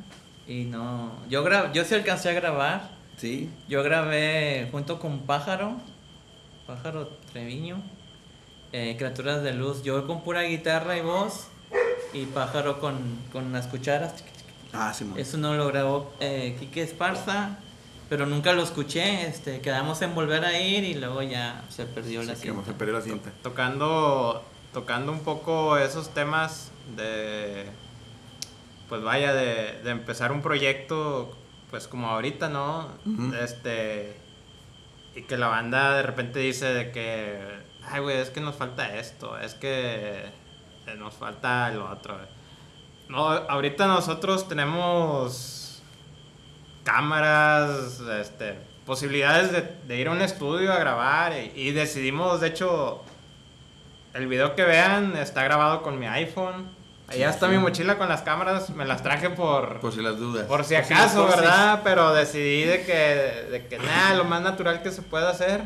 Y 0.47 0.65
no. 0.65 1.11
Yo, 1.29 1.41
gra 1.43 1.71
yo 1.71 1.83
sí 1.85 1.95
alcancé 1.95 2.29
a 2.29 2.33
grabar. 2.33 2.91
Sí. 3.17 3.49
Yo 3.69 3.81
grabé 3.83 4.67
junto 4.71 4.99
con 4.99 5.19
Pájaro, 5.21 5.77
Pájaro 6.67 7.07
Treviño, 7.31 7.81
eh, 8.73 8.95
Criaturas 8.97 9.41
de 9.43 9.53
Luz. 9.53 9.81
Yo 9.83 10.05
con 10.07 10.21
pura 10.23 10.41
guitarra 10.43 10.97
y 10.97 11.01
voz, 11.01 11.47
y 12.15 12.25
Pájaro 12.25 12.79
con, 12.79 12.95
con 13.31 13.51
las 13.51 13.67
cucharas. 13.67 14.13
Ah, 14.73 14.93
sí, 14.93 15.03
mo. 15.05 15.15
Eso 15.17 15.37
no 15.37 15.53
lo 15.55 15.67
grabó 15.67 16.13
eh, 16.19 16.55
Quique 16.59 16.81
Esparza, 16.81 17.57
pero 18.09 18.25
nunca 18.25 18.53
lo 18.53 18.63
escuché. 18.63 19.27
Este, 19.27 19.61
quedamos 19.61 20.01
en 20.01 20.15
volver 20.15 20.43
a 20.45 20.59
ir 20.59 20.83
y 20.83 20.93
luego 20.95 21.21
ya 21.21 21.63
se 21.69 21.85
perdió 21.85 22.23
la 22.23 22.35
Se 22.35 22.43
quemó, 22.43 22.57
cinta. 22.61 22.71
se 22.71 22.77
perdió 22.77 22.93
la 22.95 23.01
cinta. 23.01 23.31
Tocando, 23.43 24.43
tocando 24.73 25.11
un 25.11 25.19
poco 25.19 25.77
esos 25.77 26.13
temas 26.13 26.71
de, 26.95 27.65
pues 28.89 29.01
vaya, 29.01 29.33
de, 29.33 29.81
de 29.83 29.91
empezar 29.91 30.31
un 30.31 30.41
proyecto, 30.41 31.35
pues 31.69 31.87
como 31.87 32.09
ahorita, 32.09 32.49
¿no? 32.49 32.89
Ujú. 33.05 33.33
Este, 33.35 34.15
y 35.15 35.21
que 35.23 35.37
la 35.37 35.47
banda 35.47 35.95
de 35.95 36.03
repente 36.03 36.39
dice 36.39 36.65
de 36.73 36.91
que, 36.91 37.39
ay, 37.89 38.01
güey, 38.01 38.17
es 38.17 38.29
que 38.29 38.41
nos 38.41 38.55
falta 38.55 38.97
esto, 38.97 39.37
es 39.39 39.53
que 39.53 40.25
nos 40.97 41.13
falta 41.15 41.69
lo 41.71 41.89
otro. 41.89 42.17
No, 43.09 43.27
ahorita 43.27 43.87
nosotros 43.87 44.47
tenemos 44.47 45.81
cámaras, 46.83 47.99
este, 48.19 48.57
posibilidades 48.85 49.51
de, 49.51 49.61
de 49.87 49.97
ir 49.99 50.07
a 50.07 50.11
un 50.11 50.21
estudio 50.21 50.71
a 50.71 50.77
grabar 50.77 51.33
y, 51.33 51.51
y 51.55 51.71
decidimos, 51.71 52.41
de 52.41 52.47
hecho, 52.47 53.03
el 54.13 54.27
video 54.27 54.55
que 54.55 54.63
vean 54.63 55.15
está 55.17 55.43
grabado 55.43 55.81
con 55.81 55.99
mi 55.99 56.07
iPhone. 56.07 56.73
Allá 57.07 57.29
está 57.29 57.47
mi 57.47 57.59
mochila 57.59 57.99
con 57.99 58.09
las 58.09 58.23
cámaras, 58.23 58.71
me 58.71 58.85
las 58.85 59.03
traje 59.03 59.29
por, 59.29 59.79
Por 59.79 59.91
si 59.91 60.01
las 60.01 60.17
dudas. 60.17 60.47
por 60.47 60.63
si 60.63 60.73
Por 60.73 60.83
acaso. 60.85 61.27
¿verdad? 61.27 61.81
Pero 61.83 62.13
decidí 62.13 62.63
de 62.63 62.83
que, 62.83 63.47
de 63.51 63.67
que 63.67 63.77
nada, 63.77 64.15
lo 64.15 64.23
más 64.23 64.41
natural 64.41 64.81
que 64.81 64.89
se 64.89 65.03
puede 65.03 65.27
hacer. 65.27 65.61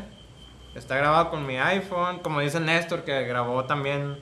Está 0.74 0.96
grabado 0.96 1.30
con 1.30 1.46
mi 1.46 1.56
iPhone, 1.56 2.18
como 2.18 2.40
dice 2.40 2.60
Néstor, 2.60 3.04
que 3.04 3.22
grabó 3.24 3.64
también 3.64 4.18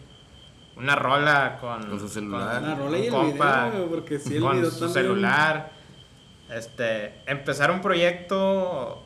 una 0.78 0.94
rola 0.94 1.58
con, 1.60 1.88
Con 1.88 2.00
su 2.00 2.08
celular. 2.08 2.62
La 2.62 2.74
rola 2.74 2.98
y 2.98 3.06
el 3.06 3.10
compa, 3.12 3.68
video, 3.68 3.86
güey, 3.86 4.00
porque 4.00 4.18
sí, 4.18 4.36
el 4.36 4.42
con 4.42 4.56
video 4.56 4.70
su 4.70 4.80
también. 4.86 4.94
celular. 4.94 5.72
Este, 6.50 7.20
empezar 7.26 7.70
un 7.70 7.80
proyecto 7.80 9.02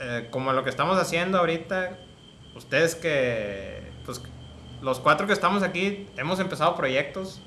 eh, 0.00 0.28
como 0.30 0.52
lo 0.52 0.64
que 0.64 0.70
estamos 0.70 0.98
haciendo 0.98 1.38
ahorita. 1.38 1.98
Ustedes 2.54 2.94
que, 2.94 3.82
pues, 4.04 4.22
los 4.80 5.00
cuatro 5.00 5.26
que 5.26 5.32
estamos 5.32 5.62
aquí 5.62 6.06
hemos 6.16 6.38
empezado 6.40 6.74
proyectos. 6.76 7.42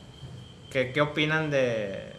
¿Qué, 0.69 0.91
qué 0.91 1.01
opinan 1.01 1.49
de... 1.49 2.13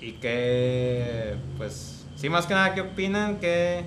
y 0.00 0.12
qué, 0.12 1.34
pues, 1.56 2.06
sí, 2.14 2.28
más 2.28 2.46
que 2.46 2.54
nada, 2.54 2.74
qué 2.74 2.82
opinan? 2.82 3.40
¿Qué, 3.40 3.84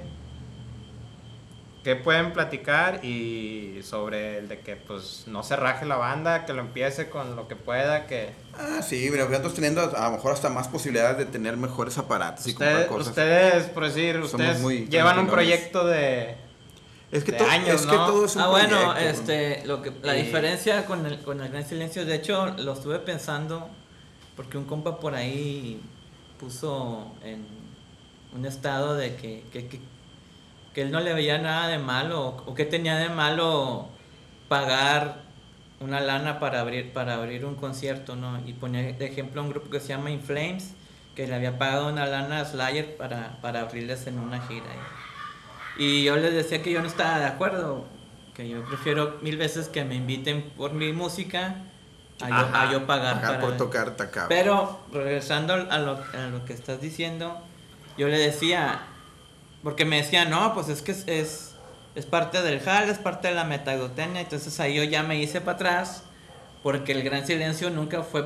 qué 1.89 1.95
pueden 1.95 2.33
platicar? 2.33 3.03
Y 3.03 3.79
sobre 3.83 4.37
el 4.37 4.47
de 4.47 4.59
que, 4.59 4.75
pues, 4.75 5.23
no 5.27 5.41
se 5.43 5.55
raje 5.55 5.85
la 5.85 5.95
banda, 5.95 6.45
que 6.45 6.53
lo 6.53 6.61
empiece 6.61 7.09
con 7.09 7.35
lo 7.35 7.47
que 7.47 7.55
pueda, 7.55 8.05
que... 8.05 8.29
Ah, 8.57 8.81
sí, 8.81 9.07
mira, 9.11 9.25
nosotros 9.25 9.53
teniendo 9.55 9.81
a 9.97 10.05
lo 10.09 10.11
mejor 10.17 10.33
hasta 10.33 10.49
más 10.49 10.67
posibilidades 10.67 11.17
de 11.17 11.25
tener 11.25 11.57
mejores 11.57 11.97
aparatos 11.97 12.45
y 12.47 12.53
cosas. 12.53 13.07
ustedes, 13.07 13.63
por 13.69 13.85
decir, 13.85 14.17
ustedes 14.19 14.59
muy 14.59 14.85
llevan 14.87 15.17
un 15.19 15.27
proyecto 15.27 15.85
de... 15.87 16.35
es 17.11 17.23
que, 17.23 17.31
de 17.31 17.37
todo, 17.39 17.49
años, 17.49 17.81
es 17.81 17.85
que 17.87 17.95
¿no? 17.95 18.05
todo 18.05 18.25
es 18.25 18.35
un 18.35 18.41
Ah, 18.43 18.47
bueno, 18.47 18.77
proyecto, 18.93 18.93
¿no? 18.93 18.97
este, 19.09 19.65
lo 19.65 19.81
que, 19.81 19.91
la 20.03 20.15
Y- 20.17 20.23
diferencia 20.23 20.85
con 20.85 21.05
el, 21.05 21.19
con 21.21 21.41
el 21.41 21.49
Gran 21.49 21.65
Silencio, 21.67 22.05
de 22.05 22.15
hecho, 22.15 22.47
lo 22.57 22.73
estuve 22.73 22.99
pensando 22.99 23.69
porque 24.35 24.57
un 24.57 24.65
compa 24.65 24.99
por 24.99 25.15
ahí 25.15 25.81
puso 26.39 27.11
en 27.23 27.45
un 28.33 28.45
estado 28.45 28.95
de 28.95 29.15
que, 29.15 29.43
que, 29.51 29.67
que, 29.67 29.79
que 30.74 30.82
él 30.84 30.91
no 30.91 30.99
le 30.99 31.13
veía 31.13 31.38
nada 31.39 31.67
de 31.67 31.78
malo 31.80 32.43
o 32.45 32.53
que 32.55 32.65
tenía 32.65 32.95
de 32.97 33.09
malo 33.09 33.89
pagar 34.47 35.22
una 35.80 35.99
lana 36.01 36.39
para 36.39 36.59
abrir 36.61 36.91
para 36.93 37.15
abrir 37.15 37.45
un 37.45 37.55
concierto, 37.55 38.15
¿no? 38.15 38.39
Y 38.45 38.53
ponía 38.53 38.82
de 38.82 39.05
ejemplo 39.05 39.41
un 39.41 39.49
grupo 39.49 39.70
que 39.70 39.80
se 39.80 39.88
llama 39.89 40.11
Inflames 40.11 40.74
que 41.15 41.28
le 41.28 41.36
había 41.36 41.57
pagado 41.57 41.89
una 41.89 42.05
lana 42.05 42.39
a 42.41 42.45
Slayer 42.45 42.95
para, 42.97 43.39
para 43.41 43.61
abrirles 43.61 44.07
en 44.07 44.20
una 44.20 44.39
gira. 44.47 44.65
Y 45.78 46.03
yo 46.03 46.15
les 46.17 46.34
decía 46.34 46.61
que 46.61 46.72
yo 46.72 46.82
no 46.82 46.88
estaba 46.88 47.20
de 47.20 47.26
acuerdo, 47.26 47.86
que 48.34 48.47
yo 48.47 48.63
prefiero 48.65 49.17
mil 49.22 49.38
veces 49.38 49.67
que 49.70 49.84
me 49.86 49.95
inviten 49.95 50.43
por 50.57 50.74
mi 50.74 50.91
música 50.93 51.55
a, 52.22 52.30
yo, 52.30 52.36
a 52.55 52.72
yo 52.72 52.86
pagar. 52.88 53.22
para- 53.22 53.39
por 53.39 53.57
tocar 53.57 53.95
tacao. 53.95 54.28
Pero 54.30 54.80
regresando 54.91 55.53
a 55.53 55.78
lo, 55.80 55.93
a 56.13 56.28
lo 56.32 56.45
que 56.45 56.53
estás 56.53 56.82
diciendo, 56.82 57.38
yo 57.97 58.07
le 58.07 58.17
decía, 58.17 58.82
porque 59.64 59.86
me 59.86 59.97
decía, 59.97 60.26
no, 60.26 60.53
pues 60.53 60.70
es 60.70 60.82
que 60.82 60.91
es, 60.91 61.03
es, 61.07 61.55
es 61.95 62.05
parte 62.05 62.41
del 62.41 62.62
HAL, 62.68 62.89
es 62.89 62.97
parte 62.97 63.28
de 63.30 63.34
la 63.36 63.43
metagotenia, 63.43 64.22
entonces 64.22 64.60
ahí 64.60 64.76
yo 64.76 64.84
ya 64.84 65.03
me 65.03 65.20
hice 65.22 65.41
para 65.41 65.55
atrás, 65.55 66.03
porque 66.64 66.91
el 66.93 67.03
gran 67.03 67.26
silencio 67.26 67.70
nunca 67.70 68.03
fue, 68.03 68.26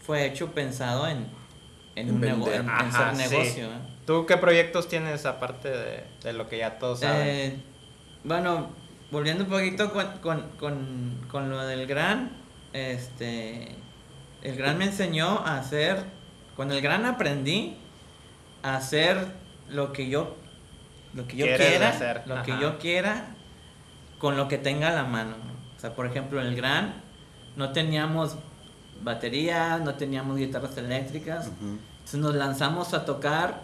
fue 0.00 0.24
hecho 0.26 0.52
pensado 0.52 1.06
en, 1.08 1.26
en, 1.96 2.08
En 2.08 2.14
un 2.14 2.20
nego- 2.20 2.52
en- 2.52 2.68
Ajá, 2.68 3.14
sí. 3.14 3.18
negocio. 3.28 3.66
¿eh? 3.66 3.78
¿Tú 4.06 4.26
qué 4.26 4.36
proyectos 4.36 4.88
tienes 4.88 5.26
aparte 5.26 5.68
de, 5.68 6.04
de 6.22 6.32
lo 6.32 6.48
que 6.48 6.58
ya 6.58 6.78
todos 6.78 7.00
saben? 7.00 7.26
Eh, 7.28 7.56
bueno, 8.24 8.70
volviendo 9.10 9.44
un 9.44 9.50
poquito 9.50 9.92
con, 9.92 10.06
con, 10.18 10.48
con, 10.58 11.26
con 11.30 11.50
lo 11.50 11.64
del 11.66 11.86
gran, 11.86 12.32
este, 12.72 13.68
el 14.42 14.56
gran 14.56 14.78
me 14.78 14.86
enseñó 14.86 15.38
a 15.46 15.58
hacer, 15.58 16.02
con 16.56 16.72
el 16.72 16.80
gran 16.80 17.04
aprendí 17.06 17.76
a 18.62 18.76
hacer 18.76 19.18
lo 19.68 19.92
que 19.92 20.08
yo, 20.08 20.36
lo 21.14 21.26
que 21.26 21.36
yo 21.36 21.46
quiera, 21.68 21.88
hacer, 21.90 22.22
lo 22.26 22.42
que 22.42 22.52
yo 22.60 22.78
quiera, 22.78 23.26
con 24.18 24.36
lo 24.36 24.48
que 24.48 24.58
tenga 24.58 24.88
a 24.88 24.92
la 24.92 25.04
mano. 25.04 25.34
O 25.76 25.80
sea, 25.80 25.94
por 25.94 26.06
ejemplo, 26.06 26.40
en 26.40 26.46
el 26.48 26.56
gran 26.56 26.94
no 27.56 27.72
teníamos 27.72 28.36
baterías, 29.02 29.80
no 29.80 29.94
teníamos 29.94 30.36
guitarras 30.38 30.76
eléctricas, 30.76 31.50
entonces 31.60 32.20
nos 32.20 32.34
lanzamos 32.34 32.94
a 32.94 33.04
tocar 33.04 33.62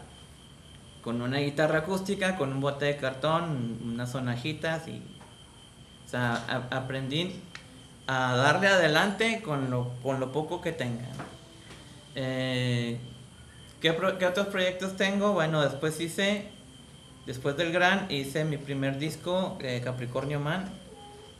con 1.02 1.22
una 1.22 1.38
guitarra 1.38 1.78
acústica, 1.80 2.36
con 2.36 2.52
un 2.52 2.60
bote 2.60 2.84
de 2.86 2.96
cartón, 2.96 3.78
unas 3.84 4.10
sonajitas 4.12 4.88
y... 4.88 5.00
O 6.06 6.10
sea, 6.10 6.32
a- 6.48 6.76
aprendí 6.76 7.40
a 8.06 8.34
darle 8.34 8.66
adelante 8.68 9.40
con 9.42 9.70
lo, 9.70 9.90
con 10.02 10.18
lo 10.20 10.32
poco 10.32 10.60
que 10.60 10.72
tenga. 10.72 11.04
Eh, 12.14 12.98
¿qué, 13.80 13.92
pro- 13.92 14.18
qué 14.18 14.26
otros 14.26 14.46
proyectos 14.48 14.96
tengo? 14.96 15.32
Bueno, 15.34 15.60
después 15.62 16.00
hice, 16.00 16.50
después 17.28 17.56
del 17.56 17.70
Gran, 17.72 18.06
hice 18.10 18.44
mi 18.44 18.56
primer 18.56 18.98
disco, 18.98 19.56
eh, 19.60 19.80
Capricornio 19.84 20.40
Man, 20.40 20.68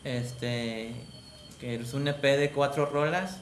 este, 0.04 0.92
que 1.60 1.74
es 1.74 1.92
un 1.94 2.06
EP 2.06 2.22
de 2.22 2.50
cuatro 2.50 2.86
rolas. 2.86 3.38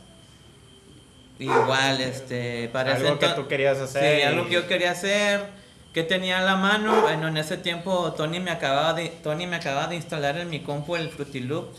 Igual, 1.38 2.00
este, 2.00 2.70
para 2.72 2.94
Algo 2.94 3.18
que 3.18 3.28
tú 3.28 3.46
querías 3.46 3.76
hacer. 3.78 4.16
Sí, 4.16 4.22
algo 4.22 4.46
que 4.46 4.54
yo 4.54 4.66
quería 4.66 4.92
hacer, 4.92 5.44
que 5.92 6.02
tenía 6.02 6.38
a 6.38 6.42
la 6.42 6.56
mano. 6.56 7.02
Bueno, 7.02 7.28
en 7.28 7.36
ese 7.36 7.58
tiempo 7.58 8.14
Tony 8.14 8.40
me 8.40 8.50
acababa 8.50 8.94
de, 8.94 9.08
Tony 9.22 9.46
me 9.46 9.56
acababa 9.56 9.88
de 9.88 9.96
instalar 9.96 10.38
en 10.38 10.48
mi 10.48 10.60
compu 10.60 10.96
el 10.96 11.10
Fruity 11.10 11.40
Loops. 11.40 11.78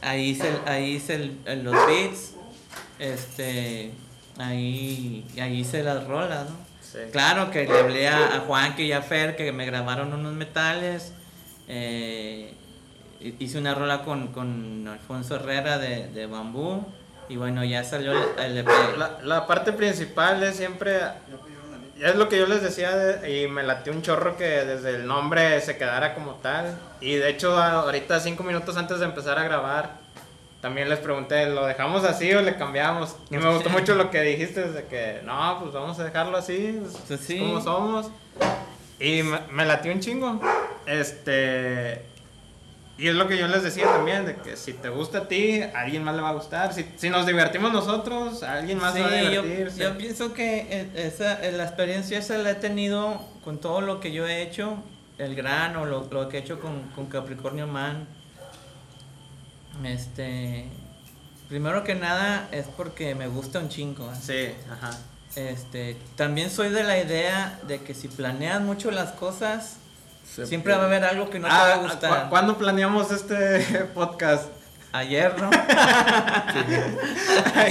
Ahí 0.00 0.30
hice, 0.30 0.48
el- 0.48 0.60
ahí 0.66 0.90
hice 0.92 1.14
el- 1.16 1.38
el- 1.44 1.62
los 1.64 1.74
beats. 1.86 2.32
Este, 2.98 3.90
ahí, 4.38 5.26
ahí 5.40 5.60
hice 5.60 5.82
las 5.82 6.04
rolas, 6.06 6.48
¿no? 6.48 6.56
Sí. 6.92 6.98
Claro 7.10 7.50
que 7.50 7.64
le 7.66 7.78
hablé 7.78 8.08
a, 8.08 8.36
a 8.36 8.40
Juan 8.40 8.74
y 8.76 8.92
a 8.92 9.00
Fer 9.02 9.34
que 9.36 9.50
me 9.52 9.64
grabaron 9.66 10.12
unos 10.12 10.32
metales. 10.34 11.12
eh, 11.68 12.52
hice 13.38 13.58
una 13.58 13.74
rola 13.74 14.02
con, 14.02 14.28
con 14.28 14.86
Alfonso 14.88 15.36
Herrera 15.36 15.78
de, 15.78 16.08
de 16.08 16.26
Bambú. 16.26 16.84
Y 17.28 17.36
bueno, 17.36 17.64
ya 17.64 17.82
salió 17.84 18.12
el, 18.38 18.58
EP. 18.58 18.68
La, 18.98 19.18
la 19.22 19.46
parte 19.46 19.72
principal 19.72 20.42
es 20.42 20.56
siempre... 20.56 21.00
Es 22.00 22.16
lo 22.16 22.28
que 22.28 22.36
yo 22.36 22.46
les 22.46 22.62
decía 22.62 22.96
de- 22.96 23.42
y 23.44 23.46
me 23.48 23.62
latió 23.62 23.92
un 23.92 24.02
chorro 24.02 24.36
que 24.36 24.44
desde 24.44 24.96
el 24.96 25.06
nombre 25.06 25.60
se 25.60 25.76
quedara 25.76 26.14
como 26.14 26.32
tal. 26.34 26.76
Y 27.00 27.14
de 27.14 27.28
hecho 27.30 27.56
ahorita 27.56 28.18
cinco 28.18 28.42
minutos 28.42 28.76
antes 28.76 28.98
de 28.98 29.04
empezar 29.04 29.38
a 29.38 29.44
grabar, 29.44 29.98
también 30.62 30.88
les 30.88 31.00
pregunté, 31.00 31.44
¿lo 31.50 31.66
dejamos 31.66 32.04
así 32.04 32.32
o 32.32 32.40
le 32.40 32.56
cambiamos? 32.56 33.16
Y 33.30 33.36
me 33.36 33.52
gustó 33.52 33.68
mucho 33.68 33.94
lo 33.96 34.10
que 34.10 34.22
dijiste, 34.22 34.62
de 34.70 34.84
que 34.86 35.20
no, 35.24 35.58
pues 35.60 35.74
vamos 35.74 35.98
a 35.98 36.04
dejarlo 36.04 36.38
así, 36.38 36.80
es 36.86 36.96
Pues 37.08 37.20
sí. 37.20 37.38
como 37.38 37.60
somos. 37.60 38.10
Y 39.00 39.22
me, 39.24 39.40
me 39.50 39.66
latió 39.66 39.92
un 39.92 40.00
chingo. 40.00 40.40
Este... 40.86 42.06
Y 42.98 43.08
es 43.08 43.14
lo 43.16 43.26
que 43.26 43.36
yo 43.36 43.48
les 43.48 43.64
decía 43.64 43.86
también, 43.86 44.24
de 44.26 44.36
que 44.36 44.56
si 44.56 44.74
te 44.74 44.88
gusta 44.88 45.18
a 45.18 45.28
ti, 45.28 45.60
a 45.62 45.80
alguien 45.80 46.04
más 46.04 46.14
le 46.14 46.22
va 46.22 46.28
a 46.28 46.34
gustar. 46.34 46.72
Si, 46.72 46.86
si 46.96 47.10
nos 47.10 47.26
divertimos 47.26 47.72
nosotros, 47.72 48.44
a 48.44 48.52
alguien 48.52 48.78
más 48.78 48.94
Sí, 48.94 49.00
va 49.00 49.08
a 49.08 49.22
yo, 49.24 49.42
divertirse. 49.42 49.82
yo 49.82 49.98
pienso 49.98 50.32
que 50.34 50.66
eh, 50.70 50.88
esa, 50.94 51.42
eh, 51.44 51.50
la 51.50 51.64
experiencia 51.64 52.18
esa 52.18 52.38
la 52.38 52.50
he 52.50 52.54
tenido 52.54 53.20
con 53.42 53.58
todo 53.58 53.80
lo 53.80 53.98
que 53.98 54.12
yo 54.12 54.28
he 54.28 54.42
hecho, 54.42 54.76
el 55.18 55.34
grano, 55.34 55.84
lo, 55.86 56.06
lo 56.12 56.28
que 56.28 56.36
he 56.36 56.40
hecho 56.40 56.60
con, 56.60 56.82
con 56.94 57.06
Capricornio 57.06 57.66
Man. 57.66 58.06
Este, 59.86 60.66
primero 61.48 61.84
que 61.84 61.94
nada 61.94 62.48
es 62.52 62.66
porque 62.76 63.14
me 63.14 63.26
gusta 63.28 63.58
un 63.58 63.68
chingo. 63.68 64.10
¿eh? 64.10 64.16
Sí, 64.20 64.54
ajá. 64.70 64.90
Este, 65.34 65.96
también 66.16 66.50
soy 66.50 66.68
de 66.70 66.84
la 66.84 66.98
idea 66.98 67.58
de 67.66 67.80
que 67.80 67.94
si 67.94 68.08
planeas 68.08 68.60
mucho 68.60 68.90
las 68.90 69.12
cosas, 69.12 69.76
Se 70.30 70.46
siempre 70.46 70.74
va 70.74 70.82
a 70.82 70.86
haber 70.86 71.04
algo 71.04 71.30
que 71.30 71.38
no 71.38 71.48
te 71.48 71.54
va 71.54 71.66
a 71.66 71.74
Ah, 71.74 71.76
gustar. 71.78 72.22
¿cu- 72.24 72.30
¿Cuándo 72.30 72.58
planeamos 72.58 73.10
este 73.10 73.60
podcast? 73.94 74.44
Ayer, 74.94 75.34
¿no? 75.40 75.50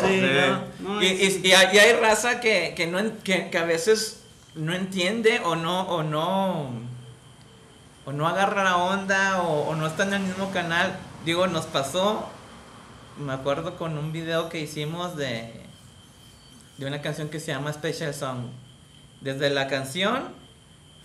sí, 0.00 0.22
¿no? 0.80 0.94
No, 0.94 1.02
y, 1.02 1.06
y 1.06 1.40
y- 1.42 1.48
y 1.48 1.52
hay, 1.52 1.76
y 1.76 1.78
hay 1.78 1.92
raza 2.00 2.40
que, 2.40 2.74
que, 2.76 2.86
no, 2.86 2.98
que, 3.22 3.50
que 3.50 3.58
a 3.58 3.64
veces 3.64 4.20
no 4.54 4.74
entiende 4.74 5.40
o 5.44 5.56
no, 5.56 5.82
o 5.82 6.02
no, 6.02 6.70
o 8.06 8.12
no 8.12 8.28
agarra 8.28 8.64
la 8.64 8.76
onda 8.76 9.42
o, 9.42 9.74
no 9.74 9.86
está 9.86 10.02
en 10.04 10.14
el 10.14 10.22
mismo 10.22 10.50
canal. 10.50 10.96
Digo, 11.24 11.46
nos 11.46 11.66
pasó, 11.66 12.28
me 13.18 13.32
acuerdo 13.32 13.76
con 13.76 13.96
un 13.98 14.12
video 14.12 14.48
que 14.48 14.60
hicimos 14.60 15.16
de, 15.16 15.62
de 16.78 16.86
una 16.86 17.00
canción 17.00 17.28
que 17.28 17.40
se 17.40 17.48
llama 17.52 17.72
Special 17.72 18.12
Song. 18.14 18.46
Desde 19.20 19.48
la 19.50 19.68
canción 19.68 20.22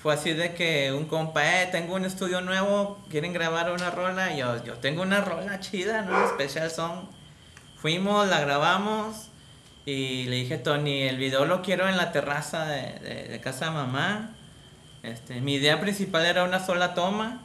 fue 0.01 0.13
así 0.13 0.34
de 0.34 0.53
que 0.53 0.91
un 0.93 1.05
compa, 1.05 1.61
eh, 1.61 1.67
tengo 1.71 1.95
un 1.95 2.05
estudio 2.05 2.41
nuevo, 2.41 2.99
quieren 3.09 3.34
grabar 3.34 3.71
una 3.71 3.89
rola. 3.91 4.34
Y 4.34 4.39
yo, 4.39 4.63
yo 4.63 4.73
tengo 4.76 5.01
una 5.01 5.21
rola 5.21 5.59
chida, 5.59 6.01
¿no? 6.01 6.27
Special 6.30 6.69
Song. 6.69 7.05
Fuimos, 7.81 8.27
la 8.27 8.41
grabamos 8.41 9.27
y 9.85 10.26
le 10.26 10.35
dije 10.35 10.57
Tony, 10.57 11.03
el 11.03 11.17
video 11.17 11.45
lo 11.45 11.61
quiero 11.61 11.88
en 11.88 11.95
la 11.95 12.11
terraza 12.11 12.65
de, 12.65 12.99
de- 12.99 13.27
de 13.30 13.39
casa 13.41 13.65
de 13.65 13.71
mamá. 13.71 14.35
Este, 15.03 15.39
mi 15.41 15.55
idea 15.55 15.80
principal 15.80 16.26
era 16.26 16.43
una 16.43 16.59
sola 16.65 16.93
toma. 16.93 17.41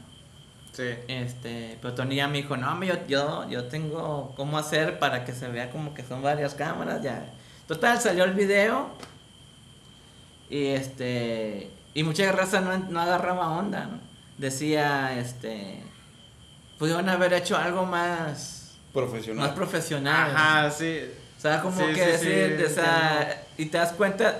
Sí. 0.72 0.90
Este, 1.06 1.78
pero 1.80 1.94
Tony 1.94 2.16
ya 2.16 2.26
me 2.28 2.38
dijo, 2.38 2.56
no, 2.56 2.82
yo, 2.82 2.94
yo, 3.06 3.48
yo 3.48 3.64
tengo 3.68 4.32
cómo 4.36 4.58
hacer 4.58 4.98
para 4.98 5.24
que 5.24 5.32
se 5.32 5.46
vea 5.48 5.70
como 5.70 5.94
que 5.94 6.02
son 6.02 6.20
varias 6.22 6.54
cámaras, 6.54 7.00
ya. 7.02 7.32
Total, 7.68 8.00
salió 8.00 8.24
el 8.24 8.32
video 8.34 8.88
y 10.50 10.66
este, 10.66 11.70
y 11.94 12.02
mucha 12.02 12.30
raza 12.32 12.60
no, 12.60 12.76
no 12.76 13.00
agarraba 13.00 13.50
onda, 13.50 13.86
¿no? 13.86 14.00
Decía, 14.36 15.16
este, 15.18 15.80
pudieron 16.78 17.08
haber 17.08 17.32
hecho 17.34 17.56
algo 17.56 17.86
más, 17.86 18.76
Profesional. 18.92 19.46
más 19.46 19.54
profesional. 19.56 20.30
Ajá, 20.34 20.70
sí. 20.70 21.02
O 21.38 21.40
sea, 21.40 21.60
como 21.62 21.78
Sí, 21.78 21.94
que 21.94 22.18
sí, 22.18 22.26
decir, 22.26 22.56
sí, 22.58 22.64
o 22.64 22.68
sea, 22.70 23.44
y 23.56 23.66
te 23.66 23.78
das 23.78 23.92
cuenta, 23.92 24.38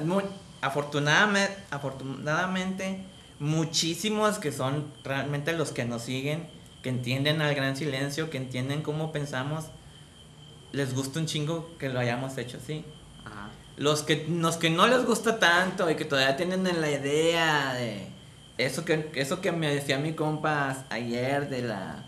afortunadamente, 0.64 1.56
afortunadamente, 1.70 3.04
muchísimos 3.38 4.38
que 4.38 4.52
son 4.52 4.92
realmente 5.02 5.52
los 5.52 5.72
que 5.72 5.84
nos 5.84 6.02
siguen, 6.02 6.48
que 6.82 6.88
entienden 6.88 7.42
al 7.42 7.54
gran 7.54 7.76
silencio, 7.76 8.30
que 8.30 8.38
entienden 8.38 8.82
cómo 8.82 9.12
pensamos, 9.12 9.66
les 10.72 10.94
gusta 10.94 11.20
un 11.20 11.26
chingo 11.26 11.76
que 11.78 11.88
lo 11.88 12.00
hayamos 12.00 12.36
hecho 12.38 12.58
así. 12.58 12.84
Ajá. 13.24 13.50
Los 13.76 14.02
que, 14.02 14.26
los 14.28 14.56
que 14.56 14.70
no 14.70 14.86
les 14.86 15.04
gusta 15.04 15.38
tanto 15.38 15.90
y 15.90 15.96
que 15.96 16.04
todavía 16.04 16.36
tienen 16.36 16.66
en 16.66 16.80
la 16.80 16.90
idea 16.90 17.74
de 17.74 18.08
eso 18.56 18.84
que, 18.84 19.10
eso 19.14 19.40
que 19.40 19.50
me 19.50 19.74
decía 19.74 19.98
mi 19.98 20.12
compa 20.12 20.86
ayer 20.90 21.48
de 21.48 21.62
la 21.62 22.06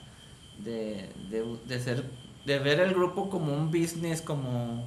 de, 0.58 1.10
de, 1.28 1.44
de 1.66 1.80
ser 1.80 2.04
de 2.46 2.60
ver 2.60 2.80
el 2.80 2.94
grupo 2.94 3.28
como 3.28 3.52
un 3.52 3.70
business, 3.70 4.22
como, 4.22 4.86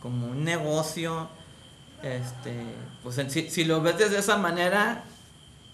como 0.00 0.26
un 0.26 0.44
negocio, 0.44 1.28
este, 2.02 2.54
pues 3.02 3.16
si, 3.28 3.48
si 3.50 3.64
lo 3.64 3.80
ves 3.80 3.98
desde 3.98 4.18
esa 4.18 4.36
manera, 4.36 5.04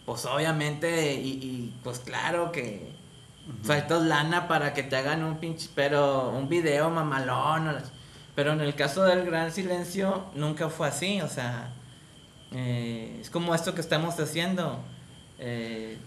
pues 0.06 0.24
obviamente, 0.26 1.14
y, 1.14 1.28
y, 1.30 1.74
pues 1.82 1.98
claro 2.00 2.52
que 2.52 2.92
faltas 3.62 4.02
lana 4.02 4.46
para 4.48 4.74
que 4.74 4.82
te 4.82 4.96
hagan 4.96 5.24
un 5.24 5.38
pinche, 5.38 5.68
pero 5.74 6.30
un 6.30 6.48
video 6.48 6.90
mamalón, 6.90 7.76
pero 8.34 8.52
en 8.52 8.60
el 8.60 8.74
caso 8.74 9.04
del 9.04 9.24
Gran 9.24 9.52
Silencio 9.52 10.26
nunca 10.34 10.68
fue 10.68 10.88
así, 10.88 11.20
o 11.22 11.28
sea, 11.28 11.70
eh, 12.52 13.18
es 13.20 13.30
como 13.30 13.54
esto 13.54 13.74
que 13.74 13.80
estamos 13.80 14.18
haciendo. 14.20 14.80
Eh, 15.38 15.98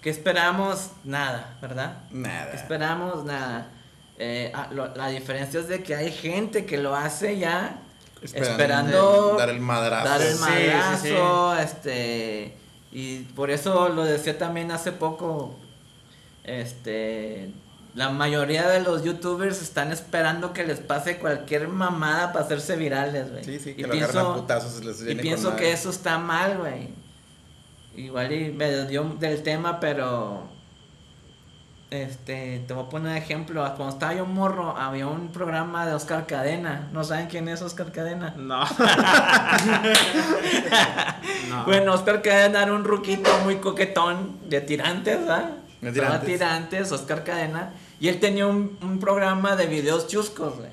¿Qué 0.00 0.10
esperamos? 0.10 0.90
Nada, 1.04 1.56
¿verdad? 1.62 1.98
Nada. 2.10 2.50
¿Qué 2.50 2.56
esperamos? 2.56 3.24
Nada. 3.24 3.70
Eh, 4.18 4.52
lo- 4.72 4.94
la 4.96 5.08
diferencia 5.08 5.60
es 5.60 5.68
de 5.68 5.82
que 5.82 5.94
hay 5.94 6.10
gente 6.10 6.66
que 6.66 6.76
lo 6.78 6.96
hace 6.96 7.38
ya 7.38 7.81
esperando, 8.22 9.36
dar 9.38 9.50
el 9.50 9.60
madrazo. 9.60 10.08
dar 10.08 10.22
el 10.22 10.32
Sí, 10.32 10.38
sí, 10.38 10.40
madrazo, 10.40 11.56
este, 11.58 12.56
y 12.90 13.18
por 13.34 13.50
eso 13.50 13.88
lo 13.88 14.04
decía 14.04 14.38
también 14.38 14.70
hace 14.70 14.92
poco, 14.92 15.56
este, 16.44 17.52
la 17.94 18.10
mayoría 18.10 18.68
de 18.68 18.80
los 18.80 19.04
youtubers 19.04 19.60
están 19.60 19.92
esperando 19.92 20.52
que 20.52 20.64
les 20.64 20.80
pase 20.80 21.18
cualquier 21.18 21.68
mamada 21.68 22.32
para 22.32 22.44
hacerse 22.44 22.76
virales, 22.76 23.30
güey. 23.30 23.44
Sí, 23.44 23.58
sí, 23.58 23.74
que 23.74 23.82
y 23.82 23.84
lo 23.84 23.90
pienso, 23.90 24.34
putazos, 24.34 24.84
les 24.84 25.02
y 25.02 25.14
pienso 25.16 25.56
que 25.56 25.72
eso 25.72 25.90
está 25.90 26.18
mal, 26.18 26.58
güey. 26.58 26.88
Igual 27.96 28.32
y 28.32 28.50
me 28.50 28.86
dio 28.86 29.04
del 29.18 29.42
tema, 29.42 29.78
pero 29.78 30.48
este, 31.92 32.64
te 32.66 32.72
voy 32.74 32.84
a 32.84 32.88
poner 32.88 33.16
ejemplo. 33.16 33.62
Cuando 33.76 33.90
estaba 33.90 34.14
yo 34.14 34.24
morro, 34.24 34.74
había 34.76 35.06
un 35.06 35.30
programa 35.30 35.84
de 35.86 35.92
Oscar 35.94 36.26
Cadena. 36.26 36.88
¿No 36.92 37.04
saben 37.04 37.26
quién 37.26 37.48
es 37.48 37.60
Oscar 37.60 37.92
Cadena? 37.92 38.34
No. 38.36 38.64
no. 41.50 41.64
Bueno, 41.66 41.92
Oscar 41.92 42.22
Cadena 42.22 42.62
era 42.62 42.72
un 42.72 42.84
ruquito 42.84 43.30
muy 43.44 43.56
coquetón 43.56 44.38
de 44.48 44.60
tirantes, 44.62 45.18
¿verdad? 45.20 45.50
De 45.80 45.92
Tirantes. 45.92 46.26
tirantes, 46.26 46.92
Oscar 46.92 47.24
Cadena. 47.24 47.72
Y 48.00 48.08
él 48.08 48.20
tenía 48.20 48.46
un, 48.46 48.78
un 48.82 48.98
programa 48.98 49.56
de 49.56 49.66
videos 49.66 50.06
chuscos, 50.06 50.56
güey. 50.56 50.70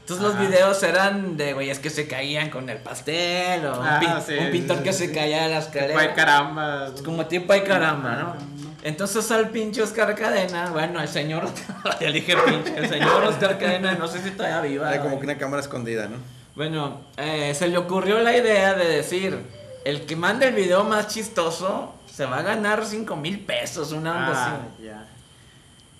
Entonces 0.00 0.26
los 0.26 0.38
videos 0.38 0.82
eran 0.82 1.36
de 1.36 1.52
güeyes 1.52 1.78
que 1.78 1.88
se 1.88 2.08
caían 2.08 2.50
con 2.50 2.68
el 2.68 2.78
pastel 2.78 3.64
o 3.64 3.78
un 3.80 3.86
Ah, 3.86 4.20
sí, 4.24 4.34
un 4.36 4.50
pintor 4.50 4.78
sí, 4.78 4.82
que 4.82 4.92
sí. 4.92 5.06
se 5.06 5.12
caía 5.12 5.44
de 5.44 5.48
la 5.50 5.58
escalera. 5.58 5.98
Ay, 5.98 6.08
caramba. 6.16 6.88
Como 7.04 7.24
tipo 7.26 7.52
hay 7.52 7.60
caramba, 7.62 8.16
¿no? 8.16 8.34
Entonces 8.82 9.30
al 9.30 9.50
pinche 9.50 9.80
Oscar 9.82 10.14
Cadena, 10.14 10.70
bueno, 10.70 11.00
el 11.00 11.08
señor, 11.08 11.48
ya 12.00 12.10
dije 12.10 12.34
pinche, 12.36 12.76
el 12.76 12.88
señor 12.88 13.22
Oscar 13.24 13.58
Cadena, 13.58 13.94
no 13.94 14.08
sé 14.08 14.20
si 14.22 14.30
todavía 14.32 14.60
viva. 14.60 14.92
Era 14.92 15.02
como 15.02 15.18
que 15.20 15.24
una 15.26 15.38
cámara 15.38 15.62
escondida, 15.62 16.08
¿no? 16.08 16.16
Bueno, 16.56 17.00
eh, 17.16 17.54
se 17.54 17.68
le 17.68 17.78
ocurrió 17.78 18.18
la 18.20 18.36
idea 18.36 18.74
de 18.74 18.84
decir, 18.86 19.38
el 19.84 20.04
que 20.04 20.16
mande 20.16 20.48
el 20.48 20.54
video 20.54 20.84
más 20.84 21.08
chistoso 21.08 21.94
se 22.12 22.26
va 22.26 22.38
a 22.38 22.42
ganar 22.42 22.84
5 22.84 23.14
mil 23.16 23.40
pesos, 23.40 23.92
una 23.92 24.10
onda 24.12 24.32
Ah, 24.34 24.56
así. 24.76 24.84
ya. 24.84 25.06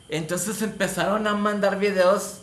Entonces 0.08 0.60
empezaron 0.60 1.26
a 1.26 1.34
mandar 1.34 1.78
videos 1.78 2.40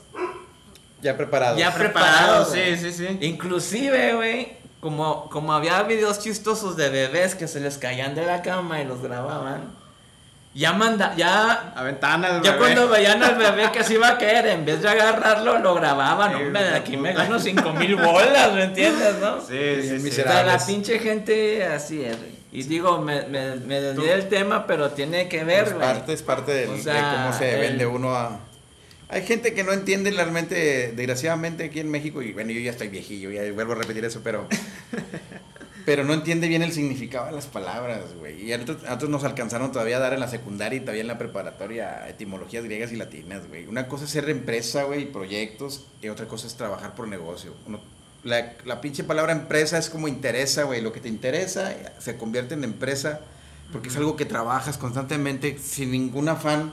Ya 1.02 1.16
preparado. 1.16 1.58
ya 1.58 1.74
Preparado, 1.74 2.46
preparados. 2.46 2.52
sí, 2.54 2.78
sí, 2.78 2.94
sí. 2.94 3.18
Inclusive, 3.26 4.16
güey, 4.16 4.58
como, 4.80 5.30
como 5.30 5.54
había 5.54 5.84
videos 5.84 6.20
chistosos 6.20 6.76
de 6.78 6.90
bebés 6.90 7.36
que 7.36 7.48
se 7.48 7.60
les 7.60 7.78
caían 7.78 8.16
de 8.16 8.26
la 8.26 8.42
cama 8.42 8.82
y 8.82 8.86
los 8.86 9.02
grababan, 9.02 9.72
ya 10.54 10.74
manda, 10.74 11.14
ya 11.16 11.74
A 11.76 11.84
ventanas, 11.84 12.42
Ya 12.44 12.52
bebé. 12.54 12.58
cuando 12.58 12.90
veían 12.90 13.22
al 13.24 13.36
bebé 13.36 13.72
que 13.72 13.84
se 13.84 13.94
iba 13.94 14.10
a 14.10 14.18
caer, 14.18 14.48
en 14.48 14.66
vez 14.66 14.82
de 14.82 14.90
agarrarlo, 14.90 15.60
lo 15.60 15.76
grababan. 15.76 16.36
Sí, 16.36 16.44
Hombre, 16.44 16.70
aquí 16.76 16.98
me 16.98 17.14
gano 17.14 17.40
cinco 17.40 17.72
mil 17.74 17.96
bolas, 17.96 18.54
¿me 18.54 18.64
entiendes, 18.64 19.16
no? 19.22 19.40
Sí, 19.42 19.82
sí, 19.82 20.00
sí. 20.00 20.12
sea, 20.12 20.44
la 20.44 20.58
pinche 20.66 21.00
gente 21.00 21.64
así 21.66 22.02
es, 22.04 22.18
güey. 22.18 22.40
Y 22.52 22.64
digo, 22.64 23.00
me, 23.00 23.22
me, 23.28 23.56
me 23.58 23.80
desvié 23.80 24.10
del 24.10 24.28
tema, 24.28 24.66
pero 24.66 24.90
tiene 24.90 25.30
que 25.30 25.44
ver, 25.44 25.66
es 25.66 25.74
güey. 25.76 25.86
parte, 25.88 26.14
es 26.14 26.24
parte 26.24 26.52
del- 26.52 26.70
O 26.70 26.76
de 26.78 26.92
cómo 26.94 27.32
se 27.38 27.54
el- 27.54 27.60
vende 27.62 27.86
uno 27.86 28.16
a... 28.16 28.40
Hay 29.12 29.24
gente 29.26 29.54
que 29.54 29.64
no 29.64 29.72
entiende 29.72 30.10
realmente, 30.12 30.92
desgraciadamente 30.96 31.64
aquí 31.66 31.80
en 31.80 31.90
México, 31.92 32.22
y 32.24 32.34
bueno, 32.34 32.52
yo 32.52 32.60
ya 32.60 32.72
estoy 32.72 32.90
viejillo, 32.90 33.30
ya 33.32 33.42
vuelvo 33.54 33.74
a 33.74 33.76
repetir 33.76 34.04
eso, 34.06 34.22
pero... 34.24 34.48
pero 35.90 36.04
no 36.04 36.14
entiende 36.14 36.48
bien 36.48 36.62
el 36.62 36.72
significado 36.72 37.26
de 37.26 37.32
las 37.32 37.48
palabras, 37.48 38.14
güey. 38.20 38.46
Y 38.46 38.54
a 38.54 38.60
nosotros, 38.60 38.84
a 38.84 38.90
nosotros 38.90 39.10
nos 39.10 39.24
alcanzaron 39.24 39.72
todavía 39.72 39.98
a 39.98 40.00
dar 40.00 40.14
en 40.14 40.20
la 40.20 40.28
secundaria 40.28 40.78
y 40.78 40.82
todavía 40.82 41.02
en 41.02 41.08
la 41.08 41.18
preparatoria 41.18 42.08
etimologías 42.08 42.64
griegas 42.64 42.92
y 42.92 42.96
latinas, 42.96 43.48
güey. 43.48 43.66
Una 43.66 43.88
cosa 43.88 44.06
es 44.06 44.12
ser 44.12 44.30
empresa, 44.30 44.84
güey, 44.84 45.02
y 45.02 45.06
proyectos, 45.08 45.88
y 46.00 46.10
otra 46.10 46.28
cosa 46.28 46.46
es 46.46 46.54
trabajar 46.54 46.94
por 46.94 47.08
negocio. 47.08 47.56
Uno- 47.66 47.82
la, 48.24 48.54
la 48.66 48.82
pinche 48.82 49.04
palabra 49.04 49.32
empresa 49.32 49.80
es 49.80 49.90
como 49.90 50.08
interesa, 50.08 50.62
güey. 50.62 50.80
Lo 50.80 50.94
que 50.94 51.00
te 51.00 51.10
interesa 51.10 51.76
se 51.98 52.18
convierte 52.18 52.54
en 52.54 52.64
empresa 52.64 53.22
porque 53.72 53.90
es 53.90 53.98
algo 53.98 54.16
que 54.16 54.26
trabajas 54.26 54.78
constantemente 54.78 55.58
sin 55.58 55.90
ningún 55.90 56.30
afán 56.30 56.72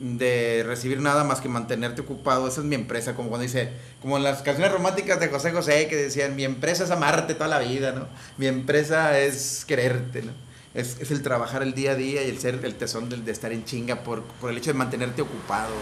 de 0.00 0.62
recibir 0.66 1.00
nada 1.00 1.24
más 1.24 1.40
que 1.40 1.48
mantenerte 1.48 2.00
ocupado. 2.00 2.48
Esa 2.48 2.60
es 2.62 2.66
mi 2.66 2.74
empresa, 2.74 3.14
como 3.14 3.28
cuando 3.28 3.42
dice, 3.42 3.70
como 4.00 4.16
en 4.16 4.22
las 4.22 4.42
canciones 4.42 4.72
románticas 4.72 5.20
de 5.20 5.28
José 5.28 5.52
José 5.52 5.86
que 5.88 5.96
decían, 5.96 6.34
mi 6.36 6.44
empresa 6.44 6.84
es 6.84 6.90
amarte 6.90 7.34
toda 7.34 7.48
la 7.48 7.58
vida, 7.58 7.92
¿no? 7.92 8.06
Mi 8.38 8.46
empresa 8.46 9.18
es 9.18 9.64
quererte, 9.66 10.22
¿no? 10.22 10.32
Es, 10.72 10.96
es 11.00 11.10
el 11.10 11.20
trabajar 11.22 11.62
el 11.62 11.74
día 11.74 11.92
a 11.92 11.94
día 11.96 12.22
y 12.24 12.30
el 12.30 12.38
ser 12.38 12.58
el 12.62 12.74
tesón 12.76 13.08
del- 13.08 13.24
de, 13.24 13.32
estar 13.32 13.52
en 13.52 13.64
chinga 13.64 14.02
por, 14.02 14.22
por 14.22 14.50
el 14.50 14.56
hecho 14.58 14.70
de 14.72 14.78
mantenerte 14.78 15.20
ocupado. 15.20 15.72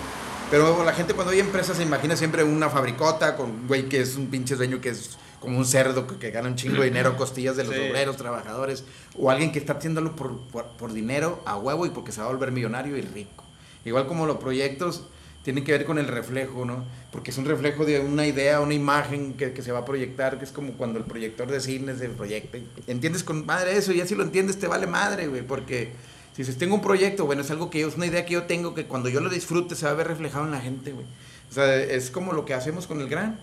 Pero 0.51 0.82
la 0.82 0.95
gente 0.95 1.12
cuando 1.15 1.31
oye 1.32 1.40
empresa 1.40 1.74
se 1.74 1.82
imagina 1.82 2.16
siempre 2.16 2.43
una 2.43 2.70
fabricota 2.70 3.36
con 3.36 3.51
un 3.51 3.69
güey 3.69 3.89
que 3.89 4.01
es 4.01 4.16
un 4.16 4.28
pinche 4.28 4.57
dueño 4.57 4.81
que 4.81 4.89
es 4.89 5.11
como 5.40 5.59
un 5.59 5.66
cerdo 5.66 6.07
que, 6.07 6.16
que 6.16 6.31
gana 6.31 6.49
un 6.49 6.57
chingo 6.57 6.78
de 6.81 6.86
dinero 6.89 7.16
costillas 7.19 7.55
de 7.57 7.65
los 7.65 7.74
Sí. 7.74 7.81
obreros, 7.89 8.16
trabajadores, 8.16 8.82
o 9.16 9.31
alguien 9.31 9.53
que 9.53 9.59
está 9.59 9.74
haciéndolo 9.74 10.16
por, 10.16 10.40
por, 10.49 10.65
por 10.78 10.93
dinero 10.95 11.40
a 11.45 11.57
huevo 11.59 11.85
y 11.86 11.90
porque 11.90 12.11
se 12.11 12.20
va 12.23 12.27
a 12.27 12.31
volver 12.31 12.51
millonario 12.51 12.97
y 12.97 13.03
rico. 13.03 13.45
Igual 13.84 14.06
como 14.06 14.26
los 14.26 14.36
proyectos 14.38 15.05
tienen 15.44 15.64
que 15.64 15.72
ver 15.72 15.84
con 15.84 15.98
el 15.98 16.06
reflejo, 16.09 16.64
¿no? 16.64 16.84
Porque 17.10 17.30
es 17.30 17.38
un 17.38 17.46
reflejo 17.46 17.84
de 17.86 18.00
una 18.00 18.26
idea, 18.26 18.60
una 18.60 18.74
imagen 18.74 19.34
que, 19.34 19.52
que 19.52 19.62
se 19.62 19.72
va 19.72 19.78
a 19.80 19.84
proyectar, 19.84 20.38
que 20.38 20.44
es 20.44 20.52
como 20.52 20.72
cuando 20.72 20.98
el 20.98 21.05
proyector 21.06 21.50
de 21.50 21.60
cine 21.60 21.96
se 21.96 22.09
proyecta. 22.10 22.59
¿Entiendes 22.86 23.24
con 23.24 23.46
madre 23.46 23.76
eso? 23.76 23.92
Ya 23.92 24.06
si 24.06 24.14
lo 24.14 24.22
entiendes 24.24 24.59
te 24.59 24.66
vale 24.66 24.86
madre, 24.86 25.26
güey, 25.28 25.42
porque 25.42 25.92
si 26.34 26.42
dices, 26.42 26.59
tengo 26.59 26.74
un 26.74 26.82
proyecto, 26.82 27.24
bueno, 27.24 27.42
es 27.42 27.50
algo 27.50 27.70
que 27.70 27.80
yo, 27.80 27.88
es 27.88 27.96
una 27.96 28.06
idea 28.06 28.26
que 28.26 28.34
yo 28.34 28.42
tengo 28.44 28.74
que 28.74 28.84
cuando 28.84 29.09
yo 29.09 29.20
lo 29.20 29.30
disfrute 29.30 29.74
se 29.74 29.86
va 29.86 29.92
a 29.92 29.94
ver 29.94 30.09
reflejado 30.09 30.44
en 30.44 30.50
la 30.50 30.60
gente, 30.60 30.92
güey. 30.92 31.06
O 31.50 31.55
sea, 31.55 31.74
es 31.76 32.10
como 32.10 32.32
lo 32.34 32.44
que 32.44 32.52
hacemos 32.52 32.86
con 32.86 33.00
el 33.00 33.09
gran. 33.09 33.40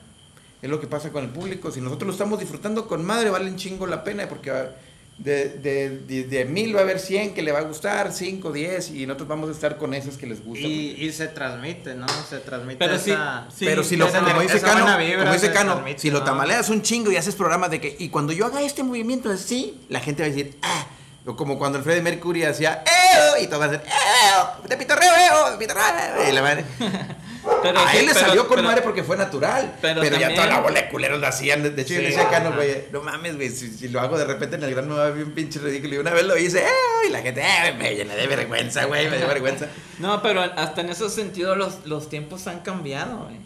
Es 0.62 0.70
lo 0.70 0.80
que 0.80 0.88
pasa 0.88 1.12
con 1.12 1.24
el 1.24 1.30
público. 1.32 1.72
Si 1.72 1.82
nosotros 1.82 2.07
lo 2.07 2.14
estamos 2.14 2.40
disfrutando 2.40 2.88
con 2.88 3.03
madre, 3.03 3.30
vale 3.30 3.49
un 3.49 3.56
chingo 3.57 3.86
la 3.88 4.03
pena 4.03 4.28
porque 4.30 4.52
va- 4.52 4.72
de, 5.18 5.48
de, 5.50 5.90
de, 6.00 6.24
de 6.26 6.46
mil 6.46 6.76
va 6.76 6.82
a 6.82 6.84
haber 6.84 7.00
100 7.00 7.34
que 7.34 7.42
le 7.42 7.52
va 7.54 7.60
a 7.60 7.64
gustar, 7.64 8.12
5, 8.12 8.52
10 8.52 8.92
y 8.92 9.06
nosotros 9.06 9.30
vamos 9.30 9.50
a 9.50 9.54
estar 9.54 9.78
con 9.78 9.94
esos 9.94 10.18
que 10.18 10.28
les 10.28 10.44
gusta. 10.44 10.68
Y, 10.68 10.96
y 11.00 11.12
se 11.14 11.28
transmite, 11.28 11.96
¿no? 11.96 12.06
Se 12.30 12.40
transmite 12.40 12.78
Pero 12.80 12.96
esa... 12.96 13.48
sí, 13.56 13.66
pero 13.66 13.84
si 13.84 13.96
lo, 13.96 14.08
esa 14.08 14.22
como 14.22 14.42
dice 14.42 14.60
Cano, 14.60 14.82
buena 14.82 14.98
vibra 14.98 15.20
como 15.20 15.34
dice 15.34 15.48
se 15.48 15.54
Cano, 15.54 15.74
transmite, 15.74 16.00
si 16.00 16.12
lo 16.12 16.20
¿no? 16.20 16.26
tamaleas 16.26 16.70
un 16.70 16.82
chingo 16.82 17.12
y 17.12 17.16
haces 17.16 17.36
programas 17.36 17.72
de 17.72 17.80
que, 17.80 17.96
y 17.98 18.10
cuando 18.10 18.34
yo 18.34 18.46
haga 18.46 18.62
este 18.62 18.84
movimiento 18.84 19.32
así, 19.32 19.80
la 19.88 20.02
gente 20.02 20.22
va 20.22 20.28
a 20.28 20.32
decir, 20.32 20.58
ah, 20.62 20.88
o 21.26 21.36
como 21.36 21.58
cuando 21.58 21.78
el 21.78 21.84
Freddie 21.84 22.02
Mercury 22.04 22.44
hacía, 22.44 22.84
¡Eo! 22.86 23.42
y 23.44 23.48
todo 23.48 23.60
va 23.60 23.66
a 23.66 23.70
decir, 23.70 23.88
¡Eo! 23.88 24.68
¡Te 24.68 24.78
pitorreo, 24.78 25.12
eo! 25.12 25.52
¡Te 25.54 25.58
pitorreo! 25.58 26.30
Y 26.30 26.32
la 26.34 26.42
madre. 26.42 26.66
Pero 27.62 27.80
a 27.80 27.92
sí, 27.92 27.98
él 27.98 28.06
le 28.08 28.14
pero- 28.14 28.26
salió 28.28 28.48
con 28.48 28.58
pero- 28.58 28.68
madre 28.68 28.82
porque 28.82 29.04
fue 29.04 29.18
natural. 29.18 29.76
pero 29.82 30.02
Pero, 30.02 30.18
ya 30.18 30.34
toda 30.34 30.48
la 30.48 30.60
bola 30.62 30.82
de 30.82 30.90
culeros 30.90 31.20
lo 31.20 31.28
hacían. 31.28 31.64
De 31.64 31.82
hecho, 31.82 31.94
yo 31.96 32.02
le 32.02 32.08
decía 32.08 32.24
a 32.28 32.30
Cano, 32.30 32.54
güey, 32.54 32.86
no 32.92 33.02
mames, 33.02 33.36
güey, 33.36 33.50
si, 33.50 33.70
si 33.72 33.88
lo 33.90 34.00
hago 34.02 34.18
de 34.18 34.26
repente 34.26 34.56
en 34.56 34.64
el 34.64 34.72
gran 34.74 34.88
me 34.88 34.96
va 34.96 35.08
a 35.08 35.10
ver 35.10 35.24
un 35.24 35.32
pinche 35.34 35.60
ridículo. 35.60 35.96
Y 35.96 35.98
una 36.00 36.12
vez 36.12 36.26
lo 36.26 36.38
hice, 36.38 36.60
¡eh! 36.64 37.08
Y 37.08 37.12
la 37.12 37.22
gente, 37.22 37.42
¡eh! 37.42 37.74
Me 37.78 37.96
llené 37.96 38.16
de 38.16 38.28
vergüenza, 38.28 38.86
güey, 38.86 39.10
me 39.10 39.18
dio 39.18 39.28
vergüenza. 39.28 39.68
No, 40.00 40.22
pero 40.22 40.42
hasta 40.42 40.82
en 40.82 40.90
ese 40.90 41.10
sentido 41.10 41.56
los, 41.56 41.86
los 41.86 42.10
tiempos 42.10 42.48
han 42.48 42.60
cambiado, 42.60 43.26
güey. 43.26 43.38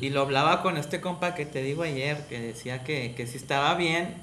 Y, 0.00 0.06
y 0.06 0.10
lo 0.10 0.22
hablaba 0.22 0.62
con 0.62 0.78
este 0.78 1.00
compa 1.02 1.34
que 1.34 1.44
te 1.44 1.62
digo 1.62 1.82
ayer, 1.82 2.26
que 2.28 2.40
decía 2.40 2.82
que, 2.82 3.14
que 3.14 3.26
si 3.26 3.36
estaba 3.36 3.74
bien, 3.74 4.14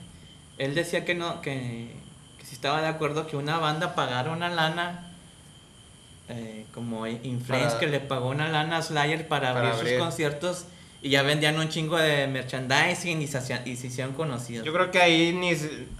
él 0.58 0.74
decía 0.74 1.06
que 1.06 1.14
no, 1.14 1.42
que, 1.42 1.92
que 2.40 2.46
si 2.46 2.56
estaba 2.56 2.82
de 2.82 2.88
acuerdo 2.88 3.28
que 3.28 3.36
una 3.38 3.60
banda 3.60 3.94
pagara 3.94 4.32
una 4.32 4.50
lana 4.50 5.12
eh, 6.36 6.66
como 6.74 7.06
influence 7.08 7.68
Para- 7.68 7.80
que 7.80 7.88
le 7.88 8.00
pagó 8.00 8.30
una 8.30 8.50
lana 8.50 8.78
a 8.78 8.82
Slayer 8.82 9.28
para, 9.28 9.54
Para 9.54 9.68
abrir, 9.70 9.74
abrir. 9.80 9.94
sus 9.96 10.04
conciertos 10.04 10.66
y 11.02 11.10
ya 11.10 11.22
vendían 11.22 11.60
un 11.60 11.68
chingo 11.68 11.98
de 11.98 12.28
merchandising 12.28 13.22
y 13.22 13.28
se, 13.28 13.38
hacían- 13.38 13.64
y 13.66 13.76
se 13.76 13.88
hicieron 13.88 14.14
conocidos. 14.14 14.66
Yo 14.66 14.72
creo 14.72 14.90
que 14.90 15.02
ahí 15.02 15.34
ni. 15.34 15.52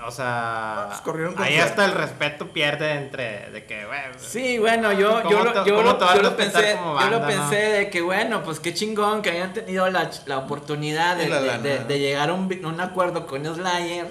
O 0.08 0.12
sea. 0.12 0.86
Pues 0.88 1.02
corrieron 1.02 1.34
con 1.36 1.44
ahí 1.44 1.58
hasta 1.58 1.84
el 1.86 1.92
respeto 1.92 2.48
pierde 2.48 2.94
entre. 2.94 3.50
De 3.52 3.66
que. 3.66 3.86
Sí, 4.18 4.60
bueno, 4.60 4.94
yo, 4.94 5.18
¿Cómo 5.24 5.30
yo, 5.30 5.44
lo, 5.44 5.54
yo, 5.66 5.82
lo- 5.84 6.16
yo 6.16 6.22
lo 6.22 6.38
pensé, 6.38 6.78
yo 6.82 7.10
lo 7.10 7.20
no? 7.20 7.28
pensé 7.28 7.56
de 7.58 7.90
que 7.90 8.02
bueno, 8.02 8.44
pues 8.44 8.62
qué 8.62 8.74
chingón 8.74 9.22
que 9.22 9.32
hayan 9.32 9.52
tenido 9.54 9.90
la, 9.90 10.10
la 10.26 10.38
oportunidad 10.38 11.18
de, 11.18 11.28
la 11.28 11.42
de- 11.42 11.58
de- 11.60 11.84
de 11.84 12.00
llegar 12.00 12.30
a 12.30 12.34
un, 12.34 12.66
un 12.66 12.80
acuerdo 12.80 13.28
con 13.28 13.44
Slayer, 13.46 14.08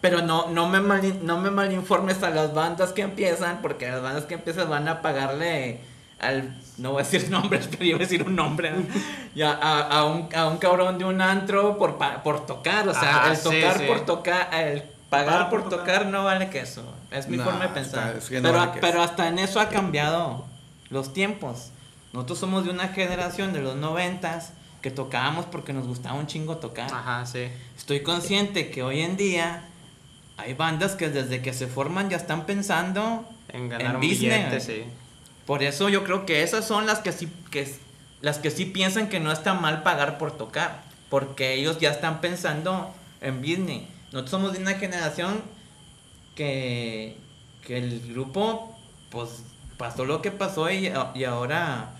pero 0.00 0.22
no, 0.22 0.48
no, 0.50 0.68
me 0.68 0.80
mal, 0.80 1.24
no 1.24 1.38
me 1.38 1.50
malinformes 1.50 2.22
a 2.22 2.30
las 2.30 2.54
bandas 2.54 2.92
que 2.92 3.02
empiezan, 3.02 3.60
porque 3.62 3.88
las 3.90 4.02
bandas 4.02 4.24
que 4.24 4.34
empiezan 4.34 4.68
van 4.70 4.86
a 4.88 5.02
pagarle 5.02 5.80
al, 6.20 6.56
no 6.78 6.92
voy 6.92 7.02
a 7.02 7.04
decir 7.04 7.30
nombres, 7.30 7.68
pero 7.70 7.84
iba 7.84 7.96
a 7.96 8.00
decir 8.00 8.22
un 8.22 8.36
nombre, 8.36 8.70
¿no? 8.70 8.84
Y 9.34 9.42
a, 9.42 9.52
a- 9.52 10.04
un, 10.04 10.28
a 10.34 10.46
un 10.48 10.58
cabrón 10.58 10.98
de 10.98 11.04
un 11.04 11.20
antro 11.20 11.78
por, 11.78 11.96
pa- 11.98 12.22
por 12.22 12.44
tocar, 12.46 12.88
o 12.88 12.94
sea, 12.94 13.30
el 13.32 13.40
tocar 13.40 13.78
sí. 13.78 13.84
por 13.86 14.00
tocar, 14.04 14.48
el 14.52 14.82
pagar 15.10 15.48
por 15.50 15.68
tocar 15.68 16.06
no 16.06 16.24
vale 16.24 16.50
que 16.50 16.60
eso, 16.60 16.82
es 17.10 17.28
mi 17.28 17.36
No, 17.36 17.44
forma 17.44 17.66
de 17.66 17.68
pensar. 17.68 18.08
está- 18.08 18.18
es 18.18 18.28
que 18.28 18.40
no 18.40 18.48
pero, 18.50 18.58
vale 18.66 18.80
pero 18.80 19.02
hasta 19.02 19.28
en 19.28 19.38
eso 19.38 19.60
ha 19.60 19.68
cambiado 19.68 20.44
los 20.90 21.12
tiempos. 21.12 21.70
Nosotros 22.12 22.38
somos 22.38 22.64
de 22.64 22.70
una 22.70 22.88
generación 22.88 23.52
de 23.52 23.60
los 23.60 23.76
noventas 23.76 24.52
que 24.82 24.90
tocábamos 24.90 25.44
porque 25.46 25.72
nos 25.72 25.86
gustaba 25.86 26.14
un 26.18 26.26
chingo 26.26 26.56
tocar. 26.56 26.92
Ajá, 26.92 27.26
sí. 27.26 27.48
Estoy 27.76 28.00
consciente 28.02 28.70
que 28.70 28.82
hoy 28.82 29.00
en 29.02 29.16
día 29.16 29.62
hay 30.38 30.54
bandas 30.54 30.92
que 30.94 31.10
desde 31.10 31.42
que 31.42 31.52
se 31.52 31.66
forman 31.66 32.08
ya 32.08 32.16
están 32.16 32.46
pensando 32.46 33.28
En 33.50 33.68
ganar 33.68 33.96
un 33.96 34.00
business. 34.00 34.20
billete, 34.50 34.60
sí. 34.60 34.84
Por 35.46 35.62
eso 35.62 35.88
yo 35.88 36.04
creo 36.04 36.24
que 36.26 36.42
esas 36.42 36.66
son 36.66 36.86
las 36.86 37.00
que 37.00 37.12
sí 37.12 37.28
que 37.50 37.60
es- 37.62 37.80
las 38.20 38.38
que 38.38 38.50
sí 38.50 38.64
piensan 38.64 39.08
que 39.08 39.20
no 39.20 39.30
está 39.32 39.54
mal 39.54 39.82
pagar 39.82 40.16
por 40.18 40.32
tocar, 40.36 40.82
porque 41.10 41.54
ellos 41.54 41.78
ya 41.78 41.90
están 41.90 42.20
pensando 42.20 42.92
en 43.20 43.40
business. 43.40 43.82
Nosotros 44.12 44.30
somos 44.30 44.52
de 44.54 44.58
una 44.60 44.74
generación 44.74 45.42
que, 46.34 47.16
que 47.66 47.78
el 47.78 48.00
grupo 48.12 48.76
pues 49.10 49.28
pasó 49.76 50.04
lo 50.04 50.20
que 50.22 50.30
pasó 50.30 50.70
y, 50.70 50.92
y 51.14 51.24
ahora 51.24 51.90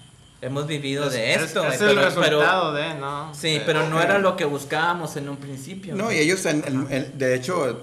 hemos 0.40 0.66
vivido 0.66 1.06
Es- 1.06 1.12
de 1.14 1.34
es- 1.34 1.42
esto. 1.42 1.64
Es, 1.66 1.80
eh, 1.80 1.90
el 1.90 1.96
pero- 1.96 2.08
pero- 2.14 2.38
resultado 2.40 2.72
de, 2.74 2.94
¿no? 2.94 3.34
sí, 3.34 3.60
pero 3.66 3.88
no 3.88 4.00
era 4.00 4.18
lo 4.18 4.36
que 4.36 4.44
buscábamos 4.44 5.16
en 5.16 5.28
un 5.28 5.36
principio. 5.36 5.94
No, 5.94 6.12
y 6.12 6.18
ellos, 6.18 6.44
en- 6.46 6.64
en- 6.66 6.86
en- 6.92 7.18
de 7.18 7.34
hecho, 7.34 7.82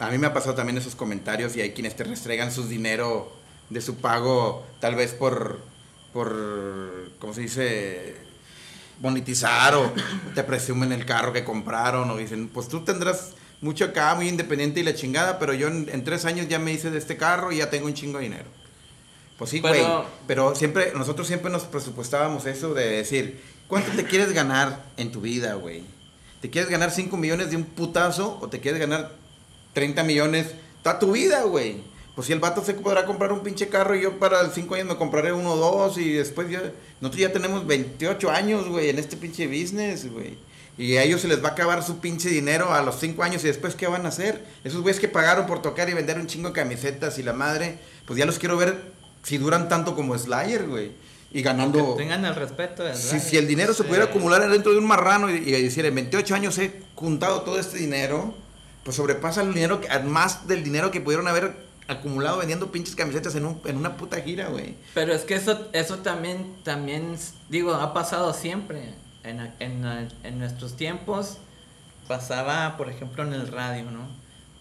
a 0.00 0.10
mí 0.10 0.18
me 0.18 0.26
ha 0.26 0.32
pasado 0.34 0.54
también 0.54 0.76
esos 0.78 0.94
comentarios 0.96 1.54
y 1.56 1.60
hay 1.60 1.70
quienes 1.72 1.94
te 1.94 2.04
restregan 2.04 2.50
su 2.50 2.66
dinero 2.66 3.32
de 3.68 3.80
su 3.80 3.96
pago, 3.96 4.66
tal 4.80 4.96
vez 4.96 5.12
por, 5.12 5.60
por, 6.12 7.10
¿cómo 7.20 7.32
se 7.34 7.42
dice? 7.42 8.16
Monetizar 9.00 9.74
o 9.76 9.92
te 10.34 10.42
presumen 10.44 10.92
el 10.92 11.06
carro 11.06 11.32
que 11.32 11.44
compraron 11.44 12.10
o 12.10 12.16
dicen, 12.18 12.48
pues 12.48 12.68
tú 12.68 12.80
tendrás 12.84 13.30
mucho 13.62 13.86
acá, 13.86 14.14
muy 14.14 14.28
independiente 14.28 14.80
y 14.80 14.82
la 14.82 14.94
chingada, 14.94 15.38
pero 15.38 15.54
yo 15.54 15.68
en, 15.68 15.88
en 15.90 16.04
tres 16.04 16.24
años 16.26 16.48
ya 16.48 16.58
me 16.58 16.72
hice 16.72 16.90
de 16.90 16.98
este 16.98 17.16
carro 17.16 17.50
y 17.52 17.58
ya 17.58 17.70
tengo 17.70 17.86
un 17.86 17.94
chingo 17.94 18.18
de 18.18 18.24
dinero. 18.24 18.44
Pues 19.38 19.50
sí, 19.50 19.60
güey. 19.60 19.72
Pero- 19.74 20.06
Pero 20.26 20.54
siempre, 20.54 20.92
nosotros 20.94 21.26
siempre 21.26 21.50
nos 21.50 21.62
presupuestábamos 21.64 22.44
eso 22.46 22.74
de 22.74 22.88
decir, 22.90 23.40
¿cuánto 23.68 23.90
te 23.92 24.04
quieres 24.04 24.32
ganar 24.32 24.84
en 24.98 25.12
tu 25.12 25.20
vida, 25.22 25.54
güey? 25.54 25.82
¿Te 26.42 26.50
quieres 26.50 26.70
ganar 26.70 26.90
5 26.90 27.16
millones 27.16 27.50
de 27.50 27.56
un 27.56 27.64
putazo 27.64 28.38
o 28.42 28.48
te 28.48 28.60
quieres 28.60 28.80
ganar 28.80 29.12
30 29.72 30.02
millones 30.04 30.46
toda 30.82 30.98
tu 30.98 31.12
vida, 31.12 31.42
güey? 31.44 31.76
Pues 32.14 32.26
si 32.26 32.32
el 32.32 32.40
vato 32.40 32.62
se 32.64 32.74
podrá 32.74 33.06
comprar 33.06 33.32
un 33.32 33.40
pinche 33.40 33.68
carro 33.68 33.94
y 33.96 34.02
yo 34.02 34.18
para 34.18 34.48
5 34.50 34.74
años 34.74 34.88
me 34.88 34.96
compraré 34.96 35.32
uno 35.32 35.52
o 35.52 35.56
dos 35.56 35.96
y 35.98 36.12
después 36.12 36.50
ya... 36.50 36.60
Nosotros 37.00 37.20
ya 37.20 37.32
tenemos 37.32 37.66
28 37.66 38.30
años, 38.30 38.68
güey, 38.68 38.90
en 38.90 38.98
este 38.98 39.16
pinche 39.16 39.46
business, 39.46 40.10
güey. 40.12 40.36
Y 40.76 40.96
a 40.96 41.02
ellos 41.02 41.20
se 41.20 41.28
les 41.28 41.42
va 41.42 41.48
a 41.48 41.52
acabar 41.52 41.82
su 41.82 41.98
pinche 41.98 42.28
dinero 42.28 42.72
a 42.74 42.82
los 42.82 42.98
5 42.98 43.22
años 43.22 43.44
y 43.44 43.46
después 43.46 43.74
¿qué 43.74 43.86
van 43.86 44.04
a 44.06 44.08
hacer? 44.10 44.44
Esos 44.64 44.82
güeyes 44.82 45.00
que 45.00 45.08
pagaron 45.08 45.46
por 45.46 45.62
tocar 45.62 45.88
y 45.88 45.94
vender 45.94 46.18
un 46.18 46.26
chingo 46.26 46.48
de 46.48 46.54
camisetas 46.54 47.18
y 47.18 47.22
la 47.22 47.32
madre, 47.32 47.78
pues 48.06 48.18
ya 48.18 48.26
los 48.26 48.38
quiero 48.38 48.56
ver 48.56 48.76
si 49.22 49.38
duran 49.38 49.68
tanto 49.68 49.94
como 49.94 50.18
Slayer, 50.18 50.66
güey. 50.66 50.90
Y 51.32 51.42
ganando... 51.42 51.94
Que 51.96 52.02
tengan 52.02 52.24
el 52.24 52.34
respeto. 52.34 52.82
¿verdad? 52.82 52.98
Si, 52.98 53.20
si 53.20 53.36
el 53.36 53.46
dinero 53.46 53.72
se 53.72 53.82
Sí. 53.82 53.88
pudiera 53.88 54.06
acumular 54.06 54.46
dentro 54.50 54.72
de 54.72 54.78
un 54.78 54.86
marrano 54.86 55.30
y, 55.30 55.36
y 55.36 55.62
decir, 55.62 55.86
en 55.86 55.94
28 55.94 56.34
años 56.34 56.58
he 56.58 56.72
juntado 56.96 57.42
todo 57.42 57.58
este 57.58 57.78
dinero, 57.78 58.34
pues 58.90 58.96
sobrepasa 58.96 59.42
el 59.42 59.54
dinero, 59.54 59.80
que, 59.80 59.88
más 60.00 60.46
del 60.46 60.62
dinero 60.62 60.90
que 60.90 61.00
pudieron 61.00 61.26
haber 61.28 61.54
acumulado 61.88 62.38
vendiendo 62.38 62.70
pinches 62.70 62.94
camisetas 62.94 63.34
en, 63.34 63.44
un- 63.46 63.60
en 63.64 63.76
una 63.76 63.96
puta 63.96 64.20
gira, 64.20 64.48
güey. 64.48 64.74
Pero 64.94 65.12
es 65.12 65.22
que 65.22 65.34
eso, 65.34 65.68
eso 65.72 65.98
también, 65.98 66.54
también, 66.62 67.16
digo, 67.48 67.74
ha 67.74 67.92
pasado 67.94 68.32
siempre. 68.34 68.94
En, 69.22 69.40
en, 69.60 70.08
en 70.24 70.38
nuestros 70.38 70.76
tiempos 70.76 71.38
pasaba, 72.08 72.76
por 72.76 72.88
ejemplo, 72.88 73.22
en 73.22 73.32
el 73.34 73.48
radio, 73.48 73.90
¿no? 73.90 74.08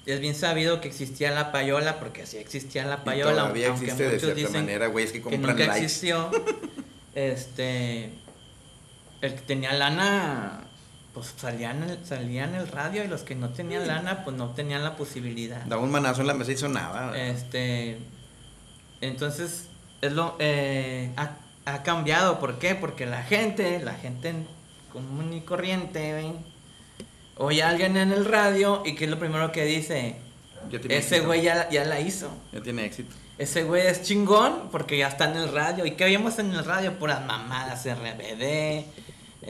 Es 0.06 0.20
bien 0.20 0.34
sabido 0.36 0.82
que 0.82 0.88
existía 0.88 1.32
la 1.32 1.52
payola, 1.52 2.00
porque 2.00 2.26
sí 2.26 2.38
existía 2.38 2.84
la 2.86 2.96
Y 2.96 3.06
payola, 3.06 3.42
todavía 3.44 3.70
aunque 3.70 3.86
existe 3.86 4.04
de 4.04 4.10
muchos 4.10 4.22
cierta 4.24 4.40
dicen 4.42 4.62
manera, 4.66 4.88
güey, 4.88 5.06
es 5.06 5.12
que 5.12 5.18
que 5.20 5.24
compran 5.24 5.42
nunca 5.56 5.68
likes. 5.68 5.86
existió. 5.86 6.32
este, 7.16 8.12
el 9.22 9.36
que 9.36 9.42
tenía 9.42 9.74
lana, 9.74 10.62
pues 11.20 11.34
salía 11.38 11.72
en, 11.72 11.84
el, 11.84 12.06
salía 12.06 12.46
en 12.46 12.56
el 12.56 12.68
radio 12.68 13.04
y 13.04 13.08
los 13.08 13.22
que 13.22 13.36
no 13.36 13.50
tenían 13.50 13.88
lana, 13.88 14.24
pues 14.24 14.36
no 14.36 14.52
tenían 14.52 14.84
la 14.84 14.96
posibilidad. 14.96 15.62
Daba 15.66 15.82
un 15.82 15.91
manazo 15.91 16.22
en 16.22 16.28
la 16.28 16.34
mesa 16.34 16.52
y 16.52 16.58
sonaba. 16.58 17.18
Este, 17.18 17.98
entonces, 19.02 19.68
es 20.02 20.14
lo, 20.14 20.36
eh, 20.40 21.12
ha, 21.18 21.38
ha 21.66 21.84
cambiado. 21.84 22.40
¿Por 22.40 22.60
qué? 22.60 22.76
Porque 22.76 23.06
la 23.06 23.24
gente, 23.24 23.80
la 23.80 23.94
gente 23.94 24.34
común 24.91 25.34
y 25.34 25.41
corriente, 25.41 26.14
¿ven? 26.14 26.38
oye 27.40 27.64
a 27.64 27.70
alguien 27.70 27.96
en 27.98 28.12
el 28.12 28.26
radio 28.26 28.84
y 28.86 28.96
¿qué 28.96 29.06
es 29.06 29.10
lo 29.10 29.18
primero 29.18 29.52
que 29.52 29.64
dice? 29.66 30.18
Ese 30.90 31.22
güey 31.22 31.41
ya, 31.41 31.70
ya 31.70 31.86
la 31.86 32.02
hizo. 32.02 32.30
Ya 32.52 32.62
tiene 32.62 32.86
éxito. 32.86 33.16
Ese 33.38 33.64
güey 33.64 33.88
es 33.88 34.04
chingón 34.04 34.70
porque 34.72 34.98
ya 34.98 35.08
está 35.08 35.32
en 35.32 35.38
el 35.38 35.52
radio. 35.52 35.86
¿Y 35.86 35.91
qué 35.91 36.04
veíamos 36.04 36.38
en 36.40 36.52
el 36.52 36.66
radio? 36.66 37.00
Puras 37.00 37.26
mamadas, 37.26 37.86
RBD. 37.86 38.84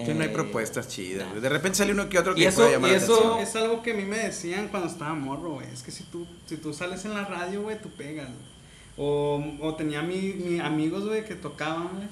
Que 0.06 0.14
no 0.14 0.22
hay 0.22 0.30
eh, 0.30 0.32
propuestas 0.34 0.88
chidas. 0.88 1.30
güey. 1.30 1.42
De 1.42 1.50
repente 1.50 1.78
sale 1.78 1.92
uno 1.94 2.08
que 2.10 2.20
otro 2.20 2.34
Y 2.34 2.42
que 2.42 2.46
eso- 2.48 2.58
puede 2.62 2.72
llamar 2.74 2.90
y 2.90 2.94
la 2.94 2.98
eso- 3.00 3.14
atención. 3.16 3.40
Es 3.40 3.56
algo 3.56 3.82
que 3.84 3.92
a 3.92 3.96
mí 3.96 4.04
me 4.04 4.18
decían 4.18 4.68
cuando 4.70 4.88
estaba 4.90 5.14
morro, 5.16 5.54
güey. 5.54 5.68
Es 5.74 5.82
que 5.84 5.92
si 5.92 6.04
tú, 6.04 6.26
si 6.48 6.58
tú 6.58 6.74
sales 6.74 7.04
en 7.06 7.14
la 7.14 7.26
radio, 7.26 7.62
güey, 7.64 7.82
tú 7.82 7.90
pegas. 7.90 8.28
güey. 8.28 8.50
O, 8.98 9.44
o 9.62 9.76
tenía 9.76 10.02
mi, 10.02 10.34
mi 10.34 10.60
amigos, 10.60 11.06
güey, 11.06 11.24
que 11.26 11.36
tocaban, 11.36 11.88
güey. 11.96 12.08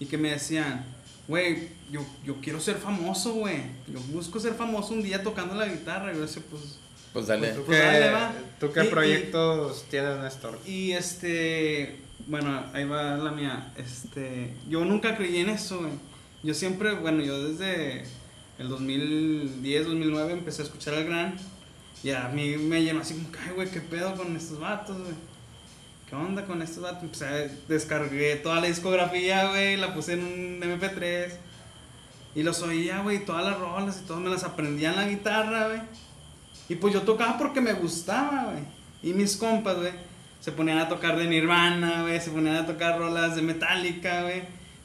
Y 0.00 0.06
que 0.06 0.16
me 0.18 0.30
decían, 0.30 0.84
güey, 1.28 1.68
yo, 1.90 2.00
yo 2.24 2.36
quiero 2.40 2.58
ser 2.60 2.76
famoso, 2.76 3.34
güey. 3.34 3.58
Yo 3.86 4.00
busco 4.12 4.40
ser 4.40 4.54
famoso 4.54 4.94
un 4.94 5.02
día 5.02 5.22
tocando 5.22 5.54
la 5.54 5.66
guitarra. 5.66 6.10
Y 6.12 6.16
yo 6.16 6.22
decía, 6.22 6.42
pues... 6.50 6.78
Pues 7.12 7.26
dale. 7.26 7.48
¿Tú 7.52 7.64
Pues 7.64 7.78
qué, 7.78 7.86
dale, 7.86 8.10
va. 8.10 8.32
¿tú 8.58 8.72
qué 8.72 8.80
Y- 8.84 8.86
y- 8.86 8.88
proyectos 8.90 9.84
tienes, 9.90 10.18
Néstor? 10.20 10.58
Y 10.64 10.92
este, 10.92 11.98
bueno, 12.26 12.64
ahí 12.72 12.86
va 12.86 13.16
la 13.18 13.30
mía. 13.32 13.72
Este, 13.76 14.54
yo 14.68 14.82
nunca 14.86 15.14
creí 15.16 15.36
en 15.38 15.50
eso, 15.50 15.80
güey. 15.80 15.92
Yo 16.42 16.54
siempre, 16.54 16.94
bueno, 16.94 17.22
yo 17.22 17.42
desde 17.48 18.04
el 18.58 18.68
2010, 18.68 19.86
2009 19.86 20.32
empecé 20.32 20.62
a 20.62 20.64
escuchar 20.64 20.94
al 20.94 21.04
Gran. 21.04 21.36
Y 22.02 22.10
a 22.10 22.28
mí 22.28 22.56
me 22.56 22.82
llenó 22.82 23.00
así 23.00 23.14
como, 23.14 23.28
ay, 23.44 23.54
güey, 23.54 23.70
qué 23.70 23.80
pedo 23.80 24.14
con 24.16 24.34
estos 24.36 24.58
vatos, 24.58 24.98
güey. 24.98 25.14
¿Qué 26.08 26.16
onda 26.16 26.44
con 26.44 26.60
estos 26.60 26.82
vatos? 26.82 27.08
Descargué 27.68 28.36
toda 28.36 28.60
la 28.60 28.66
discografía, 28.66 29.48
güey, 29.50 29.76
la 29.76 29.94
puse 29.94 30.14
en 30.14 30.24
un 30.24 30.60
MP3. 30.60 31.32
Y 32.34 32.42
los 32.42 32.60
oía, 32.62 33.00
güey, 33.02 33.24
todas 33.24 33.44
las 33.44 33.58
rolas 33.58 34.00
y 34.02 34.06
todas 34.06 34.22
me 34.22 34.30
las 34.30 34.42
aprendía 34.42 34.90
en 34.90 34.96
la 34.96 35.08
guitarra, 35.08 35.68
güey. 35.68 35.80
Y 36.68 36.74
pues 36.74 36.92
yo 36.92 37.02
tocaba 37.02 37.38
porque 37.38 37.60
me 37.60 37.72
gustaba, 37.74 38.50
güey. 38.50 38.64
Y 39.02 39.14
mis 39.14 39.36
compas, 39.36 39.76
güey, 39.76 39.92
se 40.40 40.50
ponían 40.50 40.78
a 40.78 40.88
tocar 40.88 41.16
de 41.16 41.26
Nirvana, 41.26 42.02
güey, 42.02 42.20
se 42.20 42.30
ponían 42.30 42.56
a 42.56 42.66
tocar 42.66 42.98
rolas 42.98 43.36
de 43.36 43.42
Metallica, 43.42 44.22
güey. 44.22 44.42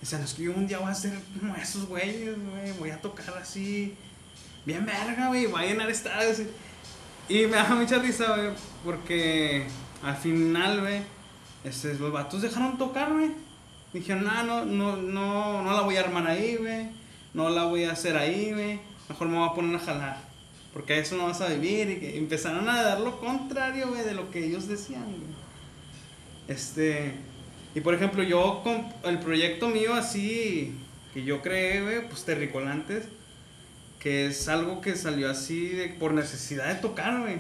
Decían, 0.07 0.23
es 0.23 0.35
que 0.35 0.43
yo 0.43 0.53
un 0.53 0.65
día 0.65 0.79
voy 0.79 0.89
a 0.89 0.95
ser 0.95 1.19
como 1.37 1.53
esos 1.57 1.85
güeyes, 1.85 2.37
güey, 2.41 2.71
voy 2.79 2.91
a 2.91 3.01
tocar 3.01 3.37
así, 3.41 3.93
bien 4.65 4.85
verga, 4.85 5.27
güey, 5.27 5.47
voy 5.47 5.61
a 5.61 5.65
llenar 5.65 5.89
estadios. 5.89 6.43
Y 7.27 7.39
me 7.39 7.57
daba 7.57 7.75
mucha 7.75 7.99
risa, 7.99 8.37
güey, 8.37 8.51
porque 8.85 9.67
al 10.01 10.15
final, 10.15 10.79
güey, 10.79 11.01
este, 11.65 11.95
los 11.95 12.13
vatos 12.13 12.41
dejaron 12.41 12.77
tocar, 12.77 13.11
güey. 13.11 13.31
Dijeron, 13.91 14.23
no, 14.23 14.43
no, 14.45 14.65
no, 14.65 14.95
no, 14.95 15.61
no 15.63 15.73
la 15.73 15.81
voy 15.81 15.97
a 15.97 15.99
armar 15.99 16.25
ahí, 16.25 16.55
güey. 16.55 16.89
No 17.33 17.49
la 17.49 17.65
voy 17.65 17.83
a 17.83 17.91
hacer 17.91 18.15
ahí, 18.15 18.53
güey. 18.53 18.79
Mejor 19.09 19.27
me 19.27 19.37
voy 19.37 19.49
a 19.49 19.53
poner 19.53 19.75
a 19.75 19.79
jalar. 19.79 20.21
Porque 20.71 20.93
a 20.93 20.97
eso 20.99 21.17
no 21.17 21.25
vas 21.25 21.41
a 21.41 21.49
vivir. 21.49 21.89
Y 21.89 21.99
que 21.99 22.17
empezaron 22.17 22.69
a 22.69 22.81
dar 22.81 23.01
lo 23.01 23.19
contrario, 23.19 23.89
güey, 23.89 24.05
de 24.05 24.13
lo 24.13 24.31
que 24.31 24.45
ellos 24.45 24.69
decían, 24.69 25.03
güey. 25.03 25.35
Este. 26.47 27.26
Y 27.77 27.81
por 27.81 27.93
ejemplo, 27.93 28.23
yo 28.23 28.61
con 28.63 28.87
el 29.03 29.19
proyecto 29.19 29.67
mío 29.69 29.93
así, 29.93 30.73
que 31.13 31.23
yo 31.23 31.43
creé, 31.43 31.83
güey, 31.83 32.07
pues 32.09 32.23
Terricolantes, 32.25 33.03
que 33.99 34.25
es 34.25 34.47
algo 34.47 34.81
que 34.81 34.95
salió 34.95 35.29
así 35.29 35.67
de, 35.67 35.89
por 35.89 36.11
necesidad 36.15 36.69
de 36.69 36.75
tocar, 36.81 37.19
güey. 37.21 37.35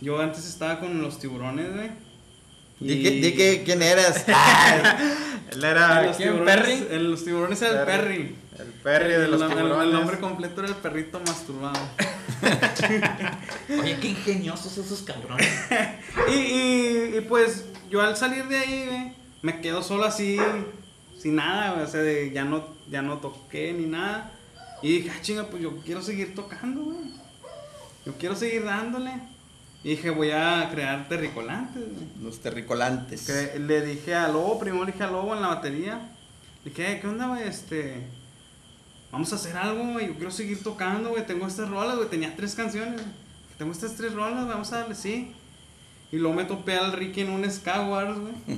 Yo 0.00 0.20
antes 0.20 0.48
estaba 0.48 0.80
con 0.80 1.00
los 1.00 1.20
tiburones, 1.20 1.72
güey. 1.76 1.90
Di 2.80 3.04
que, 3.04 3.10
di 3.12 3.32
que 3.34 3.62
quién 3.64 3.82
eras. 3.82 4.24
Él 5.52 5.62
era. 5.62 6.02
los 6.02 6.16
¿Quién? 6.16 6.30
tiburones- 6.32 6.44
¿Perry? 6.44 6.86
En 6.90 7.10
los 7.12 7.24
tiburones 7.24 7.62
era 7.62 7.80
el 7.82 7.86
Perry. 7.86 8.34
El 8.58 8.66
Perry 8.82 9.12
de 9.12 9.28
los 9.28 9.40
el, 9.42 9.46
el- 9.48 9.56
tiburones. 9.58 9.86
el 9.86 9.92
nombre 9.92 10.18
completo 10.18 10.60
era 10.62 10.70
el 10.70 10.76
perrito 10.76 11.20
masturbado. 11.24 11.78
Oye, 13.80 13.96
qué 14.00 14.08
ingeniosos 14.08 14.76
esos 14.76 15.02
cabrones. 15.02 15.48
Y, 16.28 16.32
y, 16.34 17.14
y 17.18 17.20
pues 17.28 17.66
yo 17.90 18.00
al 18.00 18.16
salir 18.16 18.44
de 18.48 18.56
ahí, 18.58 18.86
güey, 18.88 19.21
me 19.42 19.60
quedo 19.60 19.82
solo 19.82 20.04
así, 20.04 20.38
sin 21.18 21.36
nada, 21.36 21.72
güey, 21.72 21.84
o 21.84 21.88
sea, 21.88 22.00
de- 22.00 22.30
ya, 22.32 22.44
no, 22.44 22.64
ya 22.90 23.02
no 23.02 23.18
toqué 23.18 23.72
ni 23.72 23.86
nada. 23.86 24.32
Y 24.82 24.98
dije, 24.98 25.10
ah, 25.10 25.20
chinga, 25.22 25.44
pues 25.46 25.62
yo 25.62 25.76
quiero 25.84 26.02
seguir 26.02 26.34
tocando, 26.34 26.82
güey. 26.82 26.98
Yo 28.04 28.14
quiero 28.18 28.34
seguir 28.34 28.64
dándole. 28.64 29.12
Y 29.84 29.90
dije, 29.90 30.10
voy 30.10 30.30
a 30.30 30.68
crear 30.72 31.08
terricolantes, 31.08 31.82
güey. 31.84 32.06
Los 32.22 32.40
terricolantes. 32.40 33.26
Que 33.26 33.58
le 33.58 33.84
dije 33.84 34.14
a 34.14 34.28
Lobo, 34.28 34.58
primero 34.58 34.84
le 34.84 34.92
dije 34.92 35.04
a 35.04 35.10
Lobo 35.10 35.34
en 35.34 35.42
la 35.42 35.48
batería. 35.48 36.10
Le 36.64 36.70
dije, 36.70 36.92
"Eh, 36.92 37.00
¿qué 37.00 37.06
onda, 37.08 37.28
güey? 37.28 37.42
Este. 37.44 38.02
Vamos 39.10 39.32
a 39.32 39.36
hacer 39.36 39.56
algo, 39.56 39.84
güey. 39.92 40.06
Yo 40.08 40.14
quiero 40.14 40.30
seguir 40.30 40.62
tocando, 40.62 41.10
güey. 41.10 41.26
Tengo 41.26 41.46
estas 41.46 41.68
rolas, 41.68 41.96
güey. 41.96 42.08
Tenía 42.08 42.34
tres 42.34 42.54
canciones, 42.54 42.94
güey. 42.94 43.14
Tengo 43.58 43.70
estas 43.72 43.94
tres 43.94 44.14
rolas, 44.14 44.46
vamos 44.48 44.72
a 44.72 44.78
darle, 44.80 44.94
sí. 44.94 45.32
Y 46.10 46.16
luego 46.16 46.34
me 46.36 46.44
topé 46.44 46.76
al 46.76 46.92
Ricky 46.92 47.20
en 47.22 47.30
un 47.30 47.48
Ska 47.50 47.82
Wars, 47.88 48.18
güey. 48.18 48.34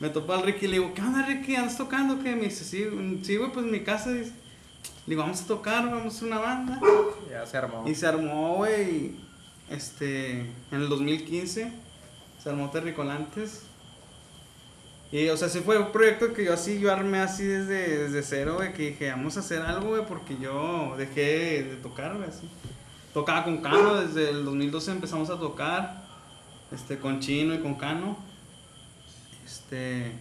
me 0.00 0.08
topé 0.08 0.32
al 0.32 0.42
Ricky 0.42 0.66
y 0.66 0.68
le 0.68 0.78
digo, 0.78 0.92
¿qué 0.94 1.02
onda, 1.02 1.24
Ricky? 1.26 1.54
¿Andas 1.56 1.76
tocando? 1.76 2.22
qué? 2.22 2.34
Me 2.34 2.44
dice, 2.44 2.64
sí, 2.64 2.84
mm, 2.84 3.24
sí, 3.24 3.36
güey, 3.36 3.52
pues 3.52 3.64
en 3.64 3.72
mi 3.72 3.80
casa. 3.80 4.10
Dice. 4.10 4.32
Le 5.06 5.10
digo, 5.10 5.22
vamos 5.22 5.42
a 5.42 5.46
tocar, 5.46 5.84
vamos 5.84 6.04
a 6.04 6.08
hacer 6.16 6.28
una 6.28 6.38
banda. 6.38 6.80
Ya 7.30 7.44
se 7.46 7.56
armó. 7.58 7.84
Y 7.86 7.94
se 7.94 8.06
armó, 8.06 8.56
güey, 8.56 9.16
este, 9.68 10.40
en 10.40 10.80
el 10.80 10.88
2015, 10.88 11.72
se 12.42 12.48
armó 12.48 12.70
Terricolantes. 12.70 13.64
Y, 15.12 15.28
o 15.28 15.36
sea, 15.36 15.48
sí 15.48 15.60
fue 15.60 15.78
un 15.78 15.92
proyecto 15.92 16.32
que 16.32 16.44
yo 16.44 16.54
así, 16.54 16.80
yo 16.80 16.90
armé 16.90 17.20
así 17.20 17.44
desde, 17.44 18.04
desde 18.04 18.22
cero, 18.22 18.54
güey, 18.56 18.72
que 18.72 18.90
dije, 18.90 19.10
vamos 19.10 19.36
a 19.36 19.40
hacer 19.40 19.62
algo, 19.62 19.90
güey, 19.90 20.06
porque 20.06 20.36
yo 20.40 20.94
dejé 20.96 21.62
de 21.62 21.76
tocar, 21.76 22.16
güey, 22.16 22.28
así. 22.28 22.48
Tocaba 23.12 23.44
con 23.44 23.58
Cano, 23.58 24.00
desde 24.00 24.30
el 24.30 24.44
2012 24.44 24.90
empezamos 24.90 25.30
a 25.30 25.38
tocar, 25.38 26.02
este, 26.72 26.98
con 26.98 27.20
Chino 27.20 27.54
y 27.54 27.60
con 27.60 27.74
Cano. 27.74 28.16
Este, 29.64 30.12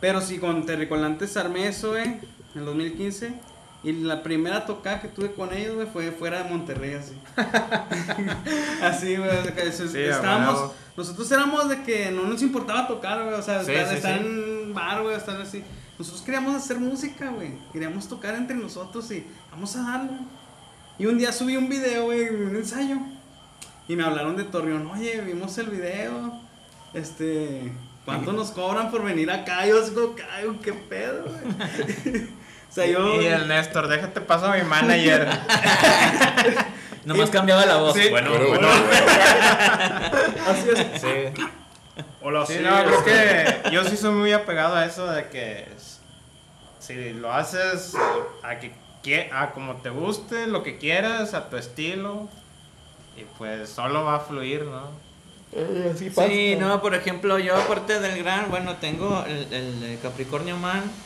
pero 0.00 0.20
sí, 0.20 0.38
con 0.38 0.64
Terricolantes 0.64 1.36
armé 1.36 1.68
eso, 1.68 1.90
güey, 1.90 2.04
en 2.04 2.20
el 2.54 2.64
2015. 2.64 3.34
Y 3.84 3.92
la 3.92 4.22
primera 4.22 4.64
tocada 4.64 5.00
que 5.00 5.08
tuve 5.08 5.32
con 5.32 5.52
ellos, 5.52 5.74
güey, 5.74 5.88
fue 5.88 6.12
fuera 6.12 6.44
de 6.44 6.50
Monterrey, 6.50 6.94
así. 6.94 7.14
así, 8.82 9.16
güey. 9.16 9.30
Sí, 9.72 9.98
estábamos, 9.98 10.70
nosotros 10.96 11.30
éramos 11.32 11.68
de 11.68 11.82
que 11.82 12.12
no 12.12 12.22
nos 12.22 12.42
importaba 12.42 12.86
tocar, 12.86 13.24
güey. 13.24 13.34
O 13.34 13.42
sea, 13.42 13.64
Sí, 13.64 13.72
estar, 13.72 13.88
sí, 13.88 13.94
estar 13.96 14.18
sí. 14.18 14.24
en 14.24 14.66
un 14.66 14.74
bar, 14.74 15.02
güey, 15.02 15.16
estar 15.16 15.40
así. 15.40 15.64
Nosotros 15.98 16.22
queríamos 16.22 16.54
hacer 16.54 16.78
música, 16.78 17.30
güey. 17.30 17.54
Queríamos 17.72 18.08
tocar 18.08 18.36
entre 18.36 18.56
nosotros 18.56 19.10
y 19.10 19.26
vamos 19.50 19.74
a 19.74 19.82
darle. 19.82 20.12
Y 20.98 21.06
un 21.06 21.18
día 21.18 21.32
subí 21.32 21.56
un 21.56 21.68
video, 21.68 22.04
güey, 22.04 22.28
un 22.28 22.54
ensayo. 22.54 22.98
Y 23.88 23.96
me 23.96 24.04
hablaron 24.04 24.36
de 24.36 24.44
Torreón. 24.44 24.86
Oye, 24.86 25.20
vimos 25.22 25.58
el 25.58 25.70
video. 25.70 26.40
Este, 26.94 27.72
¿cuánto 28.04 28.32
nos 28.32 28.50
cobran 28.50 28.90
por 28.90 29.04
venir 29.04 29.30
acá? 29.30 29.66
Yo 29.66 29.76
"Ay, 30.32 30.58
¿qué 30.62 30.72
pedo, 30.72 31.24
güey? 31.24 32.24
o 32.70 32.72
sea, 32.72 32.86
yo... 32.86 33.20
Y 33.20 33.26
el 33.26 33.48
Néstor, 33.48 33.88
déjate 33.88 34.20
paso 34.20 34.46
a 34.46 34.56
mi 34.56 34.62
manager. 34.62 35.28
Nomás 37.04 37.30
cambiaba 37.30 37.66
la 37.66 37.76
voz. 37.78 37.94
Sí. 37.94 38.08
Bueno, 38.10 38.30
bueno. 38.30 38.68
Así 40.48 40.68
es. 40.70 41.00
Sí. 41.00 41.42
Hola, 42.22 42.46
Sí, 42.46 42.58
no, 42.62 42.84
creo 42.84 43.04
que 43.04 43.70
yo 43.70 43.84
sí 43.84 43.96
soy 43.96 44.12
muy 44.12 44.32
apegado 44.32 44.76
a 44.76 44.86
eso 44.86 45.06
de 45.06 45.28
que 45.28 45.68
si 46.78 47.12
lo 47.12 47.32
haces 47.32 47.94
a 48.42 48.56
que 48.58 48.72
a 49.32 49.50
como 49.50 49.76
te 49.76 49.90
guste, 49.90 50.46
lo 50.46 50.62
que 50.62 50.78
quieras, 50.78 51.34
a 51.34 51.50
tu 51.50 51.56
estilo, 51.56 52.28
y 53.16 53.24
pues 53.36 53.68
solo 53.68 54.04
va 54.04 54.16
a 54.16 54.20
fluir, 54.20 54.64
¿no? 54.64 54.90
Sí, 56.08 56.56
no, 56.56 56.80
por 56.82 56.94
ejemplo, 56.94 57.38
yo 57.38 57.56
aparte 57.56 57.98
del 58.00 58.18
gran, 58.22 58.50
bueno, 58.50 58.76
tengo 58.78 59.24
el, 59.26 59.52
el 59.52 60.00
Capricornio 60.00 60.56
Man, 60.58 61.00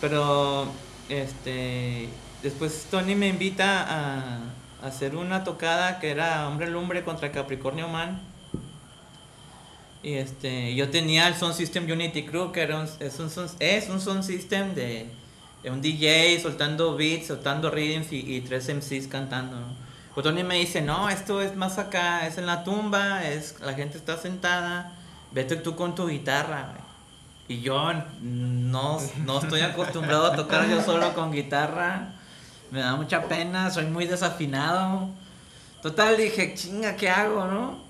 pero 0.00 0.80
este 1.08 2.18
después 2.42 2.88
Tony 2.90 3.14
me 3.16 3.28
invita 3.28 3.82
a, 3.82 4.54
a 4.80 4.86
hacer 4.86 5.16
una 5.16 5.44
tocada 5.44 5.98
que 6.00 6.10
era 6.10 6.48
Hombre 6.48 6.68
Lumbre 6.70 7.04
contra 7.04 7.32
Capricornio 7.32 7.88
Man. 7.88 8.28
Y 10.02 10.14
este, 10.14 10.74
yo 10.74 10.90
tenía 10.90 11.28
el 11.28 11.34
Sound 11.34 11.54
System 11.54 11.84
Unity 11.90 12.26
Crew, 12.26 12.50
que 12.52 12.62
era 12.62 12.80
un, 12.80 12.88
es, 12.98 13.18
un, 13.20 13.30
es 13.60 13.88
un 13.88 14.00
sound 14.00 14.24
system 14.24 14.74
de, 14.74 15.16
de 15.62 15.70
un 15.70 15.80
DJ 15.80 16.40
soltando 16.40 16.96
beats, 16.96 17.28
soltando 17.28 17.70
rhythms 17.70 18.12
y, 18.12 18.36
y 18.36 18.40
tres 18.40 18.68
MCs 18.68 19.06
cantando. 19.08 19.60
¿no? 19.60 19.91
Pues 20.14 20.24
Tony 20.24 20.42
me 20.44 20.56
dice, 20.56 20.82
no, 20.82 21.08
esto 21.08 21.40
es 21.40 21.56
más 21.56 21.78
acá, 21.78 22.26
es 22.26 22.36
en 22.36 22.46
la 22.46 22.64
tumba, 22.64 23.24
es 23.24 23.58
la 23.60 23.72
gente 23.74 23.96
está 23.96 24.16
sentada, 24.18 24.92
vete 25.30 25.56
tú 25.56 25.74
con 25.74 25.94
tu 25.94 26.06
guitarra. 26.08 26.72
güey". 26.72 27.58
Y 27.58 27.62
yo 27.62 27.92
no, 28.20 28.98
no 29.24 29.38
estoy 29.38 29.60
acostumbrado 29.60 30.26
a 30.26 30.36
tocar 30.36 30.68
yo 30.68 30.82
solo 30.82 31.14
con 31.14 31.32
guitarra, 31.32 32.12
me 32.70 32.80
da 32.80 32.96
mucha 32.96 33.24
pena, 33.24 33.70
soy 33.70 33.86
muy 33.86 34.06
desafinado. 34.06 35.08
Total, 35.82 36.16
dije, 36.16 36.54
chinga, 36.54 36.96
¿qué 36.96 37.10
hago, 37.10 37.46
no? 37.46 37.80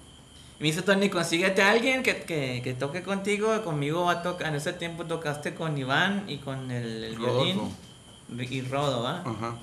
Y 0.59 0.63
me 0.63 0.69
dice 0.69 0.83
Tony, 0.83 1.11
consíguete 1.11 1.63
a 1.63 1.71
alguien 1.71 2.03
que, 2.03 2.23
que, 2.23 2.61
que 2.65 2.73
toque 2.75 3.03
contigo. 3.03 3.63
Conmigo 3.63 4.05
va 4.07 4.13
a 4.13 4.23
tocar. 4.23 4.49
En 4.49 4.55
ese 4.55 4.73
tiempo 4.73 5.05
tocaste 5.05 5.55
con 5.55 5.77
Iván 5.77 6.25
y 6.27 6.39
con 6.39 6.71
el, 6.71 7.05
el 7.05 7.17
violín. 7.17 7.61
Y 8.39 8.61
Rodo, 8.63 9.03
¿va? 9.03 9.21
Ajá. 9.21 9.57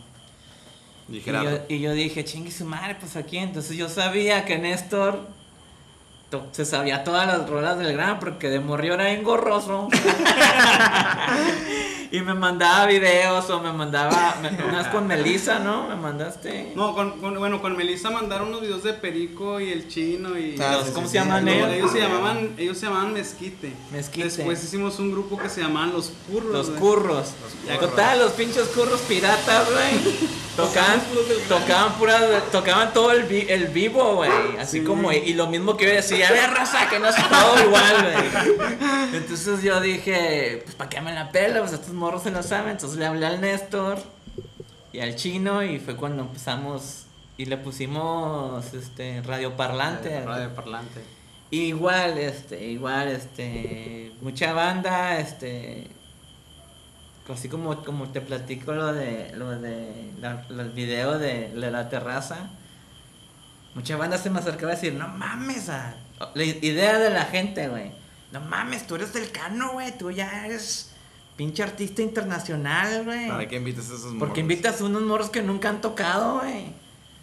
Y 1.11 1.21
yo, 1.43 1.59
y 1.69 1.79
yo 1.79 1.93
dije, 1.93 2.23
chingue 2.23 2.51
su 2.51 2.65
madre, 2.65 2.95
pues 2.99 3.15
aquí. 3.15 3.37
Entonces 3.37 3.75
yo 3.77 3.89
sabía 3.89 4.45
que 4.45 4.57
Néstor 4.57 5.13
to- 5.15 5.27
se 6.51 6.65
sabía 6.65 7.03
todas 7.03 7.25
las 7.27 7.49
rolas 7.49 7.77
del 7.79 7.93
gran 7.93 8.19
porque 8.19 8.49
de 8.49 8.59
morrió 8.59 8.93
era 8.95 9.11
engorroso. 9.11 9.87
y 12.11 12.21
me 12.21 12.33
mandaba 12.33 12.85
videos 12.87 13.49
o 13.49 13.59
me 13.61 13.71
mandaba. 13.71 14.35
me- 14.41 14.63
unas 14.63 14.87
con 14.87 15.07
Melissa, 15.07 15.59
¿no? 15.59 15.87
Me 15.87 15.95
mandaste. 15.95 16.71
No, 16.75 16.93
con, 16.95 17.19
con- 17.19 17.37
bueno, 17.37 17.61
con 17.61 17.75
Melissa 17.77 18.09
mandaron 18.09 18.49
unos 18.49 18.61
videos 18.61 18.83
de 18.83 18.93
Perico 18.93 19.59
y 19.59 19.71
el 19.71 19.87
chino 19.87 20.37
y... 20.37 20.55
Ah, 20.59 20.79
¿Cómo 20.93 21.07
sí, 21.07 21.13
se 21.13 21.19
sí. 21.19 21.25
llaman 21.25 21.45
No, 21.45 21.51
ellos? 21.51 21.69
ellos 21.73 21.91
se 21.91 21.99
llamaban, 21.99 22.49
ellos 22.57 22.77
se 22.77 22.85
llamaban 22.87 23.13
Mezquite. 23.13 23.73
Mezquite. 23.91 24.25
Después 24.25 24.63
hicimos 24.63 24.97
un 24.99 25.11
grupo 25.11 25.37
que 25.37 25.49
se 25.49 25.61
llamaban 25.61 25.93
Los 25.93 26.11
Curros. 26.31 26.51
Los 26.51 26.69
curros. 26.79 27.27
curros. 27.65 27.79
Total, 27.79 28.19
los 28.19 28.31
pinches 28.33 28.67
curros 28.69 28.99
piratas, 29.01 29.67
güey. 29.71 30.29
Tocaban, 30.59 31.01
tocaban 31.47 31.93
puras, 31.93 32.21
tocaban 32.51 32.91
todo 32.91 33.13
el, 33.13 33.23
vi- 33.23 33.45
el 33.47 33.67
vivo, 33.69 34.15
güey. 34.15 34.29
Así 34.59 34.79
Sí. 34.79 34.83
como, 34.85 35.13
y 35.13 35.33
lo 35.33 35.47
mismo 35.47 35.77
que 35.77 35.85
yo 35.85 35.91
decía, 35.93 36.18
a 36.21 36.31
ver, 36.31 36.49
raza, 36.51 36.89
que 36.89 36.99
no 36.99 37.07
es 37.07 37.15
todo 37.15 37.63
igual, 37.63 37.95
güey. 38.03 38.67
Entonces 39.13 39.61
yo 39.63 39.79
dije, 39.81 40.61
pues 40.63 40.75
para 40.75 40.89
qué 40.89 41.01
me 41.01 41.13
la 41.13 41.31
pela, 41.31 41.59
pues 41.61 41.73
estos 41.73 41.93
morros 41.93 42.23
se 42.23 42.31
lo 42.31 42.41
saben. 42.43 42.71
Entonces 42.71 42.97
le 42.97 43.05
hablé 43.05 43.25
al 43.25 43.41
Néstor 43.41 44.01
y 44.91 44.99
al 45.01 45.15
chino 45.15 45.63
y 45.63 45.79
fue 45.79 45.95
cuando 45.95 46.23
empezamos 46.23 47.05
y 47.37 47.45
le 47.45 47.57
pusimos 47.57 48.73
este 48.73 49.21
radio 49.21 49.55
parlante. 49.55 50.23
Radio 50.25 50.53
parlante. 50.53 51.03
Igual, 51.51 52.17
este, 52.17 52.63
igual, 52.67 53.07
este, 53.07 54.11
mucha 54.21 54.53
banda, 54.53 55.17
este, 55.19 55.87
así 57.31 57.47
como, 57.49 57.83
como 57.83 58.09
te 58.09 58.21
platico 58.21 58.71
lo 58.73 58.93
de, 58.93 59.31
lo 59.35 59.49
de, 59.59 60.11
la, 60.19 60.45
la- 60.49 60.63
el 60.63 60.69
video 60.71 61.17
de, 61.17 61.49
de 61.49 61.71
la 61.71 61.89
terraza, 61.89 62.49
mucha 63.75 63.97
banda 63.97 64.17
se 64.17 64.29
me 64.29 64.39
acercaba 64.39 64.71
a 64.73 64.75
decir, 64.75 64.93
no 64.93 65.07
mames, 65.07 65.69
ah", 65.69 65.95
la 66.33 66.43
idea 66.43 66.99
de 66.99 67.09
la 67.09 67.25
gente, 67.25 67.67
güey, 67.67 67.91
no 68.31 68.41
mames, 68.41 68.85
tú 68.87 68.95
eres 68.95 69.13
del 69.13 69.31
cano, 69.31 69.73
güey, 69.73 69.97
tú 69.97 70.11
ya 70.11 70.45
eres 70.45 70.91
pinche 71.35 71.63
artista 71.63 72.01
internacional, 72.01 73.05
güey. 73.05 73.27
¿Para 73.27 73.47
qué 73.47 73.55
invitas 73.55 73.85
a 73.85 73.93
esos 73.95 74.03
morros? 74.05 74.19
Porque 74.19 74.41
invitas 74.41 74.81
a 74.81 74.83
unos 74.85 75.01
morros 75.03 75.29
que 75.29 75.41
nunca 75.41 75.69
han 75.69 75.81
tocado, 75.81 76.39
güey. 76.39 76.73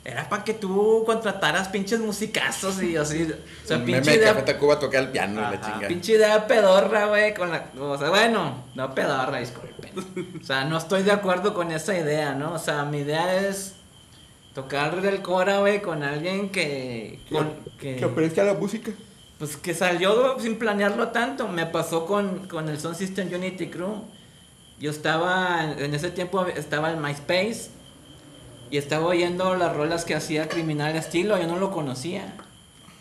Era 0.05 0.29
para 0.29 0.45
que 0.45 0.55
tú 0.55 1.03
contrataras 1.05 1.69
pinches 1.69 1.99
musicazos 1.99 2.81
y 2.81 2.97
así. 2.97 3.29
O 3.65 3.67
sea, 3.67 3.85
pinche 3.85 4.15
idea, 4.15 4.35
Café 4.35 4.53
Tacuba 4.53 4.75
a 4.75 4.79
tocar 4.79 5.03
el 5.03 5.11
piano 5.11 5.41
y 5.41 5.43
la 5.43 5.49
Ajá. 5.49 5.61
chingada. 5.61 5.89
pinche 5.89 6.13
idea 6.13 6.47
pedorra, 6.47 7.07
güey. 7.07 7.35
Con 7.35 7.51
la, 7.51 7.67
o 7.79 7.99
sea, 7.99 8.09
bueno, 8.11 8.65
no 8.77 8.95
pedorra, 8.95 9.39
disculpen. 9.39 10.37
O 10.41 10.45
sea, 10.45 10.65
no 10.65 10.79
estoy 10.79 11.03
de 11.03 11.11
acuerdo 11.11 11.53
con 11.55 11.73
esa 11.73 11.99
idea, 11.99 12.35
¿no? 12.35 12.53
O 12.55 12.59
sea, 12.59 12.85
mi 12.85 12.99
idea 12.99 13.49
es 13.49 13.75
tocar 14.57 15.03
del 15.03 15.21
Cora, 15.21 15.59
güey, 15.59 15.83
con 15.83 16.03
alguien 16.03 16.49
que. 16.49 17.21
Con, 17.31 17.53
que, 17.79 18.03
aprecia 18.03 18.43
la 18.43 18.55
música. 18.55 18.91
pues 19.39 19.59
que 19.59 19.75
salió 19.75 20.41
sin 20.41 20.59
planearlo 20.59 21.09
tanto. 21.09 21.47
Me 21.47 21.67
pasó 21.67 22.07
con, 22.07 22.49
con 22.49 22.71
el 22.71 22.81
Sound 22.81 22.97
System 22.97 23.29
Unity 23.33 23.69
Crew. 23.69 24.05
Yo 24.81 24.91
estaba, 24.91 25.63
en 25.63 25.95
ese 25.95 26.11
tiempo 26.11 26.47
estaba 26.47 26.91
en 26.91 27.03
Y 28.71 28.79
estaba 28.79 29.05
oyendo 29.05 29.55
las 29.57 29.77
rolas 29.77 30.07
que 30.07 30.15
hacía 30.15 30.49
Criminal 30.49 30.97
Estilo, 30.97 31.39
yo 31.39 31.47
no 31.47 31.59
lo 31.59 31.71
conocía. 31.71 32.35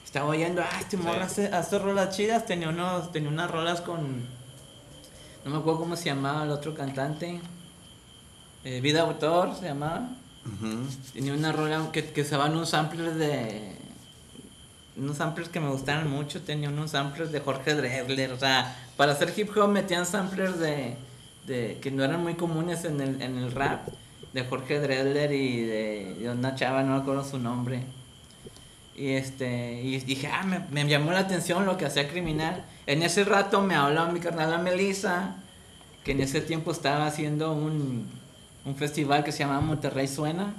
estaba 0.04 0.26
oyendo, 0.26 0.62
ah, 0.62 0.80
este 0.82 0.98
morro 0.98 1.22
hace, 1.22 1.48
hace 1.48 1.80
rolas 1.80 2.18
chidas, 2.18 2.46
tenía, 2.46 2.68
unos, 2.68 3.14
tenía 3.14 3.30
unas 3.30 3.50
rolas 3.50 3.80
con, 3.80 4.26
no 5.46 5.52
me 5.52 5.58
acuerdo 5.58 5.80
cómo 5.80 5.96
se 5.96 6.06
llamaba 6.06 6.44
el 6.44 6.52
otro 6.52 6.74
cantante, 6.74 7.40
eh, 8.64 8.82
Vida 8.82 9.02
Autor 9.02 9.56
se 9.56 9.66
llamaba, 9.66 10.10
Tenía 11.14 11.34
una 11.34 11.52
rola 11.52 11.90
que, 11.92 12.06
que 12.06 12.22
usaban 12.22 12.54
unos 12.54 12.70
samplers 12.70 13.18
de, 13.18 13.76
unos 14.98 15.18
samplers 15.18 15.50
que 15.50 15.60
me 15.60 15.70
gustaron 15.70 16.10
mucho, 16.10 16.42
tenía 16.42 16.70
unos 16.70 16.92
samplers 16.92 17.32
de 17.32 17.40
Jorge 17.40 17.74
Drexler, 17.74 18.32
o 18.32 18.40
sea, 18.40 18.76
para 18.96 19.14
hacer 19.14 19.34
hip 19.36 19.50
hop 19.58 19.70
metían 19.70 20.06
samplers 20.06 20.60
de, 20.60 20.96
de 21.48 21.80
que 21.82 21.92
no 21.92 22.04
eran 22.04 22.22
muy 22.22 22.36
comunes 22.36 22.86
en 22.86 23.02
el, 23.02 23.22
en 23.22 23.38
el 23.38 23.52
rap, 23.52 23.88
de 24.34 24.44
Jorge 24.44 24.82
Drexler 24.82 25.32
y 25.32 25.62
de, 25.62 26.16
de 26.20 26.30
una 26.30 26.56
chava, 26.56 26.84
no 26.84 26.96
me 26.96 27.02
acuerdo 27.02 27.24
su 27.24 27.40
nombre. 27.40 27.84
Y 28.94 29.12
este, 29.12 29.82
y 29.82 29.98
dije, 30.00 30.28
ah, 30.28 30.44
me, 30.44 30.88
llamó 30.88 31.12
la 31.12 31.20
atención 31.20 31.66
lo 31.66 31.78
que 31.78 31.86
hacía 31.86 32.10
Criminal. 32.10 32.66
En 32.86 33.02
ese 33.02 33.24
rato 33.24 33.62
me 33.62 33.76
habló 33.76 34.08
mi 34.08 34.20
carnal 34.20 34.62
Melissa, 34.62 35.36
que 36.04 36.12
en 36.12 36.22
ese 36.22 36.42
tiempo 36.42 36.72
estaba 36.72 37.08
haciendo 37.08 37.54
un, 37.54 38.10
un 38.66 38.76
festival 38.76 39.24
que 39.24 39.32
se 39.32 39.40
llamaba 39.40 39.62
Monterrey 39.62 40.08
Suena. 40.08 40.54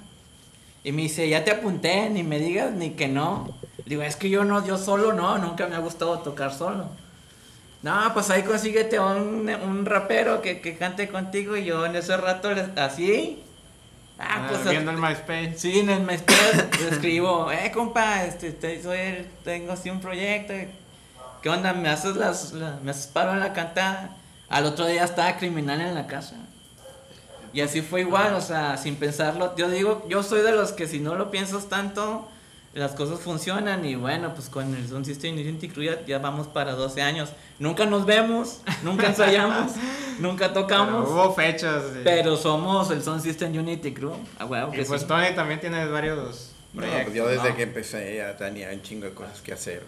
Y 0.85 0.93
me 0.93 1.03
dice, 1.03 1.29
ya 1.29 1.45
te 1.45 1.51
apunté, 1.51 2.09
ni 2.11 2.23
me 2.23 2.39
digas 2.39 2.73
ni 2.73 2.91
que 2.91 3.09
no. 3.09 3.49
Digo, 3.87 4.03
es 4.03 4.17
que 4.17 4.31
yo 4.31 4.45
no, 4.45 4.65
yo 4.65 4.79
solo 4.79 5.13
no, 5.13 5.39
nunca 5.39 5.67
me 5.67 5.75
ha 5.75 5.81
gustado 5.81 6.21
tocar 6.21 6.55
solo. 6.55 6.89
No, 7.83 8.11
pues 8.15 8.31
ahí 8.31 8.43
consíguete 8.43 8.99
un, 8.99 9.49
un 9.49 9.85
rapero 9.87 10.43
que, 10.43 10.61
que 10.61 10.77
cante 10.77 11.09
contigo 11.09 11.57
y 11.57 11.65
yo 11.65 11.85
en 11.87 11.95
ese 11.97 12.17
rato 12.17 12.53
le- 12.53 12.81
así. 12.81 13.43
Ah, 14.19 14.25
Ah, 14.29 14.47
pues 14.49 14.69
viendo 14.71 14.91
el 14.93 14.97
MySpace. 14.97 15.55
Sí, 15.59 15.81
en 15.81 15.91
el 15.91 16.03
MySpace 16.03 16.69
le 16.83 16.89
escribo, 16.89 17.51
eh, 17.53 17.71
compa, 17.73 18.25
este, 18.25 18.53
te- 18.53 18.83
soy, 18.83 19.27
tengo 19.45 19.73
así 19.73 19.91
un 19.91 20.01
proyecto. 20.01 20.55
¿Qué 21.43 21.49
onda? 21.51 21.73
¿Me 21.75 21.89
haces 21.89 22.17
las, 22.17 22.53
la- 22.53 22.79
me 22.83 22.93
haces 22.93 23.09
paro 23.09 23.33
en 23.33 23.41
la 23.41 23.53
cantada? 23.53 24.17
Al 24.49 24.65
otro 24.67 24.87
día 24.87 25.05
estaba 25.05 25.37
criminal 25.37 25.81
en 25.81 25.95
la 25.95 26.07
casa. 26.07 26.37
Y 27.53 27.61
así 27.61 27.81
fue 27.83 28.01
igual, 28.03 28.35
o 28.35 28.41
sea, 28.41 28.77
sin 28.77 28.97
pensarlo. 28.97 29.55
Yo 29.57 29.69
digo, 29.71 30.05
yo 30.09 30.23
soy 30.23 30.43
de 30.43 30.53
los 30.53 30.73
que 30.73 30.87
si 30.87 30.99
no 31.01 31.15
lo 31.15 31.31
piensas 31.31 31.67
tanto, 31.69 32.29
las 32.75 32.93
cosas 32.93 33.21
funcionan. 33.21 33.85
Y 33.85 33.95
bueno, 33.95 34.35
pues 34.35 34.49
con 34.49 34.75
el 34.75 34.87
Sound 34.89 35.05
System 35.07 35.35
Unity 35.35 35.69
Crew 35.69 35.85
ya, 35.85 36.05
ya 36.05 36.19
vamos 36.19 36.47
para 36.49 36.73
12 36.73 37.01
años. 37.03 37.31
Nunca 37.59 37.87
nos 37.87 38.05
vemos, 38.05 38.61
nunca 38.83 39.07
ensayamos, 39.07 39.73
nunca 40.19 40.49
Pero 40.53 40.61
tocamos. 40.63 41.09
hubo 41.09 41.33
fechas. 41.35 41.83
sí. 41.95 42.01
Pero 42.05 42.37
somos 42.37 42.91
el 42.91 43.03
Sound 43.03 43.23
System 43.23 43.57
Unity 43.57 43.95
Crew. 43.95 44.13
A 44.39 44.45
huevo 44.45 44.73
Y 44.75 44.77
que 44.79 44.85
pues 44.85 45.01
sí. 45.03 45.07
Tony 45.07 45.35
también 45.35 45.61
tiene 45.61 45.87
varios 45.87 46.53
No, 46.75 46.81
proyectos. 46.83 47.05
pues 47.05 47.17
yo 47.17 47.29
desde 47.29 47.49
¿no? 47.51 47.57
que 47.57 47.63
empecé 47.63 48.17
ya 48.17 48.37
tenía 48.37 48.69
un 48.71 48.83
chingo 48.83 49.07
de 49.07 49.13
cosas 49.13 49.41
que 49.41 49.53
hacer. 49.55 49.83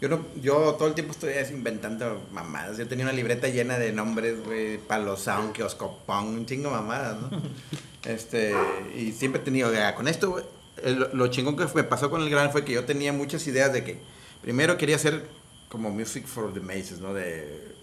Yo 0.00 0.08
no, 0.08 0.24
yo 0.40 0.74
todo 0.78 0.88
el 0.88 0.94
tiempo 0.94 1.12
estoy 1.12 1.32
inventando 1.52 2.22
mamadas. 2.32 2.78
Yo 2.78 2.88
tenía 2.88 3.04
una 3.04 3.12
libreta 3.12 3.48
llena 3.48 3.78
de 3.78 3.92
nombres, 3.92 4.42
güey, 4.44 4.78
Palo 4.78 5.16
Sound, 5.16 5.52
Kioscopón, 5.52 6.28
un 6.28 6.46
chingo 6.46 6.70
mamadas, 6.70 7.18
¿no? 7.20 7.30
Este, 8.02 8.54
y 8.96 9.12
siempre 9.12 9.42
he 9.42 9.44
tenido, 9.44 9.70
ya, 9.74 9.94
con 9.94 10.08
esto, 10.08 10.30
güey, 10.30 10.44
el- 10.82 11.10
lo 11.12 11.26
chingón 11.26 11.54
que 11.54 11.66
me 11.74 11.84
pasó 11.84 12.08
con 12.08 12.22
el 12.22 12.30
gran 12.30 12.50
fue 12.50 12.64
que 12.64 12.72
yo 12.72 12.86
tenía 12.86 13.12
muchas 13.12 13.46
ideas 13.46 13.74
de 13.74 13.84
que, 13.84 14.00
primero 14.40 14.78
quería 14.78 14.96
hacer 14.96 15.28
como 15.68 15.90
music 15.90 16.26
for 16.26 16.50
the 16.54 16.60
masses, 16.60 16.98
¿no? 17.00 17.12
De, 17.12 17.74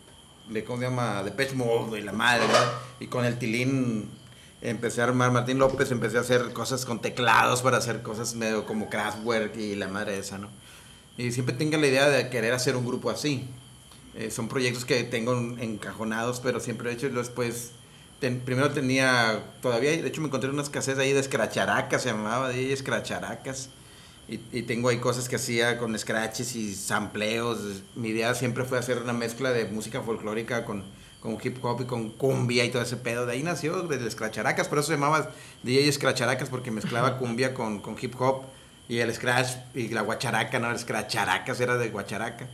de 0.50 0.64
¿cómo 0.64 0.80
se 0.80 0.86
llama? 0.86 1.22
De 1.22 1.30
Pech 1.30 1.54
Mode 1.54 2.00
y 2.00 2.02
la 2.02 2.14
madre, 2.14 2.48
¿no? 2.48 2.54
Y 3.00 3.08
con 3.10 3.26
el 3.26 3.38
Tilín 3.38 4.10
empecé 4.64 5.02
a 5.02 5.04
armar, 5.04 5.32
Martín 5.32 5.60
López, 5.60 5.92
empecé 5.92 6.18
a 6.18 6.22
hacer 6.22 6.52
cosas 6.52 6.84
con 6.84 7.00
teclados 7.00 7.62
para 7.62 7.78
hacer 7.78 8.02
cosas 8.02 8.34
medio 8.34 8.66
como 8.66 8.90
Kraftwerk 8.90 9.56
y 9.56 9.76
la 9.76 9.88
madre 9.88 10.18
esa, 10.18 10.40
¿no? 10.40 10.50
Y 11.18 11.32
siempre 11.32 11.56
tengo 11.56 11.78
la 11.78 11.88
idea 11.88 12.10
de 12.10 12.30
querer 12.30 12.54
hacer 12.54 12.76
un 12.76 12.86
grupo 12.86 13.10
así. 13.10 13.46
Eh, 14.16 14.32
son 14.32 14.48
proyectos 14.48 14.86
que 14.86 15.04
tengo 15.04 15.34
encajonados, 15.60 16.40
pero 16.40 16.60
siempre 16.60 16.90
he 16.90 16.94
hecho 16.94 17.08
y 17.08 17.10
después... 17.12 17.72
ten- 18.20 18.40
primero 18.42 18.72
tenía, 18.72 19.44
todavía, 19.62 19.92
de 19.92 20.08
hecho 20.08 20.22
me 20.22 20.28
encontré 20.28 20.50
unas 20.50 20.70
cassettes 20.70 21.00
ahí 21.00 21.14
de 21.14 21.22
Scratcharacas, 21.24 22.02
se 22.04 22.10
llamaba, 22.10 22.50
de. 22.50 22.76
Y, 24.30 24.42
y 24.52 24.64
tengo 24.64 24.90
ahí 24.90 24.98
cosas 24.98 25.30
que 25.30 25.38
hacía 25.38 25.78
con 25.78 25.98
scratches 25.98 26.56
y 26.56 26.76
sampleos. 26.76 27.60
Mi 27.96 28.10
idea 28.10 28.36
siempre 28.36 28.66
fue 28.66 28.78
hacer 28.78 28.98
una 29.02 29.14
mezcla 29.14 29.52
de 29.52 29.66
música 29.66 30.02
folclórica 30.02 30.66
con, 30.66 30.84
con 31.22 31.38
hip 31.42 31.64
hop 31.64 31.82
y 31.82 31.86
con 31.86 32.10
cumbia 32.10 32.66
y 32.66 32.70
todo 32.70 32.82
ese 32.82 32.98
pedo. 32.98 33.26
De 33.26 33.34
ahí 33.34 33.44
nació 33.44 33.84
desde 33.84 34.12
Scratcharacas, 34.12 34.68
por 34.68 34.80
eso 34.80 34.88
se 34.88 34.94
llamaba 34.96 35.32
DJ 35.64 35.92
Scratcharacas 35.94 36.50
porque 36.50 36.72
mezclaba 36.72 37.18
cumbia 37.18 37.54
con, 37.54 37.80
con 37.80 37.96
hip 38.02 38.20
hop 38.20 38.44
y 38.90 39.00
el 39.00 39.14
scratch 39.14 39.50
y 39.74 39.90
la 39.90 40.02
guacharaca, 40.02 40.60
no, 40.60 40.72
el 40.72 40.80
Scratcharacas 40.80 41.60
era 41.60 41.78
de 41.78 41.90
guacharaca. 41.90 42.48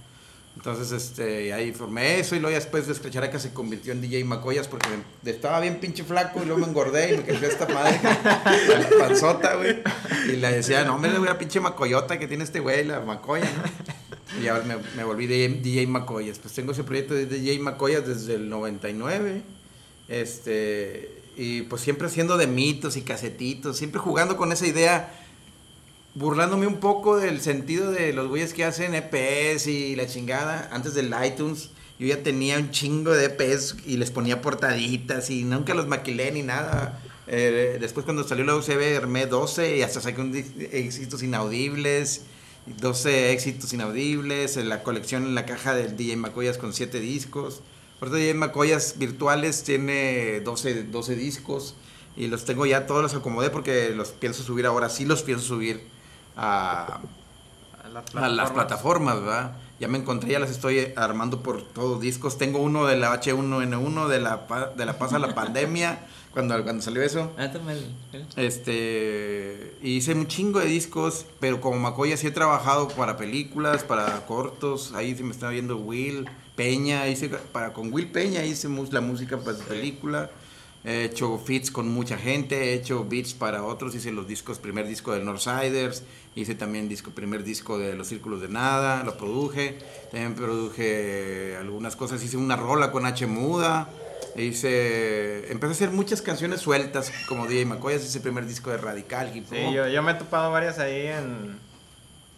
Entonces, 0.56 0.92
este, 0.92 1.52
ahí 1.52 1.72
formé 1.72 2.20
eso 2.20 2.36
y 2.36 2.40
luego 2.40 2.56
después 2.56 2.86
de 2.88 2.94
Scratcharaca 2.94 3.40
se 3.40 3.54
convirtió 3.54 3.92
en 3.92 4.02
DJ 4.02 4.24
Macoyas 4.24 4.68
porque 4.68 4.88
estaba 5.26 5.60
bien 5.60 5.80
pinche 5.80 6.04
flaco 6.04 6.42
y 6.44 6.46
luego 6.46 6.62
me 6.62 6.68
engordé 6.68 7.14
y 7.14 7.18
me 7.18 7.24
creció 7.24 7.48
esta 7.48 7.68
madre, 7.68 8.00
la 8.04 8.90
panzota, 9.00 9.56
güey. 9.56 9.82
Y 10.28 10.36
le 10.36 10.52
decía, 10.52 10.84
no, 10.84 11.00
me 11.00 11.10
le 11.10 11.18
voy 11.18 11.28
a 11.28 11.40
pinche 11.40 11.60
Macoyota 11.60 12.20
que 12.20 12.28
tiene 12.28 12.44
este 12.44 12.60
güey, 12.60 12.86
la 12.86 13.00
Macoya, 13.00 13.46
¿no? 13.46 14.42
Y 14.42 14.48
ahora 14.48 14.64
me, 14.64 14.78
me 14.96 15.04
volví 15.04 15.28
DJ, 15.28 15.60
DJ 15.62 15.88
Macoyas. 15.88 16.40
Pues 16.40 16.54
tengo 16.54 16.72
ese 16.72 16.84
proyecto 16.84 17.14
de 17.14 17.26
DJ 17.26 17.60
Macoyas 17.60 18.08
desde 18.08 18.36
el 18.36 18.50
99. 18.50 19.42
Este, 20.08 21.24
y 21.36 21.64
pues 21.64 21.82
siempre 21.82 22.08
haciendo 22.08 22.38
de 22.38 22.48
mitos 22.48 22.96
y 22.96 23.02
casetitos, 23.02 23.78
siempre 23.78 24.00
jugando 24.00 24.38
con 24.38 24.52
esa 24.52 24.68
idea 24.68 25.23
burlándome 26.16 26.68
un 26.68 26.80
poco 26.80 27.18
del 27.18 27.42
sentido 27.42 27.92
de 27.92 28.14
los 28.14 28.28
güeyes 28.28 28.54
que 28.54 28.64
hacen 28.64 28.94
EPs 28.94 29.68
y 29.68 29.96
la 29.96 30.08
chingada. 30.08 30.70
Antes 30.72 30.94
del 30.94 31.14
iTunes, 31.26 31.70
yo 32.00 32.08
ya 32.08 32.22
tenía 32.22 32.58
un 32.58 32.72
chingo 32.72 33.12
de 33.12 33.26
EPs 33.26 33.78
y 33.86 33.98
les 33.98 34.12
ponía 34.12 34.42
portaditas 34.42 35.30
y 35.30 35.44
nunca 35.44 35.74
los 35.74 35.88
maquilé 35.88 36.32
ni 36.32 36.44
nada. 36.44 37.02
Eh, 37.28 37.78
después 37.80 38.04
cuando 38.04 38.24
salió 38.24 38.44
la 38.44 38.56
UCB 38.56 38.98
armé 38.98 39.26
12 39.26 39.78
y 39.78 39.82
hasta 39.82 40.02
saqué 40.02 40.22
un 40.22 40.36
éxitos 40.36 41.24
inaudibles, 41.24 42.24
12 42.66 43.32
éxitos 43.32 43.74
inaudibles, 43.74 44.58
en 44.58 44.70
la 44.70 44.84
colección 44.84 45.24
en 45.24 45.36
la 45.36 45.46
caja 45.46 45.74
del 45.74 45.96
DJ 45.98 46.18
Macoyas 46.18 46.58
con 46.58 46.74
7 46.74 47.00
discos. 47.00 47.62
Ahorita 48.02 48.18
DJ 48.18 48.34
Macoyas 48.34 48.98
virtuales 48.98 49.64
tiene 49.64 50.42
12, 50.42 50.84
12 50.84 51.16
discos 51.16 51.76
y 52.16 52.28
los 52.28 52.46
tengo 52.46 52.66
ya 52.66 52.86
todos 52.86 53.02
los 53.02 53.16
acomodé 53.16 53.50
porque 53.50 53.92
los 53.96 54.10
pienso 54.10 54.44
subir 54.44 54.66
ahora, 54.66 54.90
sí 54.90 55.06
los 55.06 55.24
pienso 55.24 55.46
subir 55.46 55.93
a, 56.36 57.00
A 57.84 57.90
las 57.90 58.16
a 58.16 58.30
las 58.30 58.52
plataformas, 58.52 59.20
¿verdad? 59.20 59.58
Ya 59.80 59.88
me 59.88 59.98
encontré, 59.98 60.32
ya 60.32 60.40
las 60.40 60.50
estoy 60.52 60.94
armando 60.96 61.44
por 61.44 61.62
todos 61.62 62.00
discos. 62.00 62.38
Tengo 62.38 62.60
uno 62.60 62.86
de 62.86 62.96
la 62.96 63.20
H1N1 63.20 64.08
de 64.08 64.20
la, 64.22 64.72
de 64.78 64.86
la 64.86 64.98
pasa 64.98 65.20
la 65.20 65.36
pandemia, 65.36 66.00
cuando, 66.32 66.62
cuando 66.64 66.82
salió 66.82 67.02
eso. 67.02 67.32
Ah, 67.38 67.52
Este, 68.38 69.78
hice 69.82 70.14
un 70.14 70.28
chingo 70.28 70.60
de 70.60 70.68
discos, 70.68 71.26
pero 71.40 71.60
como 71.60 71.80
Macoya 71.80 72.16
sí 72.16 72.28
he 72.28 72.32
trabajado 72.32 72.88
para 72.88 73.18
películas, 73.18 73.84
para 73.84 74.26
cortos, 74.26 74.94
ahí 74.94 75.16
se 75.16 75.24
me 75.24 75.32
está 75.32 75.50
viendo 75.50 75.78
Will 75.78 76.30
Peña, 76.56 77.08
hice 77.08 77.30
para 77.30 77.74
con 77.74 77.92
Will 77.92 78.12
Peña 78.12 78.46
hice 78.46 78.70
la 78.92 79.02
música 79.02 79.38
para 79.38 79.58
su 79.58 79.64
película. 79.64 80.30
He 80.86 81.06
hecho 81.06 81.38
feats 81.38 81.72
con 81.72 81.90
mucha 81.90 82.18
gente, 82.18 82.72
he 82.72 82.74
hecho 82.74 83.06
beats 83.06 83.34
para 83.34 83.64
otros, 83.64 83.96
hice 83.96 84.12
los 84.12 84.28
discos, 84.28 84.60
primer 84.60 84.86
disco 84.86 85.14
de 85.14 85.24
Northsiders, 85.24 86.04
hice 86.36 86.56
también 86.56 86.90
disco, 86.90 87.12
primer 87.12 87.46
disco 87.46 87.78
de 87.78 87.96
Los 87.96 88.08
Círculos 88.08 88.42
de 88.42 88.50
Nada, 88.50 89.04
lo 89.04 89.18
produje, 89.18 89.78
también 90.12 90.36
produje 90.36 91.56
algunas 91.58 91.96
cosas, 91.96 92.22
hice 92.22 92.36
una 92.36 92.58
rola 92.58 92.92
con 92.92 93.06
H 93.06 93.26
Muda, 93.28 93.90
hice, 94.36 95.50
empecé 95.54 95.72
a 95.72 95.76
hacer 95.76 95.92
muchas 95.92 96.22
canciones 96.22 96.60
sueltas 96.60 97.14
como 97.30 97.48
DJ 97.48 97.66
McCoy, 97.66 97.96
hice 97.96 98.18
el 98.18 98.22
primer 98.22 98.46
disco 98.46 98.70
de 98.70 98.78
Radical, 98.78 99.34
hip 99.34 99.46
hop, 99.46 99.56
Sí, 99.56 99.74
yo, 99.74 99.88
yo 99.88 100.04
me 100.04 100.12
he 100.12 100.16
topado 100.16 100.52
varias 100.52 100.80
ahí 100.80 101.08
en, 101.08 101.60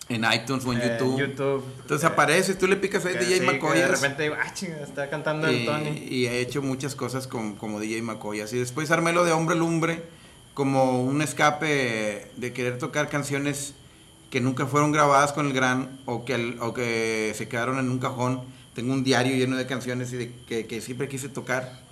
en 0.09 0.23
iTunes 0.31 0.65
o 0.65 0.73
en 0.73 0.81
en 0.81 0.89
YouTube. 0.91 1.19
YouTube. 1.19 1.63
Entonces 1.81 2.05
apareces, 2.05 2.57
tú 2.57 2.67
le 2.67 2.75
picas 2.75 3.05
ahí 3.05 3.15
DJ 3.15 3.39
sí, 3.39 3.45
McCoy. 3.45 3.79
De 3.79 3.87
repente 3.87 4.23
digo, 4.23 4.35
ah, 4.39 4.53
chinga, 4.53 4.77
está 4.81 5.09
cantando 5.09 5.47
el 5.47 5.61
y, 5.61 5.65
Tony. 5.65 5.89
y 6.09 6.27
he 6.27 6.39
hecho 6.41 6.61
muchas 6.61 6.95
cosas 6.95 7.27
con, 7.27 7.55
como 7.55 7.79
DJ 7.79 8.01
Macoyas. 8.03 8.53
Y 8.53 8.57
después 8.57 8.91
armé 8.91 9.13
lo 9.13 9.23
de 9.25 9.31
Hombre 9.31 9.55
Lumbre 9.55 10.03
como 10.53 11.01
un 11.03 11.21
escape 11.21 12.31
de 12.37 12.53
querer 12.53 12.77
tocar 12.77 13.09
canciones 13.09 13.73
que 14.29 14.41
nunca 14.41 14.65
fueron 14.67 14.91
grabadas 14.91 15.33
con 15.33 15.47
el 15.47 15.53
gran 15.53 15.99
o 16.05 16.23
que, 16.25 16.35
el- 16.35 16.57
o 16.61 16.73
que 16.73 17.33
se 17.35 17.47
quedaron 17.47 17.79
en 17.79 17.89
un 17.89 17.99
cajón. 17.99 18.41
Tengo 18.73 18.93
un 18.93 19.03
diario 19.03 19.35
lleno 19.35 19.55
de 19.57 19.65
canciones 19.65 20.11
y 20.13 20.17
de, 20.17 20.31
que, 20.47 20.65
que 20.67 20.81
siempre 20.81 21.07
quise 21.07 21.29
tocar. 21.29 21.83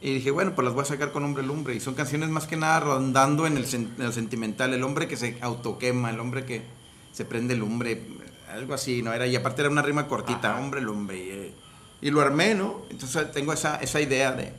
Y 0.00 0.14
dije, 0.14 0.30
bueno, 0.30 0.54
pues 0.54 0.64
las 0.64 0.74
voy 0.74 0.82
a 0.82 0.86
sacar 0.86 1.10
con 1.12 1.24
Hombre 1.24 1.42
Lumbre. 1.42 1.74
Y 1.74 1.80
son 1.80 1.94
canciones 1.94 2.28
más 2.28 2.46
que 2.46 2.56
nada 2.56 2.78
rondando 2.80 3.46
en 3.46 3.56
el, 3.58 3.64
en 3.74 3.90
el 3.98 4.12
sentimental. 4.12 4.72
El 4.72 4.84
hombre 4.84 5.08
que 5.08 5.16
se 5.16 5.36
autoquema, 5.40 6.10
el 6.10 6.20
hombre 6.20 6.44
que 6.44 6.62
se 7.18 7.24
prende 7.24 7.56
lumbre, 7.56 8.00
algo 8.48 8.74
así, 8.74 9.02
¿no? 9.02 9.12
Era, 9.12 9.26
y 9.26 9.34
aparte 9.34 9.62
era 9.62 9.70
una 9.70 9.82
rima 9.82 10.06
cortita, 10.06 10.52
Ajá. 10.52 10.60
Hombre 10.60 10.80
Lumbre. 10.80 11.18
Y, 11.18 11.30
eh, 11.30 11.52
y 12.00 12.10
lo 12.12 12.20
armé, 12.20 12.54
¿no? 12.54 12.82
Entonces 12.90 13.32
tengo 13.32 13.52
esa, 13.52 13.74
esa 13.78 14.00
idea 14.00 14.30
de, 14.30 14.52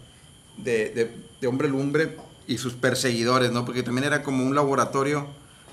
de, 0.57 0.89
de- 0.89 1.15
de 1.39 1.47
Hombre 1.47 1.69
Lumbre 1.69 2.17
y 2.47 2.57
sus 2.57 2.73
perseguidores, 2.73 3.53
¿no? 3.53 3.63
Porque 3.63 3.81
también 3.81 4.03
era 4.03 4.23
como 4.23 4.45
un 4.45 4.55
laboratorio 4.55 5.25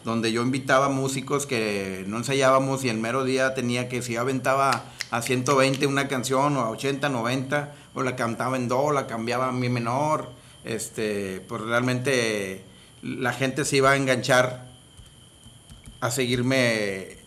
donde 0.05 0.31
yo 0.31 0.43
invitaba 0.43 0.89
músicos 0.89 1.45
que 1.45 2.05
no 2.07 2.19
ensayábamos 2.19 2.85
y 2.85 2.89
el 2.89 2.99
mero 2.99 3.25
día 3.25 3.53
tenía 3.55 3.89
que, 3.89 4.01
si 4.01 4.13
yo 4.13 4.21
aventaba 4.21 4.85
a 5.11 5.23
120 5.23 5.89
una 5.89 6.07
canción 6.07 6.57
o 6.57 6.61
a 6.61 6.71
80, 6.71 7.09
90, 7.09 7.75
o 7.95 8.03
la 8.05 8.15
cantaba 8.15 8.57
en 8.57 8.69
do, 8.69 8.93
la 8.93 9.09
cambiaba 9.09 9.49
a 9.49 9.53
mi 9.53 9.69
menor, 9.69 10.31
este, 10.65 11.41
pues 11.49 11.63
realmente 11.63 12.63
la 13.03 13.33
gente 13.33 13.65
se 13.65 13.79
iba 13.79 13.91
a 13.91 13.97
enganchar 13.97 14.66
a 16.07 16.11
seguirme 16.11 17.19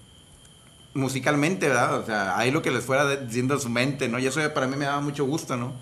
musicalmente, 0.93 1.68
¿verdad? 1.68 1.99
O 1.99 2.06
sea, 2.06 2.38
ahí 2.38 2.51
lo 2.51 2.61
que 2.61 2.72
les 2.72 2.84
fuera 2.84 3.15
diciendo 3.15 3.56
a 3.56 3.60
su 3.60 3.69
mente, 3.69 4.07
¿no? 4.07 4.19
Y 4.19 4.27
eso 4.27 4.41
para 4.53 4.68
mí 4.68 4.76
me 4.76 4.85
daba 4.85 5.01
mucho 5.01 5.26
gusto, 5.26 5.57
¿no? 5.57 5.73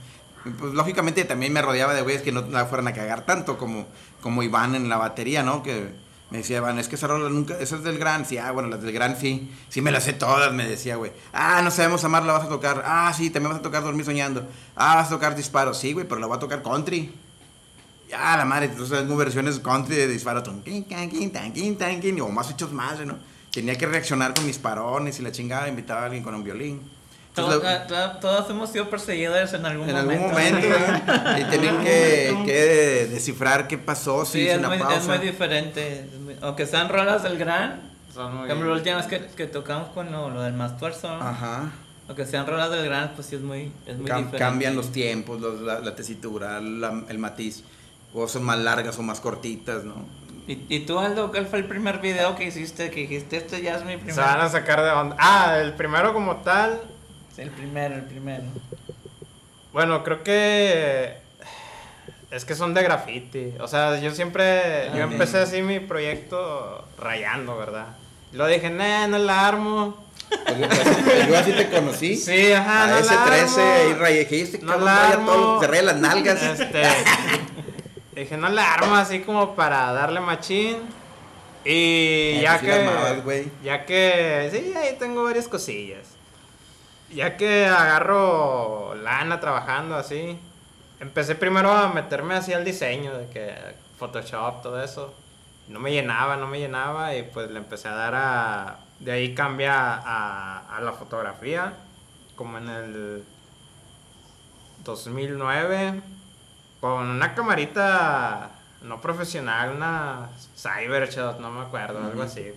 Pues 0.59 0.73
lógicamente 0.73 1.25
también 1.25 1.51
me 1.53 1.61
rodeaba 1.61 1.93
de 1.93 2.01
güeyes 2.01 2.21
que 2.21 2.31
no 2.31 2.41
la 2.41 2.65
fueran 2.65 2.87
a 2.87 2.93
cagar 2.93 3.25
tanto 3.25 3.57
como, 3.57 3.87
como 4.21 4.43
Iván 4.43 4.75
en 4.75 4.89
la 4.89 4.97
batería, 4.97 5.43
¿no? 5.43 5.63
Que 5.63 5.91
me 6.29 6.39
decía 6.39 6.57
Iván, 6.57 6.77
es 6.79 6.87
que 6.87 6.95
esa 6.95 7.07
rola 7.07 7.29
nunca, 7.29 7.57
esa 7.59 7.77
es 7.77 7.83
del 7.83 7.97
gran, 7.97 8.25
sí, 8.25 8.37
ah, 8.37 8.51
bueno, 8.51 8.69
las 8.69 8.81
del 8.81 8.91
gran 8.91 9.17
sí, 9.17 9.51
sí 9.69 9.81
me 9.81 9.91
las 9.91 10.03
sé 10.03 10.13
todas, 10.13 10.53
me 10.53 10.67
decía, 10.67 10.95
güey. 10.95 11.11
Ah, 11.33 11.61
no 11.63 11.71
sabemos 11.71 12.03
amar, 12.03 12.23
la 12.23 12.33
vas 12.33 12.45
a 12.45 12.49
tocar. 12.49 12.83
Ah, 12.85 13.13
sí, 13.15 13.29
también 13.29 13.51
vas 13.51 13.59
a 13.59 13.63
tocar 13.63 13.83
Dormir 13.83 14.05
Soñando. 14.05 14.47
Ah, 14.75 14.95
vas 14.95 15.07
a 15.07 15.11
tocar 15.11 15.35
Disparo, 15.35 15.73
sí, 15.73 15.93
güey, 15.93 16.07
pero 16.07 16.19
la 16.19 16.27
voy 16.27 16.37
a 16.37 16.39
tocar 16.39 16.61
country. 16.63 17.13
Ya, 18.09 18.37
la 18.37 18.45
madre, 18.45 18.67
entonces 18.67 18.99
tengo 18.99 19.17
versiones 19.17 19.59
country 19.59 19.95
de 19.95 20.07
Disparo, 20.07 20.41
o 20.41 22.31
más 22.31 22.51
hechos 22.51 22.71
más, 22.71 22.99
¿no? 23.05 23.17
tenía 23.51 23.75
que 23.75 23.87
reaccionar 23.87 24.35
con 24.35 24.45
mis 24.45 24.59
parones 24.59 25.19
y 25.19 25.23
la 25.23 25.31
chingada, 25.31 25.67
invitaba 25.67 26.01
a 26.01 26.05
alguien 26.05 26.23
con 26.23 26.35
un 26.35 26.43
violín. 26.43 26.79
Todos, 27.33 27.63
todos 28.21 28.49
hemos 28.51 28.71
sido 28.71 28.87
perseguidores 28.89 29.51
en 29.53 29.65
algún 29.65 29.87
momento. 29.87 30.11
En 30.11 30.19
algún 30.19 30.31
momento, 30.31 30.67
y 31.39 31.43
tienen 31.45 31.83
que, 31.83 32.37
que, 32.45 33.07
descifrar 33.11 33.67
qué 33.67 33.79
pasó. 33.79 34.25
Sí, 34.25 34.47
es, 34.47 34.61
muy, 34.61 34.77
es 34.77 35.07
muy 35.07 35.17
diferente. 35.17 36.07
Aunque 36.41 36.67
sean 36.67 36.89
rolas 36.89 37.23
del 37.23 37.37
gran, 37.39 37.81
son 38.13 38.37
muy... 38.37 38.47
la 38.47 38.55
última 38.55 38.97
vez 38.97 39.07
que, 39.07 39.25
que 39.25 39.47
tocamos 39.47 39.89
con 39.89 40.11
lo, 40.11 40.29
lo 40.29 40.41
del 40.41 40.53
más 40.53 40.77
tuerzo, 40.77 41.09
Ajá. 41.09 41.71
Aunque 42.07 42.25
sean 42.25 42.47
rolas 42.47 42.71
del 42.71 42.85
gran, 42.85 43.13
pues 43.15 43.27
sí 43.27 43.35
es 43.35 43.41
muy, 43.41 43.71
es 43.85 43.97
muy 43.97 44.05
diferente. 44.05 44.37
Cambian 44.37 44.75
los 44.75 44.91
tiempos, 44.91 45.41
los, 45.41 45.61
la, 45.61 45.79
la, 45.79 45.95
tesitura, 45.95 46.61
la, 46.61 47.03
el 47.09 47.17
matiz. 47.17 47.63
O 48.19 48.27
son 48.27 48.43
más 48.43 48.57
largas 48.57 48.97
o 48.97 49.03
más 49.03 49.19
cortitas, 49.19 49.83
¿no? 49.83 49.93
¿Y, 50.47 50.65
¿Y, 50.69 50.79
tú, 50.85 50.97
Aldo, 50.97 51.29
cuál 51.29 51.45
fue 51.45 51.59
el 51.59 51.65
primer 51.65 51.99
video 51.99 52.35
que 52.35 52.45
hiciste? 52.45 52.89
Que 52.89 53.01
dijiste, 53.01 53.37
este 53.37 53.61
ya 53.61 53.75
es 53.75 53.85
mi 53.85 53.97
primer. 53.97 54.15
Se 54.15 54.21
van 54.21 54.39
a 54.39 54.49
sacar 54.49 54.81
de 54.81 54.89
onda. 54.89 55.15
Ah, 55.19 55.57
el 55.61 55.73
primero 55.73 56.13
como 56.13 56.37
tal. 56.37 56.81
el 57.37 57.51
primero, 57.51 57.95
el 57.95 58.03
primero. 58.03 58.45
Bueno, 59.71 60.03
creo 60.03 60.23
que. 60.23 61.17
Es 62.31 62.43
que 62.43 62.55
son 62.55 62.73
de 62.73 62.81
graffiti. 62.81 63.53
O 63.59 63.67
sea, 63.67 63.99
yo 63.99 64.09
siempre. 64.11 64.89
yo 64.95 65.03
empecé 65.03 65.37
así 65.37 65.61
mi 65.61 65.79
proyecto 65.79 66.87
rayando, 66.97 67.55
¿verdad? 67.55 67.97
Y 68.33 68.37
luego 68.37 68.51
dije, 68.51 68.71
nah, 68.71 69.05
no 69.07 69.19
la 69.19 69.47
armo. 69.47 70.07
Pues 70.29 71.27
yo 71.27 71.37
así 71.37 71.51
te 71.51 71.69
conocí. 71.69 72.15
Sí, 72.27 72.51
ajá. 72.51 72.85
A 72.85 72.87
no 72.87 72.97
ese 72.97 73.15
13 73.15 73.61
ahí 73.61 73.93
rayé. 73.93 74.21
Este 74.21 74.59
no 74.59 74.77
la 74.77 75.09
armo. 75.09 75.31
Todo, 75.31 75.59
cerré 75.59 75.83
las 75.83 75.97
nalgas. 75.97 76.41
Este. 76.41 76.83
Dije, 78.17 78.35
no 78.35 78.49
la 78.49 78.73
armo 78.73 78.95
así 78.95 79.19
como 79.19 79.53
para 79.53 79.93
darle 79.93 80.19
machín. 80.19 80.77
Y 81.63 81.69
eh, 81.69 82.39
ya 82.41 82.59
que. 82.59 83.51
ya 83.63 83.85
que. 83.85 84.49
Sí, 84.51 84.73
ahí 84.75 84.95
tengo 84.97 85.23
varias 85.23 85.47
cosillas. 85.47 86.15
Ya 87.11 87.37
que 87.37 87.67
agarro 87.67 88.95
lana 88.95 89.39
trabajando 89.39 89.95
así. 89.95 90.35
Empecé 90.99 91.35
primero 91.35 91.71
a 91.71 91.93
meterme 91.93 92.33
así 92.33 92.53
al 92.53 92.65
diseño, 92.65 93.15
de 93.15 93.27
que 93.29 93.53
Photoshop, 93.99 94.63
todo 94.63 94.83
eso. 94.83 95.13
No 95.67 95.79
me 95.79 95.91
llenaba, 95.91 96.37
no 96.37 96.47
me 96.47 96.57
llenaba. 96.57 97.15
Y 97.15 97.21
pues 97.21 97.51
le 97.51 97.59
empecé 97.59 97.87
a 97.87 97.93
dar 97.93 98.15
a. 98.15 98.79
De 98.99 99.11
ahí 99.11 99.35
cambia 99.35 99.93
a, 99.93 100.75
a 100.75 100.81
la 100.81 100.93
fotografía. 100.93 101.73
Como 102.35 102.57
en 102.57 102.69
el 102.69 103.23
2009 104.83 106.16
con 106.79 107.09
una 107.09 107.33
camarita 107.33 108.51
no 108.81 109.01
profesional, 109.01 109.71
una 109.75 110.29
Cybershot, 110.55 111.39
no 111.39 111.51
me 111.51 111.61
acuerdo, 111.61 112.03
algo 112.03 112.21
así. 112.21 112.51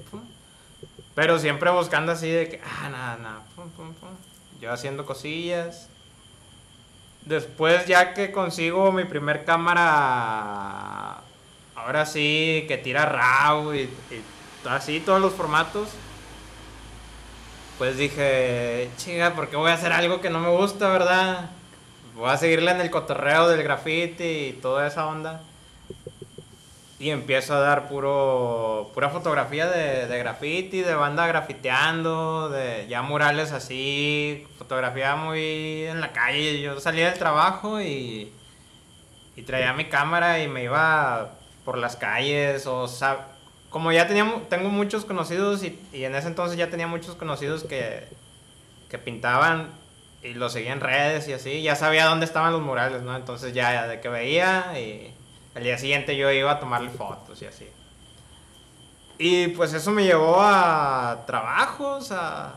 Pero 1.15 1.39
siempre 1.39 1.71
buscando 1.71 2.13
así 2.13 2.29
de 2.29 2.49
que, 2.49 2.61
ah, 2.63 2.89
nada, 2.89 3.17
nada, 3.17 3.43
yo 4.61 4.73
haciendo 4.73 5.07
cosillas. 5.07 5.89
Después 7.23 7.87
ya 7.87 8.15
que 8.15 8.33
consigo 8.33 8.93
mi 8.93 9.05
primer 9.05 9.45
cámara, 9.45 11.21
ahora 11.75 12.07
sí, 12.07 12.65
que 12.69 12.79
tira 12.79 13.07
RAW 13.07 13.75
y, 13.75 13.81
y 13.81 14.25
así, 14.69 15.01
todos 15.01 15.21
los 15.21 15.35
formatos. 15.35 15.89
Pues 17.79 17.97
dije, 17.97 18.91
chinga, 18.97 19.35
¿por 19.35 19.49
qué 19.49 19.57
voy 19.57 19.71
a 19.71 19.75
hacer 19.75 19.93
algo 19.93 20.21
que 20.21 20.31
no 20.31 20.39
me 20.39 20.51
gusta, 20.51 20.89
verdad? 20.89 21.51
Voy 22.15 22.31
a 22.31 22.37
seguirle 22.37 22.71
en 22.71 22.81
el 22.81 22.91
cotorreo 22.91 23.49
del 23.49 23.63
graffiti 23.63 24.25
y 24.25 24.53
toda 24.61 24.87
esa 24.87 25.07
onda. 25.07 25.41
Y 26.99 27.11
empiezo 27.11 27.55
a 27.55 27.61
dar 27.61 27.89
puro 27.89 28.91
pura 28.93 29.09
fotografía 29.09 29.67
de, 29.67 30.07
de 30.07 30.19
graffiti, 30.19 30.83
de 30.83 30.95
banda 30.95 31.27
grafiteando, 31.27 32.51
de 32.51 32.87
ya 32.89 33.01
murales 33.01 33.53
así, 33.53 34.47
fotografía 34.59 35.17
muy 35.17 35.85
en 35.85 36.01
la 36.01 36.13
calle. 36.13 36.61
Yo 36.61 36.79
salía 36.79 37.09
del 37.09 37.19
trabajo 37.19 37.81
y, 37.81 38.31
y 39.35 39.43
traía 39.43 39.73
mi 39.73 39.87
cámara 39.87 40.43
y 40.43 40.49
me 40.49 40.65
iba 40.65 41.31
por 41.65 41.79
las 41.79 41.97
calles 41.97 42.67
o 42.67 42.87
como 43.71 43.93
ya 43.93 44.07
tenía, 44.07 44.31
tengo 44.49 44.69
muchos 44.69 45.05
conocidos 45.05 45.63
y, 45.63 45.79
y 45.93 46.05
en 46.05 46.15
ese 46.15 46.27
entonces 46.27 46.59
ya 46.59 46.69
tenía 46.69 46.89
muchos 46.89 47.15
conocidos 47.15 47.65
que, 47.65 48.09
que 48.91 48.99
pintaban 48.99 49.71
y 50.23 50.35
lo 50.35 50.51
seguía 50.51 50.73
en 50.73 50.81
redes 50.81 51.29
y 51.29 51.33
así, 51.33 51.63
ya 51.63 51.77
sabía 51.77 52.07
dónde 52.07 52.27
estaban 52.27 52.53
los 52.53 52.61
murales, 52.61 53.03
¿no? 53.03 53.17
Entonces 53.17 53.55
ya 53.55 53.87
de 53.87 54.01
que 54.01 54.09
veía 54.09 54.79
y 54.79 55.15
al 55.55 55.63
día 55.63 55.79
siguiente 55.79 56.17
yo 56.17 56.31
iba 56.31 56.53
a 56.53 56.61
tomarle 56.61 56.91
fotos 56.91 57.41
y 57.43 57.47
así. 57.47 57.69
Y 59.19 59.49
pues 59.49 59.73
eso 59.75 59.91
me 59.91 60.05
llevó 60.05 60.41
a 60.41 61.25
trabajos, 61.27 62.13
a 62.13 62.55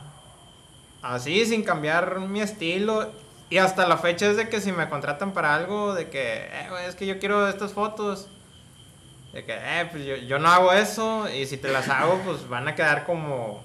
así 1.02 1.46
sin 1.46 1.64
cambiar 1.64 2.20
mi 2.20 2.42
estilo 2.42 3.12
y 3.50 3.58
hasta 3.58 3.88
la 3.88 3.98
fecha 3.98 4.28
es 4.28 4.38
de 4.38 4.48
que 4.48 4.62
si 4.62 4.72
me 4.72 4.88
contratan 4.90 5.34
para 5.34 5.54
algo 5.54 5.94
de 5.94 6.10
que 6.10 6.46
eh, 6.46 6.70
es 6.88 6.96
que 6.96 7.06
yo 7.06 7.20
quiero 7.20 7.48
estas 7.48 7.74
fotos 7.74 8.30
de 9.34 9.44
que 9.44 9.54
eh, 9.54 9.88
pues 9.92 10.06
yo, 10.06 10.16
yo 10.16 10.40
no 10.40 10.50
hago 10.50 10.72
eso 10.72 11.28
y 11.30 11.46
si 11.46 11.58
te 11.58 11.70
las 11.70 11.90
hago 11.90 12.20
pues 12.26 12.48
van 12.48 12.70
a 12.70 12.76
quedar 12.76 13.06
como 13.06 13.64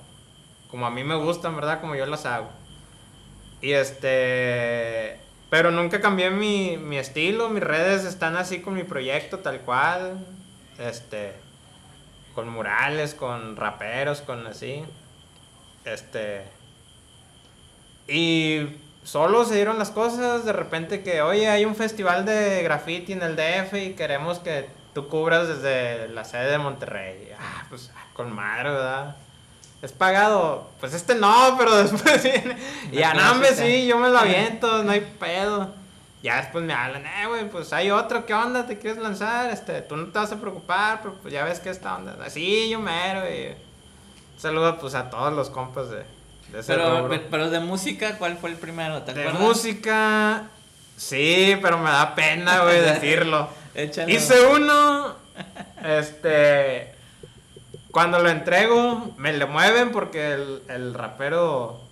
como 0.69 0.87
a 0.87 0.91
mí 0.91 1.03
me 1.03 1.15
gustan, 1.15 1.57
¿verdad? 1.57 1.81
Como 1.81 1.95
yo 1.95 2.05
las 2.07 2.27
hago. 2.27 2.51
Y 3.61 3.73
este. 3.73 5.21
Pero 5.51 5.71
nunca 5.71 6.01
cambié 6.01 6.31
mi, 6.31 6.77
mi 6.77 6.99
estilo. 6.99 7.49
Mis 7.49 7.63
redes 7.63 8.05
están 8.05 8.37
así 8.37 8.61
con 8.61 8.75
mi 8.75 8.85
proyecto, 8.85 9.39
tal 9.39 9.61
cual. 9.61 10.25
Este. 10.79 11.35
Con 12.35 12.49
murales, 12.49 13.15
con 13.15 13.57
raperos, 13.57 14.21
con 14.21 14.47
así. 14.47 14.85
Este. 15.85 16.45
Y 18.07 18.77
solo 19.03 19.45
se 19.45 19.57
dieron 19.57 19.79
las 19.79 19.91
cosas. 19.91 20.45
De 20.45 20.53
repente 20.53 21.03
que, 21.03 21.23
oye, 21.23 21.49
hay 21.49 21.65
un 21.65 21.75
festival 21.75 22.25
de 22.25 22.63
graffiti 22.63 23.13
en 23.13 23.23
el 23.23 23.37
DF 23.37 23.75
y 23.75 23.95
queremos 23.95 24.39
que 24.39 24.69
tú 24.95 25.09
cubras 25.09 25.49
desde 25.49 26.09
la 26.09 26.25
sede 26.25 26.51
de 26.53 26.59
Monterrey. 26.59 27.31
Ah, 27.39 27.67
pues 27.69 27.93
con 28.15 28.33
madre, 28.33 28.71
¿verdad? 28.71 29.17
Es 29.83 29.93
pagado. 29.93 30.71
Pues 30.81 30.95
este 30.95 31.15
no, 31.15 31.57
pero 31.59 31.77
después 31.83 32.23
viene. 32.23 32.57
Y 32.91 32.97
ya, 32.97 33.15
no, 33.15 33.33
hombre, 33.33 33.55
sí, 33.55 33.87
yo 33.87 33.99
me 33.99 34.09
lo 34.09 34.19
aviento, 34.19 34.83
no 34.85 34.93
hay 34.93 35.01
pedo. 35.19 35.75
Ya 36.23 36.39
después 36.39 36.65
me 36.65 36.75
hablan, 36.75 37.07
eh, 37.07 37.27
güey, 37.29 37.49
pues 37.49 37.73
hay 37.73 37.93
otro, 37.93 38.27
¿qué 38.27 38.35
onda? 38.35 38.67
¿Te 38.67 38.77
quieres 38.77 39.01
lanzar? 39.01 39.51
Este, 39.51 39.83
tú 39.83 39.97
no 39.97 40.07
te 40.07 40.19
vas 40.19 40.33
a 40.33 40.41
preocupar, 40.41 41.01
pero 41.01 41.15
pues 41.15 41.33
ya 41.33 41.45
ves 41.45 41.61
que 41.61 41.71
esta 41.71 41.95
onda. 41.95 42.29
Sí, 42.29 42.69
yo 42.69 42.81
mero, 42.81 43.23
y. 43.31 43.55
Saludo, 44.37 44.79
pues, 44.79 44.95
a 44.95 45.11
todos 45.11 45.33
los 45.33 45.49
compas 45.51 45.91
de, 45.91 46.05
de 46.53 46.61
ese 46.61 46.75
pero, 46.75 47.09
pero 47.31 47.51
de 47.51 47.61
música, 47.61 48.19
¿cuál 48.19 48.37
fue 48.37 48.51
el 48.51 48.57
primero? 48.57 49.03
¿Te 49.03 49.15
de 49.15 49.31
música, 49.31 50.45
sí, 50.97 51.57
pero 51.63 51.79
me 51.79 51.91
da 51.91 52.17
pena, 52.17 52.63
güey, 52.63 52.81
decirlo. 52.81 53.49
Hice 54.09 54.47
uno, 54.47 55.15
este 55.85 56.98
cuando 57.91 58.19
lo 58.19 58.29
entrego, 58.29 59.15
me 59.17 59.33
le 59.33 59.47
mueven 59.47 59.91
porque 59.93 60.33
el, 60.33 60.63
el 60.69 60.95
rapero 60.95 61.89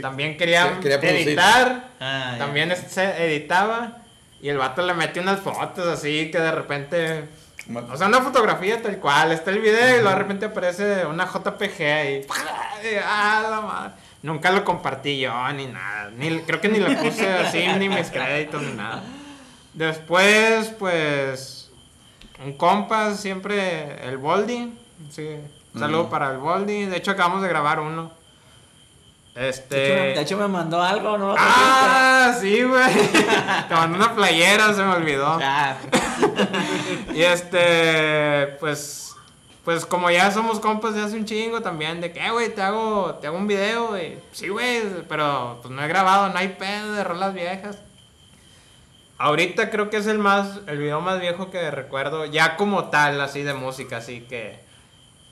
también 0.00 0.36
quería, 0.36 0.78
editar. 0.82 1.88
Ah, 2.00 2.36
también 2.38 2.74
se 2.76 3.26
editaba. 3.26 3.98
Y 4.40 4.48
el 4.48 4.58
vato 4.58 4.82
le 4.82 4.94
metió 4.94 5.20
unas 5.20 5.40
fotos 5.40 5.86
así 5.86 6.30
que 6.30 6.38
de 6.38 6.52
repente. 6.52 7.24
O 7.90 7.96
sea, 7.96 8.06
una 8.06 8.22
fotografía 8.22 8.80
tal 8.80 8.98
cual. 8.98 9.32
Está 9.32 9.50
el 9.50 9.60
video 9.60 9.98
y 9.98 10.00
luego 10.00 10.10
de 10.10 10.16
repente 10.16 10.46
aparece 10.46 11.06
una 11.06 11.26
JPG 11.26 11.82
ahí. 11.82 12.26
¡Ah, 13.04 13.46
la 13.50 13.60
madre! 13.60 13.94
Nunca 14.22 14.50
lo 14.50 14.64
compartí 14.64 15.18
yo 15.18 15.52
ni 15.52 15.66
nada. 15.66 16.10
Ni, 16.16 16.40
creo 16.40 16.60
que 16.60 16.68
ni 16.68 16.78
le 16.78 16.96
puse 16.96 17.28
así, 17.28 17.66
ni 17.78 17.88
mis 17.88 18.10
créditos, 18.10 18.62
ni 18.62 18.72
nada. 18.72 19.02
Después, 19.72 20.68
pues 20.78 21.70
un 22.44 22.52
compa, 22.54 23.14
siempre 23.14 24.06
el 24.06 24.18
Boldi. 24.18 24.72
Sí, 25.10 25.28
un 25.74 25.80
saludo 25.80 26.04
Mm. 26.04 26.10
para 26.10 26.30
el 26.32 26.38
Boldi. 26.38 26.84
De 26.86 26.96
hecho, 26.96 27.12
acabamos 27.12 27.42
de 27.42 27.48
grabar 27.48 27.80
uno. 27.80 28.10
Este. 29.34 29.74
De, 29.76 30.10
hecho, 30.10 30.16
de 30.18 30.22
hecho, 30.22 30.36
me 30.38 30.48
mandó 30.48 30.82
algo, 30.82 31.16
¿no? 31.16 31.34
Ah, 31.38 32.34
sí, 32.40 32.62
güey. 32.62 32.84
Te 33.68 33.74
mandó 33.74 33.96
una 33.96 34.14
playera, 34.14 34.74
se 34.74 34.82
me 34.82 34.92
olvidó. 34.94 35.38
Ah, 35.40 35.76
Y 37.14 37.22
este, 37.22 38.56
pues, 38.58 39.14
pues 39.64 39.86
como 39.86 40.10
ya 40.10 40.30
somos 40.32 40.58
compas 40.60 40.94
de 40.94 41.02
hace 41.02 41.16
un 41.16 41.24
chingo 41.24 41.60
también, 41.62 42.00
de 42.00 42.12
que, 42.12 42.24
"Eh, 42.26 42.30
güey, 42.30 42.52
te 42.54 42.60
hago, 42.60 43.14
te 43.20 43.28
hago 43.28 43.36
un 43.38 43.46
video, 43.46 43.88
güey. 43.88 44.18
Sí, 44.32 44.48
güey, 44.48 44.82
pero 45.08 45.58
pues 45.62 45.72
no 45.72 45.82
he 45.82 45.88
grabado, 45.88 46.28
no 46.30 46.38
hay 46.38 46.48
pedo 46.48 46.92
de 46.92 47.04
rolas 47.04 47.32
viejas. 47.32 47.78
Ahorita 49.18 49.70
creo 49.70 49.90
que 49.90 49.98
es 49.98 50.06
el 50.06 50.18
más, 50.18 50.60
el 50.66 50.78
video 50.78 51.00
más 51.02 51.20
viejo 51.20 51.50
que 51.50 51.70
recuerdo, 51.70 52.24
ya 52.24 52.56
como 52.56 52.86
tal, 52.86 53.20
así 53.20 53.42
de 53.42 53.52
música, 53.54 53.98
así 53.98 54.22
que, 54.22 54.58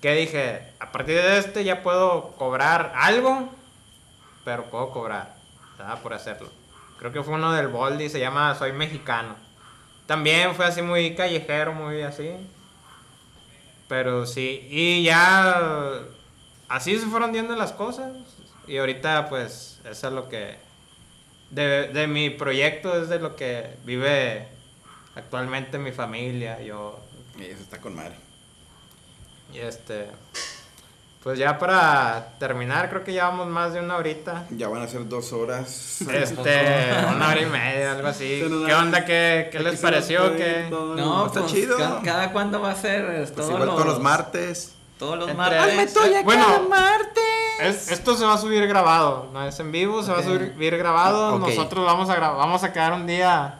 que 0.00 0.14
dije, 0.14 0.72
a 0.80 0.92
partir 0.92 1.16
de 1.16 1.38
este 1.38 1.64
ya 1.64 1.82
puedo 1.82 2.32
cobrar 2.36 2.92
algo, 2.94 3.48
pero 4.44 4.64
puedo 4.64 4.90
cobrar. 4.90 5.36
Por 6.02 6.12
hacerlo. 6.12 6.50
Creo 6.98 7.12
que 7.12 7.22
fue 7.22 7.34
uno 7.34 7.52
del 7.52 7.68
Boldi, 7.68 8.08
se 8.08 8.18
llama 8.18 8.54
Soy 8.56 8.72
Mexicano. 8.72 9.36
También 10.06 10.54
fue 10.54 10.66
así 10.66 10.82
muy 10.82 11.14
callejero, 11.14 11.72
muy 11.72 12.02
así. 12.02 12.30
Pero 13.88 14.26
sí, 14.26 14.66
y 14.70 15.04
ya 15.04 16.00
así 16.68 16.98
se 16.98 17.06
fueron 17.06 17.32
viendo 17.32 17.54
las 17.54 17.72
cosas. 17.72 18.12
Y 18.66 18.78
ahorita 18.78 19.28
pues 19.28 19.80
eso 19.84 20.08
es 20.08 20.12
lo 20.12 20.28
que... 20.28 20.58
De, 21.50 21.88
de 21.88 22.06
mi 22.08 22.28
proyecto 22.28 23.00
es 23.00 23.08
de 23.08 23.20
lo 23.20 23.36
que 23.36 23.76
vive 23.84 24.48
actualmente 25.14 25.78
mi 25.78 25.92
familia, 25.92 26.60
yo. 26.60 27.00
Eso 27.38 27.62
está 27.62 27.80
con 27.80 27.94
madre. 27.94 28.27
Y 29.52 29.58
este... 29.58 30.10
Pues 31.22 31.36
ya 31.38 31.58
para 31.58 32.28
terminar, 32.38 32.88
creo 32.88 33.02
que 33.04 33.12
ya 33.12 33.24
vamos 33.28 33.48
más 33.48 33.72
de 33.72 33.80
una 33.80 33.96
horita. 33.96 34.46
Ya 34.50 34.68
van 34.68 34.82
a 34.82 34.88
ser 34.88 35.06
dos 35.08 35.32
horas. 35.32 36.00
Este, 36.00 36.90
una 37.14 37.28
hora 37.28 37.40
y 37.40 37.46
media, 37.46 37.92
algo 37.92 38.08
así. 38.08 38.40
¿Qué 38.64 38.72
da- 38.72 38.78
onda? 38.78 39.04
¿Qué, 39.04 39.48
qué 39.50 39.58
les 39.58 39.80
pareció? 39.80 40.34
¿Qué? 40.36 40.68
no, 40.70 41.26
Está 41.26 41.40
pues, 41.40 41.52
chido. 41.52 41.76
Cada, 41.76 42.02
cada 42.02 42.32
cuándo 42.32 42.60
va 42.62 42.70
a 42.70 42.76
ser. 42.76 43.04
Es 43.10 43.32
Pues 43.32 43.46
todos, 43.46 43.50
igual 43.50 43.66
los, 43.66 43.74
todos 43.74 43.86
los 43.88 44.00
martes. 44.00 44.74
Todos 44.98 45.18
los 45.18 45.34
martes. 45.34 45.96
Eh, 45.96 46.22
bueno, 46.24 46.46
es- 47.60 47.90
esto 47.90 48.16
se 48.16 48.24
va 48.24 48.34
a 48.34 48.38
subir 48.38 48.66
grabado, 48.66 49.28
no 49.32 49.44
es 49.46 49.58
en 49.60 49.72
vivo, 49.72 50.02
se 50.02 50.12
va 50.12 50.20
a 50.20 50.22
subir 50.22 50.76
grabado. 50.78 51.34
Ok. 51.34 51.48
Nosotros 51.48 51.84
vamos 51.84 52.08
a 52.10 52.16
gra- 52.16 52.36
vamos 52.36 52.62
a 52.64 52.72
quedar 52.72 52.92
un 52.92 53.06
día 53.06 53.58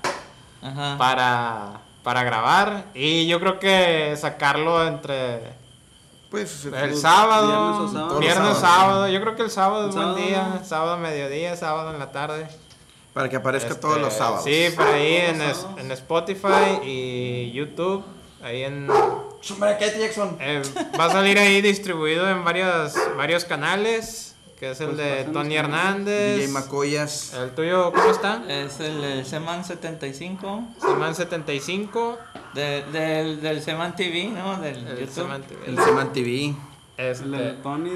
Ajá. 0.63 0.97
para, 0.97 1.81
para 2.03 2.23
grabar 2.23 2.85
y 2.95 3.27
yo 3.27 3.41
creo 3.41 3.59
que 3.59 4.17
sacarlo 4.17 4.87
entre 4.87 5.58
Pues 6.31 6.67
el 6.67 6.91
Los 6.91 7.01
sábado, 7.01 7.47
viernes 7.49 7.93
sábado. 7.93 8.19
viernes, 8.21 8.59
sábado. 8.59 9.09
Yo 9.09 9.21
creo 9.23 9.37
que 9.37 9.43
el 9.43 9.51
sábado 9.51 9.89
es 9.89 9.97
El 9.97 10.03
buen 10.03 10.17
día, 10.27 10.61
sábado 10.65 10.93
a 10.93 10.97
mediodía, 10.99 11.57
sábado 11.57 11.91
en 11.93 11.99
la 11.99 12.13
tarde. 12.13 12.47
para 13.15 13.29
que 13.29 13.37
aparezca 13.37 13.71
Este, 13.71 13.81
todos 13.81 13.99
los 13.99 14.13
sábados. 14.13 14.45
Sí, 14.45 14.67
por 14.77 14.87
ahí 14.87 15.17
en, 15.17 15.41
es- 15.43 15.67
en 15.79 15.91
Spotify 15.93 16.81
y 16.85 17.51
YouTube. 17.53 18.05
Ahí 18.43 18.63
en, 18.63 18.89
Jackson. 19.99 20.37
eh, 20.41 20.63
va 20.99 21.07
a 21.07 21.11
salir 21.11 21.37
ahí 21.39 21.61
distribuido 21.61 22.29
en 22.29 22.45
varios, 22.45 22.93
varios 23.17 23.45
canales, 23.45 24.28
que 24.59 24.71
es 24.73 24.81
el 24.81 24.87
Pues 24.89 24.99
de 24.99 25.25
Tony. 25.33 25.57
Hernández. 25.57 26.37
DJ 26.39 26.49
Macoyas. 26.49 27.33
El 27.35 27.51
tuyo, 27.55 27.93
¿cómo 27.93 28.11
está? 28.11 28.43
Es 28.49 28.81
el, 28.81 29.03
el 29.05 29.25
Seman 29.27 29.65
75. 29.65 30.69
Seman 30.81 31.15
75. 31.15 32.19
de- 32.55 32.85
del, 32.93 33.41
del 33.41 33.63
Seman 33.63 33.95
TV, 33.95 34.29
¿no? 34.29 34.61
Del 34.61 34.79
El 34.87 34.99
YouTube. 35.01 35.11
Seman 35.15 35.43
TV. 35.43 35.61
El 35.67 35.79
Seman 35.79 36.13
TV. 36.13 36.55
Este, 36.97 37.25
El 37.25 37.31
de 37.31 37.53
Tony, 37.63 37.91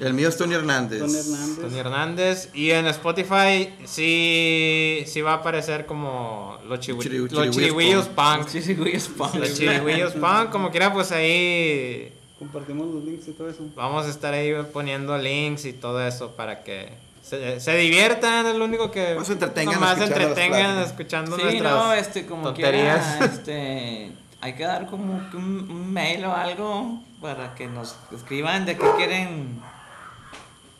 El 0.00 0.14
mío 0.14 0.28
es 0.28 0.36
Tony 0.38 0.54
Hernández. 0.54 1.00
Tony 1.00 1.14
Hernández. 1.18 1.60
Tony 1.60 1.78
Hernández. 1.78 2.48
Y 2.54 2.70
en 2.70 2.86
Spotify 2.86 3.74
sí, 3.84 5.02
sí 5.06 5.20
va 5.20 5.32
a 5.32 5.34
aparecer 5.36 5.84
como 5.84 6.56
los, 6.66 6.78
chihui- 6.80 7.02
Chiri- 7.02 7.18
los 7.18 8.08
punk. 8.08 8.50
Güey, 8.78 8.92
es 8.94 9.08
punk. 9.08 9.34
Los 9.34 10.12
punk, 10.14 10.50
como 10.50 10.70
quiera, 10.70 10.90
pues 10.92 11.12
ahí 11.12 12.12
Compartimos 12.38 12.86
los 12.94 13.04
links 13.04 13.28
y 13.28 13.32
todo 13.32 13.48
eso. 13.50 13.64
vamos 13.74 14.06
a 14.06 14.10
estar 14.10 14.32
ahí 14.32 14.52
poniendo 14.72 15.18
links 15.18 15.64
y 15.64 15.72
todo 15.72 16.06
eso 16.06 16.32
para 16.36 16.62
que 16.62 16.88
se, 17.22 17.58
se 17.60 17.76
diviertan, 17.76 18.46
es 18.46 18.54
lo 18.54 18.64
único 18.64 18.90
que 18.90 19.16
se 19.24 19.32
entretengan 19.32 19.80
las 19.80 20.00
entretengan 20.00 20.78
escuchando 20.78 21.36
Sí, 21.36 21.42
nuestras 21.42 21.72
no, 21.74 21.92
este, 21.92 22.26
como 22.26 22.42
tonterías. 22.44 23.04
quiera, 23.18 23.24
este, 23.34 24.12
hay 24.40 24.52
que 24.54 24.64
dar 24.64 24.86
como 24.86 25.28
que 25.30 25.36
un, 25.36 25.68
un 25.70 25.92
mail 25.92 26.24
o 26.24 26.32
algo 26.34 27.00
para 27.20 27.54
que 27.56 27.66
nos 27.66 27.96
escriban 28.14 28.64
de 28.64 28.76
qué 28.76 28.86
quieren, 28.96 29.60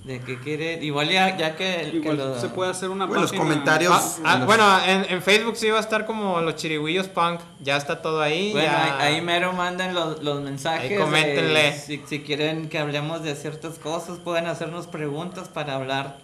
de 0.04 0.20
qué 0.20 0.38
quieren, 0.38 0.82
igual 0.82 1.08
ya, 1.10 1.36
ya 1.36 1.54
que, 1.56 1.90
Igual 1.92 2.16
lo- 2.16 2.40
se 2.40 2.48
puede 2.48 2.70
hacer 2.70 2.88
una 2.88 3.04
Bueno, 3.06 3.22
los 3.22 3.32
comentarios- 3.32 3.92
Ah, 4.24 4.38
ah, 4.40 4.44
bueno, 4.46 4.64
en, 4.86 5.04
en 5.12 5.22
Facebook 5.22 5.56
sí 5.56 5.68
va 5.70 5.78
a 5.78 5.80
estar 5.80 6.06
como 6.06 6.40
los 6.40 6.56
chirigüillos 6.56 7.08
punk, 7.08 7.40
ya 7.60 7.76
está 7.76 8.00
todo 8.00 8.22
ahí. 8.22 8.52
Bueno, 8.52 8.66
ya- 8.68 8.98
ahí, 9.06 9.16
ahí 9.16 9.20
mero 9.20 9.52
manden 9.52 9.94
los, 9.94 10.22
los 10.22 10.40
mensajes. 10.40 10.90
Ahí 10.92 10.96
coméntenle. 10.96 11.62
de 11.62 11.72
si, 11.72 12.02
si 12.06 12.20
quieren 12.22 12.68
que 12.70 12.78
hablemos 12.78 13.22
de 13.22 13.34
ciertas 13.34 13.78
cosas, 13.78 14.18
pueden 14.18 14.46
hacernos 14.46 14.86
preguntas 14.86 15.48
para 15.48 15.74
hablar 15.74 16.16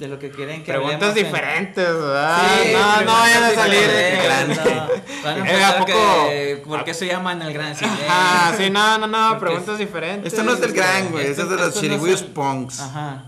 de 0.00 0.08
lo 0.08 0.18
que 0.18 0.30
quieren 0.30 0.64
que 0.64 0.72
Preguntas 0.72 1.10
hablemos 1.10 1.16
en- 1.18 1.24
diferentes, 1.26 1.84
¿verdad? 1.86 2.48
Sí, 2.62 2.72
no, 2.72 3.00
no 3.02 3.12
vayan 3.12 3.42
a 3.44 3.50
salir 3.54 3.80
de 3.86 4.10
diferentes, 4.12 4.64
grande. 4.64 4.74
no. 4.74 5.22
Van 5.22 5.42
a 5.42 5.50
Eh, 5.52 5.64
¿a 5.64 5.78
poco? 5.78 5.86
que, 5.86 6.62
¿Por 6.66 6.84
qué 6.84 6.94
se 6.94 7.06
llaman 7.06 7.42
el 7.42 7.52
gran 7.52 7.76
silencio? 7.76 8.06
Ah, 8.08 8.54
sí, 8.56 8.70
no, 8.70 8.96
no, 8.98 9.06
no, 9.06 9.28
Porque 9.30 9.44
preguntas 9.46 9.78
diferentes. 9.78 10.32
Esto 10.32 10.42
no 10.42 10.54
es 10.54 10.60
del 10.60 10.72
gran, 10.72 11.10
güey. 11.10 11.26
Esto 11.26 11.42
Esto- 11.42 11.44
es 11.44 11.50
de 11.50 11.56
los 11.56 11.66
esto 11.68 11.80
no 11.82 11.86
chirigüillos 11.88 12.22
el- 12.22 12.26
punks. 12.28 12.80
Ajá. 12.80 13.24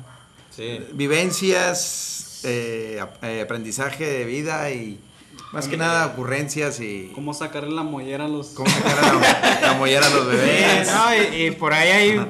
Sí. 0.51 0.81
Vivencias, 0.93 2.41
eh, 2.45 3.03
eh, 3.23 3.41
aprendizaje 3.43 4.05
de 4.07 4.25
vida 4.25 4.71
y 4.71 4.99
más 5.53 5.69
que 5.69 5.77
nada 5.77 6.07
ocurrencias 6.07 6.81
y 6.81 7.11
Cómo 7.15 7.35
sacarle 7.35 7.75
la 7.75 7.83
mollera 7.83 8.25
a 8.25 8.29
los. 8.29 8.49
cómo 8.49 8.71
sacar 8.71 8.99
a 9.05 9.13
la, 9.13 9.61
la 9.61 9.73
mollera 9.75 10.07
a 10.07 10.11
los 10.11 10.27
bebés. 10.29 10.89
Sí, 10.89 10.95
no, 10.95 11.15
y, 11.37 11.43
y 11.47 11.51
por 11.53 11.73
ahí 11.75 11.89
hay, 11.91 12.27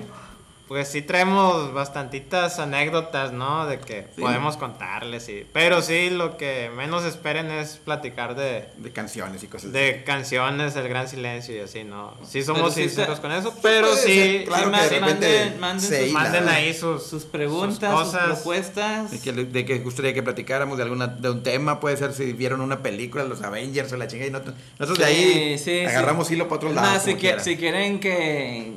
pues 0.73 0.89
sí 0.89 1.03
traemos 1.03 1.75
bastantitas 1.75 2.59
anécdotas, 2.59 3.31
¿no? 3.33 3.67
De 3.67 3.79
que 3.79 4.07
Sí. 4.15 4.23
podemos 4.23 4.57
contarles, 4.57 5.29
y, 5.29 5.47
pero 5.53 5.83
sí 5.83 6.09
lo 6.09 6.39
que 6.39 6.71
menos 6.75 7.05
esperen 7.05 7.51
es 7.51 7.77
platicar 7.77 8.35
de, 8.35 8.69
De 8.79 8.91
canciones 8.91 9.43
y 9.43 9.49
cosas 9.49 9.67
así. 9.69 9.79
de 9.79 10.03
canciones, 10.05 10.75
el 10.77 10.89
gran 10.89 11.09
silencio 11.09 11.55
y 11.55 11.61
así, 11.61 11.85
¿no? 11.85 12.15
Sí 12.23 12.41
Pero 12.41 12.45
somos 12.47 12.73
sí 12.75 12.85
sinceros 12.85 13.17
se- 13.17 13.23
con 13.23 13.33
eso, 13.33 13.55
pero 13.63 13.95
sí, 13.95 14.45
claro 14.47 14.71
sí 14.71 14.73
que 14.73 14.81
de 14.83 14.89
sí 14.89 14.95
manden- 15.05 15.59
manden 15.61 16.05
sus- 16.05 16.13
manden 16.13 16.49
ahí 16.49 16.73
sus, 16.73 17.03
Sus 17.07 17.25
preguntas, 17.25 17.91
sus 17.93 18.01
sus, 18.07 18.13
cosas. 18.15 18.27
propuestas. 18.37 19.11
De 19.11 19.21
que, 19.21 19.33
de 19.33 19.65
que 19.67 19.79
gustaría 19.81 20.15
que 20.15 20.23
platicáramos 20.23 20.79
de 20.79 20.85
alguna 20.85 21.07
de 21.07 21.29
un 21.29 21.43
tema, 21.43 21.81
puede 21.81 21.99
ser 21.99 22.15
si 22.15 22.33
vieron 22.33 22.63
una 22.63 22.83
película, 22.83 23.25
los 23.25 23.43
Avengers 23.43 23.93
o 23.93 23.99
la 23.99 24.07
chingada, 24.07 24.29
y 24.29 24.33
nosotros, 24.33 24.55
nosotros 24.79 24.99
de 25.01 25.05
ahí 25.05 25.59
Sí, 25.59 25.65
sí, 25.65 25.85
agarramos 25.85 26.29
sí. 26.29 26.35
hilo 26.35 26.45
para 26.49 26.57
otros 26.57 26.73
lados. 26.75 27.03
si, 27.03 27.15
quiera. 27.17 27.41
si 27.43 27.57
quieren 27.59 28.01
que, 28.01 28.73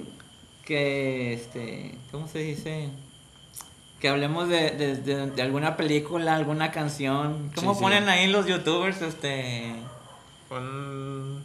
que, 0.66 1.34
este, 1.34 1.96
¿cómo 2.12 2.28
se 2.28 2.40
dice? 2.40 2.90
Que 4.00 4.10
hablemos 4.10 4.50
de, 4.50 4.72
de, 4.72 4.96
de- 4.98 5.28
de 5.32 5.42
alguna 5.42 5.78
película, 5.78 6.36
alguna 6.36 6.72
canción. 6.72 7.52
¿Cómo 7.56 7.72
Sí, 7.74 7.78
sí. 7.78 7.84
ponen 7.84 8.10
ahí 8.10 8.28
los 8.28 8.46
youtubers, 8.46 9.02
este? 9.02 9.74
un- 10.50 11.44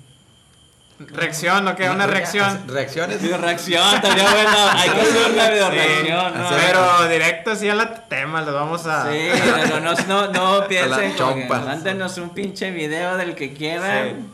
reacción, 0.99 1.65
¿no? 1.65 1.75
que 1.77 1.89
Una 1.89 2.07
reacción. 2.07 2.65
Reacciones. 2.69 3.23
Video 3.23 3.39
reacción, 3.39 3.95
estaría 3.95 4.23
bueno. 4.31 4.51
Hay 4.75 4.91
que 4.91 5.01
hacer 5.01 5.33
una 5.33 5.49
video 5.51 5.71
Sí, 5.71 5.77
reacción, 5.77 6.39
¿no? 6.39 6.49
Pero 6.51 7.09
directo 7.09 7.51
así 7.53 7.69
a 7.71 7.75
la 7.75 7.95
tema, 8.09 8.43
les 8.43 8.53
vamos 8.53 8.87
a... 8.87 9.11
Sí, 9.11 9.19
pero 9.65 9.81
no, 9.81 9.95
no, 9.95 10.29
no 10.33 10.67
piensen 10.69 11.15
mándenos 11.49 12.19
un 12.19 12.31
pinche 12.31 12.71
video 12.71 13.17
del 13.17 13.35
que 13.35 13.55
quieran 13.55 14.29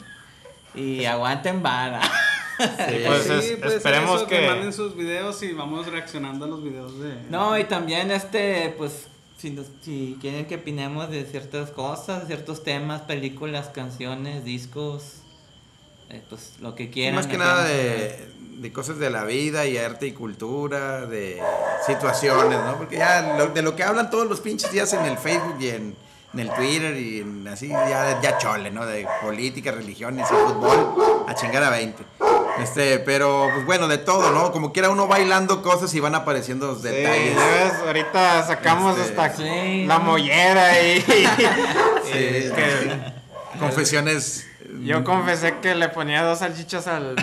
y 0.74 1.04
aguanten 1.04 1.62
vara. 1.62 2.00
Sí. 2.58 2.64
Pues 3.06 3.20
es- 3.26 3.26
puede 3.28 3.42
ser 3.42 3.66
esperemos 3.76 4.16
eso, 4.22 4.26
que- 4.26 4.46
manden 4.46 4.72
sus 4.72 4.96
videos 4.96 5.42
y 5.42 5.52
vamos 5.52 5.86
reaccionando 5.86 6.44
a 6.46 6.48
los 6.48 6.62
videos 6.62 6.98
de. 7.00 7.14
No, 7.28 7.58
y 7.58 7.64
también 7.64 8.10
este, 8.10 8.74
pues, 8.78 9.06
si, 9.38 9.50
nos- 9.50 9.66
si 9.82 10.16
quieren 10.20 10.46
que 10.46 10.56
opinemos 10.56 11.10
de 11.10 11.24
ciertas 11.24 11.70
cosas, 11.70 12.26
ciertos 12.26 12.62
temas, 12.64 13.02
películas, 13.02 13.68
canciones, 13.68 14.44
discos, 14.44 15.16
eh, 16.08 16.22
pues 16.28 16.54
lo 16.60 16.74
que 16.74 16.84
Sí, 16.84 16.90
quieran. 16.90 17.16
más 17.16 17.26
que 17.26 17.36
nada 17.36 17.64
de, 17.64 18.28
de 18.38 18.72
cosas 18.72 18.98
de 18.98 19.10
la 19.10 19.24
vida 19.24 19.66
y 19.66 19.76
arte 19.76 20.06
y 20.06 20.12
cultura, 20.12 21.04
de 21.04 21.42
situaciones, 21.86 22.58
¿no? 22.64 22.78
Porque 22.78 22.96
ya 22.96 23.36
lo- 23.36 23.48
de 23.48 23.60
lo 23.62 23.76
que 23.76 23.82
hablan 23.82 24.08
todos 24.10 24.26
los 24.26 24.40
pinches 24.40 24.72
días 24.72 24.92
en 24.94 25.04
el 25.04 25.18
Facebook 25.18 25.56
y 25.60 25.68
en, 25.68 25.94
en 26.32 26.40
el 26.40 26.50
Twitter 26.54 26.96
y 26.96 27.20
en 27.20 27.46
así, 27.48 27.68
ya, 27.68 28.18
ya 28.22 28.38
chole, 28.38 28.70
¿no? 28.70 28.86
De 28.86 29.06
política, 29.20 29.72
religiones 29.72 30.26
y 30.30 30.34
fútbol, 30.34 31.24
a 31.28 31.34
chingar 31.34 31.62
a 31.64 31.70
20. 31.70 32.02
Este, 32.58 32.98
pero 33.00 33.50
pues 33.52 33.66
bueno, 33.66 33.86
de 33.88 33.98
todo, 33.98 34.30
¿no? 34.32 34.50
Como 34.52 34.72
quiera 34.72 34.88
uno 34.90 35.06
bailando 35.06 35.62
cosas 35.62 35.92
y 35.94 36.00
van 36.00 36.14
apareciendo 36.14 36.74
Sí, 36.76 36.88
detalles. 36.88 37.36
ahorita 37.86 38.46
sacamos 38.46 38.98
Este, 38.98 39.20
hasta 39.20 39.36
sí, 39.36 39.84
la 39.86 39.98
mollera 39.98 40.80
y... 40.82 41.00
Sí, 42.12 42.50
confesiones 43.58 44.46
Yo 44.82 45.04
confesé 45.04 45.56
que 45.62 45.74
le 45.74 45.88
ponía 45.88 46.22
dos 46.22 46.38
salchichas 46.40 46.86
al, 46.86 47.14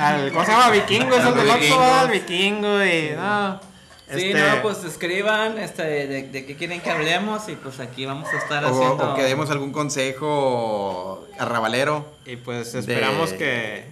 al 0.00 0.32
¿cómo 0.32 0.44
se 0.44 0.50
llama? 0.52 0.70
Vikingo, 0.70 1.14
es 1.16 1.24
el 1.24 1.34
del. 1.34 1.50
Oxxo, 1.50 1.80
al 1.82 2.10
vikingo 2.10 2.84
y 2.84 3.10
no. 3.16 3.60
Sí, 4.08 4.30
este, 4.30 4.34
no, 4.34 4.62
pues 4.62 4.84
escriban 4.84 5.58
este, 5.58 5.82
de, 5.82 6.22
de 6.28 6.46
qué 6.46 6.54
quieren 6.56 6.80
que 6.80 6.90
hablemos 6.90 7.48
y 7.48 7.56
pues 7.56 7.80
aquí 7.80 8.06
vamos 8.06 8.28
a 8.32 8.38
estar 8.38 8.64
O, 8.64 8.68
haciendo... 8.68 9.12
o 9.12 9.16
que 9.16 9.24
demos 9.24 9.50
algún 9.50 9.72
consejo 9.72 11.26
arrabalero. 11.40 12.06
Y 12.24 12.36
pues 12.36 12.72
esperamos 12.76 13.32
de- 13.32 13.36
que, 13.36 13.84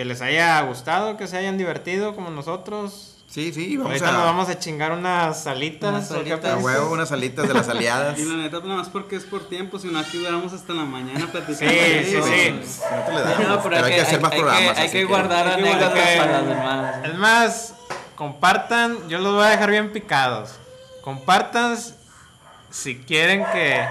que 0.00 0.06
les 0.06 0.22
haya 0.22 0.58
gustado, 0.62 1.18
que 1.18 1.26
se 1.26 1.36
hayan 1.36 1.58
divertido 1.58 2.14
como 2.14 2.30
nosotros. 2.30 3.16
Sí, 3.26 3.52
sí, 3.52 3.76
vamos 3.76 3.90
Ahorita 3.92 4.08
a, 4.08 4.12
nos 4.12 4.22
vamos 4.22 4.48
a 4.48 4.58
chingar 4.58 4.92
unas 4.92 5.42
salitas. 5.42 5.90
Unas 5.90 6.10
¿o 6.10 6.24
qué 6.24 6.30
salitas. 6.30 6.54
a 6.54 6.56
huevo 6.56 6.90
unas 6.90 7.12
alitas 7.12 7.46
de 7.46 7.52
las 7.52 7.68
aliadas. 7.68 8.18
Y 8.18 8.24
la 8.24 8.36
neta, 8.36 8.60
pues, 8.60 8.64
nada 8.64 8.78
más 8.78 8.88
porque 8.88 9.16
es 9.16 9.24
por 9.24 9.46
tiempo, 9.46 9.78
si 9.78 9.88
no 9.88 9.98
aquí 9.98 10.16
duramos 10.16 10.54
hasta 10.54 10.72
la 10.72 10.86
mañana 10.86 11.30
platicando. 11.30 11.70
Sí. 11.70 12.14
No 12.16 13.04
te 13.04 13.12
le 13.12 13.20
damos, 13.20 13.46
no, 13.46 13.62
pero, 13.62 13.84
hay 13.84 13.92
que 13.92 14.00
hacer 14.00 14.22
más 14.22 14.32
hay 14.32 14.38
programas. 14.38 14.78
hay 14.78 14.86
así 14.86 14.96
que 14.96 15.04
guardar 15.04 15.48
anécdotas 15.48 16.16
para 16.16 16.38
los 16.40 16.48
demás. 16.48 16.94
Es 17.04 17.14
más, 17.18 17.74
compartan, 18.14 19.06
yo 19.10 19.18
los 19.18 19.34
voy 19.34 19.44
a 19.44 19.48
dejar 19.48 19.70
bien 19.70 19.92
picados. 19.92 20.52
Compartan 21.02 21.76
si 22.70 22.96
quieren 23.00 23.44
que 23.52 23.86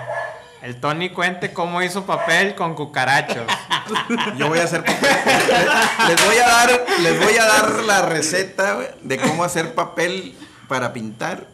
el 0.61 0.79
Tony 0.79 1.09
cuente 1.09 1.53
cómo 1.53 1.81
hizo 1.81 2.05
papel 2.05 2.55
con 2.55 2.75
cucarachos. 2.75 3.45
Yo 4.37 4.47
voy 4.47 4.59
a 4.59 4.63
hacer 4.65 4.83
papel. 4.83 5.09
Les 6.07 6.25
voy 6.25 6.37
a 6.37 6.47
dar, 6.47 6.85
les 7.01 7.23
voy 7.23 7.37
a 7.37 7.45
dar 7.45 7.71
la 7.83 8.01
receta 8.03 8.77
de 9.01 9.17
cómo 9.17 9.43
hacer 9.43 9.73
papel 9.75 10.35
para 10.67 10.93
pintar. 10.93 11.47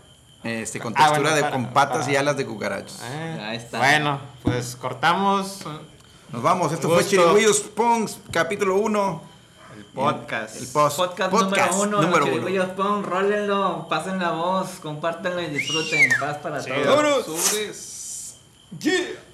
Este, 0.43 0.79
con 0.79 0.93
Ah, 0.95 1.07
textura 1.07 1.21
bueno, 1.21 1.35
de 1.35 1.41
para- 1.41 1.53
con 1.53 1.65
patas 1.73 1.97
para- 2.01 2.11
y 2.11 2.15
alas 2.17 2.37
de 2.37 2.45
cucarachos. 2.45 2.99
Eh, 3.03 3.45
Ahí 3.49 3.57
está. 3.57 3.79
Bueno, 3.79 4.19
pues 4.43 4.75
cortamos 4.75 5.61
Nos 6.31 6.41
vamos, 6.43 6.71
esto 6.71 6.87
Gusto. 6.87 7.01
fue 7.01 7.09
Chirigüillos 7.09 7.59
Pongs, 7.61 8.17
capítulo 8.31 8.75
1. 8.77 9.21
el 9.77 9.85
podcast. 9.85 10.55
El 10.57 10.67
post, 10.67 10.97
Podcast, 10.97 11.31
número 11.31 11.75
uno, 11.81 12.01
número 12.01 12.25
chirigüillos, 12.25 12.67
pon, 12.69 13.03
rólenlo, 13.03 13.87
pasen 13.89 14.19
la 14.19 14.31
voz, 14.31 14.67
compártanlo 14.81 15.41
y 15.41 15.47
disfruten. 15.47 16.11
Paz 16.19 16.37
para 16.37 16.61
Sí, 16.61 16.69
todos. 16.83 17.25
Vámonos. 18.79 18.81
Sobres. 18.81 18.85
Yeah. 18.85 19.24